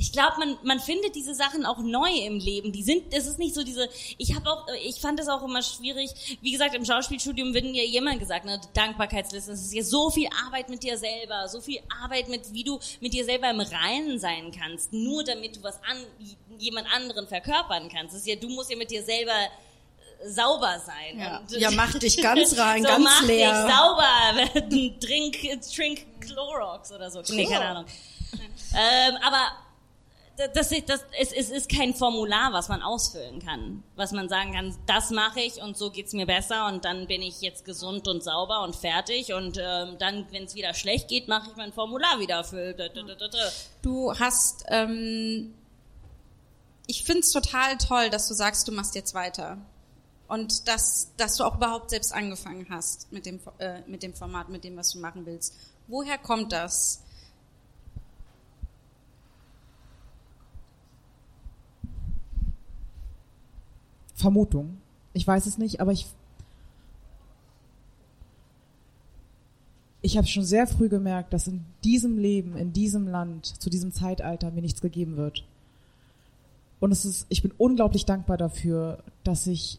ich 0.00 0.12
glaube, 0.12 0.38
man, 0.38 0.56
man 0.62 0.80
findet 0.80 1.14
diese 1.14 1.34
Sachen 1.34 1.66
auch 1.66 1.76
neu 1.78 2.08
im 2.08 2.38
Leben. 2.38 2.72
Die 2.72 2.82
sind, 2.82 3.12
es 3.12 3.26
ist 3.26 3.38
nicht 3.38 3.54
so 3.54 3.62
diese, 3.62 3.86
ich 4.16 4.34
habe 4.34 4.50
auch, 4.50 4.66
ich 4.82 4.98
fand 4.98 5.20
es 5.20 5.28
auch 5.28 5.42
immer 5.42 5.62
schwierig. 5.62 6.38
Wie 6.40 6.52
gesagt, 6.52 6.74
im 6.74 6.86
Schauspielstudium 6.86 7.52
wird 7.52 7.66
ja 7.66 7.82
jemand 7.82 8.18
gesagt, 8.18 8.46
ne, 8.46 8.58
Dankbarkeitsliste, 8.72 9.52
es 9.52 9.60
ist 9.60 9.74
ja 9.74 9.82
so 9.82 10.08
viel 10.08 10.28
Arbeit 10.46 10.70
mit 10.70 10.82
dir 10.82 10.96
selber, 10.96 11.46
so 11.48 11.60
viel 11.60 11.80
Arbeit 12.02 12.30
mit, 12.30 12.50
wie 12.54 12.64
du 12.64 12.80
mit 13.02 13.12
dir 13.12 13.26
selber 13.26 13.50
im 13.50 13.60
Reinen 13.60 14.18
sein 14.18 14.50
kannst, 14.58 14.90
nur 14.94 15.22
damit 15.22 15.56
du 15.56 15.62
was 15.62 15.76
an, 15.82 15.98
jemand 16.56 16.86
anderen 16.94 17.28
verkörpern 17.28 17.90
kannst. 17.90 18.14
Das 18.14 18.22
ist 18.22 18.26
ja, 18.26 18.36
du 18.36 18.48
musst 18.48 18.70
ja 18.70 18.78
mit 18.78 18.90
dir 18.90 19.02
selber 19.02 19.32
äh, 19.32 20.28
sauber 20.30 20.80
sein. 20.82 21.18
Ja. 21.18 21.42
Ja, 21.58 21.70
mach 21.72 21.92
dich 21.98 22.16
ganz 22.16 22.56
rein, 22.56 22.82
so 22.84 22.88
ganz 22.88 23.04
mach 23.04 23.22
leer. 23.24 23.66
dich 23.66 23.74
sauber. 23.74 24.90
Drink, 24.98 25.36
trink 25.74 26.06
Clorox 26.22 26.90
oder 26.90 27.10
so. 27.10 27.20
Nee, 27.34 27.44
keine 27.44 27.66
Ahnung. 27.66 27.84
Ähm, 28.74 29.16
aber 29.22 29.50
das, 30.54 30.72
ist- 30.72 30.88
das, 30.88 31.04
es, 31.18 31.32
es 31.32 31.50
ist 31.50 31.68
kein 31.70 31.92
Formular, 31.94 32.52
was 32.52 32.68
man 32.68 32.82
ausfüllen 32.82 33.40
kann. 33.44 33.82
Was 33.96 34.12
man 34.12 34.28
sagen 34.28 34.54
kann, 34.54 34.74
das 34.86 35.10
mache 35.10 35.40
ich 35.40 35.60
und 35.60 35.76
so 35.76 35.90
geht's 35.90 36.12
mir 36.14 36.26
besser 36.26 36.66
und 36.66 36.84
dann 36.84 37.06
bin 37.06 37.20
ich 37.20 37.40
jetzt 37.42 37.64
gesund 37.64 38.08
und 38.08 38.22
sauber 38.24 38.62
und 38.62 38.74
fertig 38.74 39.32
und 39.34 39.58
ähm, 39.60 39.96
dann, 39.98 40.26
wenn 40.30 40.44
es 40.44 40.54
wieder 40.54 40.72
schlecht 40.72 41.08
geht, 41.08 41.28
mache 41.28 41.50
ich 41.50 41.56
mein 41.56 41.72
Formular 41.72 42.18
wieder 42.20 42.42
für. 42.44 42.72
Du 43.82 44.18
hast, 44.18 44.64
ähm, 44.68 45.52
ich 46.86 47.04
find's 47.04 47.32
total 47.32 47.76
toll, 47.76 48.08
dass 48.10 48.26
du 48.28 48.34
sagst, 48.34 48.66
du 48.66 48.72
machst 48.72 48.94
jetzt 48.94 49.14
weiter. 49.14 49.58
Und 50.26 50.68
dass, 50.68 51.10
dass 51.16 51.36
du 51.36 51.44
auch 51.44 51.56
überhaupt 51.56 51.90
selbst 51.90 52.12
angefangen 52.14 52.66
hast 52.70 53.10
mit 53.10 53.26
dem, 53.26 53.40
äh, 53.58 53.80
mit 53.88 54.02
dem 54.04 54.14
Format, 54.14 54.48
mit 54.48 54.62
dem, 54.62 54.76
was 54.76 54.92
du 54.92 55.00
machen 55.00 55.26
willst. 55.26 55.54
Woher 55.88 56.18
kommt 56.18 56.52
das? 56.52 57.02
Vermutung. 64.20 64.78
Ich 65.12 65.26
weiß 65.26 65.46
es 65.46 65.58
nicht, 65.58 65.80
aber 65.80 65.92
ich 65.92 66.06
ich 70.02 70.16
habe 70.16 70.26
schon 70.26 70.44
sehr 70.44 70.66
früh 70.66 70.88
gemerkt, 70.88 71.32
dass 71.32 71.46
in 71.46 71.64
diesem 71.84 72.18
Leben, 72.18 72.56
in 72.56 72.72
diesem 72.72 73.06
Land, 73.06 73.46
zu 73.46 73.68
diesem 73.68 73.92
Zeitalter 73.92 74.50
mir 74.50 74.62
nichts 74.62 74.80
gegeben 74.80 75.16
wird. 75.16 75.44
Und 76.78 76.92
es 76.92 77.04
ist, 77.04 77.26
ich 77.28 77.42
bin 77.42 77.52
unglaublich 77.58 78.06
dankbar 78.06 78.38
dafür, 78.38 79.02
dass 79.24 79.46
ich 79.46 79.78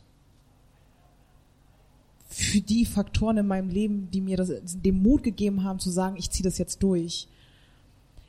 für 2.27 2.61
die 2.61 2.85
Faktoren 2.85 3.37
in 3.37 3.47
meinem 3.47 3.69
Leben, 3.69 4.09
die 4.11 4.21
mir 4.21 4.37
das, 4.37 4.51
den 4.63 5.01
Mut 5.01 5.23
gegeben 5.23 5.63
haben, 5.63 5.79
zu 5.79 5.89
sagen, 5.89 6.15
ich 6.17 6.29
ziehe 6.29 6.43
das 6.43 6.59
jetzt 6.59 6.81
durch. 6.83 7.27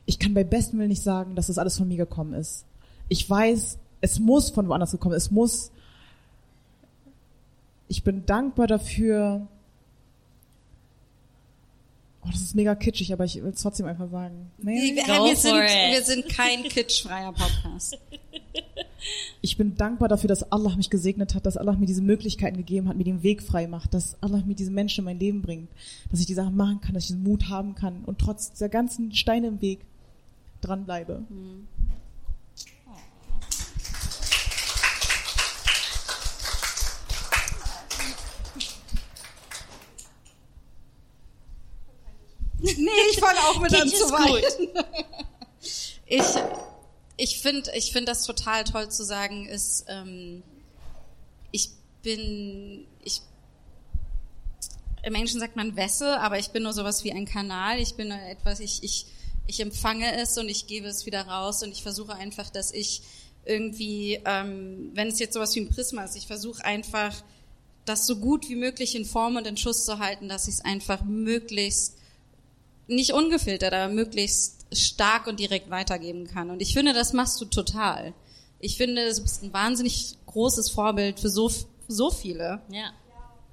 Ich 0.07 0.19
kann 0.19 0.35
bei 0.35 0.43
bestem 0.43 0.79
Willen 0.79 0.89
nicht 0.89 1.03
sagen, 1.03 1.37
dass 1.37 1.47
das 1.47 1.59
alles 1.59 1.77
von 1.77 1.87
mir 1.87 1.99
gekommen 1.99 2.33
ist. 2.33 2.65
Ich 3.09 3.29
weiß, 3.29 3.79
es 4.01 4.19
muss 4.19 4.51
von 4.51 4.67
woanders 4.69 4.91
gekommen. 4.91 5.15
Es 5.15 5.31
muss 5.31 5.71
ich 7.93 8.03
bin 8.05 8.25
dankbar 8.25 8.67
dafür. 8.67 9.47
Oh, 12.25 12.29
das 12.33 12.41
ist 12.41 12.55
mega 12.55 12.75
kitschig, 12.75 13.13
aber 13.13 13.27
ich 13.27 13.35
will 13.43 13.51
es 13.51 13.61
trotzdem 13.61 13.85
einfach 13.85 14.09
sagen. 14.09 14.51
Nee, 14.57 14.95
Wir, 14.97 15.03
Go 15.05 15.27
wir, 15.27 15.37
sind, 15.37 15.53
wir 15.57 16.03
sind 16.03 16.27
kein 16.27 16.63
kitschfreier 16.63 17.35
Podcast. 17.35 17.99
ich 19.43 19.59
bin 19.59 19.77
dankbar 19.77 20.09
dafür, 20.09 20.29
dass 20.29 20.51
Allah 20.51 20.75
mich 20.75 20.89
gesegnet 20.89 21.35
hat, 21.35 21.45
dass 21.45 21.59
Allah 21.59 21.73
mir 21.73 21.85
diese 21.85 22.01
Möglichkeiten 22.01 22.57
gegeben 22.57 22.89
hat, 22.89 22.97
mir 22.97 23.05
den 23.05 23.23
Weg 23.23 23.43
frei 23.43 23.67
macht, 23.67 23.93
dass 23.93 24.17
Allah 24.23 24.43
mir 24.47 24.55
diese 24.55 24.71
Menschen 24.71 25.01
in 25.01 25.05
mein 25.05 25.19
Leben 25.19 25.43
bringt, 25.43 25.69
dass 26.11 26.21
ich 26.21 26.27
die 26.27 26.33
Sachen 26.33 26.57
machen 26.57 26.81
kann, 26.81 26.95
dass 26.95 27.03
ich 27.03 27.09
diesen 27.09 27.25
Mut 27.25 27.51
haben 27.51 27.75
kann 27.75 28.05
und 28.07 28.19
trotz 28.19 28.53
dieser 28.53 28.71
ganzen 28.71 29.15
Steine 29.15 29.49
im 29.49 29.61
Weg 29.61 29.81
dranbleibe. 30.63 31.25
Fange 43.19 43.41
auch 43.49 43.61
mit 43.61 43.75
an 43.75 43.89
zu 43.89 44.11
weinen. 44.11 44.69
Ich, 46.07 46.25
ich 47.17 47.41
finde 47.41 47.71
ich 47.75 47.93
find 47.93 48.09
das 48.09 48.25
total 48.25 48.65
toll 48.65 48.91
zu 48.91 49.05
sagen, 49.05 49.47
ist, 49.47 49.87
ähm, 49.89 50.43
ich 51.51 51.71
bin, 52.03 52.87
ich, 53.03 53.23
im 55.03 55.15
Englischen 55.15 55.41
sagt 55.41 55.57
man 55.57 55.77
Wessel, 55.77 56.09
aber 56.09 56.39
ich 56.39 56.49
bin 56.49 56.63
nur 56.65 56.73
sowas 56.73 57.05
wie 57.05 57.13
ein 57.13 57.25
Kanal. 57.25 57.79
Ich 57.79 57.95
bin 57.95 58.09
nur 58.09 58.21
etwas, 58.21 58.61
ich, 58.61 58.83
ich, 58.83 59.07
ich 59.47 59.61
empfange 59.61 60.17
es 60.17 60.37
und 60.37 60.49
ich 60.49 60.67
gebe 60.67 60.87
es 60.87 61.07
wieder 61.07 61.27
raus 61.27 61.63
und 61.63 61.73
ich 61.73 61.83
versuche 61.83 62.15
einfach, 62.15 62.51
dass 62.51 62.73
ich 62.73 63.03
irgendwie, 63.45 64.21
ähm, 64.25 64.91
wenn 64.95 65.09
es 65.09 65.19
jetzt 65.19 65.35
sowas 65.35 65.55
wie 65.55 65.61
ein 65.61 65.69
Prisma 65.69 66.05
ist, 66.05 66.17
ich 66.17 66.27
versuche 66.27 66.65
einfach, 66.65 67.15
das 67.85 68.07
so 68.07 68.17
gut 68.17 68.49
wie 68.49 68.55
möglich 68.55 68.95
in 68.95 69.05
Form 69.05 69.37
und 69.37 69.47
in 69.47 69.57
Schuss 69.57 69.85
zu 69.85 69.99
halten, 69.99 70.29
dass 70.29 70.47
ich 70.47 70.55
es 70.55 70.65
einfach 70.65 71.03
möglichst 71.05 71.97
nicht 72.87 73.13
ungefiltert, 73.13 73.73
aber 73.73 73.93
möglichst 73.93 74.67
stark 74.73 75.27
und 75.27 75.39
direkt 75.39 75.71
weitergeben 75.71 76.27
kann. 76.27 76.51
Und 76.51 76.63
ich 76.63 76.73
finde, 76.73 76.93
das 76.93 77.13
machst 77.13 77.41
du 77.41 77.45
total. 77.45 78.15
Ich 78.59 78.77
finde, 78.77 79.13
du 79.13 79.23
bist 79.23 79.43
ein 79.43 79.53
wahnsinnig 79.53 80.17
großes 80.27 80.71
Vorbild 80.71 81.21
für 81.21 81.29
so, 81.29 81.51
so 81.89 82.11
viele. 82.11 82.61
Ja. 82.71 82.93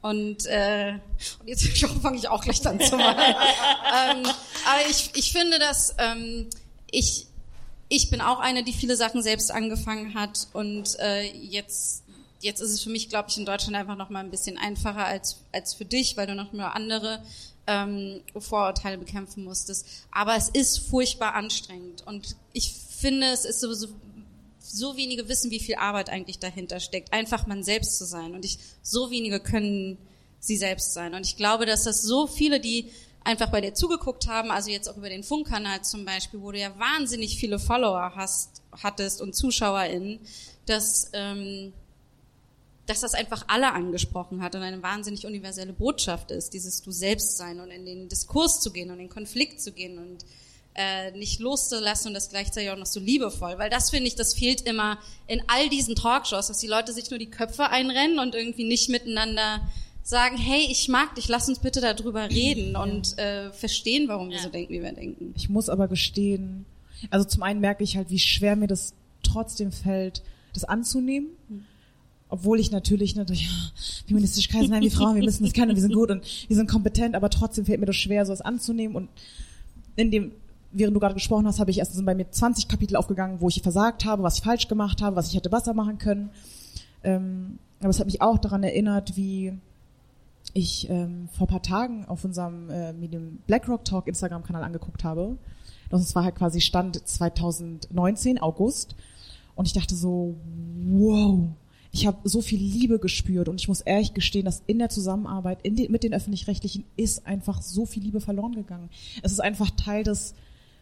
Und, 0.01 0.45
äh, 0.45 0.93
und 1.39 1.47
jetzt 1.47 1.67
fange 2.01 2.17
ich 2.17 2.29
auch 2.29 2.41
gleich 2.41 2.65
an 2.65 2.79
zu 2.79 2.93
weinen. 2.93 3.19
ähm, 4.19 4.31
aber 4.65 4.89
ich, 4.89 5.11
ich 5.15 5.31
finde, 5.31 5.59
dass 5.59 5.95
ähm, 5.97 6.49
ich, 6.89 7.27
ich 7.89 8.09
bin 8.09 8.21
auch 8.21 8.39
eine, 8.39 8.63
die 8.63 8.73
viele 8.73 8.95
Sachen 8.95 9.21
selbst 9.21 9.51
angefangen 9.51 10.13
hat 10.13 10.47
und 10.53 10.97
äh, 10.99 11.23
jetzt 11.31 12.03
jetzt 12.41 12.61
ist 12.61 12.71
es 12.71 12.81
für 12.81 12.89
mich, 12.89 13.09
glaube 13.09 13.27
ich, 13.29 13.37
in 13.37 13.45
Deutschland 13.45 13.75
einfach 13.75 13.97
noch 13.97 14.09
mal 14.09 14.19
ein 14.19 14.31
bisschen 14.31 14.57
einfacher 14.57 15.05
als 15.05 15.41
als 15.51 15.73
für 15.73 15.83
dich, 15.83 16.15
weil 16.15 16.27
du 16.27 16.35
noch 16.35 16.53
mehr 16.53 16.73
andere 16.73 17.21
ähm, 17.69 18.21
Vorurteile 18.37 18.97
bekämpfen 18.97 19.43
musstest. 19.43 19.85
Aber 20.11 20.35
es 20.35 20.49
ist 20.49 20.79
furchtbar 20.79 21.35
anstrengend 21.35 22.05
und 22.05 22.35
ich 22.51 22.73
finde, 22.73 23.27
es 23.27 23.45
ist 23.45 23.61
so, 23.61 23.71
so 23.73 23.87
so 24.71 24.97
wenige 24.97 25.27
wissen, 25.27 25.49
wie 25.49 25.59
viel 25.59 25.75
Arbeit 25.75 26.09
eigentlich 26.09 26.37
dahinter 26.37 26.79
steckt, 26.79 27.11
einfach 27.11 27.47
man 27.47 27.63
selbst 27.63 27.97
zu 27.97 28.05
sein. 28.05 28.35
Und 28.35 28.45
ich, 28.45 28.59
so 28.83 29.09
wenige 29.09 29.39
können 29.39 29.97
sie 30.39 30.57
selbst 30.57 30.93
sein. 30.93 31.15
Und 31.15 31.25
ich 31.25 31.37
glaube, 31.37 31.65
dass 31.65 31.85
das 31.85 32.03
so 32.03 32.27
viele, 32.27 32.59
die 32.59 32.91
einfach 33.23 33.49
bei 33.49 33.61
dir 33.61 33.73
zugeguckt 33.73 34.27
haben, 34.27 34.51
also 34.51 34.69
jetzt 34.69 34.87
auch 34.87 34.97
über 34.97 35.09
den 35.09 35.23
Funkkanal 35.23 35.83
zum 35.83 36.05
Beispiel, 36.05 36.41
wo 36.41 36.51
du 36.51 36.59
ja 36.59 36.77
wahnsinnig 36.77 37.37
viele 37.37 37.57
Follower 37.57 38.13
hast, 38.15 38.61
hattest 38.71 39.21
und 39.21 39.35
ZuschauerInnen, 39.35 40.19
dass, 40.65 41.09
ähm, 41.13 41.73
dass 42.89 43.01
das 43.01 43.13
einfach 43.13 43.45
alle 43.47 43.71
angesprochen 43.73 44.41
hat 44.41 44.55
und 44.55 44.61
eine 44.61 44.81
wahnsinnig 44.81 45.25
universelle 45.25 45.73
Botschaft 45.73 46.31
ist, 46.31 46.53
dieses 46.53 46.81
Du 46.81 46.91
selbst 46.91 47.37
sein 47.37 47.59
und 47.59 47.69
in 47.71 47.85
den 47.85 48.09
Diskurs 48.09 48.59
zu 48.61 48.71
gehen 48.71 48.89
und 48.89 48.95
in 48.99 49.05
den 49.05 49.09
Konflikt 49.09 49.61
zu 49.61 49.71
gehen 49.71 49.97
und 49.99 50.25
äh, 50.75 51.11
nicht 51.11 51.39
loszulassen 51.39 52.07
und 52.09 52.13
das 52.13 52.29
gleichzeitig 52.29 52.69
auch 52.71 52.77
noch 52.77 52.85
so 52.85 52.99
liebevoll. 52.99 53.57
Weil 53.57 53.69
das 53.69 53.89
finde 53.89 54.07
ich, 54.07 54.15
das 54.15 54.33
fehlt 54.33 54.61
immer 54.61 54.97
in 55.27 55.41
all 55.47 55.69
diesen 55.69 55.95
Talkshows, 55.95 56.47
dass 56.47 56.57
die 56.59 56.67
Leute 56.67 56.93
sich 56.93 57.09
nur 57.09 57.19
die 57.19 57.29
Köpfe 57.29 57.69
einrennen 57.69 58.17
und 58.19 58.33
irgendwie 58.35 58.63
nicht 58.63 58.89
miteinander 58.89 59.61
sagen, 60.03 60.37
hey, 60.37 60.65
ich 60.71 60.87
mag 60.87 61.13
dich, 61.15 61.27
lass 61.27 61.47
uns 61.49 61.59
bitte 61.59 61.81
darüber 61.81 62.29
reden 62.29 62.75
und 62.75 63.17
äh, 63.19 63.51
verstehen, 63.51 64.07
warum 64.07 64.29
wir 64.29 64.37
Ja. 64.37 64.43
so 64.43 64.49
denken, 64.49 64.73
wie 64.73 64.81
wir 64.81 64.91
denken. 64.93 65.33
Ich 65.37 65.49
muss 65.49 65.69
aber 65.69 65.87
gestehen, 65.87 66.65
also 67.11 67.27
zum 67.27 67.43
einen 67.43 67.59
merke 67.59 67.83
ich 67.83 67.95
halt, 67.97 68.09
wie 68.09 68.17
schwer 68.19 68.55
mir 68.55 68.67
das 68.67 68.93
trotzdem 69.21 69.71
fällt, 69.71 70.23
das 70.53 70.63
anzunehmen. 70.63 71.27
Obwohl 72.29 72.59
ich 72.59 72.71
natürlich 72.71 73.15
natürlich 73.15 73.43
ja, 73.43 73.51
Feministischkeit 74.07 74.61
sind 74.61 74.81
wir 74.81 74.91
Frauen, 74.91 75.15
wir 75.15 75.23
müssen 75.23 75.43
das 75.43 75.53
können, 75.53 75.75
wir 75.75 75.81
sind 75.81 75.93
gut 75.93 76.11
und 76.11 76.23
wir 76.47 76.55
sind 76.55 76.69
kompetent, 76.69 77.15
aber 77.15 77.29
trotzdem 77.29 77.65
fällt 77.65 77.79
mir 77.79 77.87
das 77.87 77.95
schwer, 77.95 78.25
sowas 78.25 78.41
anzunehmen. 78.41 78.95
Und 78.95 79.09
in 79.95 80.11
dem, 80.11 80.31
während 80.71 80.95
du 80.95 80.99
gerade 80.99 81.15
gesprochen 81.15 81.47
hast, 81.47 81.59
habe 81.59 81.71
ich 81.71 81.79
erst 81.79 81.93
sind 81.93 82.05
bei 82.05 82.15
mir 82.15 82.29
20 82.29 82.67
Kapitel 82.67 82.95
aufgegangen, 82.95 83.41
wo 83.41 83.49
ich 83.49 83.61
versagt 83.61 84.05
habe, 84.05 84.21
was 84.21 84.37
ich 84.37 84.43
falsch 84.43 84.67
gemacht 84.67 85.01
habe, 85.01 85.15
was 85.15 85.29
ich 85.29 85.35
hätte 85.35 85.49
besser 85.49 85.73
machen 85.73 85.97
können. 85.97 86.29
Ähm, 87.03 87.57
aber 87.79 87.89
es 87.89 87.99
hat 87.99 88.05
mich 88.05 88.21
auch 88.21 88.37
daran 88.37 88.61
erinnert, 88.61 89.17
wie 89.17 89.53
ich 90.53 90.89
ähm, 90.89 91.29
vor 91.31 91.47
paar 91.47 91.61
Tagen 91.61 92.05
auf 92.05 92.23
unserem 92.23 92.69
äh, 92.69 92.93
Medium 92.93 93.39
BlackRock 93.47 93.85
Talk 93.85 94.07
Instagram-Kanal 94.07 94.63
angeguckt 94.63 95.03
habe. 95.03 95.37
Das 95.89 96.13
war 96.15 96.23
halt 96.23 96.35
quasi 96.35 96.61
Stand 96.61 97.07
2019, 97.07 98.39
August. 98.39 98.95
Und 99.55 99.67
ich 99.67 99.73
dachte 99.73 99.95
so, 99.95 100.35
wow, 100.87 101.49
ich 101.91 102.05
habe 102.05 102.17
so 102.23 102.41
viel 102.41 102.59
Liebe 102.59 102.99
gespürt 102.99 103.49
und 103.49 103.59
ich 103.59 103.67
muss 103.67 103.81
ehrlich 103.81 104.13
gestehen, 104.13 104.45
dass 104.45 104.61
in 104.67 104.79
der 104.79 104.89
Zusammenarbeit 104.89 105.59
in 105.63 105.75
den, 105.75 105.91
mit 105.91 106.03
den 106.03 106.13
öffentlich-rechtlichen 106.13 106.85
ist 106.95 107.25
einfach 107.25 107.61
so 107.61 107.85
viel 107.85 108.03
Liebe 108.03 108.21
verloren 108.21 108.53
gegangen. 108.53 108.89
Es 109.23 109.31
ist 109.31 109.39
einfach 109.39 109.71
Teil 109.71 110.03
des 110.03 110.35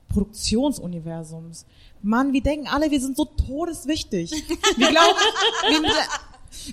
Produktionsuniversums. 0.10 1.66
Mann, 2.02 2.34
wir 2.34 2.42
denken 2.42 2.68
alle, 2.68 2.92
wir 2.92 3.00
sind 3.00 3.16
so 3.16 3.26
todeswichtig. 3.26 4.32
Wir 4.32 4.88
glauben, 4.90 5.20
wir, 5.70 5.92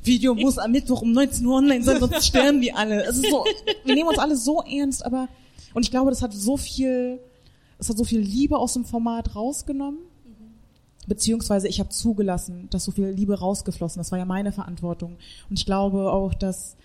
Video 0.02 0.34
muss 0.34 0.58
am 0.58 0.72
Mittwoch 0.72 1.02
um 1.02 1.12
19 1.12 1.46
Uhr 1.46 1.56
online 1.56 1.84
sein, 1.84 2.00
sonst 2.00 2.26
sterben 2.26 2.60
wir 2.60 2.76
alle. 2.76 3.04
Es 3.04 3.16
ist 3.16 3.30
so, 3.30 3.44
wir 3.84 3.94
nehmen 3.94 4.08
uns 4.08 4.18
alle 4.18 4.36
so 4.36 4.62
ernst, 4.62 5.04
aber 5.04 5.28
und 5.74 5.82
ich 5.82 5.90
glaube, 5.90 6.10
das 6.10 6.22
hat 6.22 6.32
so 6.32 6.56
viel, 6.56 7.20
es 7.78 7.88
hat 7.88 7.96
so 7.96 8.04
viel 8.04 8.20
Liebe 8.20 8.58
aus 8.58 8.72
dem 8.74 8.84
Format 8.84 9.34
rausgenommen. 9.34 9.98
Beziehungsweise 11.06 11.68
ich 11.68 11.80
habe 11.80 11.90
zugelassen, 11.90 12.68
dass 12.70 12.84
so 12.84 12.92
viel 12.92 13.08
Liebe 13.08 13.38
rausgeflossen. 13.38 14.00
Das 14.00 14.10
war 14.12 14.18
ja 14.18 14.24
meine 14.24 14.52
Verantwortung. 14.52 15.16
Und 15.50 15.58
ich 15.58 15.66
glaube 15.66 16.10
auch, 16.10 16.34
dass 16.34 16.76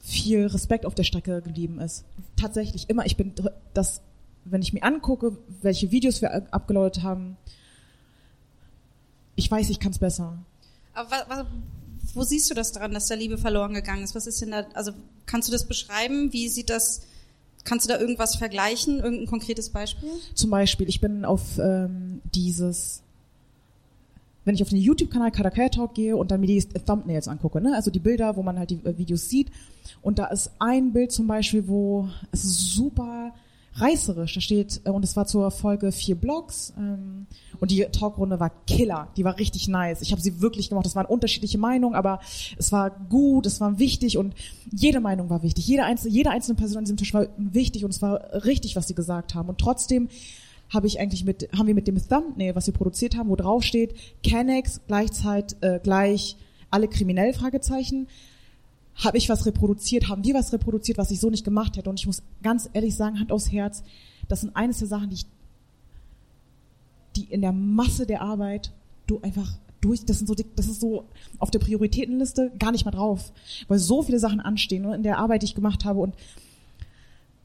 viel 0.00 0.46
Respekt 0.46 0.86
auf 0.86 0.94
der 0.94 1.04
Strecke 1.04 1.42
geblieben 1.42 1.80
ist. 1.80 2.04
Tatsächlich 2.36 2.88
immer. 2.88 3.04
Ich 3.06 3.16
bin 3.16 3.34
das, 3.74 4.00
wenn 4.44 4.62
ich 4.62 4.72
mir 4.72 4.82
angucke, 4.82 5.36
welche 5.60 5.90
Videos 5.90 6.22
wir 6.22 6.52
abgeläutet 6.52 7.02
haben, 7.02 7.36
ich 9.34 9.50
weiß, 9.50 9.70
ich 9.70 9.78
kann 9.78 9.92
es 9.92 9.98
besser. 9.98 10.36
Aber 10.94 11.10
wa, 11.10 11.24
wa, 11.28 11.46
wo 12.14 12.22
siehst 12.24 12.50
du 12.50 12.54
das 12.54 12.72
dran, 12.72 12.92
dass 12.92 13.06
da 13.06 13.14
Liebe 13.14 13.38
verloren 13.38 13.74
gegangen 13.74 14.02
ist? 14.02 14.14
Was 14.14 14.26
ist 14.26 14.40
denn 14.40 14.50
da, 14.50 14.66
also 14.74 14.92
kannst 15.26 15.48
du 15.48 15.52
das 15.52 15.68
beschreiben? 15.68 16.32
Wie 16.32 16.48
sieht 16.48 16.70
das, 16.70 17.02
kannst 17.64 17.86
du 17.86 17.92
da 17.92 18.00
irgendwas 18.00 18.36
vergleichen? 18.36 18.98
Irgendein 18.98 19.26
konkretes 19.26 19.70
Beispiel? 19.70 20.10
Zum 20.34 20.50
Beispiel, 20.50 20.88
ich 20.88 21.00
bin 21.00 21.24
auf 21.24 21.58
ähm, 21.58 22.20
dieses, 22.34 23.02
wenn 24.44 24.54
ich 24.54 24.62
auf 24.62 24.70
den 24.70 24.78
YouTube-Kanal 24.78 25.30
Kadakaya 25.30 25.68
Talk 25.68 25.94
gehe 25.94 26.16
und 26.16 26.30
dann 26.30 26.40
mir 26.40 26.46
die 26.46 26.62
Thumbnails 26.62 27.28
angucke, 27.28 27.60
ne? 27.60 27.74
also 27.74 27.90
die 27.90 27.98
Bilder, 27.98 28.36
wo 28.36 28.42
man 28.42 28.58
halt 28.58 28.70
die 28.70 28.80
äh, 28.84 28.96
Videos 28.96 29.28
sieht. 29.28 29.50
Und 30.02 30.18
da 30.18 30.26
ist 30.26 30.50
ein 30.58 30.92
Bild 30.92 31.12
zum 31.12 31.26
Beispiel, 31.26 31.68
wo 31.68 32.08
es 32.32 32.42
super 32.42 33.34
reißerisch. 33.80 34.34
Da 34.34 34.40
steht, 34.40 34.80
äh, 34.84 34.90
und 34.90 35.04
es 35.04 35.16
war 35.16 35.26
zur 35.26 35.50
Folge 35.50 35.92
vier 35.92 36.14
Blogs, 36.14 36.72
ähm, 36.76 37.26
und 37.60 37.70
die 37.70 37.84
Talkrunde 37.90 38.38
war 38.40 38.50
Killer. 38.66 39.08
Die 39.16 39.24
war 39.24 39.38
richtig 39.38 39.68
nice. 39.68 40.02
Ich 40.02 40.12
habe 40.12 40.20
sie 40.20 40.40
wirklich 40.40 40.68
gemacht. 40.68 40.86
Es 40.86 40.94
waren 40.94 41.06
unterschiedliche 41.06 41.58
Meinungen, 41.58 41.94
aber 41.94 42.20
es 42.56 42.72
war 42.72 42.90
gut, 42.90 43.46
es 43.46 43.60
war 43.60 43.78
wichtig 43.78 44.16
und 44.16 44.34
jede 44.70 45.00
Meinung 45.00 45.30
war 45.30 45.42
wichtig. 45.42 45.66
Jede 45.66 45.84
einzelne, 45.84 46.12
jede 46.12 46.30
einzelne 46.30 46.56
Person 46.56 46.78
an 46.78 46.84
diesem 46.84 46.96
Tisch 46.96 47.14
war 47.14 47.26
wichtig 47.36 47.84
und 47.84 47.90
es 47.90 48.02
war 48.02 48.44
richtig, 48.44 48.76
was 48.76 48.86
sie 48.86 48.94
gesagt 48.94 49.34
haben. 49.34 49.48
Und 49.48 49.58
trotzdem 49.58 50.08
habe 50.70 50.86
ich 50.86 51.00
eigentlich 51.00 51.24
mit, 51.24 51.48
haben 51.56 51.66
wir 51.66 51.74
mit 51.74 51.88
dem 51.88 51.96
Thumbnail, 51.96 52.54
was 52.54 52.66
wir 52.66 52.74
produziert 52.74 53.16
haben, 53.16 53.28
wo 53.28 53.36
drauf 53.36 53.62
steht, 53.62 53.94
Canex 54.22 54.80
gleichzeit 54.86 55.56
äh, 55.62 55.80
gleich 55.82 56.36
alle 56.70 56.88
kriminell 56.88 57.32
Fragezeichen, 57.32 58.08
habe 58.98 59.16
ich 59.16 59.28
was 59.28 59.46
reproduziert, 59.46 60.08
haben 60.08 60.24
wir 60.24 60.34
was 60.34 60.52
reproduziert, 60.52 60.98
was 60.98 61.10
ich 61.10 61.20
so 61.20 61.30
nicht 61.30 61.44
gemacht 61.44 61.76
hätte. 61.76 61.88
Und 61.88 62.00
ich 62.00 62.06
muss 62.06 62.22
ganz 62.42 62.68
ehrlich 62.72 62.96
sagen, 62.96 63.18
Hand 63.18 63.32
aufs 63.32 63.52
Herz, 63.52 63.82
das 64.28 64.40
sind 64.42 64.54
eines 64.56 64.78
der 64.78 64.88
Sachen, 64.88 65.10
die 65.10 65.16
ich, 65.16 65.26
die 67.16 67.24
in 67.24 67.40
der 67.40 67.52
Masse 67.52 68.06
der 68.06 68.22
Arbeit 68.22 68.72
du 69.06 69.20
einfach 69.22 69.50
durch, 69.80 70.04
das 70.04 70.18
sind 70.18 70.26
so, 70.26 70.34
das 70.34 70.66
ist 70.66 70.80
so 70.80 71.04
auf 71.38 71.50
der 71.50 71.60
Prioritätenliste 71.60 72.50
gar 72.58 72.72
nicht 72.72 72.84
mal 72.84 72.90
drauf, 72.90 73.32
weil 73.68 73.78
so 73.78 74.02
viele 74.02 74.18
Sachen 74.18 74.40
anstehen 74.40 74.82
ne, 74.82 74.94
in 74.94 75.04
der 75.04 75.18
Arbeit, 75.18 75.42
die 75.42 75.46
ich 75.46 75.54
gemacht 75.54 75.84
habe 75.84 76.00
und 76.00 76.14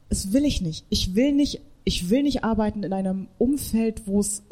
es 0.10 0.34
will 0.34 0.46
ich 0.46 0.62
nicht. 0.62 0.86
Ich 0.90 1.16
will 1.16 1.32
nicht, 1.32 1.62
ich 1.86 2.10
will 2.10 2.24
nicht 2.24 2.44
arbeiten 2.44 2.84
in 2.84 2.94
einem 2.94 3.28
Umfeld, 3.38 4.08
wo 4.08 4.20
es 4.20 4.44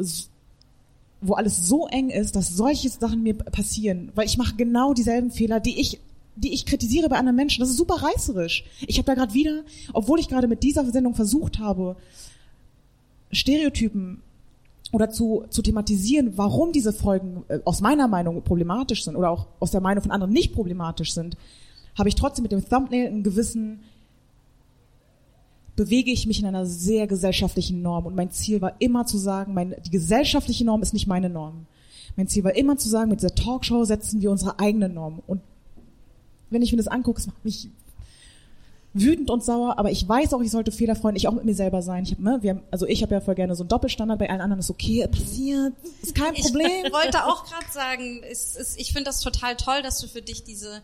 wo 1.24 1.34
alles 1.34 1.68
so 1.68 1.88
eng 1.88 2.10
ist, 2.10 2.36
dass 2.36 2.50
solche 2.50 2.90
Sachen 2.90 3.22
mir 3.22 3.36
passieren, 3.36 4.12
weil 4.16 4.26
ich 4.26 4.40
mache 4.40 4.56
genau 4.56 4.96
dieselben 4.96 5.30
Fehler, 5.30 5.60
die 5.60 5.80
ich 5.80 6.00
die 6.36 6.54
ich 6.54 6.66
kritisiere 6.66 7.10
bei 7.10 7.18
anderen 7.18 7.36
Menschen. 7.36 7.62
Das 7.62 7.70
ist 7.70 7.78
super 7.78 7.96
reißerisch. 7.96 8.64
Ich 8.88 8.98
habe 8.98 9.06
da 9.06 9.14
gerade 9.14 9.34
wieder, 9.34 9.64
obwohl 9.94 10.20
ich 10.20 10.28
gerade 10.28 10.48
mit 10.48 10.64
dieser 10.64 10.90
Sendung 10.92 11.16
versucht 11.16 11.60
habe, 11.60 11.96
Stereotypen 13.32 14.22
oder 14.92 15.10
zu, 15.10 15.46
zu 15.50 15.62
thematisieren, 15.62 16.38
warum 16.38 16.72
diese 16.72 16.94
Folgen 16.94 17.44
äh, 17.48 17.60
aus 17.64 17.82
meiner 17.82 18.08
Meinung 18.08 18.44
problematisch 18.44 19.06
sind 19.06 19.16
oder 19.16 19.30
auch 19.30 19.48
aus 19.60 19.72
der 19.72 19.82
Meinung 19.82 20.04
von 20.04 20.12
anderen 20.12 20.34
nicht 20.34 20.54
problematisch 20.54 21.14
sind, 21.14 21.38
habe 21.98 22.10
ich 22.10 22.16
trotzdem 22.16 22.44
mit 22.44 22.52
dem 22.52 22.68
Thumbnail 22.68 23.08
einen 23.08 23.24
gewissen 23.24 23.82
bewege 25.76 26.12
ich 26.12 26.28
mich 26.28 26.40
in 26.40 26.46
einer 26.46 26.66
sehr 26.66 27.08
gesellschaftlichen 27.08 27.82
Norm. 27.82 28.06
Und 28.06 28.16
mein 28.16 28.30
Ziel 28.30 28.62
war 28.62 28.76
immer 28.80 29.06
zu 29.06 29.18
sagen, 29.18 29.54
mein, 29.54 29.76
die 29.86 29.90
gesellschaftliche 29.90 30.66
Norm 30.66 30.82
ist 30.82 30.94
nicht 30.94 31.08
meine 31.08 31.30
Norm. 31.30 31.66
Mein 32.18 32.28
Ziel 32.28 32.44
war 32.44 32.56
immer 32.56 32.78
zu 32.78 32.90
sagen, 32.90 33.10
mit 33.10 33.22
dieser 33.22 33.34
Talkshow 33.34 33.86
setzen 33.86 34.22
wir 34.22 34.32
unsere 34.32 34.60
eigene 34.60 34.90
Norm. 34.90 35.24
Und 35.28 35.42
wenn 36.52 36.62
ich 36.62 36.72
mir 36.72 36.78
das 36.78 36.88
angucke, 36.88 37.20
es 37.20 37.28
macht 37.28 37.44
mich, 37.44 37.70
wütend 38.94 39.30
und 39.30 39.44
sauer, 39.44 39.80
aber 39.80 39.90
ich 39.90 40.08
weiß 40.08 40.34
auch, 40.34 40.42
ich 40.42 40.52
sollte 40.52 40.72
fehlerfreundlich 40.72 41.28
auch 41.28 41.34
mit 41.34 41.46
mir 41.46 41.56
selber 41.56 41.82
sein. 41.82 42.04
Ich 42.04 42.12
hab, 42.12 42.20
ne, 42.20 42.40
wir 42.42 42.52
haben, 42.52 42.64
also 42.72 42.86
ich 42.86 43.02
habe 43.02 43.16
ja 43.16 43.22
voll 43.22 43.36
gerne 43.36 43.56
so 43.56 43.64
einen 43.64 43.70
Doppelstandard, 43.70 44.20
bei 44.20 44.30
allen 44.30 44.42
anderen 44.42 44.60
ist 44.60 44.70
okay, 44.70 45.08
passiert, 45.08 45.74
ist 46.02 46.14
kein 46.14 46.34
Problem. 46.34 46.86
Ich 46.86 46.94
wollte 46.94 47.26
auch 47.26 47.46
gerade 47.46 47.72
sagen, 47.72 48.22
es, 48.30 48.56
es, 48.56 48.76
ich 48.78 48.92
finde 48.92 49.06
das 49.06 49.22
total 49.22 49.56
toll, 49.56 49.82
dass 49.82 50.00
du 50.00 50.08
für 50.08 50.22
dich 50.22 50.44
diese 50.44 50.82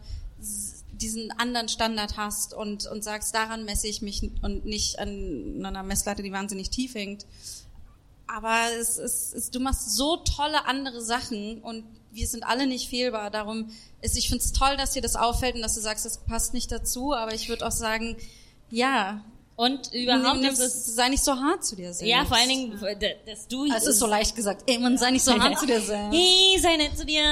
diesen 0.98 1.32
anderen 1.32 1.70
Standard 1.70 2.18
hast 2.18 2.54
und, 2.54 2.88
und 2.88 3.04
sagst, 3.04 3.34
daran 3.36 3.66
messe 3.66 3.88
ich 3.88 4.02
mich 4.02 4.32
und 4.42 4.66
nicht 4.66 5.00
an 5.00 5.64
einer 5.64 5.84
Messlatte, 5.84 6.24
die 6.24 6.32
wahnsinnig 6.32 6.70
tief 6.70 6.96
hängt. 6.96 7.26
Aber 8.28 8.58
es 8.80 8.98
ist, 8.98 9.34
es, 9.34 9.52
du 9.52 9.60
machst 9.60 9.96
so 9.96 10.18
tolle 10.18 10.66
andere 10.66 11.02
Sachen 11.02 11.60
und 11.62 11.84
wir 12.12 12.28
sind 12.28 12.44
alle 12.44 12.68
nicht 12.68 12.90
fehlbar. 12.90 13.30
Darum 13.30 13.70
ist, 14.02 14.18
ich 14.18 14.30
finde 14.30 14.44
es 14.44 14.52
toll, 14.54 14.78
dass 14.78 14.92
dir 14.92 15.02
das 15.02 15.16
auffällt 15.16 15.56
und 15.56 15.62
dass 15.62 15.76
du 15.76 15.82
sagst, 15.82 16.06
das 16.06 16.20
passt 16.20 16.54
nicht 16.54 16.72
dazu. 16.72 17.14
Aber 17.14 17.34
ich 17.34 17.50
würde 17.50 17.66
auch 17.66 17.72
sagen, 17.72 18.18
ja, 18.70 19.24
Und 19.60 19.92
überhaupt 19.92 20.40
nimm, 20.40 20.54
ist 20.54 20.60
es 20.60 20.86
sei 20.86 21.10
nicht 21.10 21.24
so 21.24 21.32
hart 21.36 21.66
zu 21.66 21.76
dir 21.76 21.92
selbst. 21.92 22.12
Ja, 22.12 22.26
vor 22.26 22.38
allen 22.38 22.48
Dingen, 22.48 22.80
dass 23.26 23.48
du. 23.48 23.66
Es 23.66 23.88
ist 23.88 23.98
so 23.98 24.06
leicht 24.06 24.36
gesagt. 24.36 24.70
Ey, 24.70 24.78
man 24.78 25.00
sei 25.00 25.10
nicht 25.10 25.26
so 25.26 25.34
hart 25.34 25.58
zu 25.58 25.66
dir 25.66 25.82
selbst. 25.82 26.16
Hey, 26.16 26.60
sei 26.60 26.78
nett 26.78 26.96
zu 26.96 27.04
dir. 27.04 27.24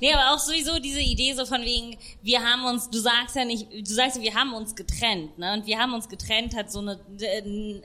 Nee, 0.00 0.14
aber 0.14 0.34
auch 0.34 0.38
sowieso 0.38 0.78
diese 0.78 1.00
Idee 1.00 1.34
so 1.34 1.44
von 1.44 1.60
wegen, 1.60 1.98
wir 2.22 2.40
haben 2.42 2.64
uns, 2.64 2.88
du 2.88 2.98
sagst 2.98 3.36
ja 3.36 3.44
nicht, 3.44 3.70
du 3.70 3.92
sagst 3.92 4.16
ja, 4.16 4.22
wir 4.22 4.34
haben 4.34 4.54
uns 4.54 4.74
getrennt, 4.74 5.36
ne? 5.36 5.52
Und 5.52 5.66
wir 5.66 5.78
haben 5.78 5.92
uns 5.92 6.08
getrennt 6.08 6.56
hat 6.56 6.72
so 6.72 6.78
eine, 6.78 6.98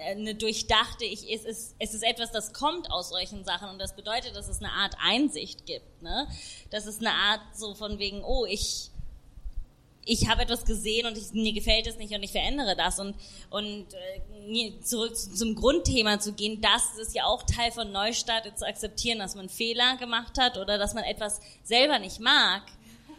eine 0.10 0.36
durchdachte, 0.36 1.03
ich, 1.03 1.30
es 1.30 1.44
ist, 1.44 1.76
es 1.80 1.94
ist 1.94 2.03
etwas, 2.03 2.31
das 2.31 2.53
kommt 2.53 2.90
aus 2.90 3.10
solchen 3.10 3.44
Sachen 3.44 3.68
und 3.68 3.80
das 3.80 3.94
bedeutet, 3.94 4.38
dass 4.38 4.48
es 4.48 4.60
eine 4.60 4.72
Art 4.72 4.95
Einsicht 5.06 5.65
gibt, 5.65 6.02
ne? 6.02 6.30
Das 6.69 6.86
ist 6.86 7.02
eine 7.02 7.11
Art 7.11 7.41
so 7.57 7.76
von 7.76 7.99
wegen, 7.99 8.23
oh, 8.23 8.45
ich, 8.45 8.91
ich 10.10 10.27
habe 10.27 10.41
etwas 10.41 10.65
gesehen 10.65 11.06
und 11.06 11.18
ich, 11.18 11.31
mir 11.34 11.53
gefällt 11.53 11.86
es 11.86 11.98
nicht 11.98 12.14
und 12.14 12.23
ich 12.23 12.31
verändere 12.31 12.76
das 12.76 12.99
und 12.99 13.15
und 13.52 13.86
äh, 13.94 14.81
zurück 14.81 15.15
zum 15.15 15.53
Grundthema 15.53 16.19
zu 16.19 16.34
gehen, 16.34 16.61
das 16.61 16.98
ist 16.99 17.14
ja 17.14 17.26
auch 17.26 17.44
Teil 17.44 17.72
von 17.72 17.91
Neustart 17.91 18.57
zu 18.57 18.65
akzeptieren, 18.65 19.19
dass 19.19 19.36
man 19.36 19.49
Fehler 19.49 19.98
gemacht 19.98 20.40
hat 20.40 20.57
oder 20.57 20.80
dass 20.80 20.95
man 20.95 21.03
etwas 21.03 21.40
selber 21.64 21.99
nicht 21.99 22.19
mag. 22.19 22.64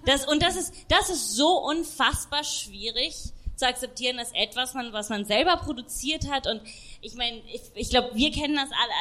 Das 0.04 0.26
und 0.26 0.42
das 0.42 0.56
ist 0.56 0.74
das 0.88 1.10
ist 1.10 1.36
so 1.36 1.58
unfassbar 1.58 2.42
schwierig 2.42 3.14
zu 3.60 3.66
akzeptieren, 3.66 4.16
dass 4.16 4.32
etwas, 4.32 4.74
man, 4.74 4.92
was 4.92 5.08
man 5.08 5.24
selber 5.24 5.56
produziert 5.58 6.28
hat 6.28 6.46
und 6.46 6.60
ich 7.00 7.14
meine, 7.14 7.40
ich, 7.52 7.62
ich 7.74 7.90
glaube, 7.90 8.10
wir 8.14 8.30
kennen 8.32 8.56
das 8.56 8.70
alle, 8.70 8.92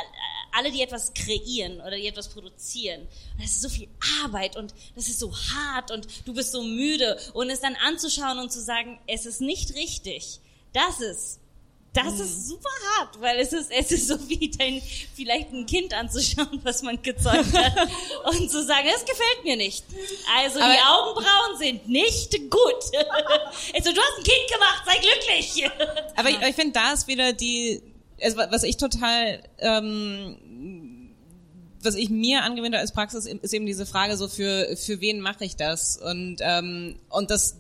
alle, 0.58 0.72
die 0.72 0.82
etwas 0.82 1.14
kreieren 1.14 1.82
oder 1.82 1.96
die 1.96 2.08
etwas 2.08 2.30
produzieren. 2.30 3.02
Und 3.02 3.44
das 3.44 3.52
ist 3.52 3.62
so 3.62 3.70
viel 3.70 3.90
Arbeit 4.24 4.56
und 4.56 4.74
das 4.96 5.08
ist 5.08 5.20
so 5.20 5.34
hart 5.36 5.92
und 5.92 6.08
du 6.26 6.34
bist 6.34 6.52
so 6.52 6.64
müde 6.64 7.20
und 7.34 7.50
es 7.50 7.60
dann 7.62 7.76
anzuschauen 7.88 8.40
und 8.40 8.52
zu 8.52 8.62
sagen, 8.62 9.00
es 9.08 9.26
ist 9.26 9.42
nicht 9.42 9.76
richtig. 9.76 10.40
Das 10.74 11.02
ist 11.02 11.40
das 11.94 12.20
ist 12.20 12.48
super 12.48 12.70
hart, 12.98 13.20
weil 13.20 13.40
es 13.40 13.52
ist, 13.52 13.72
es 13.72 13.92
ist 13.92 14.08
so 14.08 14.16
wie 14.30 14.50
dein, 14.52 14.82
vielleicht 15.16 15.52
ein 15.52 15.66
Kind 15.66 15.94
anzuschauen, 15.94 16.60
was 16.64 16.82
man 16.84 17.02
gezeugt 17.02 17.52
hat 17.58 17.90
und 18.26 18.50
zu 18.52 18.64
sagen, 18.64 18.88
es 18.96 19.02
gefällt 19.06 19.44
mir 19.44 19.56
nicht. 19.58 19.84
Also 20.38 20.60
Aber- 20.60 20.74
die 20.74 20.80
Augenbrauen 20.88 21.58
sind 21.58 21.88
nicht 21.90 22.32
gut. 22.50 22.60
Also 23.76 23.92
du 23.92 24.00
hast 24.02 24.18
ein 24.18 24.24
Kind 24.24 24.52
gemacht, 24.52 24.84
sei 24.86 24.98
glücklich. 25.00 25.70
Aber 26.16 26.30
ich, 26.30 26.40
ich 26.42 26.56
finde, 26.56 26.74
da 26.74 26.94
ist 26.94 27.08
wieder 27.08 27.34
die, 27.34 27.82
also 28.22 28.38
wa- 28.38 28.48
was 28.52 28.64
ich 28.64 28.78
total, 28.78 29.42
ähm, 29.60 31.12
was 31.82 31.96
ich 31.96 32.10
mir 32.10 32.44
angewöhnt 32.44 32.74
habe 32.76 32.82
als 32.82 32.92
Praxis, 32.92 33.26
ist 33.26 33.54
eben 33.54 33.66
diese 33.66 33.86
Frage 33.86 34.18
so, 34.18 34.28
für, 34.28 34.76
für 34.76 35.00
wen 35.02 35.22
mache 35.22 35.46
ich 35.46 35.56
das? 35.56 35.98
Und, 35.98 36.38
ähm, 36.42 37.00
und 37.10 37.32
das, 37.32 37.56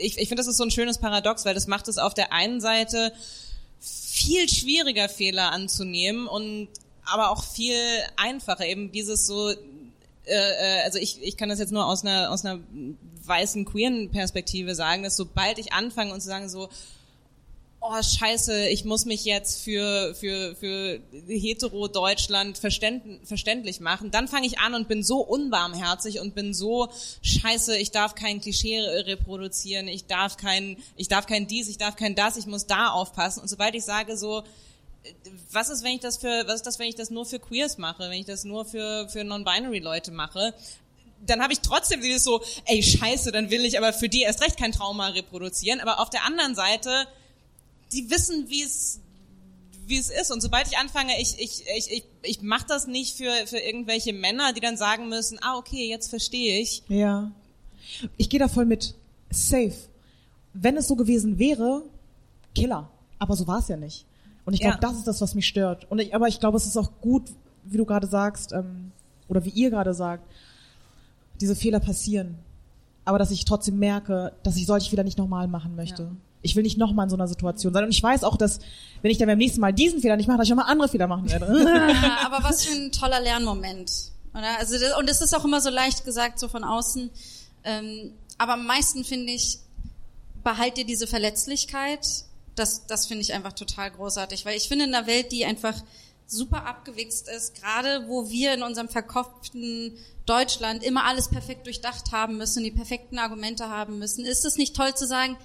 ich, 0.00 0.18
ich 0.18 0.28
finde, 0.28 0.36
das 0.36 0.46
ist 0.46 0.56
so 0.56 0.64
ein 0.64 0.70
schönes 0.70 0.98
Paradox, 0.98 1.44
weil 1.44 1.54
das 1.54 1.66
macht 1.66 1.88
es 1.88 1.98
auf 1.98 2.14
der 2.14 2.32
einen 2.32 2.60
Seite 2.60 3.12
viel 3.80 4.48
schwieriger, 4.48 5.08
Fehler 5.08 5.52
anzunehmen 5.52 6.26
und 6.26 6.68
aber 7.04 7.30
auch 7.30 7.42
viel 7.42 7.76
einfacher, 8.16 8.66
eben 8.66 8.92
dieses 8.92 9.26
so, 9.26 9.50
äh, 9.50 9.56
äh, 10.26 10.82
also 10.84 10.98
ich, 10.98 11.22
ich 11.22 11.36
kann 11.36 11.48
das 11.48 11.58
jetzt 11.58 11.72
nur 11.72 11.86
aus 11.86 12.04
einer, 12.04 12.30
aus 12.30 12.44
einer 12.44 12.60
weißen, 13.24 13.64
queeren 13.64 14.10
Perspektive 14.10 14.74
sagen, 14.74 15.02
dass 15.02 15.16
sobald 15.16 15.58
ich 15.58 15.72
anfange 15.72 16.12
und 16.12 16.20
zu 16.20 16.28
sagen 16.28 16.48
so, 16.48 16.68
oh 17.80 18.02
scheiße, 18.02 18.68
ich 18.68 18.84
muss 18.84 19.06
mich 19.06 19.24
jetzt 19.24 19.62
für, 19.62 20.14
für, 20.14 20.54
für 20.54 21.00
hetero-Deutschland 21.28 22.58
verständ, 22.58 23.26
verständlich 23.26 23.80
machen, 23.80 24.10
dann 24.10 24.28
fange 24.28 24.46
ich 24.46 24.58
an 24.58 24.74
und 24.74 24.86
bin 24.86 25.02
so 25.02 25.20
unbarmherzig 25.20 26.20
und 26.20 26.34
bin 26.34 26.52
so 26.52 26.88
scheiße, 27.22 27.76
ich 27.78 27.90
darf 27.90 28.14
kein 28.14 28.40
Klischee 28.40 28.80
reproduzieren, 28.80 29.88
ich 29.88 30.06
darf 30.06 30.36
kein, 30.36 30.76
ich 30.96 31.08
darf 31.08 31.26
kein 31.26 31.46
dies, 31.46 31.68
ich 31.68 31.78
darf 31.78 31.96
kein 31.96 32.14
das, 32.14 32.36
ich 32.36 32.46
muss 32.46 32.66
da 32.66 32.88
aufpassen. 32.88 33.40
Und 33.40 33.48
sobald 33.48 33.74
ich 33.74 33.84
sage 33.84 34.16
so, 34.18 34.44
was 35.50 35.70
ist, 35.70 35.82
wenn 35.82 35.92
ich 35.92 36.00
das 36.00 36.18
für, 36.18 36.46
was 36.46 36.56
ist 36.56 36.66
das, 36.66 36.78
wenn 36.78 36.88
ich 36.88 36.96
das 36.96 37.08
nur 37.08 37.24
für 37.24 37.38
Queers 37.38 37.78
mache, 37.78 38.10
wenn 38.10 38.20
ich 38.20 38.26
das 38.26 38.44
nur 38.44 38.66
für, 38.66 39.08
für 39.08 39.24
Non-Binary 39.24 39.78
Leute 39.78 40.10
mache, 40.10 40.52
dann 41.24 41.42
habe 41.42 41.52
ich 41.52 41.60
trotzdem 41.60 42.02
dieses 42.02 42.24
so, 42.24 42.42
ey, 42.66 42.82
scheiße, 42.82 43.32
dann 43.32 43.50
will 43.50 43.64
ich 43.64 43.78
aber 43.78 43.92
für 43.92 44.08
die 44.08 44.22
erst 44.22 44.42
recht 44.42 44.58
kein 44.58 44.72
Trauma 44.72 45.08
reproduzieren. 45.08 45.80
Aber 45.80 46.00
auf 46.00 46.10
der 46.10 46.24
anderen 46.24 46.54
Seite, 46.54 47.06
die 47.92 48.10
wissen, 48.10 48.48
wie 48.48 48.62
es 48.62 49.00
wie 49.86 49.98
es 49.98 50.08
ist. 50.08 50.30
Und 50.30 50.40
sobald 50.40 50.68
ich 50.68 50.78
anfange, 50.78 51.20
ich, 51.20 51.34
ich, 51.40 51.64
ich, 51.76 51.90
ich, 51.90 52.04
ich 52.22 52.42
mache 52.42 52.64
das 52.68 52.86
nicht 52.86 53.16
für, 53.16 53.32
für 53.46 53.58
irgendwelche 53.58 54.12
Männer, 54.12 54.52
die 54.52 54.60
dann 54.60 54.76
sagen 54.76 55.08
müssen, 55.08 55.38
ah, 55.42 55.56
okay, 55.58 55.88
jetzt 55.88 56.08
verstehe 56.08 56.60
ich. 56.60 56.84
Ja. 56.88 57.32
Ich 58.16 58.30
gehe 58.30 58.38
da 58.38 58.46
voll 58.46 58.66
mit. 58.66 58.94
Safe. 59.30 59.74
Wenn 60.52 60.76
es 60.76 60.86
so 60.86 60.94
gewesen 60.94 61.38
wäre, 61.40 61.82
Killer. 62.54 62.88
Aber 63.18 63.34
so 63.36 63.46
war 63.48 63.58
es 63.58 63.68
ja 63.68 63.76
nicht. 63.76 64.06
Und 64.44 64.54
ich 64.54 64.60
glaube, 64.60 64.76
Ja. 64.76 64.80
das 64.80 64.96
ist 64.96 65.06
das, 65.08 65.20
was 65.20 65.34
mich 65.34 65.46
stört. 65.48 65.90
Und 65.90 65.98
ich, 65.98 66.14
aber 66.14 66.28
ich 66.28 66.38
glaube, 66.40 66.56
es 66.56 66.66
ist 66.66 66.76
auch 66.76 66.92
gut, 67.00 67.24
wie 67.64 67.76
du 67.76 67.84
gerade 67.84 68.06
sagst, 68.06 68.52
ähm, 68.52 68.92
oder 69.28 69.44
wie 69.44 69.50
ihr 69.50 69.70
gerade 69.70 69.92
sagt, 69.92 70.24
diese 71.40 71.56
Fehler 71.56 71.80
passieren. 71.80 72.36
Aber 73.04 73.18
dass 73.18 73.30
ich 73.32 73.44
trotzdem 73.44 73.78
merke, 73.78 74.32
dass 74.44 74.56
ich 74.56 74.66
solche 74.66 74.88
Fehler 74.88 75.04
nicht 75.04 75.18
nochmal 75.18 75.48
machen 75.48 75.74
möchte. 75.74 76.12
Ich 76.42 76.56
will 76.56 76.62
nicht 76.62 76.78
nochmal 76.78 77.04
in 77.04 77.10
so 77.10 77.16
einer 77.16 77.28
Situation 77.28 77.72
sein. 77.72 77.84
Und 77.84 77.90
ich 77.90 78.02
weiß 78.02 78.24
auch, 78.24 78.36
dass, 78.36 78.60
wenn 79.02 79.10
ich 79.10 79.18
dann 79.18 79.28
beim 79.28 79.38
nächsten 79.38 79.60
Mal 79.60 79.72
diesen 79.72 80.00
Fehler 80.00 80.16
nicht 80.16 80.26
mache, 80.26 80.38
dass 80.38 80.46
ich 80.46 80.50
nochmal 80.50 80.70
andere 80.70 80.88
Fehler 80.88 81.06
machen 81.06 81.30
werde. 81.30 81.46
Ja, 81.64 82.18
aber 82.26 82.42
was 82.42 82.64
für 82.64 82.74
ein 82.74 82.92
toller 82.92 83.20
Lernmoment. 83.20 83.90
Oder? 84.32 84.58
Also 84.58 84.78
das, 84.78 84.96
und 84.96 85.08
es 85.10 85.20
ist 85.20 85.34
auch 85.34 85.44
immer 85.44 85.60
so 85.60 85.70
leicht 85.70 86.04
gesagt, 86.04 86.38
so 86.38 86.48
von 86.48 86.64
außen. 86.64 87.10
Ähm, 87.64 88.12
aber 88.38 88.54
am 88.54 88.66
meisten 88.66 89.04
finde 89.04 89.32
ich, 89.32 89.58
behalt 90.42 90.76
dir 90.76 90.86
diese 90.86 91.06
Verletzlichkeit. 91.06 92.06
Das, 92.54 92.86
das 92.86 93.06
finde 93.06 93.22
ich 93.22 93.32
einfach 93.32 93.52
total 93.52 93.90
großartig, 93.90 94.44
weil 94.44 94.56
ich 94.56 94.68
finde 94.68 94.86
in 94.86 94.94
einer 94.94 95.06
Welt, 95.06 95.32
die 95.32 95.44
einfach 95.44 95.74
super 96.26 96.66
abgewichst 96.66 97.28
ist, 97.28 97.60
gerade 97.60 98.06
wo 98.08 98.28
wir 98.30 98.54
in 98.54 98.62
unserem 98.62 98.88
verkopften 98.88 99.96
Deutschland 100.26 100.84
immer 100.84 101.04
alles 101.04 101.28
perfekt 101.28 101.66
durchdacht 101.66 102.12
haben 102.12 102.36
müssen, 102.36 102.62
die 102.62 102.70
perfekten 102.70 103.18
Argumente 103.18 103.68
haben 103.68 103.98
müssen, 103.98 104.24
ist 104.24 104.44
es 104.44 104.56
nicht 104.56 104.76
toll 104.76 104.94
zu 104.94 105.06
sagen, 105.06 105.36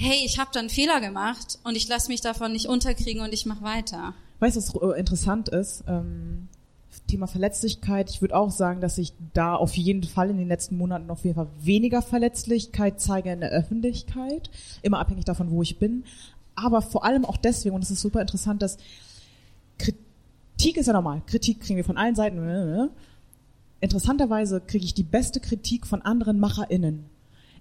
hey, 0.00 0.24
ich 0.24 0.38
habe 0.38 0.50
da 0.52 0.60
einen 0.60 0.70
Fehler 0.70 1.00
gemacht 1.00 1.58
und 1.62 1.76
ich 1.76 1.86
lasse 1.86 2.08
mich 2.08 2.22
davon 2.22 2.52
nicht 2.52 2.66
unterkriegen 2.66 3.22
und 3.22 3.34
ich 3.34 3.44
mache 3.44 3.62
weiter. 3.62 4.14
Weißt 4.38 4.56
du, 4.56 4.60
was 4.60 4.96
äh, 4.96 4.98
interessant 4.98 5.50
ist? 5.50 5.84
Ähm, 5.86 6.48
Thema 7.06 7.26
Verletzlichkeit. 7.26 8.08
Ich 8.08 8.22
würde 8.22 8.36
auch 8.36 8.50
sagen, 8.50 8.80
dass 8.80 8.96
ich 8.96 9.12
da 9.34 9.54
auf 9.54 9.76
jeden 9.76 10.04
Fall 10.04 10.30
in 10.30 10.38
den 10.38 10.48
letzten 10.48 10.76
Monaten 10.76 11.10
auf 11.10 11.24
jeden 11.24 11.34
Fall 11.34 11.48
weniger 11.60 12.02
Verletzlichkeit 12.02 13.00
zeige 13.00 13.30
in 13.30 13.40
der 13.40 13.50
Öffentlichkeit. 13.50 14.48
Immer 14.82 15.00
abhängig 15.00 15.24
davon, 15.24 15.50
wo 15.50 15.62
ich 15.62 15.78
bin. 15.78 16.04
Aber 16.54 16.82
vor 16.82 17.04
allem 17.04 17.24
auch 17.24 17.36
deswegen, 17.36 17.74
und 17.74 17.82
es 17.82 17.90
ist 17.90 18.00
super 18.00 18.20
interessant, 18.20 18.62
dass 18.62 18.78
Kritik 19.78 20.76
ist 20.76 20.86
ja 20.86 20.92
normal. 20.92 21.22
Kritik 21.26 21.60
kriegen 21.60 21.76
wir 21.76 21.84
von 21.84 21.96
allen 21.96 22.14
Seiten. 22.14 22.36
ne, 22.36 22.90
Interessanterweise 23.80 24.60
kriege 24.60 24.84
ich 24.84 24.94
die 24.94 25.02
beste 25.02 25.40
Kritik 25.40 25.86
von 25.86 26.02
anderen 26.02 26.38
MacherInnen. 26.38 27.04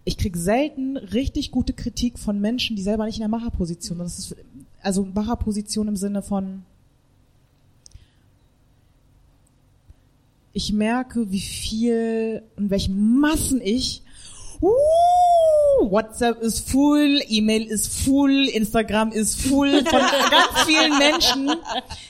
Ich 0.05 0.17
krieg 0.17 0.35
selten 0.37 0.97
richtig 0.97 1.51
gute 1.51 1.73
Kritik 1.73 2.17
von 2.17 2.39
Menschen, 2.39 2.75
die 2.75 2.81
selber 2.81 3.05
nicht 3.05 3.17
in 3.17 3.21
der 3.21 3.29
Macherposition 3.29 3.97
sind. 3.97 4.05
Das 4.05 4.19
ist 4.19 4.35
also 4.81 5.05
Macherposition 5.05 5.87
im 5.87 5.95
Sinne 5.95 6.21
von 6.21 6.63
ich 10.53 10.73
merke, 10.73 11.31
wie 11.31 11.39
viel 11.39 12.43
und 12.57 12.69
welche 12.69 12.91
Massen 12.91 13.61
ich 13.61 14.01
uh, 14.61 14.67
WhatsApp 15.89 16.41
ist 16.41 16.69
full, 16.69 17.21
E-Mail 17.27 17.63
ist 17.63 18.03
full, 18.03 18.49
Instagram 18.49 19.11
ist 19.11 19.39
full 19.41 19.85
von 19.85 19.99
ganz 20.31 20.65
vielen 20.65 20.97
Menschen, 20.97 21.51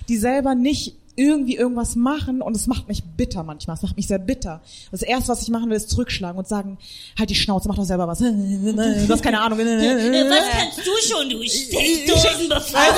die 0.08 0.18
selber 0.18 0.56
nicht 0.56 0.96
irgendwie 1.20 1.56
irgendwas 1.58 1.96
machen 1.98 2.42
und 2.42 2.56
es 2.56 2.66
macht 2.68 2.88
mich 2.88 3.04
bitter 3.04 3.44
manchmal. 3.44 3.76
Es 3.76 3.84
macht 3.84 3.98
mich 3.98 4.08
sehr 4.08 4.20
bitter. 4.20 4.62
Das 4.92 5.02
erste, 5.02 5.28
was 5.30 5.42
ich 5.42 5.50
machen 5.50 5.70
will, 5.70 5.76
ist 5.76 5.90
zurückschlagen 5.90 6.40
und 6.40 6.48
sagen, 6.48 6.78
halt 7.18 7.30
die 7.30 7.36
Schnauze, 7.36 7.68
mach 7.68 7.76
doch 7.76 7.84
selber 7.84 8.08
was. 8.08 8.20
Du 8.20 9.08
hast 9.10 9.22
keine 9.22 9.42
Ahnung. 9.42 9.60
Was 9.60 10.50
kannst 10.52 10.80
du 10.80 10.92
schon, 11.14 11.30
du 11.30 11.44
Steckdosenbefahrer? 11.44 12.96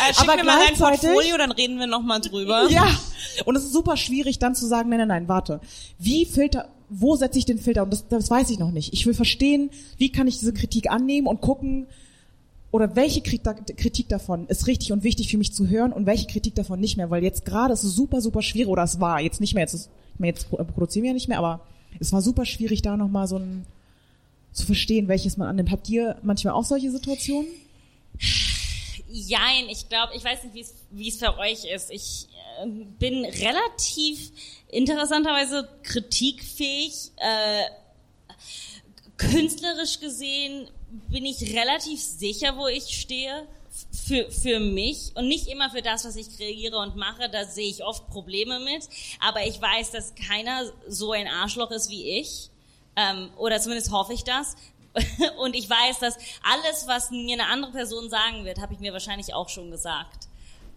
Äh, 0.00 0.14
schick 0.14 0.22
Aber 0.28 0.36
mir 0.36 0.44
mal 0.44 0.58
gleichzeitig- 0.64 1.00
Portfolio, 1.02 1.36
dann 1.36 1.52
reden 1.52 1.78
wir 1.78 1.86
nochmal 1.86 2.20
drüber. 2.20 2.68
Ja. 2.70 2.86
Und 3.44 3.56
es 3.56 3.64
ist 3.64 3.72
super 3.72 3.96
schwierig, 3.96 4.38
dann 4.38 4.54
zu 4.54 4.66
sagen, 4.66 4.88
nein, 4.88 5.00
nein, 5.00 5.08
nein, 5.08 5.28
warte. 5.28 5.60
Wie 5.98 6.24
filter, 6.24 6.68
wo 6.88 7.16
setze 7.16 7.38
ich 7.38 7.44
den 7.44 7.58
Filter? 7.58 7.82
Und 7.82 7.92
das, 7.92 8.08
das 8.08 8.30
weiß 8.30 8.48
ich 8.50 8.58
noch 8.58 8.70
nicht. 8.70 8.92
Ich 8.94 9.04
will 9.06 9.14
verstehen, 9.14 9.70
wie 9.98 10.10
kann 10.10 10.26
ich 10.26 10.38
diese 10.38 10.52
Kritik 10.54 10.90
annehmen 10.90 11.26
und 11.26 11.40
gucken, 11.40 11.86
oder 12.70 12.96
welche 12.96 13.22
Kritik, 13.22 14.08
davon 14.08 14.46
ist 14.48 14.66
richtig 14.66 14.92
und 14.92 15.02
wichtig 15.02 15.30
für 15.30 15.38
mich 15.38 15.52
zu 15.52 15.68
hören 15.68 15.92
und 15.92 16.06
welche 16.06 16.26
Kritik 16.26 16.54
davon 16.54 16.80
nicht 16.80 16.96
mehr, 16.96 17.10
weil 17.10 17.22
jetzt 17.22 17.44
gerade 17.44 17.72
ist 17.72 17.82
es 17.82 17.94
super, 17.94 18.20
super 18.20 18.42
schwierig, 18.42 18.68
oder 18.68 18.82
es 18.82 19.00
war 19.00 19.20
jetzt 19.20 19.40
nicht 19.40 19.54
mehr, 19.54 19.62
jetzt, 19.62 19.74
ist, 19.74 19.90
jetzt 20.18 20.50
produzieren 20.50 21.04
wir 21.04 21.10
ja 21.10 21.14
nicht 21.14 21.28
mehr, 21.28 21.38
aber 21.38 21.60
es 21.98 22.12
war 22.12 22.20
super 22.20 22.44
schwierig, 22.44 22.82
da 22.82 22.96
nochmal 22.96 23.26
so 23.26 23.36
ein, 23.36 23.64
zu 24.52 24.66
verstehen, 24.66 25.08
welches 25.08 25.36
man 25.36 25.48
annimmt. 25.48 25.70
Habt 25.70 25.88
ihr 25.88 26.16
manchmal 26.22 26.54
auch 26.54 26.64
solche 26.64 26.90
Situationen? 26.90 27.48
Jein, 29.10 29.68
ich 29.70 29.88
glaube, 29.88 30.12
ich 30.16 30.24
weiß 30.24 30.44
nicht, 30.44 30.54
wie 30.54 30.60
es 30.60 30.74
wie 30.90 31.08
es 31.08 31.16
für 31.16 31.38
euch 31.38 31.64
ist. 31.64 31.90
Ich 31.90 32.28
äh, 32.62 32.68
bin 32.98 33.24
relativ 33.24 34.30
interessanterweise 34.68 35.68
kritikfähig. 35.82 37.12
Äh, 37.16 37.64
künstlerisch 39.18 40.00
gesehen 40.00 40.68
bin 41.08 41.24
ich 41.24 41.54
relativ 41.54 42.00
sicher, 42.00 42.56
wo 42.56 42.66
ich 42.66 42.84
stehe. 43.00 43.46
Für, 44.06 44.30
für 44.30 44.58
mich 44.58 45.12
und 45.14 45.28
nicht 45.28 45.46
immer 45.46 45.70
für 45.70 45.82
das, 45.82 46.04
was 46.04 46.16
ich 46.16 46.36
kreiere 46.36 46.78
und 46.78 46.96
mache, 46.96 47.28
da 47.28 47.44
sehe 47.44 47.68
ich 47.68 47.84
oft 47.84 48.08
Probleme 48.08 48.58
mit, 48.60 48.88
aber 49.20 49.46
ich 49.46 49.60
weiß, 49.60 49.92
dass 49.92 50.14
keiner 50.14 50.72
so 50.88 51.12
ein 51.12 51.28
Arschloch 51.28 51.70
ist 51.70 51.90
wie 51.90 52.18
ich, 52.18 52.50
ähm, 52.96 53.30
oder 53.36 53.60
zumindest 53.60 53.92
hoffe 53.92 54.14
ich 54.14 54.24
das, 54.24 54.56
und 55.38 55.54
ich 55.54 55.68
weiß, 55.68 55.98
dass 56.00 56.16
alles, 56.42 56.86
was 56.86 57.10
mir 57.10 57.34
eine 57.34 57.46
andere 57.46 57.72
Person 57.72 58.08
sagen 58.08 58.44
wird, 58.44 58.58
habe 58.58 58.72
ich 58.72 58.80
mir 58.80 58.92
wahrscheinlich 58.92 59.34
auch 59.34 59.48
schon 59.48 59.70
gesagt. 59.70 60.27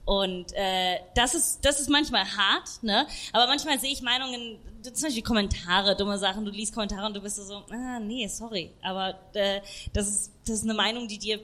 Und 0.06 0.52
äh, 0.54 1.00
das 1.16 1.36
ist 1.36 1.64
das 1.64 1.80
ist 1.80 1.90
manchmal 1.90 2.26
hart, 2.26 2.82
ne? 2.82 3.06
Aber 3.34 3.48
manchmal 3.48 3.80
sehe 3.80 3.92
ich 3.92 4.02
Meinungen, 4.02 4.58
zum 4.82 5.04
Beispiel 5.04 5.24
Kommentare, 5.24 5.96
dumme 5.96 6.18
Sachen. 6.18 6.44
Du 6.44 6.52
liest 6.52 6.74
Kommentare 6.74 7.06
und 7.06 7.16
du 7.16 7.22
bist 7.22 7.36
so, 7.36 7.64
ah 7.70 8.00
nee, 8.00 8.28
sorry, 8.28 8.72
aber 8.82 9.20
äh, 9.34 9.62
das 9.94 10.08
ist 10.08 10.32
das 10.46 10.58
ist 10.58 10.64
eine 10.64 10.74
Meinung, 10.74 11.08
die 11.08 11.20
dir 11.20 11.40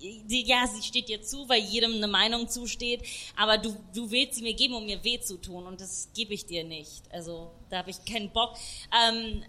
die, 0.00 0.44
ja, 0.46 0.66
sie 0.66 0.82
steht 0.82 1.08
dir 1.08 1.22
zu, 1.22 1.48
weil 1.48 1.60
jedem 1.60 1.94
eine 1.94 2.06
Meinung 2.06 2.48
zusteht, 2.48 3.02
aber 3.36 3.58
du, 3.58 3.76
du 3.94 4.10
willst 4.10 4.36
sie 4.36 4.42
mir 4.42 4.54
geben, 4.54 4.74
um 4.74 4.86
mir 4.86 5.02
weh 5.02 5.20
zu 5.20 5.36
tun 5.40 5.66
und 5.66 5.80
das 5.80 6.08
gebe 6.14 6.34
ich 6.34 6.46
dir 6.46 6.64
nicht. 6.64 7.02
Also 7.12 7.50
da 7.68 7.78
habe 7.78 7.90
ich 7.90 8.04
keinen 8.04 8.30
Bock. 8.30 8.56
Ähm, 8.94 9.42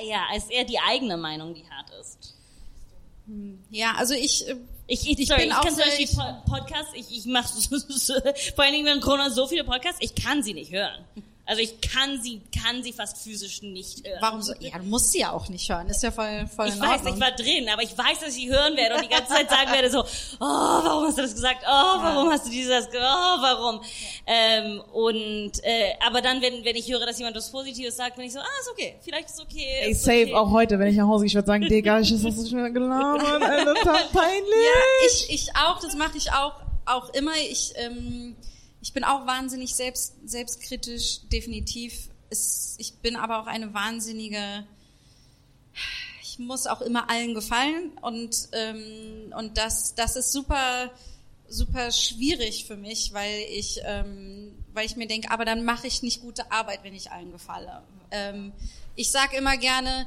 äh, 0.00 0.08
ja, 0.08 0.34
ist 0.34 0.50
eher 0.50 0.64
die 0.64 0.78
eigene 0.78 1.16
Meinung, 1.16 1.54
die 1.54 1.68
hart 1.68 1.90
ist. 2.00 2.33
Ja, 3.70 3.94
also 3.96 4.14
ich, 4.14 4.46
äh, 4.48 4.56
Ich, 4.86 5.08
ich, 5.08 5.18
Ich 5.18 5.28
sorry, 5.28 5.40
bin 5.42 5.50
ich 5.50 5.56
auch 5.56 5.62
kann 5.62 5.74
so- 5.74 5.80
Po- 6.14 6.42
Podcasts, 6.56 6.92
ich, 6.94 7.10
ich 7.10 7.24
mache 7.26 7.48
vor 8.54 8.64
allen 8.64 8.74
Dingen 8.74 8.84
während 8.84 9.02
Corona 9.02 9.30
so 9.30 9.46
viele 9.46 9.64
Podcasts, 9.64 9.98
ich 10.00 10.14
kann 10.14 10.42
sie 10.42 10.52
nicht 10.52 10.72
hören. 10.72 11.02
Also 11.46 11.60
ich 11.60 11.78
kann 11.82 12.22
sie, 12.22 12.40
kann 12.62 12.82
sie 12.82 12.92
fast 12.92 13.18
physisch 13.18 13.60
nicht 13.60 14.06
hören. 14.06 14.18
warum 14.20 14.40
so? 14.42 14.54
Ja, 14.60 14.78
du 14.78 14.84
musst 14.84 15.12
sie 15.12 15.20
ja 15.20 15.32
auch 15.32 15.48
nicht 15.50 15.68
hören. 15.70 15.88
Ist 15.88 16.02
ja 16.02 16.10
voll, 16.10 16.46
voll 16.54 16.68
Ich 16.68 16.76
in 16.76 16.80
weiß, 16.80 16.90
Ordnung. 17.00 17.14
ich 17.14 17.20
war 17.20 17.32
drin, 17.32 17.68
aber 17.68 17.82
ich 17.82 17.96
weiß, 17.96 18.20
dass 18.20 18.28
ich 18.30 18.34
sie 18.34 18.50
hören 18.50 18.74
werde 18.76 18.94
und 18.94 19.04
die 19.04 19.08
ganze 19.08 19.30
Zeit 19.34 19.50
sagen 19.50 19.70
werde 19.70 19.90
so, 19.90 20.00
oh, 20.00 20.04
warum 20.40 21.04
hast 21.06 21.18
du 21.18 21.22
das 21.22 21.34
gesagt? 21.34 21.62
Oh, 21.66 21.98
warum 22.02 22.30
hast 22.30 22.46
du 22.46 22.50
dieses, 22.50 22.86
oh, 22.86 22.98
warum? 22.98 23.80
Ähm, 24.26 24.80
und, 24.92 25.52
äh, 25.64 25.92
aber 26.06 26.22
dann, 26.22 26.40
wenn, 26.40 26.64
wenn 26.64 26.76
ich 26.76 26.90
höre, 26.90 27.04
dass 27.04 27.18
jemand 27.18 27.36
was 27.36 27.50
Positives 27.50 27.94
sagt, 27.96 28.16
bin 28.16 28.24
ich 28.24 28.32
so, 28.32 28.38
ah, 28.40 28.60
ist 28.60 28.70
okay, 28.72 28.94
vielleicht 29.02 29.28
ist 29.28 29.40
okay. 29.42 29.66
Ey, 29.82 29.90
ist 29.92 30.02
safe, 30.02 30.22
okay. 30.22 30.34
auch 30.34 30.50
heute, 30.50 30.78
wenn 30.78 30.88
ich 30.88 30.96
nach 30.96 31.08
Hause 31.08 31.24
gehe, 31.24 31.28
ich 31.28 31.34
würde 31.34 31.46
sagen, 31.46 31.68
Digga, 31.68 32.00
ich 32.00 32.10
ist 32.12 32.24
das 32.24 32.36
so 32.36 32.46
schnell 32.48 32.72
gelabert, 32.72 33.42
Alter, 33.42 33.74
peinlich. 34.12 34.44
Ja, 34.48 35.06
ich, 35.08 35.30
ich 35.30 35.56
auch, 35.56 35.78
das 35.80 35.94
mache 35.94 36.16
ich 36.16 36.32
auch, 36.32 36.54
auch 36.86 37.10
immer. 37.10 37.32
Ich, 37.50 37.74
ähm, 37.76 38.34
ich 38.84 38.92
bin 38.92 39.02
auch 39.02 39.26
wahnsinnig 39.26 39.74
selbst, 39.74 40.12
selbstkritisch, 40.26 41.20
definitiv. 41.32 42.10
Es, 42.28 42.74
ich 42.76 42.92
bin 42.98 43.16
aber 43.16 43.40
auch 43.40 43.46
eine 43.46 43.72
wahnsinnige, 43.72 44.66
ich 46.22 46.38
muss 46.38 46.66
auch 46.66 46.82
immer 46.82 47.08
allen 47.08 47.32
gefallen 47.32 47.92
und, 48.02 48.48
ähm, 48.52 49.32
und 49.38 49.56
das, 49.56 49.94
das 49.94 50.16
ist 50.16 50.32
super, 50.32 50.90
super 51.48 51.92
schwierig 51.92 52.66
für 52.66 52.76
mich, 52.76 53.14
weil 53.14 53.46
ich, 53.52 53.80
ähm, 53.84 54.52
weil 54.74 54.84
ich 54.84 54.96
mir 54.96 55.06
denke, 55.06 55.30
aber 55.30 55.46
dann 55.46 55.64
mache 55.64 55.86
ich 55.86 56.02
nicht 56.02 56.20
gute 56.20 56.52
Arbeit, 56.52 56.80
wenn 56.82 56.94
ich 56.94 57.10
allen 57.10 57.32
gefalle. 57.32 57.82
Ähm, 58.10 58.52
ich 58.96 59.10
sage 59.10 59.36
immer 59.36 59.56
gerne, 59.56 60.06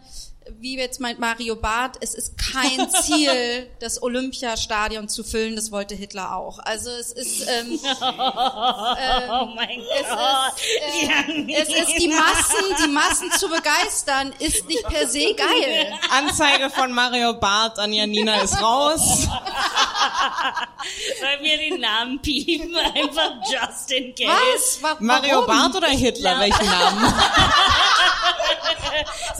wie 0.59 0.77
jetzt 0.77 1.01
meint 1.01 1.19
Mario 1.19 1.57
Barth, 1.57 1.97
es 1.99 2.13
ist 2.13 2.37
kein 2.37 2.89
Ziel, 3.01 3.69
das 3.81 4.01
Olympiastadion 4.01 5.09
zu 5.09 5.25
füllen, 5.25 5.57
das 5.57 5.71
wollte 5.73 5.93
Hitler 5.93 6.33
auch. 6.37 6.59
Also 6.59 6.89
es 6.89 7.11
ist, 7.11 7.45
ähm, 7.49 7.77
Oh 7.99 9.45
mein 9.53 9.81
es 9.81 10.07
Gott. 10.09 10.53
ist, 10.57 11.09
äh, 11.09 11.53
es 11.61 11.67
ist 11.67 11.97
die 11.99 12.07
Massen, 12.07 12.63
die 12.85 12.87
Massen 12.87 13.29
zu 13.33 13.49
begeistern, 13.49 14.31
ist 14.39 14.65
nicht 14.69 14.83
per 14.87 15.05
se 15.09 15.33
geil. 15.33 15.93
Anzeige 16.11 16.69
von 16.69 16.93
Mario 16.93 17.33
Barth 17.33 17.77
an 17.79 17.91
Janina 17.91 18.39
ist 18.41 18.61
raus. 18.61 19.27
Soll 21.19 21.41
mir 21.41 21.57
den 21.57 21.81
Namen 21.81 22.21
piepen, 22.21 22.73
einfach 22.73 23.33
just 23.51 23.91
in 23.91 24.15
case. 24.15 24.29
Was? 24.55 24.81
Wa- 24.81 24.95
Mario 24.99 25.41
warum? 25.41 25.47
Barth 25.47 25.75
oder 25.75 25.89
Hitler? 25.89 26.39
Welchen 26.39 26.65
Namen? 26.65 27.13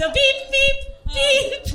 So 0.08 0.14
piep, 0.14 0.40
piep, 0.52 0.80
piep. 1.12 1.68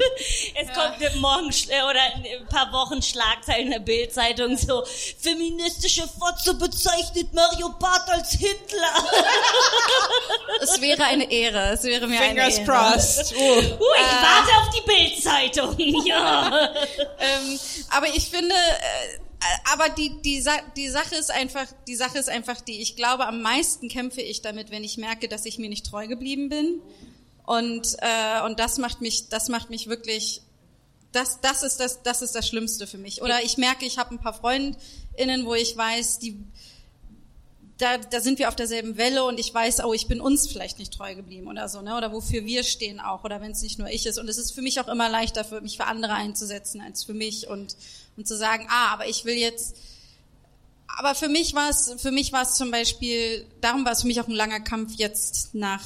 Es 0.54 0.68
kommt 0.72 1.20
morgen 1.20 1.50
äh, 1.68 1.82
oder 1.82 2.00
in 2.16 2.40
ein 2.40 2.46
paar 2.48 2.72
Wochen 2.72 3.02
Schlagzeilen 3.02 3.66
in 3.66 3.72
der 3.72 3.78
Bildzeitung 3.80 4.56
so, 4.56 4.84
feministische 5.18 6.08
Fotze 6.18 6.54
bezeichnet 6.54 7.32
Mario 7.34 7.70
Barth 7.78 8.08
als 8.08 8.32
Hitler. 8.32 8.94
Es 10.62 10.80
wäre 10.80 11.04
eine 11.04 11.30
Ehre. 11.30 11.72
Es 11.72 11.82
wäre 11.82 12.06
mir 12.06 12.18
Fingers 12.20 12.58
eine 12.58 12.66
Ehre. 12.66 12.72
crossed. 12.72 13.34
Uh. 13.34 13.42
Uh, 13.42 13.94
ich 13.96 14.12
warte 14.22 14.52
auf 14.60 14.70
die 14.74 14.82
Bildzeitung. 14.86 15.76
Ja. 16.06 16.72
Ähm, 17.18 17.58
aber 17.90 18.08
ich 18.08 18.28
finde, 18.28 18.54
äh, 18.54 19.72
aber 19.72 19.88
die, 19.88 20.20
die, 20.22 20.40
Sa 20.40 20.52
die 20.76 20.88
Sache 20.88 21.16
ist 21.16 21.30
einfach, 21.30 21.66
die 21.86 21.96
Sache 21.96 22.18
ist 22.18 22.28
einfach 22.28 22.60
die, 22.60 22.80
ich 22.80 22.96
glaube, 22.96 23.26
am 23.26 23.42
meisten 23.42 23.88
kämpfe 23.88 24.20
ich 24.20 24.42
damit, 24.42 24.70
wenn 24.70 24.84
ich 24.84 24.96
merke, 24.96 25.28
dass 25.28 25.44
ich 25.44 25.58
mir 25.58 25.68
nicht 25.68 25.86
treu 25.86 26.06
geblieben 26.06 26.48
bin. 26.48 26.80
Und, 27.44 27.96
äh, 27.98 28.42
und 28.44 28.60
das 28.60 28.78
macht 28.78 29.00
mich, 29.00 29.28
das 29.28 29.48
macht 29.48 29.70
mich 29.70 29.88
wirklich, 29.88 30.42
das, 31.10 31.40
das 31.40 31.62
ist 31.62 31.80
das, 31.80 32.02
das 32.02 32.22
ist 32.22 32.34
das 32.34 32.46
Schlimmste 32.46 32.86
für 32.86 32.98
mich. 32.98 33.22
Oder 33.22 33.42
ich 33.42 33.58
merke, 33.58 33.84
ich 33.84 33.98
habe 33.98 34.14
ein 34.14 34.18
paar 34.18 34.34
FreundInnen, 34.34 35.44
wo 35.44 35.54
ich 35.54 35.76
weiß, 35.76 36.20
die, 36.20 36.38
da, 37.78 37.98
da 37.98 38.20
sind 38.20 38.38
wir 38.38 38.48
auf 38.48 38.54
derselben 38.54 38.96
Welle 38.96 39.24
und 39.24 39.40
ich 39.40 39.52
weiß, 39.52 39.84
oh, 39.84 39.92
ich 39.92 40.06
bin 40.06 40.20
uns 40.20 40.46
vielleicht 40.46 40.78
nicht 40.78 40.92
treu 40.94 41.14
geblieben 41.16 41.48
oder 41.48 41.68
so, 41.68 41.82
ne? 41.82 41.96
Oder 41.96 42.12
wofür 42.12 42.44
wir 42.44 42.62
stehen 42.62 43.00
auch, 43.00 43.24
oder 43.24 43.40
wenn 43.40 43.50
es 43.50 43.62
nicht 43.62 43.78
nur 43.78 43.88
ich 43.88 44.06
ist. 44.06 44.18
Und 44.18 44.28
es 44.28 44.38
ist 44.38 44.52
für 44.52 44.62
mich 44.62 44.80
auch 44.80 44.88
immer 44.88 45.08
leichter, 45.08 45.44
für 45.44 45.60
mich 45.60 45.76
für 45.76 45.86
andere 45.86 46.12
einzusetzen 46.12 46.80
als 46.80 47.04
für 47.04 47.14
mich 47.14 47.48
und, 47.48 47.76
und 48.16 48.28
zu 48.28 48.36
sagen, 48.36 48.68
ah, 48.70 48.92
aber 48.92 49.08
ich 49.08 49.24
will 49.24 49.34
jetzt. 49.34 49.76
Aber 50.86 51.14
für 51.14 51.28
mich 51.28 51.54
war 51.54 51.70
es, 51.70 51.94
für 51.98 52.12
mich 52.12 52.32
war 52.32 52.42
es 52.42 52.54
zum 52.54 52.70
Beispiel, 52.70 53.46
darum 53.60 53.84
war 53.84 53.92
es 53.92 54.02
für 54.02 54.06
mich 54.06 54.20
auch 54.20 54.28
ein 54.28 54.34
langer 54.34 54.60
Kampf 54.60 54.94
jetzt 54.96 55.54
nach 55.54 55.82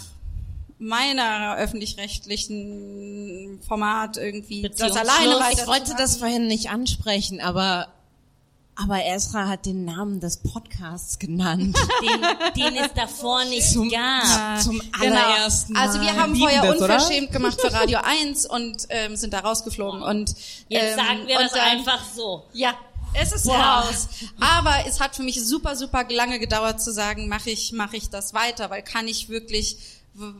meiner 0.78 1.57
öffentlich-rechtlichen 1.57 3.61
Format 3.66 4.16
irgendwie 4.16 4.62
das 4.62 4.81
alleine 4.97 5.35
Ich 5.35 5.40
weiter 5.40 5.62
Ich 5.62 5.66
wollte 5.66 5.94
das 5.97 6.19
vorhin 6.19 6.47
nicht 6.47 6.70
ansprechen, 6.70 7.40
aber 7.40 7.89
aber 8.78 9.03
Ezra 9.07 9.48
hat 9.48 9.65
den 9.65 9.86
Namen 9.86 10.20
des 10.20 10.36
Podcasts 10.36 11.19
genannt. 11.19 11.74
Den, 12.03 12.20
den 12.74 12.77
es 12.77 12.93
davor 12.93 13.43
nicht 13.47 13.66
Zum, 13.73 13.89
gab. 13.89 14.61
zum 14.61 14.78
Genau. 15.01 15.16
allerersten 15.16 15.73
Mal. 15.73 15.86
Also 15.89 15.98
wir 16.03 16.15
haben 16.15 16.35
Lieben 16.35 16.47
vorher 16.47 16.61
das, 16.61 16.77
oder? 16.82 16.94
unverschämt 16.97 17.32
gemacht 17.32 17.59
für 17.59 17.73
Radio 17.73 18.01
1 18.05 18.44
und 18.44 18.86
ähm, 18.90 19.16
sind 19.16 19.32
da 19.32 19.39
rausgeflogen. 19.40 20.03
Und 20.03 20.28
Jetzt 20.69 20.90
ähm, 20.90 20.94
sagen 21.07 21.27
wir 21.27 21.36
und 21.39 21.44
das 21.44 21.53
dann- 21.53 21.61
einfach 21.62 22.05
so. 22.15 22.44
Ja, 22.53 22.74
es 23.15 23.32
ist 23.32 23.44
Boah. 23.47 23.57
raus. 23.86 24.09
Aber 24.40 24.74
es 24.86 25.01
hat 25.01 25.16
für 25.16 25.23
mich 25.23 25.43
super, 25.43 25.74
super 25.74 26.05
lange 26.11 26.39
gedauert 26.39 26.82
zu 26.82 26.93
sagen, 26.93 27.28
mache 27.28 27.48
ich, 27.48 27.73
mache 27.73 27.97
ich 27.97 28.11
das 28.11 28.35
weiter, 28.35 28.69
weil 28.69 28.82
kann 28.82 29.09
ich 29.09 29.31
wirklich, 29.31 29.78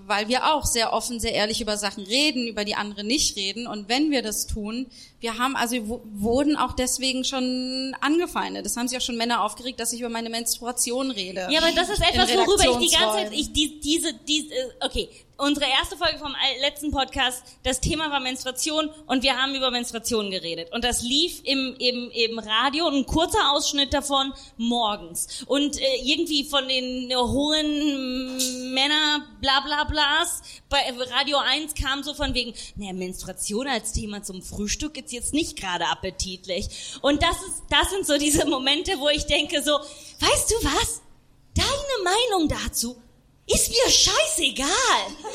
weil 0.07 0.29
wir 0.29 0.53
auch 0.55 0.65
sehr 0.65 0.93
offen, 0.93 1.21
sehr 1.21 1.35
ehrlich 1.35 1.61
über 1.61 1.77
Sachen 1.77 2.05
reden, 2.05 2.47
über 2.47 2.65
die 2.65 2.75
anderen 2.75 3.07
nicht 3.07 3.37
reden. 3.37 3.67
Und 3.67 3.89
wenn 3.89 4.11
wir 4.11 4.23
das 4.23 4.47
tun, 4.47 4.87
wir 5.21 5.39
haben, 5.39 5.57
also 5.57 6.03
wurden 6.05 6.57
auch 6.57 6.73
deswegen 6.73 7.25
schon 7.25 7.97
angefeindet. 8.01 8.67
Das 8.67 8.77
haben 8.77 8.87
sich 8.87 8.99
auch 8.99 9.03
schon 9.03 9.17
Männer 9.17 9.43
aufgeregt, 9.43 9.81
dass 9.81 9.93
ich 9.93 10.01
über 10.01 10.11
meine 10.11 10.29
Menstruation 10.29 11.11
rede. 11.11 11.49
Ja, 11.51 11.63
aber 11.63 11.73
das 11.73 11.89
ist 11.89 12.03
etwas, 12.03 12.29
worüber 12.35 12.81
ich 12.81 12.91
die 12.91 12.97
ganze 12.97 13.17
Zeit, 13.17 13.33
ich, 13.33 13.53
die, 13.53 13.81
diese, 13.81 14.13
diese, 14.13 14.53
äh, 14.53 14.85
okay, 14.85 15.09
unsere 15.39 15.67
erste 15.67 15.97
Folge 15.97 16.19
vom 16.19 16.35
letzten 16.63 16.91
Podcast, 16.91 17.43
das 17.63 17.81
Thema 17.81 18.11
war 18.11 18.21
Menstruation 18.21 18.91
und 19.07 19.23
wir 19.23 19.37
haben 19.37 19.55
über 19.55 19.71
Menstruation 19.71 20.31
geredet. 20.31 20.73
Und 20.73 20.85
das 20.85 21.03
lief 21.03 21.41
im, 21.45 21.77
im, 21.79 22.11
im 22.11 22.39
Radio, 22.39 22.89
ein 22.89 23.07
kurzer 23.07 23.53
Ausschnitt 23.53 23.93
davon 23.93 24.33
morgens. 24.57 25.45
Und 25.47 25.81
äh, 25.81 25.85
irgendwie 26.03 26.45
von 26.45 26.67
den 26.69 27.15
hohen 27.17 28.73
Männer, 28.73 29.27
bla 29.41 29.61
bla 29.61 29.85
blas, 29.85 30.43
bei 30.69 30.79
Radio 31.15 31.39
1 31.39 31.75
kam 31.75 32.03
so 32.03 32.15
von 32.15 32.35
wegen, 32.35 32.53
naja, 32.77 32.93
Menstruation 32.93 33.67
als 33.69 33.93
Thema 33.93 34.23
zum 34.23 34.43
Frühstück 34.43 34.95
ist 35.07 35.13
jetzt 35.13 35.35
nicht 35.35 35.57
gerade 35.59 35.87
appetitlich. 35.87 36.69
Und 37.03 37.23
das 37.23 37.37
ist, 37.37 37.63
das 37.71 37.91
sind 37.91 38.07
so 38.07 38.19
diese 38.19 38.45
Momente, 38.47 38.93
wo 38.99 39.09
ich 39.09 39.27
denke 39.27 39.63
so, 39.63 39.73
weißt 40.21 40.51
du 40.51 40.55
was? 40.65 41.01
Deine 41.55 42.05
Meinung 42.05 42.49
dazu 42.49 42.97
Ist 43.47 43.71
mir 43.71 43.91
scheißegal. 43.91 44.69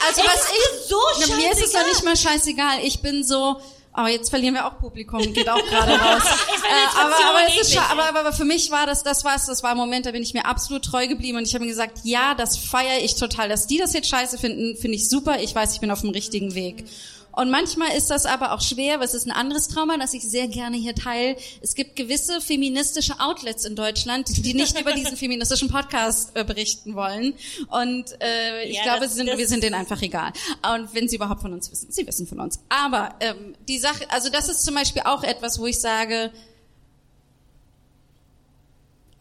Also 0.07 0.22
es 0.22 0.27
was 0.27 0.35
ist 0.35 0.52
ich 0.52 0.72
mir 0.72 0.88
so 0.88 0.98
Na, 0.98 1.19
scheißegal. 1.26 1.38
mir 1.38 1.52
ist 1.52 1.65
es 1.65 1.73
ja 1.73 1.84
nicht 1.84 2.03
mal 2.03 2.15
scheißegal. 2.18 2.80
Ich 2.84 3.02
bin 3.02 3.23
so, 3.23 3.60
aber 3.93 4.10
jetzt 4.10 4.30
verlieren 4.30 4.53
wir 4.53 4.68
auch 4.68 4.77
Publikum, 4.80 5.34
geht 5.34 5.49
auch 5.49 5.57
gerade 5.65 5.91
raus. 5.99 6.23
äh, 6.23 6.99
aber, 6.99 7.15
aber, 7.26 7.39
es 7.48 7.68
ist 7.68 7.77
aber, 7.77 8.03
aber, 8.10 8.19
aber 8.19 8.34
für 8.34 8.45
mich 8.45 8.69
war 8.69 8.85
das, 8.85 9.02
das 9.03 9.23
war's, 9.26 9.48
das 9.48 9.64
war 9.64 9.72
ein 9.72 9.77
Moment, 9.77 10.06
da 10.06 10.11
bin 10.11 10.22
ich 10.22 10.34
mir 10.34 10.45
absolut 10.45 10.84
treu 10.85 11.07
geblieben 11.07 11.38
und 11.38 11.48
ich 11.48 11.53
habe 11.56 11.64
mir 11.64 11.69
gesagt, 11.72 11.99
ja, 12.03 12.35
das 12.35 12.56
feiere 12.57 12.99
ich 13.03 13.15
total. 13.15 13.49
Dass 13.49 13.65
die 13.68 13.77
das 13.80 13.93
jetzt 13.93 14.10
scheiße 14.10 14.38
finden, 14.38 14.77
finde 14.77 14.98
ich 14.98 15.10
super. 15.10 15.39
Ich 15.41 15.56
weiß, 15.56 15.73
ich 15.73 15.80
bin 15.80 15.89
auf 15.91 16.02
dem 16.02 16.11
richtigen 16.11 16.53
Weg. 16.53 16.85
Und 17.33 17.49
manchmal 17.49 17.95
ist 17.95 18.09
das 18.09 18.25
aber 18.25 18.51
auch 18.53 18.61
schwer, 18.61 18.99
was 18.99 19.13
ist 19.13 19.25
ein 19.25 19.31
anderes 19.31 19.67
Trauma, 19.69 19.97
das 19.97 20.13
ich 20.13 20.23
sehr 20.23 20.47
gerne 20.47 20.77
hier 20.77 20.93
teile. 20.95 21.37
Es 21.61 21.75
gibt 21.75 21.95
gewisse 21.95 22.41
feministische 22.41 23.19
Outlets 23.19 23.65
in 23.65 23.75
Deutschland, 23.75 24.27
die 24.45 24.53
nicht 24.53 24.79
über 24.79 24.93
diesen 24.93 25.15
feministischen 25.17 25.69
Podcast 25.69 26.31
äh, 26.35 26.43
berichten 26.43 26.95
wollen. 26.95 27.33
Und 27.69 28.05
äh, 28.21 28.63
ich 28.65 28.77
Ja, 28.77 28.83
glaube, 28.83 29.01
das- 29.05 29.15
sind, 29.15 29.27
das- 29.27 29.37
wir 29.37 29.47
sind 29.47 29.63
denen 29.63 29.75
einfach 29.75 30.01
egal. 30.01 30.33
Und 30.75 30.93
wenn 30.93 31.07
sie 31.07 31.15
überhaupt 31.15 31.41
von 31.41 31.53
uns 31.53 31.71
wissen, 31.71 31.91
sie 31.91 32.05
wissen 32.05 32.27
von 32.27 32.39
uns. 32.39 32.59
Aber 32.69 33.15
ähm, 33.21 33.55
die 33.67 33.79
Sache, 33.79 34.09
also 34.11 34.29
das 34.29 34.49
ist 34.49 34.63
zum 34.63 34.75
Beispiel 34.75 35.03
auch 35.05 35.23
etwas, 35.23 35.57
wo 35.59 35.67
ich 35.67 35.79
sage, 35.79 36.31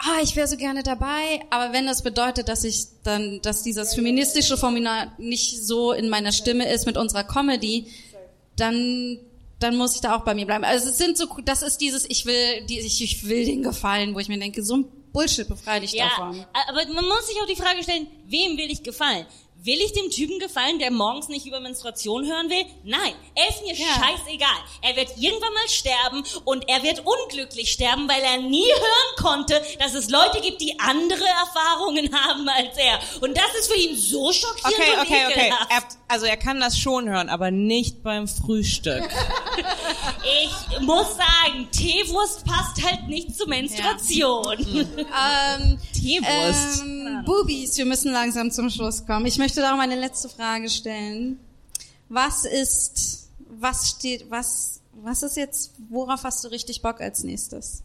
ah, 0.01 0.21
ich 0.23 0.35
wäre 0.37 0.49
so 0.49 0.57
gerne 0.57 0.83
dabei, 0.83 1.41
aber 1.51 1.73
wenn 1.73 1.87
das 1.87 2.03
bedeutet, 2.03 2.49
dass 2.49 2.65
ich 2.65 2.87
dann, 3.05 3.41
dass 3.43 3.63
dieses 3.63 3.95
feministische 3.95 4.57
Formular 4.57 5.13
nicht 5.19 5.65
so 5.65 5.93
in 5.93 6.09
meiner 6.09 6.33
Stimme 6.33 6.69
ist 6.73 6.87
mit 6.87 6.97
unserer 6.97 7.25
Comedy, 7.25 7.87
dann 8.57 9.19
dann 9.61 9.77
muss 9.77 9.95
ich 9.95 10.01
da 10.01 10.17
auch 10.17 10.25
bei 10.25 10.35
mir 10.35 10.47
bleiben. 10.47 10.65
Also 10.65 10.89
es 10.89 10.97
sind 10.97 11.19
so, 11.19 11.27
das 11.45 11.61
ist 11.61 11.83
dieses, 11.83 12.09
ich 12.09 12.25
will, 12.25 12.63
die, 12.67 12.81
ich, 12.81 13.03
ich 13.05 13.29
will 13.29 13.45
den 13.45 13.63
gefallen, 13.63 14.15
wo 14.15 14.19
ich 14.19 14.29
mir 14.29 14.39
denke, 14.39 14.63
so 14.63 14.79
ein 14.79 14.85
Bullshit 15.13 15.47
befreie 15.47 15.83
dich 15.83 15.93
Ja, 15.93 16.09
davon. 16.09 16.47
aber 16.67 16.87
man 16.95 17.05
muss 17.05 17.27
sich 17.27 17.37
auch 17.43 17.47
die 17.47 17.57
Frage 17.57 17.83
stellen, 17.83 18.07
wem 18.27 18.57
will 18.57 18.71
ich 18.71 18.83
gefallen? 18.83 19.27
Will 19.63 19.79
ich 19.81 19.93
dem 19.93 20.11
Typen 20.11 20.39
gefallen, 20.39 20.79
der 20.79 20.91
morgens 20.91 21.29
nicht 21.29 21.45
über 21.45 21.61
Menstruation 21.61 22.25
hören 22.27 22.49
will? 22.49 22.65
Nein, 22.83 23.15
er 23.35 23.49
ist 23.51 23.63
mir 23.63 23.75
Ja. 23.75 23.87
scheißegal. 23.95 24.49
Er 24.81 24.97
wird 24.97 25.11
irgendwann 25.19 25.53
mal 25.53 25.69
sterben 25.69 26.25
und 26.47 26.67
er 26.67 26.83
wird 26.83 27.03
unglücklich 27.05 27.71
sterben, 27.71 28.09
weil 28.09 28.23
er 28.23 28.39
nie 28.39 28.65
hören 28.73 29.17
konnte, 29.19 29.63
dass 29.79 29.93
es 29.93 30.09
Leute 30.09 30.41
gibt, 30.41 30.63
die 30.63 30.79
andere 30.81 31.25
Erfahrungen 31.27 32.11
haben 32.25 32.49
als 32.49 32.75
er. 32.79 33.01
Und 33.21 33.37
das 33.37 33.55
ist 33.59 33.71
für 33.71 33.79
ihn 33.79 33.95
so 33.97 34.33
schockierend 34.33 34.75
Okay, 34.79 34.93
und 34.95 35.01
okay, 35.01 35.27
okay. 35.27 35.41
ekelhaft. 35.49 35.71
Er, 35.71 35.83
also 36.11 36.27
er 36.27 36.37
kann 36.37 36.59
das 36.59 36.77
schon 36.77 37.09
hören, 37.09 37.29
aber 37.29 37.51
nicht 37.51 38.03
beim 38.03 38.29
Frühstück. 38.29 39.09
Ich 40.23 40.81
muss 40.83 41.17
sagen, 41.17 41.67
Teewurst 41.73 42.45
passt 42.45 42.85
halt 42.85 43.09
nicht 43.09 43.35
zur 43.35 43.49
Menstruation. 43.49 44.57
Ähm, 44.99 45.79
Teewurst. 45.93 46.83
ähm, 46.83 47.23
Bubis, 47.25 47.77
wir 47.79 47.87
müssen 47.87 48.13
langsam 48.13 48.51
zum 48.51 48.71
Schluss 48.71 49.07
kommen. 49.07 49.27
Ich 49.27 49.39
möchte 49.39 49.61
darum 49.61 49.81
eine 49.81 49.99
letzte 49.99 50.29
Frage 50.29 50.69
stellen. 50.69 51.39
Was 52.09 52.45
ist, 52.45 53.31
was 53.49 53.91
steht, 53.91 54.31
was, 54.31 54.81
was 55.03 55.23
ist 55.23 55.37
jetzt, 55.37 55.73
worauf 55.89 56.23
hast 56.23 56.45
du 56.45 56.49
richtig 56.49 56.83
Bock 56.83 57.01
als 57.01 57.25
nächstes? 57.25 57.83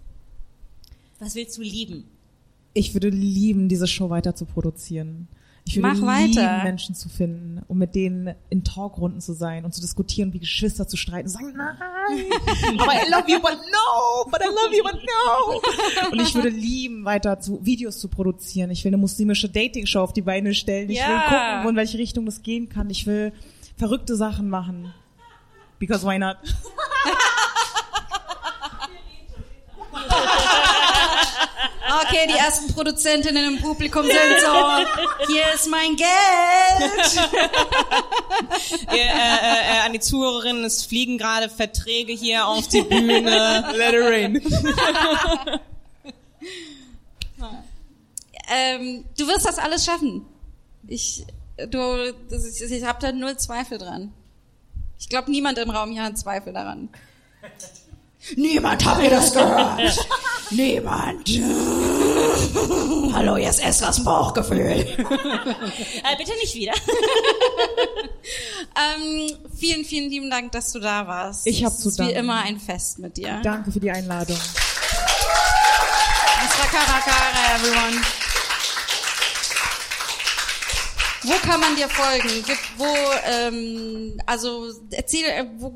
Was 1.19 1.35
willst 1.35 1.57
du 1.57 1.61
lieben? 1.61 2.06
Ich 2.73 2.93
würde 2.93 3.10
lieben, 3.10 3.69
diese 3.69 3.88
Show 3.88 4.10
weiter 4.10 4.35
zu 4.35 4.45
produzieren. 4.45 5.27
Ich 5.68 5.78
würde 5.78 5.88
Mach 6.00 6.20
lieben, 6.20 6.36
weiter. 6.38 6.64
Menschen 6.64 6.94
zu 6.94 7.10
finden 7.10 7.62
und 7.68 7.80
mit 7.80 7.96
denen 7.96 8.36
in 8.52 8.64
Talkrunden 8.64 9.20
zu 9.20 9.34
sein 9.34 9.66
und 9.66 9.74
zu 9.74 9.82
diskutieren, 9.82 10.32
wie 10.32 10.40
Geschwister 10.40 10.88
zu 10.88 10.96
streiten 10.96 11.28
und 11.28 11.34
sagen, 11.34 11.54
nein, 11.58 11.76
aber 12.80 12.94
I 12.94 13.10
love 13.10 13.24
you, 13.28 13.40
but 13.40 13.58
no, 13.72 14.30
but 14.32 14.42
I 14.42 14.46
love 14.46 14.76
you, 14.76 14.84
but 14.84 14.94
no. 14.94 16.12
Und 16.12 16.22
ich 16.22 16.36
würde 16.36 16.50
lieben, 16.50 17.04
weiter 17.04 17.40
zu 17.40 17.66
Videos 17.66 17.98
zu 17.98 18.10
produzieren. 18.10 18.70
Ich 18.70 18.84
will 18.84 18.90
eine 18.92 18.98
muslimische 18.98 19.50
Dating-Show 19.50 20.02
auf 20.02 20.14
die 20.14 20.22
Beine 20.22 20.54
stellen. 20.54 20.88
Ich 20.90 21.00
will 21.00 21.04
Ja. 21.10 21.22
gucken, 21.24 21.64
wo 21.66 21.70
in 21.70 21.76
welche 21.76 21.98
Richtung 21.98 22.28
das 22.28 22.44
gehen 22.44 22.70
kann. 22.70 22.92
Ich 22.92 23.08
will 23.08 23.34
verrückte 23.76 24.16
Sachen 24.16 24.50
machen. 24.50 24.94
Because 25.80 26.06
why 26.06 26.20
not? 26.20 26.38
Okay, 32.02 32.28
die 32.28 32.38
ersten 32.38 32.74
Produzentinnen 32.74 33.56
im 33.56 33.62
Publikum 33.62 34.04
sind 34.06 34.16
so, 34.42 35.28
hier 35.28 35.44
ist 35.54 35.68
mein 35.70 35.96
Geld. 35.96 36.10
äh, 38.92 38.98
äh, 38.98 39.78
äh, 39.78 39.86
an 39.86 39.94
die 39.94 40.00
Zuhörerinnen, 40.00 40.64
es 40.64 40.84
fliegen 40.86 41.18
gerade 41.18 41.50
Verträge 41.50 42.14
hier 42.14 42.48
auf 42.48 42.68
die 42.68 42.82
Bühne. 42.82 43.74
Let 43.76 43.94
it 43.94 44.04
rain. 44.04 44.42
Ähm, 48.48 49.06
du 49.18 49.28
wirst 49.28 49.46
das 49.46 49.58
alles 49.58 49.86
schaffen. 49.86 50.26
Ich, 50.88 51.26
du, 51.70 52.14
ist, 52.30 52.62
ich 52.62 52.84
habe 52.84 53.00
da 53.02 53.12
null 53.12 53.38
Zweifel 53.38 53.78
dran. 53.78 54.14
Ich 55.00 55.10
glaube, 55.10 55.32
niemand 55.32 55.58
im 55.58 55.70
Raum 55.70 55.92
hier 55.92 56.04
hat 56.04 56.18
Zweifel 56.18 56.54
daran. 56.54 56.90
Niemand 58.35 58.84
hat 58.85 58.97
mir 58.97 59.10
das 59.10 59.34
gehört. 59.34 60.07
Niemand. 60.52 61.30
Hallo, 63.14 63.38
jetzt 63.38 63.64
ist 63.64 63.81
das 63.81 64.03
Bauchgefühl. 64.03 64.60
Äh, 64.69 66.15
bitte 66.18 66.31
nicht 66.41 66.56
wieder. 66.56 66.73
Ähm, 68.77 69.31
vielen, 69.57 69.85
vielen 69.85 70.10
lieben 70.10 70.30
Dank, 70.30 70.52
dass 70.52 70.72
du 70.73 70.80
da 70.80 71.07
warst. 71.07 71.47
Ich 71.47 71.64
hab 71.64 71.72
Es 71.73 71.80
zu 71.80 71.89
ist 71.89 71.99
wie 71.99 72.03
danken. 72.03 72.18
immer 72.19 72.41
ein 72.41 72.60
Fest 72.60 72.99
mit 72.99 73.15
dir. 73.18 73.39
Danke 73.43 73.72
für 73.72 73.80
die 73.80 73.91
Einladung. 73.91 74.38
Das 76.41 76.60
war 76.60 76.68
Karakara, 76.68 77.56
everyone. 77.56 78.02
Wo 81.26 81.34
kann 81.47 81.60
man 81.60 81.76
dir 81.76 81.88
folgen? 81.89 82.30
Wo, 82.77 82.85
ähm, 83.26 84.22
also 84.26 84.68
erzähl, 84.91 85.26
äh, 85.26 85.45
wo, 85.57 85.73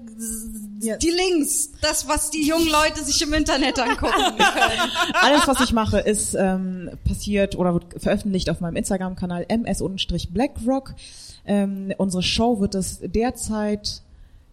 Ja. 0.82 0.98
die 0.98 1.10
Links, 1.10 1.72
das, 1.82 2.08
was 2.08 2.30
die 2.32 2.46
jungen 2.48 2.70
Leute 2.70 3.04
sich 3.04 3.22
im 3.22 3.34
Internet 3.34 3.80
angucken 3.80 4.12
können. 4.38 4.92
Alles, 5.14 5.48
was 5.48 5.60
ich 5.62 5.74
mache, 5.74 6.00
ist 6.00 6.36
ähm, 6.36 6.90
passiert 7.06 7.56
oder 7.56 7.74
wird 7.74 8.02
veröffentlicht 8.02 8.50
auf 8.50 8.60
meinem 8.62 8.76
Instagram-Kanal 8.78 9.46
ms-blackrock. 9.50 10.94
Ähm, 11.46 11.94
unsere 11.98 12.22
Show 12.24 12.60
wird 12.60 12.76
es 12.76 13.00
derzeit 13.02 14.02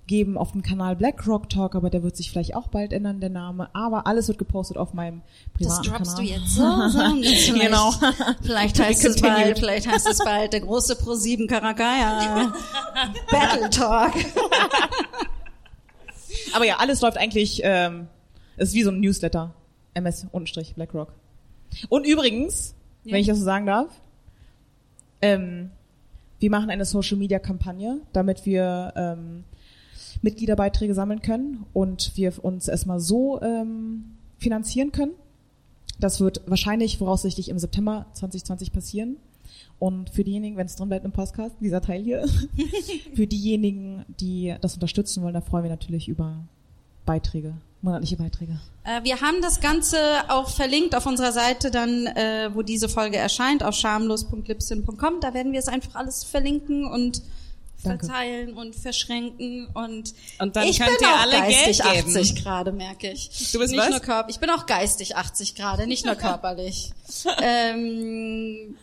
geben 0.07 0.39
auf 0.39 0.53
dem 0.53 0.63
Kanal 0.63 0.95
Blackrock 0.97 1.49
Talk, 1.51 1.75
aber 1.75 1.91
der 1.91 2.03
wird 2.03 2.17
sich 2.17 2.31
vielleicht 2.31 2.55
auch 2.55 2.69
bald 2.69 2.93
ändern, 2.93 3.19
der 3.21 3.31
Name. 3.31 3.69
Aber 3.75 4.07
alles 4.07 4.29
wird 4.29 4.39
gepostet 4.39 4.77
auf 4.77 4.95
meinem 4.95 5.23
Das 5.59 5.81
privaten 5.81 5.89
droppst 5.89 6.13
du 6.19 6.23
Kanal. 6.23 6.41
jetzt 6.41 6.55
so. 6.55 6.89
so 6.89 7.05
und 7.05 7.23
jetzt 7.23 7.45
vielleicht, 7.47 7.63
Genau. 7.63 7.93
Vielleicht 8.43 8.81
heißt 8.81 9.05
es 9.05 9.21
bald, 9.21 9.59
vielleicht 9.59 9.89
heißt 9.91 10.09
es 10.09 10.19
bald 10.19 10.53
der 10.53 10.61
große 10.61 10.95
Pro7 10.95 11.49
Karakaya. 11.49 12.53
Battle 13.31 13.71
Talk. 13.71 14.13
Aber 16.55 16.65
ja, 16.65 16.77
alles 16.79 17.01
läuft 17.01 17.17
eigentlich, 17.19 17.61
ähm, 17.65 18.09
es 18.57 18.69
ist 18.69 18.75
wie 18.75 18.83
so 18.83 18.91
ein 18.91 19.01
Newsletter. 19.01 19.53
ms-blackrock. 19.95 21.13
Und 21.89 22.07
übrigens, 22.07 22.75
Ja. 23.05 23.13
wenn 23.15 23.21
ich 23.21 23.27
das 23.27 23.39
so 23.39 23.45
sagen 23.45 23.67
darf, 23.67 23.89
ähm, 25.23 25.71
wir 26.39 26.51
machen 26.51 26.71
eine 26.71 26.85
Social-Media-Kampagne, 26.85 28.01
damit 28.13 28.45
wir 28.47 28.93
ähm, 28.95 29.45
Mitgliederbeiträge 30.23 30.95
sammeln 30.95 31.23
können 31.23 31.65
und 31.73 32.13
wir 32.17 32.33
uns 32.45 32.69
erstmal 32.69 33.01
so 33.01 33.41
ähm, 33.43 34.17
finanzieren 34.39 34.93
können. 34.93 35.13
Das 35.99 36.21
wird 36.21 36.43
wahrscheinlich 36.47 36.99
voraussichtlich 36.99 37.49
im 37.49 37.59
September 37.59 38.07
2020 38.13 38.73
passieren. 38.73 39.17
Und 39.79 40.11
für 40.11 40.25
diejenigen, 40.25 40.57
wenn 40.57 40.67
es 40.67 40.77
drin 40.77 40.89
bleibt 40.89 41.05
im 41.05 41.13
Podcast, 41.13 41.57
dieser 41.61 41.81
Teil 41.81 42.03
hier, 42.03 42.27
für 43.15 43.27
diejenigen, 43.27 44.05
die 44.21 44.55
das 44.61 44.75
unterstützen 44.75 45.23
wollen, 45.23 45.35
da 45.35 45.41
freuen 45.41 45.65
wir 45.65 45.71
natürlich 45.71 46.09
über 46.09 46.37
Beiträge, 47.05 47.55
monatliche 47.83 48.17
Beiträge. 48.17 48.59
Äh, 48.85 49.05
wir 49.05 49.21
haben 49.21 49.41
das 49.43 49.61
Ganze 49.61 49.99
auch 50.29 50.49
verlinkt 50.49 50.95
auf 50.95 51.07
unserer 51.07 51.33
Seite 51.33 51.71
dann, 51.71 52.07
äh, 52.07 52.51
wo 52.55 52.63
diese 52.63 52.89
Folge 52.89 53.17
erscheint, 53.17 53.63
auf 53.63 53.75
schamlos.lipsin.com. 53.75 55.21
Da 55.21 55.35
werden 55.35 55.53
wir 55.53 55.61
es 55.61 55.69
einfach 55.69 55.95
alles 55.95 56.25
verlinken 56.25 56.87
und 56.87 57.23
Danke. 57.83 58.07
verteilen 58.07 58.55
und 58.55 58.75
verschränken 58.75 59.69
und, 59.75 60.15
Und 60.39 60.57
dann 60.57 60.67
ich 60.67 60.79
könnt 60.79 60.99
bin 60.99 61.09
ihr 61.09 61.15
auch 61.15 61.21
alle 61.21 61.39
geistig 61.39 61.83
Geld 61.83 61.97
geben. 61.97 62.17
80 62.17 62.43
gerade, 62.43 62.73
merke 62.73 63.11
ich. 63.11 63.53
Du 63.53 63.59
bist 63.59 63.73
nicht 63.73 63.81
was? 63.81 63.91
Nur 63.91 64.01
körp 64.01 64.29
ich 64.29 64.41
bin 64.41 64.51
auch 64.51 64.67
geistig 64.67 65.17
80 65.17 65.55
gerade, 65.55 65.87
nicht 65.87 66.05
nur 66.05 66.15
körperlich. 66.15 66.93
ähm, 67.43 68.77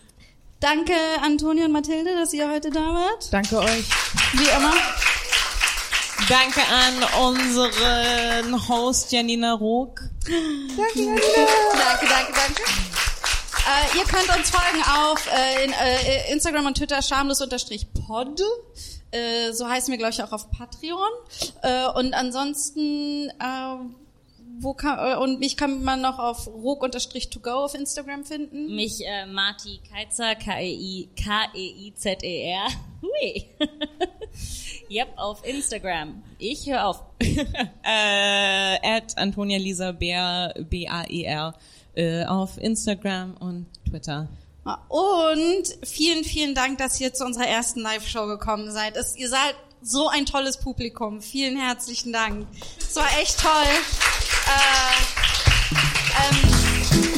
danke 0.60 0.94
Antonio 1.22 1.65
und 1.65 1.72
Mathilde, 1.72 2.15
dass 2.15 2.34
ihr 2.34 2.49
heute 2.49 2.70
da 2.70 2.80
wart. 2.80 3.32
Danke 3.32 3.60
euch. 3.60 3.86
Wie 4.34 4.57
immer. 4.57 4.74
Danke 6.30 6.61
an 6.61 7.28
unseren 7.28 8.70
Host 8.70 9.11
Janina 9.11 9.53
Rook. 9.53 10.02
Danke, 10.26 11.20
danke, 12.07 12.34
danke. 12.34 12.61
Äh, 13.65 13.98
ihr 13.98 14.03
könnt 14.03 14.30
uns 14.38 14.49
folgen 14.49 14.84
auf 14.84 15.26
äh, 15.27 15.65
in, 15.65 15.72
äh, 15.72 16.31
Instagram 16.34 16.65
und 16.65 16.77
Twitter 16.77 17.02
schamlos-pod. 17.02 18.41
Äh, 19.11 19.52
so 19.53 19.68
heißen 19.68 19.91
wir, 19.91 19.98
glaube 19.98 20.14
ich, 20.14 20.22
auch 20.22 20.31
auf 20.31 20.52
Patreon. 20.52 21.10
Äh, 21.61 21.88
und 21.98 22.14
ansonsten 22.14 23.30
äh, 23.30 23.77
wo 24.60 24.73
kann, 24.73 24.99
äh, 24.99 25.15
und 25.15 25.40
mich 25.40 25.56
kann 25.57 25.84
man 25.84 26.02
noch 26.02 26.19
auf 26.19 26.48
rog-to-go 26.48 27.49
auf 27.52 27.73
Instagram 27.76 28.23
finden. 28.26 28.76
Mich 28.76 29.06
äh, 29.06 29.26
Marti 29.26 29.80
Keitzer, 29.91 30.31
E 30.31 31.07
K-E-I-K-E-I-Z-E-R. 31.15 32.68
Hui. 33.02 33.45
yep, 34.90 35.10
auf 35.18 35.45
Instagram. 35.45 36.23
Ich 36.38 36.69
höre 36.69 36.85
auf. 36.88 37.03
Äh, 37.85 38.77
at 38.81 39.18
Antonia 39.18 39.57
Lisa 39.57 39.91
Bär, 39.91 40.53
B-A-E-R, 40.57 41.53
äh, 41.95 42.26
auf 42.26 42.57
Instagram 42.57 43.36
und 43.40 43.68
Twitter. 43.90 44.28
Und 44.88 45.64
vielen, 45.84 46.24
vielen 46.24 46.56
Dank, 46.56 46.78
dass 46.78 46.99
ihr 47.02 47.14
zu 47.14 47.26
unserer 47.26 47.48
ersten 47.48 47.82
Live-Show 47.82 48.28
gekommen 48.28 48.72
seid. 48.72 48.95
Es, 48.95 49.18
ihr 49.18 49.28
seid 49.30 49.56
so 49.82 50.07
ein 50.07 50.26
tolles 50.26 50.57
Publikum. 50.57 51.22
Vielen 51.22 51.57
herzlichen 51.57 52.14
Dank. 52.14 52.48
Es 52.80 52.95
war 52.95 53.07
echt 53.22 53.40
toll. 53.40 53.52
Äh, 54.48 54.94
ähm, 56.30 56.38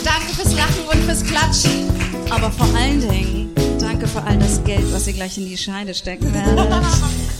danke 0.03 0.33
fürs 0.33 0.55
Lachen 0.55 0.87
und 0.91 1.03
fürs 1.03 1.23
Klatschen. 1.23 1.89
Aber 2.31 2.49
vor 2.51 2.67
allen 2.75 2.99
Dingen, 2.99 3.53
danke 3.79 4.07
für 4.07 4.23
all 4.23 4.39
das 4.39 4.63
Geld, 4.63 4.91
was 4.91 5.05
ihr 5.07 5.13
gleich 5.13 5.37
in 5.37 5.45
die 5.45 5.57
Scheide 5.57 5.93
stecken 5.93 6.33
werdet. 6.33 6.67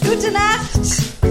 Gute 0.02 0.30
Nacht. 0.30 1.25